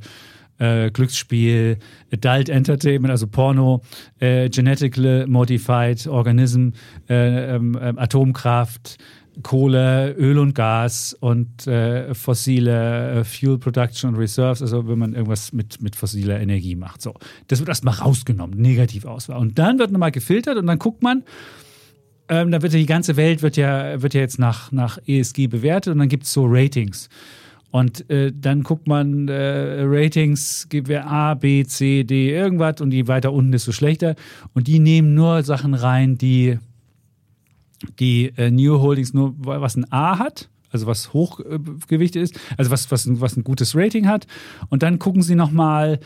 äh, 0.57 0.91
Glücksspiel, 0.91 1.77
Adult 2.13 2.49
Entertainment, 2.49 3.11
also 3.11 3.27
Porno, 3.27 3.81
äh, 4.19 4.49
Genetically 4.49 5.25
Modified 5.27 6.07
Organism, 6.07 6.69
äh, 7.09 7.55
ähm, 7.55 7.77
ähm, 7.81 7.97
Atomkraft, 7.97 8.97
Kohle, 9.43 10.13
Öl 10.17 10.37
und 10.37 10.53
Gas 10.53 11.15
und 11.19 11.65
äh, 11.67 12.13
fossile 12.13 13.11
äh, 13.11 13.23
Fuel 13.23 13.57
Production 13.57 14.11
und 14.11 14.19
Reserves, 14.19 14.61
also 14.61 14.87
wenn 14.87 14.99
man 14.99 15.13
irgendwas 15.13 15.53
mit, 15.53 15.81
mit 15.81 15.95
fossiler 15.95 16.39
Energie 16.39 16.75
macht. 16.75 17.01
So, 17.01 17.13
das 17.47 17.59
wird 17.59 17.69
erstmal 17.69 17.95
rausgenommen, 17.95 18.59
Negativauswahl. 18.59 19.37
Und 19.37 19.57
dann 19.57 19.79
wird 19.79 19.91
nochmal 19.91 20.11
gefiltert 20.11 20.57
und 20.57 20.67
dann 20.67 20.79
guckt 20.79 21.01
man, 21.01 21.23
ähm, 22.27 22.51
da 22.51 22.61
wird 22.61 22.73
ja 22.73 22.79
die 22.79 22.85
ganze 22.85 23.15
Welt 23.15 23.41
wird 23.41 23.57
ja, 23.57 24.01
wird 24.01 24.13
ja 24.13 24.21
jetzt 24.21 24.39
nach, 24.39 24.71
nach 24.71 24.97
ESG 25.07 25.47
bewertet 25.47 25.93
und 25.93 25.99
dann 25.99 26.09
gibt 26.09 26.23
es 26.23 26.33
so 26.33 26.45
Ratings. 26.45 27.09
Und 27.71 28.09
äh, 28.09 28.33
dann 28.35 28.63
guckt 28.63 28.87
man 28.87 29.29
äh, 29.29 29.83
Ratings, 29.83 30.67
gibt 30.67 30.89
wir 30.89 31.07
A, 31.07 31.35
B, 31.35 31.63
C, 31.63 32.03
D, 32.03 32.29
irgendwas 32.29 32.81
und 32.81 32.91
je 32.91 33.07
weiter 33.07 33.31
unten, 33.31 33.53
desto 33.53 33.71
schlechter. 33.71 34.15
Und 34.53 34.67
die 34.67 34.79
nehmen 34.79 35.13
nur 35.13 35.43
Sachen 35.43 35.73
rein, 35.73 36.17
die 36.17 36.59
die 37.99 38.33
äh, 38.37 38.51
New 38.51 38.79
Holdings 38.79 39.13
nur 39.13 39.33
was 39.37 39.75
ein 39.75 39.91
A 39.91 40.19
hat, 40.19 40.49
also 40.71 40.87
was 40.87 41.13
hochgewichtet 41.13 42.21
ist, 42.21 42.39
also 42.57 42.71
was, 42.71 42.89
was, 42.91 43.07
was 43.19 43.35
ein 43.35 43.43
gutes 43.43 43.75
Rating 43.75 44.07
hat. 44.07 44.27
Und 44.69 44.83
dann 44.83 44.99
gucken 44.99 45.21
sie 45.21 45.35
nochmal, 45.35 45.99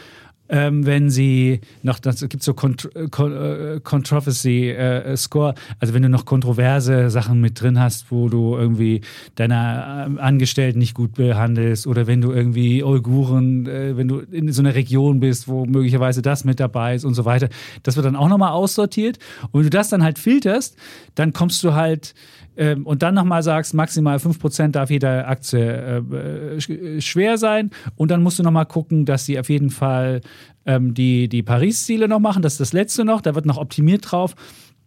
ähm, 0.49 0.85
wenn 0.85 1.09
sie 1.09 1.61
noch, 1.84 1.99
das 1.99 2.27
gibt 2.30 2.43
so 2.43 2.53
Cont 2.53 2.89
äh, 2.95 3.07
Con 3.09 3.34
äh, 3.34 3.80
Controversy 3.84 4.69
äh, 4.69 5.15
Score, 5.17 5.55
also 5.80 5.93
wenn 5.93 6.03
du 6.03 6.09
noch 6.09 6.26
kontroverse 6.26 7.09
Sachen 7.09 7.41
mit 7.41 7.59
drin 7.59 7.80
hast, 7.80 8.11
wo 8.11 8.30
du 8.30 8.55
irgendwie 8.55 9.01
deine 9.35 10.05
ähm, 10.07 10.19
Angestellten 10.19 10.80
nicht 10.80 10.93
gut 10.93 11.13
behandelst 11.15 11.88
oder 11.88 12.07
wenn 12.07 12.22
du 12.22 12.31
irgendwie 12.31 12.84
Uiguren, 12.84 13.65
äh, 13.67 13.97
wenn 13.97 14.07
du 14.07 14.19
in 14.19 14.51
so 14.51 14.61
einer 14.61 14.76
Region 14.76 15.19
bist, 15.19 15.47
wo 15.47 15.65
möglicherweise 15.65 16.22
das 16.22 16.43
mit 16.43 16.59
dabei 16.59 16.95
ist 16.95 17.05
und 17.05 17.13
so 17.15 17.26
weiter, 17.26 17.49
das 17.84 17.95
wird 17.95 18.05
dann 18.05 18.15
auch 18.15 18.30
nochmal 18.30 18.51
aussortiert. 18.51 19.17
Und 19.51 19.53
wenn 19.53 19.63
du 19.63 19.69
das 19.69 19.89
dann 19.89 20.03
halt 20.03 20.19
filterst, 20.19 20.76
dann 21.15 21.34
kommst 21.34 21.63
du 21.63 21.73
halt 21.73 22.13
ähm, 22.57 22.86
und 22.86 23.02
dann 23.03 23.15
nochmal 23.15 23.44
sagst, 23.44 23.73
maximal 23.73 24.18
5% 24.18 24.69
darf 24.72 24.90
jede 24.90 25.26
Aktie 25.27 25.60
äh, 25.60 25.98
äh, 25.98 26.57
sch- 26.57 27.02
schwer 27.02 27.38
sein. 27.38 27.72
Und 27.95 28.11
dann 28.11 28.22
musst 28.23 28.40
du 28.40 28.44
nochmal 28.44 28.65
gucken, 28.65 29.06
dass 29.06 29.26
sie 29.26 29.40
auf 29.40 29.49
jeden 29.49 29.69
Fall 29.69 30.22
ähm, 30.65 30.94
die, 30.94 31.27
die 31.30 31.44
Paris-Ziele 31.44 32.07
noch 32.07 32.19
machen. 32.19 32.41
Das 32.41 32.53
ist 32.53 32.60
das 32.61 32.73
letzte 32.73 33.06
noch, 33.06 33.22
da 33.22 33.36
wird 33.36 33.45
noch 33.45 33.57
optimiert 33.57 34.11
drauf. 34.11 34.36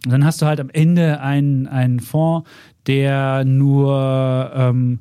Und 0.05 0.13
dann 0.13 0.25
hast 0.25 0.41
du 0.43 0.47
halt 0.47 0.61
am 0.61 0.71
Ende 0.71 1.21
einen, 1.21 1.67
einen 1.67 2.01
Fonds, 2.01 2.49
der 2.87 3.45
nur 3.45 4.51
ähm, 4.55 5.01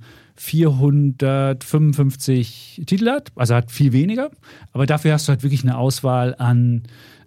455 1.56 2.84
Titel 2.86 3.10
hat, 3.10 3.32
also 3.36 3.56
hat 3.56 3.72
viel 3.72 3.94
weniger, 3.94 4.30
aber 4.72 4.86
dafür 4.86 5.14
hast 5.14 5.28
du 5.28 5.32
halt 5.32 5.44
wirklich 5.44 5.64
eine 5.64 5.78
Auswahl 5.78 6.36
an, 6.38 6.84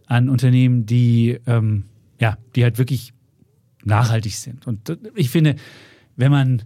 an 0.07 0.29
Unternehmen, 0.29 0.87
die, 0.87 1.39
ähm, 1.47 1.85
ja, 2.21 2.37
die 2.55 2.63
halt 2.63 2.79
wirklich 2.79 3.13
nachhaltig 3.85 4.35
sind. 4.35 4.67
Und 4.67 4.99
ich 5.15 5.31
finde, 5.31 5.57
wenn 6.17 6.31
man 6.31 6.63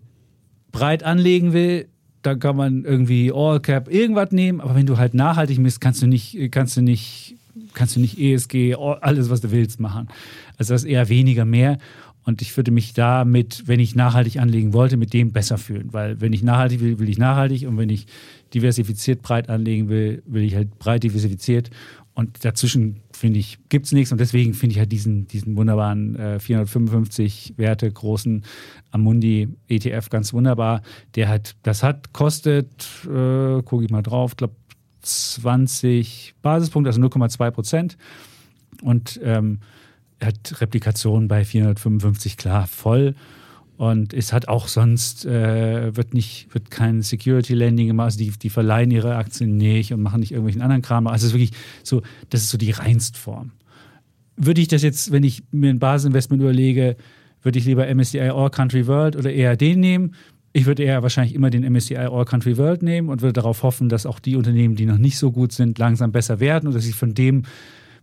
breit 0.73 1.03
anlegen 1.03 1.53
will, 1.53 1.87
dann 2.23 2.39
kann 2.39 2.57
man 2.57 2.85
irgendwie 2.85 3.31
All 3.33 3.61
Cap 3.61 3.93
irgendwas 3.93 4.33
nehmen, 4.33 4.61
aber 4.61 4.75
wenn 4.75 4.87
du 4.87 4.97
halt 4.97 5.15
nachhaltig 5.15 5.63
bist, 5.63 5.81
kannst 5.81 6.03
du 6.03 6.07
nicht, 6.07 6.51
kannst 6.51 6.77
du 6.77 6.83
nicht, 6.83 7.37
kannst 7.75 7.97
du 7.97 8.01
nicht 8.01 8.19
ESG, 8.19 8.75
alles, 8.75 9.31
was 9.31 9.41
du 9.43 9.51
willst, 9.51 9.79
machen. 9.79 10.09
Also 10.57 10.75
das 10.75 10.85
ist 10.85 10.89
eher 10.89 11.09
weniger 11.09 11.45
mehr. 11.45 11.79
Und 12.27 12.41
ich 12.41 12.57
würde 12.57 12.71
mich 12.71 12.95
damit, 12.95 13.65
wenn 13.67 13.81
ich 13.81 13.95
nachhaltig 13.95 14.39
anlegen 14.39 14.73
wollte, 14.73 14.97
mit 14.97 15.13
dem 15.13 15.33
besser 15.33 15.59
fühlen. 15.59 15.93
Weil 15.93 16.23
wenn 16.23 16.33
ich 16.33 16.43
nachhaltig 16.43 16.81
will, 16.81 16.99
will 16.99 17.11
ich 17.11 17.19
nachhaltig. 17.19 17.67
Und 17.67 17.77
wenn 17.77 17.91
ich 17.91 18.07
diversifiziert 18.55 19.21
breit 19.21 19.51
anlegen 19.51 19.91
will, 19.91 20.23
will 20.25 20.43
ich 20.43 20.55
halt 20.55 20.79
breit 20.79 21.03
diversifiziert. 21.03 21.69
Und 22.15 22.45
dazwischen, 22.45 23.01
finde 23.13 23.41
ich, 23.41 23.59
gibt 23.69 23.87
es 23.87 23.93
nichts. 23.93 24.13
Und 24.13 24.21
deswegen 24.21 24.55
finde 24.55 24.75
ich 24.75 24.79
halt 24.79 24.93
diesen, 24.93 25.27
diesen 25.27 25.57
wunderbaren 25.57 26.15
äh, 26.15 26.39
455 26.39 27.55
Werte 27.57 27.91
großen 27.91 28.45
Amundi 28.93 29.49
ETF 29.69 30.11
ganz 30.11 30.33
wunderbar. 30.33 30.83
Der 31.17 31.29
hat, 31.29 31.57
das 31.65 31.83
hat, 31.83 32.13
kostet, 32.13 32.87
äh, 33.05 33.63
gucke 33.63 33.85
ich 33.85 33.91
mal 33.91 34.03
drauf, 34.03 34.37
glaube 34.37 34.55
20 35.03 36.35
Basispunkte, 36.41 36.89
also 36.89 37.01
0,2 37.01 37.51
Prozent. 37.51 37.97
Und 38.81 39.21
ähm, 39.23 39.59
hat 40.23 40.61
Replikation 40.61 41.29
bei 41.29 41.45
455 41.45 42.37
klar 42.37 42.67
voll. 42.67 43.15
Und 43.77 44.15
es 44.15 44.33
hat 44.33 44.47
auch 44.47 44.69
sonst, 44.69 45.27
äh, 45.27 45.97
wird 45.97 46.15
nicht, 46.15 46.47
wird 46.55 46.71
kein 46.71 47.03
Security 47.03 47.55
Landing 47.55 47.89
gemacht, 47.89 48.05
also 48.05 48.19
die, 48.19 48.31
die 48.31 48.51
verleihen 48.51 48.91
ihre 48.91 49.17
Aktien 49.17 49.57
nicht 49.57 49.93
und 49.93 50.01
machen 50.01 50.21
nicht 50.21 50.31
irgendwelchen 50.31 50.63
anderen 50.63 50.83
Kram. 50.83 51.07
Also 51.09 51.27
es 51.27 51.33
ist 51.33 51.39
wirklich 51.39 51.59
so, 51.83 52.03
das 52.31 52.43
ist 52.43 52.51
so 52.51 52.59
die 52.59 52.71
Reinstform. 52.71 53.51
Würde 54.37 54.61
ich 54.61 54.69
das 54.69 54.83
jetzt, 54.83 55.11
wenn 55.11 55.25
ich 55.25 55.43
mir 55.51 55.71
ein 55.71 55.81
Basisinvestment 55.81 56.41
überlege, 56.41 56.97
würde 57.43 57.59
ich 57.59 57.65
lieber 57.65 57.93
MSCI 57.93 58.21
All 58.21 58.51
Country 58.51 58.87
World 58.87 59.17
oder 59.17 59.33
eher 59.33 59.57
den 59.57 59.81
nehmen? 59.81 60.15
Ich 60.53 60.67
würde 60.67 60.85
eher 60.85 61.03
wahrscheinlich 61.03 61.35
immer 61.35 61.51
den 61.51 61.65
MSCI 61.65 61.97
All 61.97 62.25
Country 62.25 62.57
World 62.57 62.83
nehmen 62.83 63.09
und 63.09 63.23
würde 63.23 63.33
darauf 63.33 63.65
hoffen, 63.65 63.89
dass 63.89 64.07
auch 64.07 64.21
die 64.21 64.37
Unternehmen, 64.37 64.77
die 64.77 64.87
noch 64.87 64.99
nicht 64.99 65.19
so 65.19 65.33
gut 65.33 65.53
sind, 65.53 65.79
langsam 65.79 66.13
besser 66.13 66.39
werden 66.39 66.69
und 66.69 66.75
dass 66.75 66.87
ich 66.87 66.95
von 66.95 67.13
dem 67.13 67.43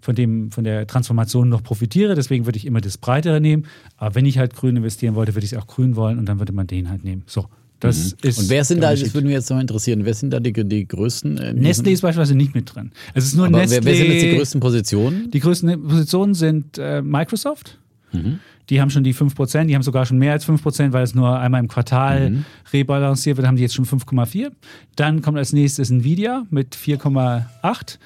von, 0.02 0.15
dem, 0.15 0.52
von 0.52 0.64
der 0.64 0.88
Transformation 0.88 1.48
noch 1.49 1.64
profitiere. 1.64 2.15
Deswegen 2.15 2.45
würde 2.45 2.57
ich 2.57 2.65
immer 2.65 2.82
das 2.82 2.98
Breitere 2.98 3.40
nehmen. 3.40 3.65
Aber 3.98 4.15
wenn 4.15 4.26
ich 4.26 4.38
halt 4.38 4.56
grün 4.56 4.76
investieren 4.76 5.15
wollte, 5.15 5.36
würde 5.36 5.45
ich 5.45 5.53
es 5.53 5.57
auch 5.57 5.68
grün 5.68 5.95
wollen 5.95 6.18
und 6.19 6.26
dann 6.26 6.40
würde 6.40 6.53
man 6.53 6.68
den 6.68 6.90
halt 6.90 7.03
nehmen. 7.03 7.23
So. 7.28 7.45
Das 7.80 8.11
mhm. 8.11 8.30
ist 8.30 8.40
und 8.40 8.49
wer 8.49 8.64
sind 8.64 8.82
da, 8.82 8.91
das 8.91 9.14
würde 9.14 9.26
mich 9.26 9.34
jetzt 9.34 9.49
noch 9.49 9.60
interessieren, 9.60 10.06
wer 10.06 10.14
sind 10.14 10.32
da 10.32 10.40
die, 10.40 10.53
die 10.53 10.88
größten? 10.88 11.38
Äh, 11.38 11.53
Nestle 11.53 11.91
ist 11.91 12.02
beispielsweise 12.02 12.36
nicht 12.36 12.53
mit 12.53 12.73
drin. 12.73 12.91
Es 13.15 13.26
ist 13.26 13.36
nur 13.36 13.48
Aber 13.48 13.57
Nestle. 13.57 13.84
Wer, 13.84 13.86
wer, 13.86 13.95
sind 13.95 14.11
jetzt 14.11 14.23
die 14.23 14.36
größten 14.38 14.61
Positionen? 14.61 15.32
Die 15.32 15.40
größten 15.40 15.88
Positionen 15.88 16.34
sind 16.36 16.78
äh, 16.78 17.02
Microsoft. 17.02 17.80
Mhm. 18.11 18.40
Die 18.69 18.80
haben 18.80 18.90
schon 18.90 19.03
die 19.03 19.14
5%, 19.14 19.65
die 19.65 19.76
haben 19.76 19.82
sogar 19.82 20.06
schon 20.06 20.18
mehr 20.18 20.32
als 20.32 20.48
5%, 20.48 20.94
weil 20.94 21.03
es 21.03 21.15
nur 21.15 21.38
einmal 21.38 21.60
im 21.60 21.68
Quartal 21.68 22.30
mhm. 22.30 22.45
rebalanciert 22.72 23.38
wird, 23.38 23.48
haben 23.48 23.57
die 23.57 23.64
jetzt 23.64 23.73
schon 23.73 23.86
5,4. 23.86 24.52
Dann 24.95 25.22
kommt 25.22 25.38
als 25.38 25.52
nächstes 25.52 25.90
Nvidia 25.90 26.45
mit 26.52 26.76
4,8. 26.76 27.98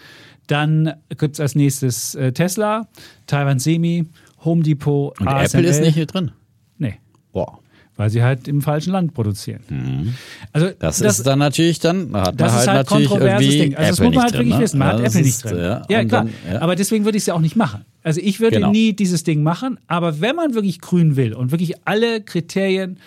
Dann 0.47 0.93
gibt 1.17 1.35
es 1.35 1.39
als 1.39 1.55
nächstes 1.55 2.15
äh, 2.15 2.31
Tesla, 2.31 2.87
Taiwan 3.27 3.59
Semi, 3.59 4.05
Home 4.43 4.63
Depot, 4.63 5.19
Und 5.19 5.27
ASML. 5.27 5.59
Apple 5.59 5.69
ist 5.69 5.81
nicht 5.81 5.95
hier 5.95 6.05
drin? 6.05 6.31
Nee. 6.77 6.95
Boah. 7.31 7.59
Weil 7.97 8.09
sie 8.09 8.21
halt 8.21 8.49
im 8.49 8.61
falschen 8.61 8.91
Land 8.91 9.13
produzieren. 9.13 9.61
Mhm. 9.69 10.15
Also 10.51 10.67
das, 10.79 10.99
das, 10.99 11.19
ist 11.19 11.27
dann 11.27 11.39
natürlich 11.39 11.79
dann 11.79 12.13
hat 12.13 12.39
das 12.39 12.51
man 12.51 12.61
ist 12.61 12.67
halt, 12.67 12.77
halt 12.77 12.87
kontroverses 12.87 13.49
Ding. 13.49 13.75
Also 13.75 13.89
das 13.89 13.99
muss 14.01 14.15
man 14.15 14.23
halt 14.23 14.33
wirklich 14.33 14.55
ne? 14.55 14.59
wissen. 14.59 14.79
Man 14.79 14.87
ja, 14.87 14.93
hat 14.93 14.99
Apple 14.99 15.19
ist, 15.21 15.25
nicht 15.25 15.43
drin. 15.45 15.57
Ja, 15.57 15.81
ja 15.89 16.03
klar. 16.03 16.25
Dann, 16.25 16.53
ja. 16.53 16.61
Aber 16.61 16.75
deswegen 16.75 17.05
würde 17.05 17.17
ich 17.17 17.21
es 17.21 17.27
ja 17.27 17.35
auch 17.35 17.39
nicht 17.39 17.55
machen. 17.55 17.85
Also 18.03 18.19
ich 18.21 18.41
würde 18.41 18.57
genau. 18.57 18.71
nie 18.71 18.91
dieses 18.93 19.23
Ding 19.23 19.43
machen. 19.43 19.79
Aber 19.87 20.19
wenn 20.19 20.35
man 20.35 20.53
wirklich 20.53 20.81
grün 20.81 21.15
will 21.15 21.33
und 21.33 21.51
wirklich 21.51 21.87
alle 21.87 22.21
Kriterien 22.21 22.97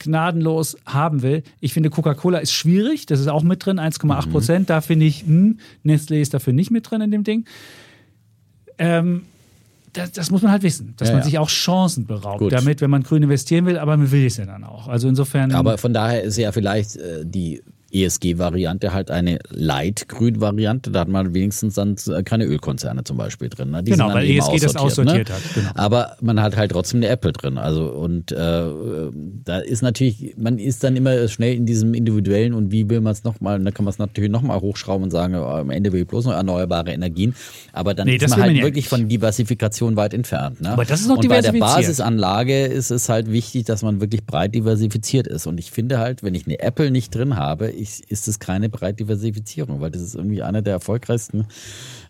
gnadenlos 0.00 0.76
haben 0.86 1.22
will. 1.22 1.42
Ich 1.60 1.72
finde, 1.72 1.90
Coca-Cola 1.90 2.38
ist 2.38 2.52
schwierig. 2.52 3.06
Das 3.06 3.20
ist 3.20 3.28
auch 3.28 3.42
mit 3.42 3.64
drin, 3.64 3.78
1,8 3.78 4.30
Prozent. 4.30 4.60
Mhm. 4.60 4.66
Da 4.66 4.80
finde 4.80 5.06
ich, 5.06 5.22
hm, 5.22 5.58
Nestlé 5.84 6.20
ist 6.20 6.34
dafür 6.34 6.52
nicht 6.52 6.70
mit 6.70 6.90
drin 6.90 7.00
in 7.02 7.10
dem 7.10 7.24
Ding. 7.24 7.44
Ähm, 8.78 9.22
das, 9.92 10.12
das, 10.12 10.30
muss 10.30 10.42
man 10.42 10.52
halt 10.52 10.62
wissen, 10.62 10.94
dass 10.96 11.08
ja, 11.08 11.14
man 11.14 11.22
ja. 11.22 11.24
sich 11.24 11.38
auch 11.38 11.48
Chancen 11.48 12.06
beraubt 12.06 12.38
Gut. 12.38 12.52
damit, 12.52 12.80
wenn 12.80 12.90
man 12.90 13.02
grün 13.02 13.22
investieren 13.22 13.66
will, 13.66 13.76
aber 13.78 13.96
man 13.96 14.10
will 14.10 14.26
es 14.26 14.36
ja 14.36 14.46
dann 14.46 14.64
auch. 14.64 14.88
Also 14.88 15.08
insofern. 15.08 15.52
Aber 15.52 15.78
von 15.78 15.92
daher 15.92 16.22
ist 16.22 16.36
ja 16.36 16.52
vielleicht 16.52 16.96
äh, 16.96 17.24
die 17.24 17.62
ESG-Variante 17.92 18.92
halt 18.92 19.10
eine 19.10 19.38
Light-Grün-Variante. 19.50 20.90
Da 20.90 21.00
hat 21.00 21.08
man 21.08 21.34
wenigstens 21.34 21.74
dann 21.74 21.96
keine 22.24 22.44
Ölkonzerne 22.44 23.04
zum 23.04 23.16
Beispiel 23.16 23.48
drin. 23.48 23.70
Ne? 23.70 23.82
Die 23.82 23.92
genau, 23.92 24.12
weil 24.12 24.28
ESG 24.28 24.58
das 24.60 24.76
aussortiert 24.76 25.28
ne? 25.28 25.34
hat. 25.34 25.42
Genau. 25.54 25.70
Aber 25.74 26.16
man 26.20 26.40
hat 26.40 26.56
halt 26.56 26.72
trotzdem 26.72 27.00
eine 27.00 27.08
Apple 27.08 27.32
drin. 27.32 27.58
Also 27.58 27.86
und 27.86 28.32
äh, 28.32 28.64
da 29.44 29.58
ist 29.58 29.82
natürlich, 29.82 30.34
man 30.36 30.58
ist 30.58 30.84
dann 30.84 30.96
immer 30.96 31.28
schnell 31.28 31.54
in 31.54 31.66
diesem 31.66 31.94
individuellen 31.94 32.54
und 32.54 32.70
wie 32.70 32.88
will 32.88 33.00
man 33.00 33.12
es 33.12 33.24
nochmal, 33.24 33.58
da 33.60 33.70
kann 33.70 33.84
man 33.84 33.92
es 33.92 33.98
natürlich 33.98 34.30
nochmal 34.30 34.60
hochschrauben 34.60 35.04
und 35.04 35.10
sagen, 35.10 35.34
oh, 35.34 35.44
am 35.44 35.70
Ende 35.70 35.92
will 35.92 36.02
ich 36.02 36.06
bloß 36.06 36.26
noch 36.26 36.32
erneuerbare 36.32 36.92
Energien. 36.92 37.34
Aber 37.72 37.94
dann 37.94 38.06
nee, 38.06 38.16
ist 38.16 38.30
man 38.30 38.40
halt 38.40 38.54
man 38.54 38.62
wirklich 38.62 38.88
von 38.88 39.08
Diversifikation 39.08 39.96
weit 39.96 40.14
entfernt. 40.14 40.60
Ne? 40.60 40.70
Aber 40.70 40.84
das 40.84 41.00
ist 41.00 41.08
noch 41.08 41.18
und 41.18 41.28
bei 41.28 41.40
der 41.40 41.52
Basisanlage 41.52 42.66
ist 42.66 42.90
es 42.90 43.08
halt 43.08 43.30
wichtig, 43.30 43.64
dass 43.64 43.82
man 43.82 44.00
wirklich 44.00 44.24
breit 44.24 44.54
diversifiziert 44.54 45.26
ist. 45.26 45.46
Und 45.46 45.58
ich 45.58 45.70
finde 45.70 45.98
halt, 45.98 46.22
wenn 46.22 46.34
ich 46.34 46.46
eine 46.46 46.60
Apple 46.60 46.90
nicht 46.90 47.14
drin 47.14 47.36
habe, 47.36 47.70
ich, 47.80 48.10
ist 48.10 48.28
es 48.28 48.38
keine 48.38 48.68
Breitdiversifizierung, 48.68 49.80
weil 49.80 49.90
das 49.90 50.02
ist 50.02 50.14
irgendwie 50.14 50.42
einer 50.42 50.62
der 50.62 50.74
erfolgreichsten, 50.74 51.46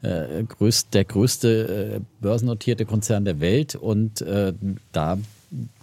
äh, 0.02 0.42
größt, 0.44 0.92
der 0.94 1.04
größte 1.04 1.94
äh, 1.96 2.00
börsennotierte 2.20 2.86
Konzern 2.86 3.24
der 3.24 3.40
Welt 3.40 3.74
und 3.74 4.20
äh, 4.22 4.52
da 4.92 5.18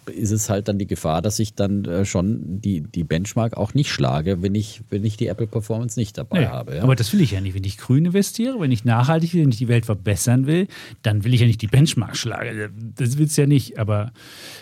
ist 0.09 0.31
es 0.31 0.49
halt 0.49 0.67
dann 0.67 0.77
die 0.77 0.87
Gefahr, 0.87 1.21
dass 1.21 1.39
ich 1.39 1.53
dann 1.53 1.85
äh, 1.85 2.05
schon 2.05 2.61
die, 2.61 2.81
die 2.81 3.03
Benchmark 3.03 3.57
auch 3.57 3.73
nicht 3.73 3.91
schlage, 3.91 4.41
wenn 4.41 4.55
ich, 4.55 4.81
wenn 4.89 5.03
ich 5.03 5.17
die 5.17 5.27
Apple 5.27 5.47
Performance 5.47 5.99
nicht 5.99 6.17
dabei 6.17 6.39
nee, 6.39 6.45
habe. 6.47 6.75
Ja? 6.77 6.83
Aber 6.83 6.95
das 6.95 7.13
will 7.13 7.21
ich 7.21 7.31
ja 7.31 7.41
nicht. 7.41 7.55
Wenn 7.55 7.63
ich 7.63 7.77
grün 7.77 8.05
investiere, 8.05 8.59
wenn 8.59 8.71
ich 8.71 8.85
nachhaltig 8.85 9.33
will, 9.33 9.43
wenn 9.43 9.49
ich 9.49 9.57
die 9.57 9.67
Welt 9.67 9.85
verbessern 9.85 10.47
will, 10.47 10.67
dann 11.03 11.23
will 11.23 11.33
ich 11.33 11.41
ja 11.41 11.47
nicht 11.47 11.61
die 11.61 11.67
Benchmark 11.67 12.15
schlagen. 12.15 12.93
Das 12.95 13.17
willst 13.17 13.37
du 13.37 13.41
ja 13.41 13.47
nicht. 13.47 13.79
Aber, 13.79 14.11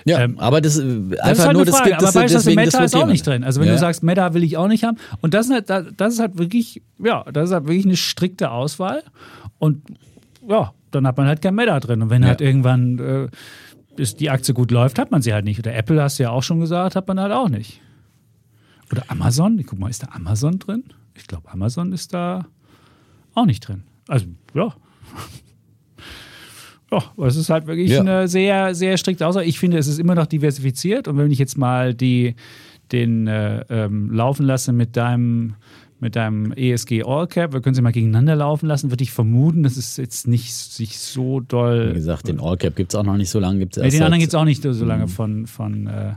ja, 0.05 0.22
ähm, 0.22 0.39
aber 0.39 0.61
das, 0.61 0.77
äh, 0.77 0.84
das 0.84 1.19
einfach 1.19 1.31
ist 1.31 1.45
halt 1.45 1.57
nur, 1.57 1.65
das 1.65 1.84
gibt 1.84 1.95
aber 1.95 2.11
beispielsweise 2.11 2.55
Meta 2.55 2.84
ist 2.84 2.95
auch 2.95 3.07
nicht 3.07 3.26
drin. 3.26 3.43
Also 3.43 3.61
wenn 3.61 3.67
ja. 3.67 3.73
du 3.73 3.80
sagst, 3.80 4.03
Meta 4.03 4.34
will 4.34 4.43
ich 4.43 4.57
auch 4.57 4.67
nicht 4.67 4.84
haben. 4.84 4.97
Und 5.22 5.34
das 5.34 5.47
ist 5.47 5.69
halt, 5.69 5.93
das 5.99 6.13
ist 6.13 6.19
halt 6.19 6.38
wirklich, 6.38 6.81
ja, 7.03 7.23
das 7.31 7.49
ist 7.49 7.53
halt 7.53 7.67
wirklich 7.67 7.85
eine 7.85 7.97
strikte 7.97 8.51
Auswahl. 8.51 9.03
Und 9.59 9.81
ja, 10.47 10.73
dann 10.91 11.07
hat 11.07 11.17
man 11.17 11.27
halt 11.27 11.41
kein 11.41 11.55
Meta 11.55 11.80
drin. 11.80 12.01
Und 12.01 12.09
wenn 12.09 12.22
ja. 12.22 12.30
halt 12.30 12.41
irgendwann 12.41 12.99
äh, 12.99 13.27
bis 13.95 14.15
die 14.15 14.30
Aktie 14.30 14.53
gut 14.53 14.72
läuft, 14.72 14.99
hat 14.99 15.11
man 15.11 15.22
sie 15.22 15.34
halt 15.34 15.45
nicht. 15.45 15.59
Oder 15.59 15.76
Apple, 15.76 16.01
hast 16.01 16.19
du 16.19 16.23
ja 16.23 16.30
auch 16.31 16.43
schon 16.43 16.59
gesagt, 16.59 16.95
hat 16.95 17.07
man 17.07 17.19
halt 17.19 17.31
auch 17.31 17.49
nicht. 17.49 17.81
Oder 18.91 19.03
Amazon, 19.07 19.57
ich 19.59 19.67
guck 19.67 19.80
mal, 19.80 19.89
ist 19.89 20.03
da 20.03 20.09
Amazon 20.11 20.59
drin? 20.59 20.84
Ich 21.15 21.27
glaube, 21.27 21.49
Amazon 21.51 21.91
ist 21.91 22.13
da 22.13 22.45
auch 23.34 23.45
nicht 23.45 23.67
drin. 23.67 23.84
Also, 24.07 24.27
ja. 24.53 24.73
Ja, 26.91 27.26
es 27.26 27.35
ist 27.35 27.49
halt 27.49 27.65
wirklich 27.65 27.89
ja. 27.89 28.01
eine 28.01 28.27
sehr, 28.27 28.76
sehr 28.76 28.97
strikte 28.97 29.26
Aussage. 29.26 29.47
Ich 29.47 29.57
finde, 29.57 29.80
es 29.80 29.88
ist 29.88 29.99
immer 29.99 30.13
noch 30.13 30.27
diversifiziert. 30.27 31.07
Und 31.07 31.17
wenn 31.17 31.31
ich 31.31 31.39
jetzt 31.39 31.57
mal 31.57 31.95
die, 31.95 32.35
den 32.91 33.26
äh, 33.26 33.65
ähm, 33.69 34.11
laufen 34.11 34.45
lasse 34.45 34.72
mit 34.72 34.95
deinem 34.95 35.55
mit 36.06 36.15
deinem 36.15 36.52
ESG 36.52 37.03
All 37.03 37.26
Cap, 37.26 37.52
wir 37.52 37.61
können 37.61 37.73
sie 37.73 37.82
mal 37.82 37.91
gegeneinander 37.91 38.36
laufen 38.36 38.68
lassen, 38.68 38.91
würde 38.91 39.03
ich 39.03 39.11
vermuten, 39.11 39.64
dass 39.64 39.76
es 39.76 39.98
jetzt 39.98 40.27
nicht 40.27 40.53
sich 40.53 40.99
so 40.99 41.40
doll. 41.40 41.90
Wie 41.90 41.95
gesagt, 41.95 42.27
den 42.27 42.40
All 42.40 42.57
Cap 42.57 42.76
gibt 42.76 42.94
es 42.94 42.95
auch 42.95 43.03
noch 43.03 43.18
nicht 43.18 43.32
so 43.32 43.40
lange. 43.40 43.57
Gibt's 43.57 43.77
nee, 43.77 43.90
den 43.90 44.03
anderen 44.03 44.19
gibt 44.19 44.32
es 44.32 44.36
auch 44.36 44.45
nicht 44.45 44.61
so 44.61 44.86
lange 44.86 45.06
mhm. 45.06 45.10
von, 45.10 45.48
von 45.48 45.88
äh, 45.88 46.14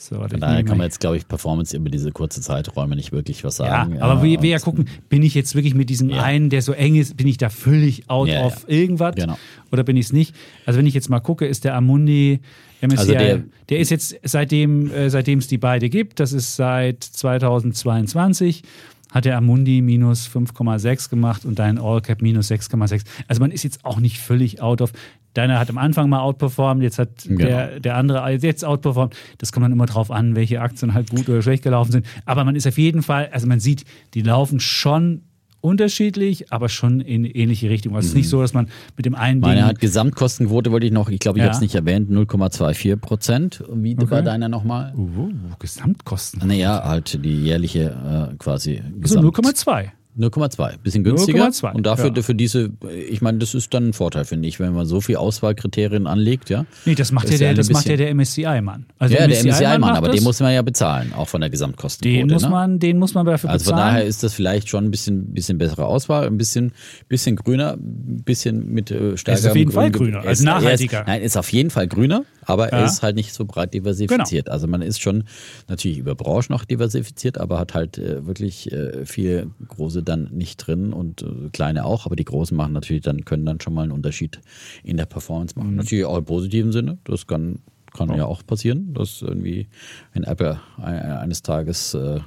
so, 0.00 0.16
Von 0.16 0.40
daher 0.40 0.62
kann 0.62 0.78
man 0.78 0.86
jetzt, 0.86 1.00
glaube 1.00 1.16
ich, 1.16 1.26
Performance 1.26 1.76
über 1.76 1.90
diese 1.90 2.12
kurze 2.12 2.40
Zeiträume 2.40 2.94
nicht 2.94 3.10
wirklich 3.10 3.42
was 3.42 3.56
sagen. 3.56 3.96
Ja, 3.96 4.02
aber 4.02 4.22
wir, 4.22 4.40
wir 4.40 4.50
ja 4.50 4.60
gucken, 4.60 4.88
bin 5.08 5.24
ich 5.24 5.34
jetzt 5.34 5.56
wirklich 5.56 5.74
mit 5.74 5.90
diesem 5.90 6.08
ja. 6.08 6.22
einen, 6.22 6.50
der 6.50 6.62
so 6.62 6.72
eng 6.72 6.94
ist, 6.94 7.16
bin 7.16 7.26
ich 7.26 7.36
da 7.36 7.48
völlig 7.48 8.08
out 8.08 8.28
ja, 8.28 8.46
of 8.46 8.64
irgendwas 8.68 9.16
genau. 9.16 9.36
oder 9.72 9.82
bin 9.82 9.96
ich 9.96 10.06
es 10.06 10.12
nicht? 10.12 10.36
Also 10.66 10.78
wenn 10.78 10.86
ich 10.86 10.94
jetzt 10.94 11.10
mal 11.10 11.18
gucke, 11.18 11.46
ist 11.46 11.64
der 11.64 11.74
Amundi 11.74 12.38
MSCI, 12.80 12.96
also 12.96 13.12
der, 13.12 13.42
der, 13.68 13.78
ist 13.80 13.90
jetzt 13.90 14.16
seitdem 14.22 14.90
äh, 14.92 15.10
seitdem 15.10 15.40
es 15.40 15.48
die 15.48 15.58
beide 15.58 15.88
gibt, 15.90 16.20
das 16.20 16.32
ist 16.32 16.54
seit 16.54 17.02
2022 17.02 18.62
hat 19.12 19.24
der 19.24 19.36
Amundi 19.36 19.80
minus 19.80 20.28
5,6 20.28 21.10
gemacht 21.10 21.44
und 21.44 21.58
dein 21.58 21.78
All 21.78 22.00
Cap 22.00 22.22
minus 22.22 22.50
6,6. 22.50 23.04
Also 23.26 23.40
man 23.40 23.50
ist 23.50 23.62
jetzt 23.62 23.84
auch 23.84 24.00
nicht 24.00 24.18
völlig 24.18 24.60
out 24.60 24.80
of. 24.80 24.92
Deiner 25.34 25.58
hat 25.58 25.70
am 25.70 25.78
Anfang 25.78 26.08
mal 26.08 26.20
outperformed, 26.20 26.82
jetzt 26.82 26.98
hat 26.98 27.24
genau. 27.24 27.44
der, 27.44 27.80
der 27.80 27.96
andere 27.96 28.30
jetzt 28.32 28.64
outperformed. 28.64 29.14
Das 29.38 29.52
kommt 29.52 29.64
dann 29.64 29.72
immer 29.72 29.86
drauf 29.86 30.10
an, 30.10 30.34
welche 30.34 30.60
Aktien 30.60 30.94
halt 30.94 31.10
gut 31.10 31.28
oder 31.28 31.42
schlecht 31.42 31.62
gelaufen 31.62 31.92
sind. 31.92 32.06
Aber 32.24 32.44
man 32.44 32.56
ist 32.56 32.66
auf 32.66 32.78
jeden 32.78 33.02
Fall, 33.02 33.28
also 33.30 33.46
man 33.46 33.60
sieht, 33.60 33.84
die 34.14 34.22
laufen 34.22 34.58
schon 34.58 35.22
unterschiedlich, 35.60 36.52
aber 36.52 36.68
schon 36.68 37.00
in 37.00 37.24
ähnliche 37.24 37.68
Richtung. 37.70 37.94
Also 37.94 38.06
Es 38.06 38.10
ist 38.12 38.16
nicht 38.16 38.28
so, 38.28 38.40
dass 38.40 38.54
man 38.54 38.68
mit 38.96 39.06
dem 39.06 39.14
einen 39.14 39.40
Meine 39.40 39.56
Ding 39.60 39.64
hat 39.68 39.80
Gesamtkostenquote 39.80 40.70
wollte 40.70 40.86
ich 40.86 40.92
noch, 40.92 41.08
ich 41.08 41.18
glaube, 41.18 41.38
ich 41.38 41.42
Ja. 41.42 41.46
habe 41.46 41.54
es 41.56 41.60
nicht 41.60 41.74
erwähnt, 41.74 42.10
0,24 42.10 42.96
Prozent. 42.96 43.64
Wie 43.72 43.96
war 43.96 44.04
Okay. 44.04 44.22
deiner 44.24 44.48
nochmal? 44.48 44.92
Uh, 44.96 45.30
Gesamtkosten. 45.58 46.46
Naja, 46.46 46.82
halt 46.84 47.24
die 47.24 47.42
jährliche 47.44 48.30
äh, 48.32 48.36
quasi 48.36 48.78
Also 49.02 49.20
Gesamt. 49.20 49.24
0,2. 49.24 49.90
0,2, 50.18 50.78
bisschen 50.82 51.04
günstiger. 51.04 51.46
0,2, 51.46 51.72
und 51.74 51.86
dafür 51.86 52.12
ja. 52.14 52.22
für 52.22 52.34
diese, 52.34 52.70
ich 53.08 53.20
meine, 53.22 53.38
das 53.38 53.54
ist 53.54 53.72
dann 53.72 53.88
ein 53.88 53.92
Vorteil, 53.92 54.24
finde 54.24 54.48
ich, 54.48 54.58
wenn 54.60 54.72
man 54.74 54.86
so 54.86 55.00
viel 55.00 55.16
Auswahlkriterien 55.16 56.06
anlegt, 56.06 56.50
ja. 56.50 56.64
Nee, 56.84 56.94
das 56.94 57.12
macht 57.12 57.26
ja 57.28 57.34
ist 57.34 57.40
der, 57.40 57.54
das 57.54 57.70
macht 57.70 57.86
ja 57.88 57.96
der 57.96 58.14
MSCI-Mann. 58.14 58.86
Also 58.98 59.14
ja, 59.14 59.26
der 59.26 59.44
MSCI-Mann, 59.44 59.96
aber 59.96 60.08
den 60.10 60.22
muss 60.24 60.40
man 60.40 60.52
ja 60.52 60.62
bezahlen, 60.62 61.12
auch 61.14 61.28
von 61.28 61.40
der 61.40 61.50
Gesamtkostenquote. 61.50 62.26
den 62.26 62.32
muss 62.32 62.42
ne? 62.42 62.48
man, 62.50 62.78
den 62.78 62.98
muss 62.98 63.14
man 63.14 63.24
dafür 63.26 63.50
Also 63.50 63.66
von 63.66 63.74
bezahlen. 63.76 63.94
daher 63.94 64.06
ist 64.06 64.22
das 64.22 64.34
vielleicht 64.34 64.68
schon 64.68 64.84
ein 64.84 64.90
bisschen, 64.90 65.32
bisschen 65.32 65.58
bessere 65.58 65.86
Auswahl, 65.86 66.26
ein 66.26 66.36
bisschen, 66.38 66.72
bisschen 67.08 67.36
grüner, 67.36 67.74
ein 67.74 68.22
bisschen 68.24 68.72
mit 68.72 68.90
äh, 68.90 69.16
stärkerem 69.16 69.50
auf 69.50 69.56
jeden 69.56 69.72
Fall 69.72 69.90
Grün- 69.90 69.92
grüner, 70.12 70.18
Er 70.18 70.28
also 70.28 70.42
ist- 70.42 70.48
er 70.48 70.54
nachhaltiger. 70.54 71.00
Ist, 71.00 71.06
nein, 71.06 71.22
ist 71.22 71.36
auf 71.36 71.52
jeden 71.52 71.70
Fall 71.70 71.86
grüner, 71.88 72.24
aber 72.48 72.70
er 72.72 72.80
Ja. 72.80 72.86
ist 72.86 73.02
halt 73.02 73.14
nicht 73.14 73.32
so 73.32 73.44
breit 73.44 73.72
diversifiziert. 73.74 74.48
Also 74.48 74.66
man 74.66 74.82
ist 74.82 75.00
schon 75.00 75.24
natürlich 75.68 75.98
über 75.98 76.14
Branchen 76.16 76.46
noch 76.50 76.64
diversifiziert, 76.64 77.38
aber 77.38 77.58
hat 77.58 77.74
halt 77.74 77.98
äh, 77.98 78.26
wirklich 78.26 78.72
äh, 78.72 79.06
viele 79.06 79.50
große 79.68 80.02
dann 80.02 80.30
nicht 80.32 80.56
drin 80.56 80.92
und 80.92 81.22
äh, 81.22 81.50
kleine 81.52 81.84
auch, 81.84 82.06
aber 82.06 82.16
die 82.16 82.24
großen 82.24 82.56
machen 82.56 82.72
natürlich 82.72 83.02
dann, 83.02 83.24
können 83.24 83.46
dann 83.46 83.60
schon 83.60 83.74
mal 83.74 83.82
einen 83.82 83.92
Unterschied 83.92 84.40
in 84.82 84.96
der 84.96 85.06
Performance 85.06 85.54
Mhm. 85.56 85.62
machen. 85.62 85.76
Natürlich 85.76 86.04
auch 86.04 86.18
im 86.18 86.24
positiven 86.24 86.72
Sinne, 86.72 86.98
das 87.04 87.26
kann, 87.26 87.60
kann 87.96 88.14
ja 88.16 88.24
auch 88.26 88.44
passieren, 88.44 88.94
dass 88.94 89.22
irgendwie, 89.22 89.68
wenn 90.14 90.24
Apple 90.24 90.58
ein- 90.78 91.02
eines 91.02 91.42
Tages 91.42 91.94
äh, 91.94 92.20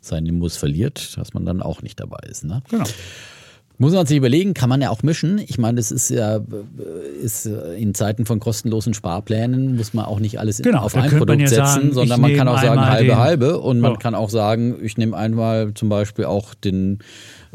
seinen 0.00 0.24
Nimbus 0.24 0.56
verliert, 0.56 1.16
dass 1.16 1.32
man 1.34 1.44
dann 1.46 1.62
auch 1.62 1.82
nicht 1.82 2.00
dabei 2.00 2.18
ist. 2.28 2.44
Ne? 2.44 2.62
genau. 2.68 2.84
Muss 3.78 3.92
man 3.94 4.06
sich 4.06 4.16
überlegen, 4.16 4.54
kann 4.54 4.68
man 4.68 4.80
ja 4.80 4.90
auch 4.90 5.02
mischen. 5.02 5.38
Ich 5.38 5.58
meine, 5.58 5.76
das 5.76 5.90
ist 5.90 6.08
ja 6.08 6.40
ist 7.22 7.46
in 7.76 7.94
Zeiten 7.94 8.26
von 8.26 8.38
kostenlosen 8.38 8.94
Sparplänen 8.94 9.76
muss 9.76 9.92
man 9.94 10.04
auch 10.04 10.20
nicht 10.20 10.38
alles 10.38 10.58
Genau, 10.62 10.82
auf 10.82 10.94
ein 10.94 11.10
Produkt 11.10 11.40
ja 11.40 11.48
setzen, 11.48 11.64
sagen, 11.64 11.92
sondern 11.92 12.20
man 12.20 12.34
kann 12.36 12.48
auch 12.48 12.60
sagen 12.60 12.80
halbe 12.80 13.16
halbe 13.16 13.58
und 13.58 13.80
man 13.80 13.92
Ja. 13.92 13.98
kann 13.98 14.14
auch 14.14 14.30
sagen, 14.30 14.76
ich 14.82 14.98
nehme 14.98 15.16
einmal 15.16 15.74
zum 15.74 15.88
Beispiel 15.88 16.26
auch 16.26 16.54
den 16.54 16.98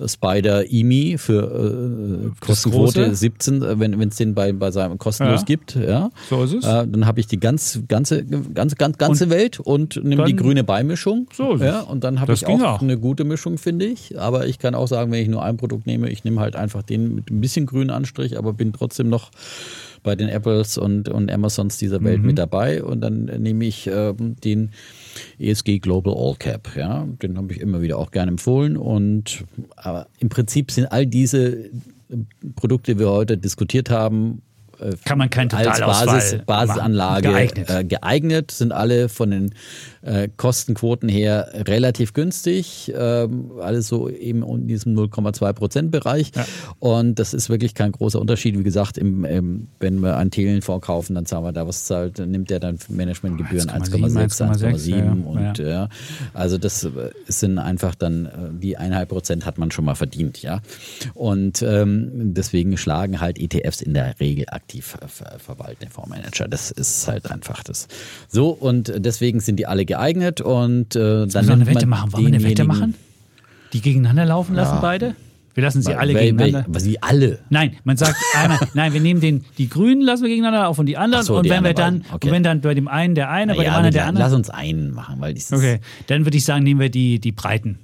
Spider 0.06 0.69
EMI 0.72 1.18
für 1.18 2.30
äh, 2.32 2.45
Kostenquote 2.45 3.03
große? 3.06 3.15
17, 3.15 3.61
äh, 3.61 3.80
wenn 3.80 4.02
es 4.02 4.15
den 4.18 4.36
bei, 4.36 4.52
bei 4.53 4.72
seinem 4.72 4.98
kostenlos 4.98 5.41
Ja. 5.41 5.45
gibt, 5.45 5.76
ja. 5.76 6.10
So 6.30 6.44
ist 6.44 6.53
es. 6.53 6.65
Äh, 6.65 6.88
dann 6.88 7.06
habe 7.06 7.19
ich 7.19 7.28
die 7.28 7.40
ganz, 7.40 7.80
ganze, 7.88 8.24
ganze, 8.26 8.76
ganze, 8.76 8.98
ganze 8.98 9.30
Welt 9.30 9.60
und 9.60 10.03
nehme 10.03 10.26
die 10.26 10.36
grüne 10.36 10.64
Beimischung. 10.64 11.28
So 11.34 11.53
ist 11.53 11.61
es. 11.61 11.68
ja, 11.68 11.82
und 11.82 12.03
dann 12.03 12.19
habe 12.19 12.34
ich 12.34 12.45
auch, 12.45 12.61
auch. 12.61 12.82
eine 12.82 12.98
gute 12.98 13.24
Mischung, 13.24 13.57
finde 13.57 13.86
ich. 13.86 14.19
Aber 14.19 14.48
ich 14.48 14.60
kann 14.60 14.76
auch 14.76 14.88
sagen, 14.88 15.11
wenn 15.11 15.22
ich 15.22 15.30
nur 15.30 15.44
ein 15.44 15.57
Produkt 15.57 15.88
nehme, 15.88 16.10
ich 16.10 16.24
nehme 16.24 16.41
halt 16.41 16.56
einfach 16.56 16.84
den 16.84 17.15
mit 17.15 17.32
ein 17.32 17.41
bisschen 17.41 17.65
grünen 17.65 17.90
Anstrich, 17.90 18.38
aber 18.38 18.53
bin 18.53 18.74
trotzdem 18.74 19.10
noch 19.10 19.32
bei 20.03 20.15
den 20.15 20.30
Apples 20.30 20.78
und, 20.78 21.10
und 21.10 21.32
Amazons 21.32 21.78
dieser 21.78 22.03
Welt 22.03 22.19
Mhm. 22.22 22.26
mit 22.28 22.38
dabei. 22.38 22.84
Und 22.84 23.02
dann 23.02 23.26
nehme 23.26 23.65
ich 23.65 23.88
ähm, 23.91 24.36
den 24.44 24.72
ESG 25.39 25.80
Global 25.80 26.14
All 26.15 26.35
Cap. 26.35 26.69
Ja, 26.76 27.07
den 27.22 27.38
habe 27.38 27.53
ich 27.53 27.60
immer 27.60 27.81
wieder 27.81 27.98
auch 27.98 28.11
gerne 28.11 28.31
empfohlen. 28.31 28.77
Und 28.77 29.44
aber 29.76 30.07
im 30.19 30.30
Prinzip 30.30 30.72
sind 30.72 30.85
all 30.85 31.06
diese 31.06 31.69
Produkte, 32.56 32.94
die 32.94 32.99
wir 32.99 33.10
heute 33.10 33.38
diskutiert 33.38 33.89
haben, 33.89 34.41
äh, 34.80 34.95
Kann 35.06 35.18
man 35.18 35.30
keinen 35.30 35.52
als 35.52 35.80
Basis. 35.80 36.41
Basisanlage 36.45 37.30
Geeignet. 37.30 37.69
Äh, 37.69 37.84
geeignet, 37.84 38.52
sind 38.52 38.72
alle 38.72 39.10
von 39.10 39.31
den 39.31 39.53
äh, 40.07 40.29
Kostenquoten 40.38 41.09
her 41.09 41.49
relativ 41.53 42.13
günstig, 42.13 42.93
ähm, 42.97 43.51
alles 43.61 43.88
so 43.88 44.09
eben 44.09 44.41
in 44.43 44.67
diesem 44.67 44.95
0,2 44.97 45.53
Prozent 45.53 45.91
Bereich. 45.91 46.31
Ja. 46.34 46.45
Und 46.79 47.19
das 47.19 47.34
ist 47.34 47.49
wirklich 47.49 47.73
kein 47.73 47.91
großer 47.91 48.19
Unterschied. 48.19 48.57
Wie 48.57 48.63
gesagt, 48.63 48.97
im, 48.97 49.25
im, 49.25 49.67
wenn 49.79 49.99
wir 49.99 50.17
einen 50.17 50.31
Telefonds 50.31 50.85
kaufen, 50.85 51.13
dann 51.15 51.25
zahlen 51.25 51.43
wir 51.43 51.51
da 51.51 51.67
was 51.67 51.85
zahlt, 51.85 52.19
dann 52.19 52.31
nimmt 52.31 52.49
der 52.49 52.59
dann 52.59 52.79
Managementgebühren 52.88 53.69
1,7, 53.69 54.29
1,6, 54.29 54.61
1,7 54.61 54.89
ja, 54.89 55.11
und 55.11 55.59
ja. 55.59 55.67
ja, 55.67 55.89
also 56.34 56.57
das 56.57 56.85
äh, 56.85 56.89
sind 57.27 57.59
einfach 57.59 57.93
dann 57.95 58.25
äh, 58.25 58.29
die 58.61 58.77
eineinhalb 58.77 59.09
Prozent 59.09 59.45
hat 59.45 59.57
man 59.57 59.71
schon 59.71 59.85
mal 59.85 59.95
verdient, 59.95 60.41
ja. 60.41 60.61
Und 61.15 61.61
ähm, 61.61 62.34
deswegen 62.34 62.77
schlagen 62.77 63.19
halt 63.19 63.39
ETFs 63.39 63.81
in 63.81 63.93
der 63.93 64.19
Regel 64.19 64.45
aktiv 64.49 64.97
äh, 65.01 65.07
ver 65.07 65.38
verwaltende 65.39 65.91
Fondsmanager. 65.91 66.47
Das 66.47 66.71
ist 66.71 67.07
halt 67.07 67.29
einfach 67.29 67.63
das. 67.63 67.88
So 68.29 68.49
und 68.49 68.93
deswegen 68.95 69.41
sind 69.41 69.57
die 69.57 69.65
alle 69.65 69.85
geeignet 69.85 69.97
und 70.41 70.95
äh, 70.95 71.28
dann 71.28 71.48
wir 71.48 71.53
eine 71.53 71.68
Wette 71.68 71.86
machen. 71.86 72.14
Wollen 72.14 72.28
wir 72.28 72.34
eine 72.36 72.44
Wette 72.44 72.64
machen? 72.64 72.95
Die 73.74 73.82
gegeneinander 73.82 74.26
laufen 74.26 74.56
lassen, 74.56 74.78
beide? 74.82 75.15
Wir 75.53 75.64
lassen 75.64 75.82
sie 75.82 75.95
alle 75.95 76.14
Wel- 76.14 76.19
gegeneinander. 76.38 76.65
wel- 76.72 76.80
Sie 76.80 77.02
alle. 77.02 77.40
Nein, 77.49 77.76
man 77.84 77.98
sagt 77.98 78.15
einmal, 78.36 78.60
nein, 78.76 78.94
wir 78.94 79.02
nehmen 79.02 79.22
den, 79.22 79.44
die 79.57 79.68
Grünen 79.68 80.02
lassen 80.03 80.22
wir 80.22 80.30
gegeneinander 80.30 80.65
laufen 80.65 80.82
und 80.82 80.86
die 80.86 80.98
anderen. 80.98 81.26
So, 81.26 81.36
und 81.38 81.45
die 81.45 81.49
wenn 81.49 81.64
wir 81.64 81.74
dann. 81.74 82.03
Okay. 82.14 82.28
und 82.28 82.34
wenn 82.34 82.44
dann 82.44 82.61
bei 82.61 82.76
dem 82.76 82.88
einen 82.88 83.15
der 83.15 83.32
eine, 83.32 83.56
bei 83.56 83.64
dem 83.64 83.65
Ja, 83.65 83.76
anderen 83.78 83.94
der 83.94 84.03
lass 84.03 84.10
andere. 84.26 84.36
uns 84.36 84.49
einen 84.52 84.91
machen, 84.91 85.15
weil 85.19 85.34
dieses 85.34 85.52
Okay, 85.57 85.80
dann 86.06 86.26
würde 86.26 86.38
ich 86.38 86.45
sagen, 86.45 86.64
nehmen 86.64 86.80
wir 86.80 86.90
die, 86.90 87.19
die 87.19 87.32
Breiten. 87.32 87.80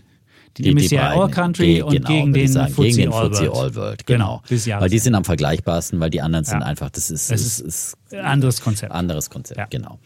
Die, 0.57 0.61
Die- 0.75 0.99
All 0.99 1.17
beiden. 1.17 1.31
Country 1.31 1.65
Ge- 1.65 1.81
und 1.81 1.93
genau, 1.93 2.07
gegen 2.09 2.31
den 2.33 2.47
sagen, 2.47 2.75
gegen 2.75 2.95
den 2.95 3.11
All 3.11 3.31
World. 3.31 3.49
All 3.57 3.73
World. 3.75 4.05
Genau, 4.05 4.43
Genau. 4.47 4.79
Weil 4.81 4.89
die 4.91 4.99
sind 4.99 5.15
am 5.15 5.23
vergleichbarsten, 5.25 5.99
weil 5.99 6.11
die 6.11 6.21
anderen 6.21 6.45
sind 6.45 6.59
Ja. 6.59 6.67
einfach, 6.67 6.91
das 6.91 7.09
ist, 7.09 7.31
Es 7.31 7.41
ist, 7.41 7.59
ist 7.59 7.97
ist 8.11 8.15
Anderes 8.19 8.61
Konzept. 8.61 8.91
anderes 8.91 9.31
Konzept, 9.31 9.57
Ja. 9.57 9.65
genau. 9.67 9.97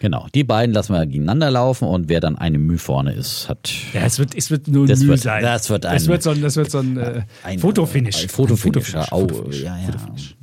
Genau. 0.00 0.26
Die 0.34 0.44
beiden 0.44 0.74
lassen 0.74 0.94
wir 0.94 1.04
gegeneinander 1.04 1.50
laufen 1.50 1.86
und 1.86 2.08
wer 2.08 2.20
dann 2.20 2.36
eine 2.38 2.56
Mühe 2.58 2.78
vorne 2.78 3.12
ist, 3.12 3.48
hat 3.50 3.70
Ja, 3.92 4.00
es 4.02 4.18
wird, 4.18 4.34
es 4.34 4.50
wird 4.50 4.66
nur 4.66 4.86
Das 4.86 5.00
Mühe 5.00 5.10
wird- 5.10 5.20
sein. 5.20 5.42
das 5.42 5.68
wird 5.68 5.84
ein- 5.84 5.92
das 5.94 6.08
wird 6.08 6.22
so 6.22 6.30
ein, 6.30 6.40
das 6.40 6.56
wird 6.56 6.70
so 6.70 6.78
ein, 6.78 6.96
äh, 6.96 7.22
ein 7.44 7.58
Fotofinish. 7.58 8.22
Ein 8.22 8.28
Fotofinish. 8.30 8.94
Ja. 8.94 9.06
Oh, 9.10 9.20
Fotofinish. 9.28 9.62
ja, 9.62 9.76
ja. 9.76 9.84
Fotofinish. 9.92 10.36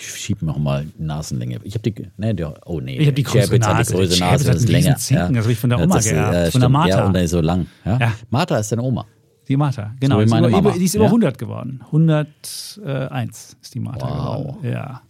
Ich 0.00 0.06
schiebe 0.20 0.44
noch 0.44 0.58
mal 0.58 0.84
Nasenlänge. 0.98 1.60
Ich 1.62 1.74
habe 1.74 1.88
die, 1.90 2.06
ne, 2.16 2.34
der, 2.34 2.54
oh 2.66 2.80
nee. 2.80 2.98
Ich 2.98 3.06
hab 3.06 3.14
die 3.14 3.22
größere 3.22 3.54
hat 3.54 3.60
Nase. 3.78 3.92
die 3.92 3.98
größere 3.98 4.18
Nase, 4.30 4.44
das 4.46 4.56
ist 4.56 4.68
länger. 4.68 4.96
Zinken, 4.96 5.34
das 5.34 5.44
hab 5.44 5.52
ich 5.52 5.58
von 5.58 5.70
der 5.70 5.78
Oma 5.80 5.94
das, 5.94 6.04
geerbt, 6.08 6.34
äh, 6.34 6.50
von 6.50 6.60
der. 6.60 6.68
Martha. 6.70 6.88
Ja, 6.98 7.06
und 7.06 7.12
der 7.12 7.22
ist 7.22 7.30
so 7.30 7.40
lang. 7.40 7.66
Ja? 7.84 7.98
Ja. 8.00 8.12
Martha 8.30 8.58
ist 8.58 8.72
deine 8.72 8.82
Oma. 8.82 9.06
Die 9.46 9.56
Martha, 9.56 9.94
genau. 10.00 10.18
wie 10.18 10.24
die, 10.24 10.30
meine 10.30 10.48
ist 10.48 10.58
über, 10.58 10.72
die 10.72 10.84
ist 10.84 10.94
über 10.96 11.04
Ja? 11.04 11.10
100 11.10 11.38
geworden. 11.38 11.80
101 11.86 13.56
ist 13.62 13.74
die 13.74 13.80
Martha 13.80 14.06
Wow. 14.08 14.42
geworden. 14.56 14.70
Ja. 14.72 15.02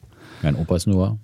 Mein 0.43 0.56
Opa 0.56 0.77
ist 0.77 0.86
nur 0.86 1.19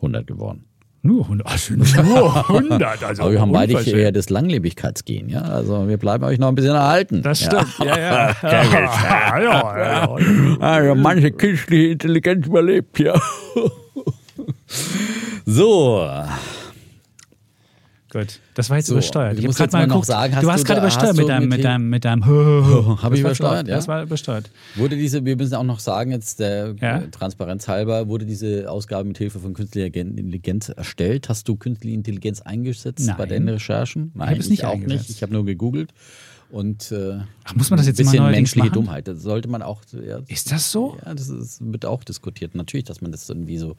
100 0.00 0.26
geworden. 0.26 0.64
Nur 1.06 1.22
100. 1.22 1.46
Also 1.46 1.74
nur 1.74 2.50
100. 2.50 3.04
Also 3.04 3.22
Aber 3.22 3.32
wir 3.32 3.40
haben 3.40 3.52
beide 3.52 3.80
eher 3.80 4.10
das 4.10 4.28
Langlebigkeitsgehen. 4.28 5.28
Ja? 5.28 5.42
Also 5.42 5.88
wir 5.88 5.98
bleiben 5.98 6.24
euch 6.24 6.38
noch 6.38 6.48
ein 6.48 6.56
bisschen 6.56 6.74
erhalten. 6.74 7.22
Das 7.22 7.42
ja. 7.42 7.46
stimmt. 7.46 7.88
Ja, 7.88 7.98
ja. 7.98 8.36
ja, 8.42 8.62
ja, 8.62 9.40
ja, 9.40 9.78
ja. 9.78 10.16
Also 10.58 10.94
manche 10.96 11.30
künstliche 11.30 11.92
Intelligenz 11.92 12.46
überlebt, 12.46 12.98
ja. 12.98 13.14
so, 15.46 16.10
Gut, 18.12 18.38
das 18.54 18.70
war 18.70 18.76
jetzt 18.76 18.86
So, 18.86 18.94
übersteuert. 18.94 19.32
ich 19.34 19.40
Ich 19.40 19.46
muss 19.46 19.56
habe 19.56 19.64
jetzt 19.64 19.72
mal 19.72 19.80
mal 19.80 19.86
noch 19.88 19.94
geguckt. 19.96 20.06
sagen, 20.06 20.34
hast 20.36 20.42
du 20.44 20.50
hast 20.52 20.64
gerade 20.64 20.80
übersteuert 20.80 21.08
hast 21.10 21.16
mit 21.18 21.28
deinem, 21.28 21.48
mit 21.48 21.58
mit 21.58 21.64
deinem, 21.64 21.90
mit 21.90 22.04
deinem. 22.04 22.24
Hab 23.02 23.10
Das 23.10 23.12
ich 23.14 23.20
übersteuert, 23.20 23.66
ja? 23.68 23.74
Das 23.74 23.88
war 23.88 24.02
übersteuert. 24.02 24.48
wurde 24.76 24.96
diese, 24.96 25.24
wir 25.24 25.36
müssen 25.36 25.54
auch 25.54 25.64
noch 25.64 25.80
sagen, 25.80 26.12
jetzt 26.12 26.38
der 26.38 26.76
Ja? 26.80 27.00
Transparenz 27.10 27.66
halber, 27.66 28.06
wurde 28.08 28.24
diese 28.24 28.70
Ausgabe 28.70 29.08
mit 29.08 29.18
Hilfe 29.18 29.40
von 29.40 29.54
künstlicher 29.54 29.90
Gen- 29.90 30.16
Intelligenz 30.16 30.68
erstellt? 30.68 31.28
Hast 31.28 31.48
du 31.48 31.56
künstliche 31.56 31.94
Intelligenz 31.96 32.40
eingesetzt 32.42 33.06
bei 33.08 33.14
Nein. 33.24 33.28
deinen 33.28 33.48
Recherchen? 33.48 34.12
Nein, 34.14 34.28
habe 34.30 34.38
es 34.40 34.48
nicht 34.50 34.64
auch 34.64 34.74
eingesetzt. 34.74 35.08
nicht. 35.08 35.16
Ich 35.16 35.22
habe 35.22 35.32
nur 35.32 35.44
gegoogelt. 35.44 35.92
Und 36.48 36.92
äh, 36.92 37.18
Ach, 37.42 37.56
muss 37.56 37.70
man 37.70 37.78
das 37.78 37.88
jetzt 37.88 37.98
ein 37.98 38.04
bisschen 38.06 38.18
neuerdings 38.22 38.54
menschliche 38.54 38.66
machen? 38.68 38.74
Dummheit. 38.74 39.08
Das 39.08 39.20
sollte 39.20 39.48
man 39.48 39.62
auch. 39.62 39.82
Ja, 40.06 40.20
Ist 40.28 40.52
das 40.52 40.70
so? 40.70 40.96
Ja, 41.04 41.12
das 41.12 41.28
ist, 41.28 41.58
wird 41.72 41.84
auch 41.84 42.04
diskutiert. 42.04 42.54
Natürlich, 42.54 42.84
dass 42.84 43.00
man 43.00 43.10
das 43.10 43.28
irgendwie 43.28 43.58
so 43.58 43.74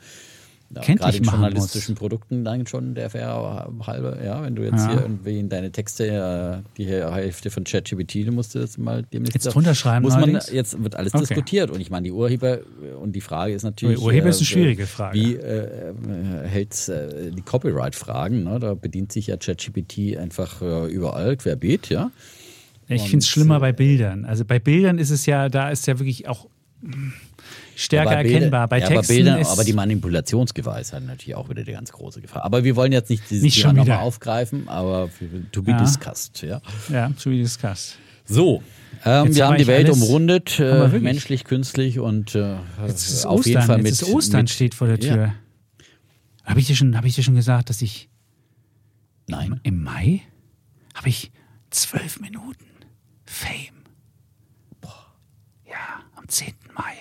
ja, 0.76 0.82
Kenntlich 0.82 1.22
machen 1.22 1.42
journalistischen 1.42 1.96
Produkten 1.96 2.44
dann 2.44 2.68
schon 2.68 2.94
der 2.94 3.10
fair 3.10 3.70
halbe, 3.86 4.20
ja, 4.24 4.44
wenn 4.44 4.56
du 4.56 4.64
jetzt 4.64 4.80
Ja. 4.86 4.90
hier 4.92 5.02
irgendwie 5.02 5.40
in 5.40 5.48
deine 5.48 5.72
Texte 5.72 6.08
äh, 6.08 6.68
die 6.78 6.86
Hälfte 6.86 7.50
von 7.50 7.64
ChatGPT, 7.64 8.28
du 8.28 8.32
musst 8.34 8.54
du 8.54 8.60
das 8.60 8.78
mal 8.78 9.04
demnächst 9.04 9.36
Jetzt 9.36 9.54
drunter 9.56 9.74
schreiben 9.76 10.04
muss 10.04 10.14
man 10.16 10.24
allerdings? 10.24 10.52
jetzt 10.52 10.84
wird 10.84 10.96
alles 10.98 11.14
Okay. 11.14 11.24
diskutiert 11.26 11.72
und 11.72 11.80
ich 11.80 11.90
meine 11.90 12.04
die 12.04 12.12
Urheber 12.12 12.60
und 13.02 13.14
die 13.14 13.22
Frage 13.22 13.54
ist 13.54 13.64
natürlich 13.64 13.98
Die 14.00 14.04
Urheber 14.06 14.28
ist 14.30 14.38
eine 14.38 14.44
äh, 14.44 14.46
schwierige 14.46 14.88
Frage. 14.88 15.18
Wie 15.18 15.36
äh, 15.36 15.92
äh, 15.92 16.48
hält 16.48 16.90
äh, 16.90 17.32
die 17.32 17.42
Copyright 17.42 17.96
Fragen, 17.96 18.44
ne? 18.44 18.60
Da 18.60 18.74
bedient 18.74 19.12
sich 19.14 19.28
ja 19.28 19.38
ChatGPT 19.38 20.18
einfach 20.18 20.62
äh, 20.62 20.88
überall 20.92 21.38
querbeet, 21.38 21.90
ja? 21.90 22.12
Ich 22.90 23.04
finde 23.04 23.18
es 23.20 23.28
schlimmer 23.30 23.58
äh, 23.58 23.60
bei 23.60 23.72
Bildern. 23.74 24.26
Also 24.26 24.44
bei 24.46 24.60
Bildern 24.60 24.98
ist 24.98 25.10
es 25.12 25.26
ja, 25.26 25.50
da 25.50 25.70
ist 25.70 25.88
ja 25.88 26.00
wirklich 26.00 26.28
auch 26.28 26.48
stärker 27.78 28.12
Aber 28.12 28.24
erkennbar. 28.26 28.68
Bei 28.68 28.80
ja, 28.80 28.88
Texten 28.88 28.98
aber, 28.98 29.08
Bilder, 29.08 29.40
ist 29.40 29.50
aber 29.50 29.64
die 29.64 29.74
Manipulationsgewissheit 29.74 31.04
natürlich 31.04 31.36
auch 31.36 31.50
wieder 31.50 31.64
die 31.64 31.72
ganz 31.72 31.92
große 31.92 32.22
Gefahr. 32.22 32.44
Aber 32.44 32.64
wir 32.64 32.76
wollen 32.76 32.92
jetzt 32.92 33.10
nicht 33.10 33.24
dieses 33.30 33.44
Nicht 33.44 33.62
Thema 33.62 33.74
nochmal 33.74 34.00
aufgreifen, 34.00 34.68
aber 34.68 35.10
to 35.52 35.62
be 35.62 35.72
Ja. 35.72 35.80
discussed. 35.80 36.42
Ja. 36.42 36.62
ja, 36.90 37.12
so 37.18 37.30
wie 37.32 37.38
discussed. 37.40 37.98
So, 38.26 38.62
ähm, 39.06 39.34
wir 39.36 39.46
haben 39.48 39.58
die 39.58 39.68
Welt 39.68 39.86
alles- 39.88 40.02
umrundet, 40.02 40.60
äh, 40.60 40.88
menschlich, 41.00 41.44
künstlich 41.46 42.00
und 42.00 42.36
äh, 42.36 42.56
Jetzt 42.88 43.10
ist 43.10 43.26
auf 43.26 43.40
Ostern, 43.40 43.52
jeden 43.52 43.62
Fall 43.64 43.78
mit. 43.78 43.86
jetzt 43.88 44.02
ist 44.02 44.14
Ostern 44.14 44.42
mit 44.42 44.50
steht 44.50 44.76
vor 44.76 44.88
der 44.88 45.00
Ja. 45.00 45.14
Tür. 45.14 45.34
Habe 46.44 46.60
ich, 46.60 46.68
dir 46.68 46.76
schon- 46.76 46.98
hab 46.98 47.06
ich 47.06 47.16
dir 47.16 47.24
schon 47.24 47.36
gesagt, 47.36 47.70
dass 47.70 47.82
ich 47.82 48.10
Nein. 49.28 49.60
im 49.64 49.84
Mai 49.84 50.22
habe 50.96 51.10
ich 51.10 51.32
zwölf 51.70 52.20
Minuten 52.20 52.66
Fame. 53.26 53.76
Am 56.16 56.28
10. 56.28 56.54
Mai. 56.74 56.96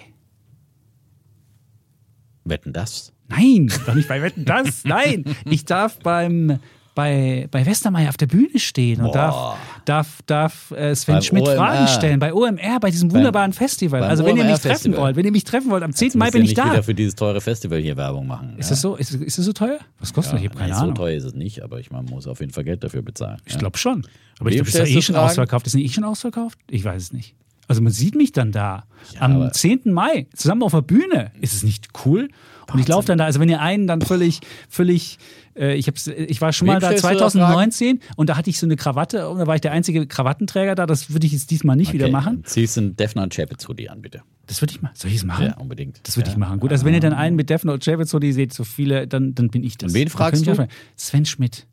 Wetten 2.48 2.72
das? 2.72 3.12
Nein, 3.28 3.72
doch 3.86 3.94
nicht 3.94 4.08
bei 4.08 4.22
Wetten 4.22 4.44
das. 4.44 4.84
Nein, 4.84 5.24
ich 5.44 5.64
darf 5.64 5.98
beim 5.98 6.58
bei, 6.96 7.46
bei 7.50 7.64
Westermeier 7.66 8.08
auf 8.08 8.16
der 8.16 8.26
Bühne 8.26 8.58
stehen 8.58 9.02
und 9.02 9.14
darf, 9.14 9.34
Boah. 9.34 9.58
darf, 9.84 10.22
darf 10.24 10.70
äh, 10.70 10.94
Sven 10.94 11.16
Beim 11.16 11.22
Schmidt 11.22 11.42
OMR. 11.42 11.54
Fragen 11.54 11.88
stellen. 11.88 12.18
Bei 12.18 12.32
OMR, 12.32 12.80
bei 12.80 12.90
diesem 12.90 13.12
wunderbaren 13.12 13.52
Festival. 13.52 14.00
beim 14.00 14.08
Also 14.08 14.24
wenn 14.24 14.38
ihr 14.38 14.44
mich 14.44 14.54
OMR 14.54 14.60
treffen 14.60 14.74
Festival. 14.74 15.00
wollt, 15.00 15.16
wenn 15.16 15.26
ihr 15.26 15.32
mich 15.32 15.44
treffen 15.44 15.70
wollt, 15.70 15.82
am 15.82 15.92
10. 15.92 16.06
Jetzt 16.06 16.16
Mai 16.16 16.30
bin 16.30 16.42
ich 16.42 16.54
da. 16.54 16.72
wieder 16.72 16.82
für 16.82 16.94
dieses 16.94 17.14
teure 17.14 17.42
Festival 17.42 17.80
hier 17.80 17.98
Werbung 17.98 18.26
machen. 18.26 18.56
Ist 18.56 18.66
ja. 18.66 18.70
das 18.70 18.80
so? 18.80 18.96
Ist, 18.96 19.12
ist 19.12 19.36
das 19.36 19.44
so 19.44 19.52
teuer? 19.52 19.78
Was 20.00 20.14
kostet 20.14 20.34
das? 20.34 20.40
Ich 20.40 20.48
habe 20.48 20.58
keine 20.58 20.72
nee, 20.72 20.78
Ahnung. 20.78 20.96
So 20.96 21.02
teuer 21.02 21.16
ist 21.16 21.24
es 21.24 21.34
nicht, 21.34 21.62
aber 21.62 21.78
ich 21.80 21.90
meine, 21.90 22.04
man 22.04 22.14
muss 22.14 22.26
auf 22.26 22.40
jeden 22.40 22.54
Fall 22.54 22.64
Geld 22.64 22.82
dafür 22.82 23.02
bezahlen. 23.02 23.42
Ich 23.44 23.58
glaube 23.58 23.76
schon. 23.76 24.06
Aber 24.40 24.48
ich 24.48 24.56
Wem 24.56 24.64
glaube, 24.64 24.82
ist 24.82 24.90
ja 24.90 24.98
eh 24.98 25.02
schon 25.02 25.16
ausverkauft. 25.16 25.66
Ist 25.66 25.74
nicht 25.74 25.90
eh 25.90 25.92
schon 25.92 26.04
ausverkauft? 26.04 26.58
Ich 26.70 26.82
weiß 26.82 27.02
es 27.02 27.12
nicht. 27.12 27.36
Also 27.68 27.82
man 27.82 27.92
sieht 27.92 28.14
mich 28.14 28.32
dann 28.32 28.52
da. 28.52 28.84
Am 29.18 29.36
aber- 29.36 29.52
10. 29.52 29.92
Mai, 29.92 30.26
zusammen 30.34 30.62
auf 30.62 30.72
der 30.72 30.82
Bühne. 30.82 31.32
Ist 31.40 31.54
es 31.54 31.62
nicht 31.62 31.88
cool? 32.04 32.28
Und 32.72 32.80
ich 32.80 32.88
laufe 32.88 33.06
dann 33.06 33.18
da, 33.18 33.24
also 33.26 33.38
wenn 33.38 33.48
ihr 33.48 33.60
einen 33.60 33.86
dann 33.86 34.00
völlig, 34.00 34.40
völlig, 34.68 35.18
äh, 35.54 35.74
ich, 35.76 35.86
hab's, 35.86 36.08
ich 36.08 36.40
war 36.40 36.52
schon 36.52 36.66
Wem 36.66 36.74
mal 36.74 36.80
da 36.80 36.88
stellst 36.88 37.04
du 37.04 37.08
da 37.10 37.16
2019 37.28 38.00
und 38.16 38.28
da 38.28 38.36
hatte 38.36 38.50
ich 38.50 38.58
so 38.58 38.66
eine 38.66 38.74
Krawatte 38.74 39.28
und 39.28 39.38
da 39.38 39.46
war 39.46 39.54
ich 39.54 39.60
der 39.60 39.70
einzige 39.70 40.04
Krawattenträger 40.06 40.74
da. 40.74 40.84
Das 40.86 41.12
würde 41.12 41.26
ich 41.26 41.32
jetzt 41.32 41.50
diesmal 41.52 41.76
nicht 41.76 41.92
wieder 41.92 42.06
Okay, 42.06 42.12
machen. 42.12 42.42
dann 42.42 42.44
Ziehst 42.44 42.76
du 42.76 42.80
einen 42.80 42.96
Defner 42.96 43.22
und 43.22 43.32
Chapitz 43.34 43.68
Hoodie 43.68 43.88
an, 43.88 44.02
bitte. 44.02 44.22
Das 44.48 44.60
würde 44.62 44.72
ich 44.72 44.82
mal. 44.82 44.90
Soll 44.94 45.10
ich 45.12 45.18
es 45.18 45.24
machen? 45.24 45.46
Ja, 45.46 45.56
unbedingt. 45.58 46.00
Das 46.02 46.16
würde 46.16 46.28
ja. 46.28 46.32
ich 46.32 46.38
machen. 46.38 46.58
Gut, 46.58 46.72
also 46.72 46.84
wenn 46.84 46.94
ihr 46.94 47.00
dann 47.00 47.12
einen 47.12 47.36
mit 47.36 47.50
Defner 47.50 47.72
und 47.72 47.84
Chavez 47.84 48.10
so 48.10 48.18
die 48.18 48.32
seht, 48.32 48.52
so 48.52 48.64
viele, 48.64 49.06
dann, 49.06 49.34
dann 49.36 49.48
bin 49.48 49.62
ich 49.62 49.78
das. 49.78 49.92
Und 49.92 49.98
wen 49.98 50.08
fragst 50.08 50.44
du? 50.46 50.68
Sven 50.96 51.24
Schmidt. 51.24 51.66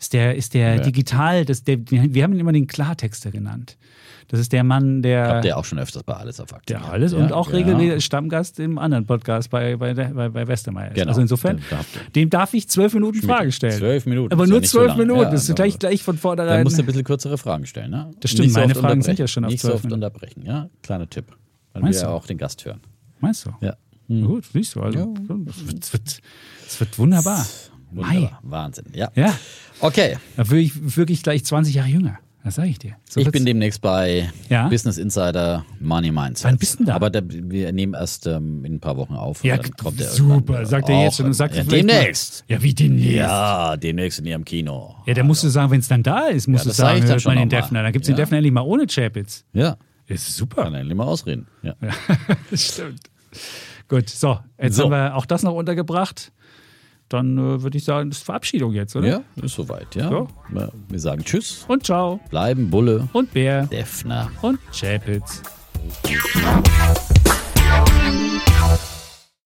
Ist 0.00 0.12
der, 0.12 0.34
ist 0.34 0.54
der 0.54 0.76
Ja. 0.76 0.82
digital, 0.82 1.44
das, 1.44 1.62
der, 1.62 1.78
wir 1.88 2.22
haben 2.24 2.32
ihn 2.32 2.40
immer 2.40 2.52
den 2.52 2.66
Klartexter 2.66 3.30
genannt. 3.30 3.76
Das 4.28 4.40
ist 4.40 4.52
der 4.52 4.64
Mann, 4.64 5.02
der, 5.02 5.28
Habt 5.28 5.44
ihr 5.44 5.56
auch 5.56 5.64
schon 5.64 5.78
öfters 5.78 6.02
bei 6.02 6.14
Alles 6.14 6.40
auf 6.40 6.52
Aktion. 6.54 6.80
der 6.80 6.90
alles 6.90 7.12
ja? 7.12 7.18
und 7.18 7.32
auch 7.32 7.48
ja. 7.50 7.56
regelmäßig 7.56 8.04
Stammgast 8.04 8.58
im 8.58 8.78
anderen 8.78 9.06
Podcast 9.06 9.50
bei, 9.50 9.76
bei, 9.76 9.92
der- 9.94 10.08
bei, 10.14 10.28
bei 10.28 10.46
Westermeier 10.48 10.88
ist. 10.88 10.94
Genau. 10.94 11.08
Also 11.08 11.20
insofern, 11.20 11.60
dem 12.14 12.30
darf 12.30 12.54
ich 12.54 12.68
zwölf 12.68 12.94
Minuten 12.94 13.20
Frage 13.22 13.52
stellen. 13.52 13.78
Zwölf 13.78 14.06
Minuten, 14.06 14.32
Aber 14.32 14.44
ja 14.44 14.50
nur 14.50 14.60
so 14.62 14.66
zwölf 14.78 14.88
lang. 14.88 14.98
Minuten. 14.98 15.20
Ja, 15.22 15.30
das 15.30 15.48
ist 15.48 15.54
gleich, 15.56 15.78
gleich 15.78 16.02
von 16.02 16.16
Dann 16.16 16.20
vornherein. 16.22 16.64
musst 16.64 16.78
du 16.78 16.82
ein 16.82 16.86
bisschen 16.86 17.04
kürzere 17.04 17.36
Fragen 17.38 17.66
stellen. 17.66 17.90
Ne? 17.90 18.10
Das 18.20 18.30
stimmt, 18.30 18.50
so 18.52 18.60
meine 18.60 18.74
Fragen 18.74 19.02
sind 19.02 19.18
ja 19.18 19.26
schon 19.26 19.44
auf 19.44 19.50
Nicht 19.50 19.60
so 19.60 19.68
zwölf 19.68 19.76
oft 19.76 19.84
Minuten. 19.84 20.02
unterbrechen, 20.04 20.42
ja? 20.46 20.68
Kleiner 20.82 21.08
Tipp. 21.08 21.26
Weil 21.72 21.82
Meinst 21.82 22.00
wir 22.00 22.06
du? 22.06 22.10
ja 22.12 22.16
auch 22.16 22.26
den 22.26 22.38
Gast 22.38 22.64
hören. 22.64 22.80
Meinst 23.20 23.46
du? 23.46 23.50
Ja. 23.60 23.74
Na 24.08 24.26
Gut, 24.26 24.44
siehst 24.52 24.74
du. 24.74 24.80
Also, 24.80 25.14
es, 25.22 25.28
wird, 25.66 25.82
es, 25.84 25.92
wird, 25.92 26.20
wird 26.80 26.98
wunderbar. 26.98 27.44
Wunderbar. 27.90 28.38
Wahnsinn, 28.42 28.86
ja. 28.94 29.10
Ja, 29.14 29.34
Okay, 29.80 30.16
da 30.36 30.48
würde 30.48 30.60
ich 30.62 30.96
wirklich 30.96 31.22
gleich 31.22 31.44
20 31.44 31.74
Jahre 31.74 31.88
jünger. 31.88 32.18
Das 32.44 32.56
sage 32.56 32.68
ich 32.68 32.78
dir. 32.78 32.94
So 33.08 33.20
ich 33.20 33.30
bin 33.30 33.46
demnächst 33.46 33.80
bei 33.80 34.30
Ja? 34.50 34.68
Business 34.68 34.98
Insider 34.98 35.64
Money 35.80 36.12
Mindset. 36.12 36.44
Wann 36.50 36.58
bist 36.58 36.78
du 36.78 36.84
da? 36.84 36.94
Aber 36.94 37.08
da, 37.08 37.22
wir 37.24 37.72
nehmen 37.72 37.94
erst 37.94 38.26
ähm, 38.26 38.66
in 38.66 38.74
ein 38.74 38.80
paar 38.80 38.98
Wochen 38.98 39.14
auf. 39.14 39.42
und 39.42 39.48
Ja, 39.48 39.56
dann 39.56 39.70
kommt 39.72 39.98
der 39.98 40.10
super. 40.10 40.66
Sagt 40.66 40.90
er 40.90 41.04
jetzt 41.04 41.16
schon. 41.16 41.32
Sagt 41.32 41.56
ja, 41.56 41.64
demnächst. 41.64 42.44
Mal. 42.46 42.56
Ja, 42.56 42.62
wie 42.62 42.74
demnächst? 42.74 43.10
Ja, 43.14 43.70
Ja, 43.70 43.76
demnächst 43.78 44.18
in 44.18 44.26
ihrem 44.26 44.44
Kino. 44.44 44.94
da 45.06 45.22
musst 45.24 45.42
du 45.42 45.48
sagen, 45.48 45.70
wenn 45.70 45.80
es 45.80 45.88
dann 45.88 46.02
da 46.02 46.26
ist, 46.26 46.46
musst 46.46 46.66
Ja, 46.66 46.70
du 46.70 46.74
sagen, 46.76 47.00
dann 47.00 47.08
hört 47.08 47.24
man 47.24 47.36
den. 47.38 47.48
Defner. 47.48 47.82
Dann 47.82 47.92
gibt 47.92 48.04
es 48.04 48.08
den 48.08 48.12
Ja. 48.16 48.22
Defner 48.22 48.36
endlich 48.36 48.52
mal 48.52 48.60
ohne 48.60 48.86
Chapitz. 48.86 49.46
Ja, 49.54 49.78
ist 50.06 50.36
super. 50.36 50.64
kann 50.64 50.74
er 50.74 50.84
nicht 50.84 50.94
mal 50.94 51.04
ausreden. 51.04 51.46
Ja. 51.62 51.74
Das 52.50 52.62
stimmt. 52.74 53.00
Gut, 53.88 54.10
so. 54.10 54.38
Jetzt 54.60 54.76
So. 54.76 54.84
haben 54.84 54.90
wir 54.90 55.16
auch 55.16 55.24
das 55.26 55.42
noch 55.42 55.54
untergebracht. 55.54 56.30
Dann 57.08 57.36
äh, 57.38 57.62
würde 57.62 57.76
ich 57.78 57.84
sagen, 57.84 58.10
das 58.10 58.18
ist 58.18 58.24
Verabschiedung 58.24 58.72
jetzt, 58.72 58.96
oder? 58.96 59.06
ja, 59.06 59.20
ist 59.42 59.54
soweit, 59.54 59.94
ja. 59.94 60.08
So. 60.08 60.28
Ja, 60.54 60.68
Wir 60.88 60.98
sagen 60.98 61.22
Tschüss, 61.24 61.64
Und 61.68 61.84
ciao. 61.84 62.18
bleiben 62.30 62.70
Bulle, 62.70 63.08
Und 63.12 63.32
Bär. 63.32 63.66
Defner. 63.66 64.30
Und 64.42 64.58
Chapitz. 64.72 65.42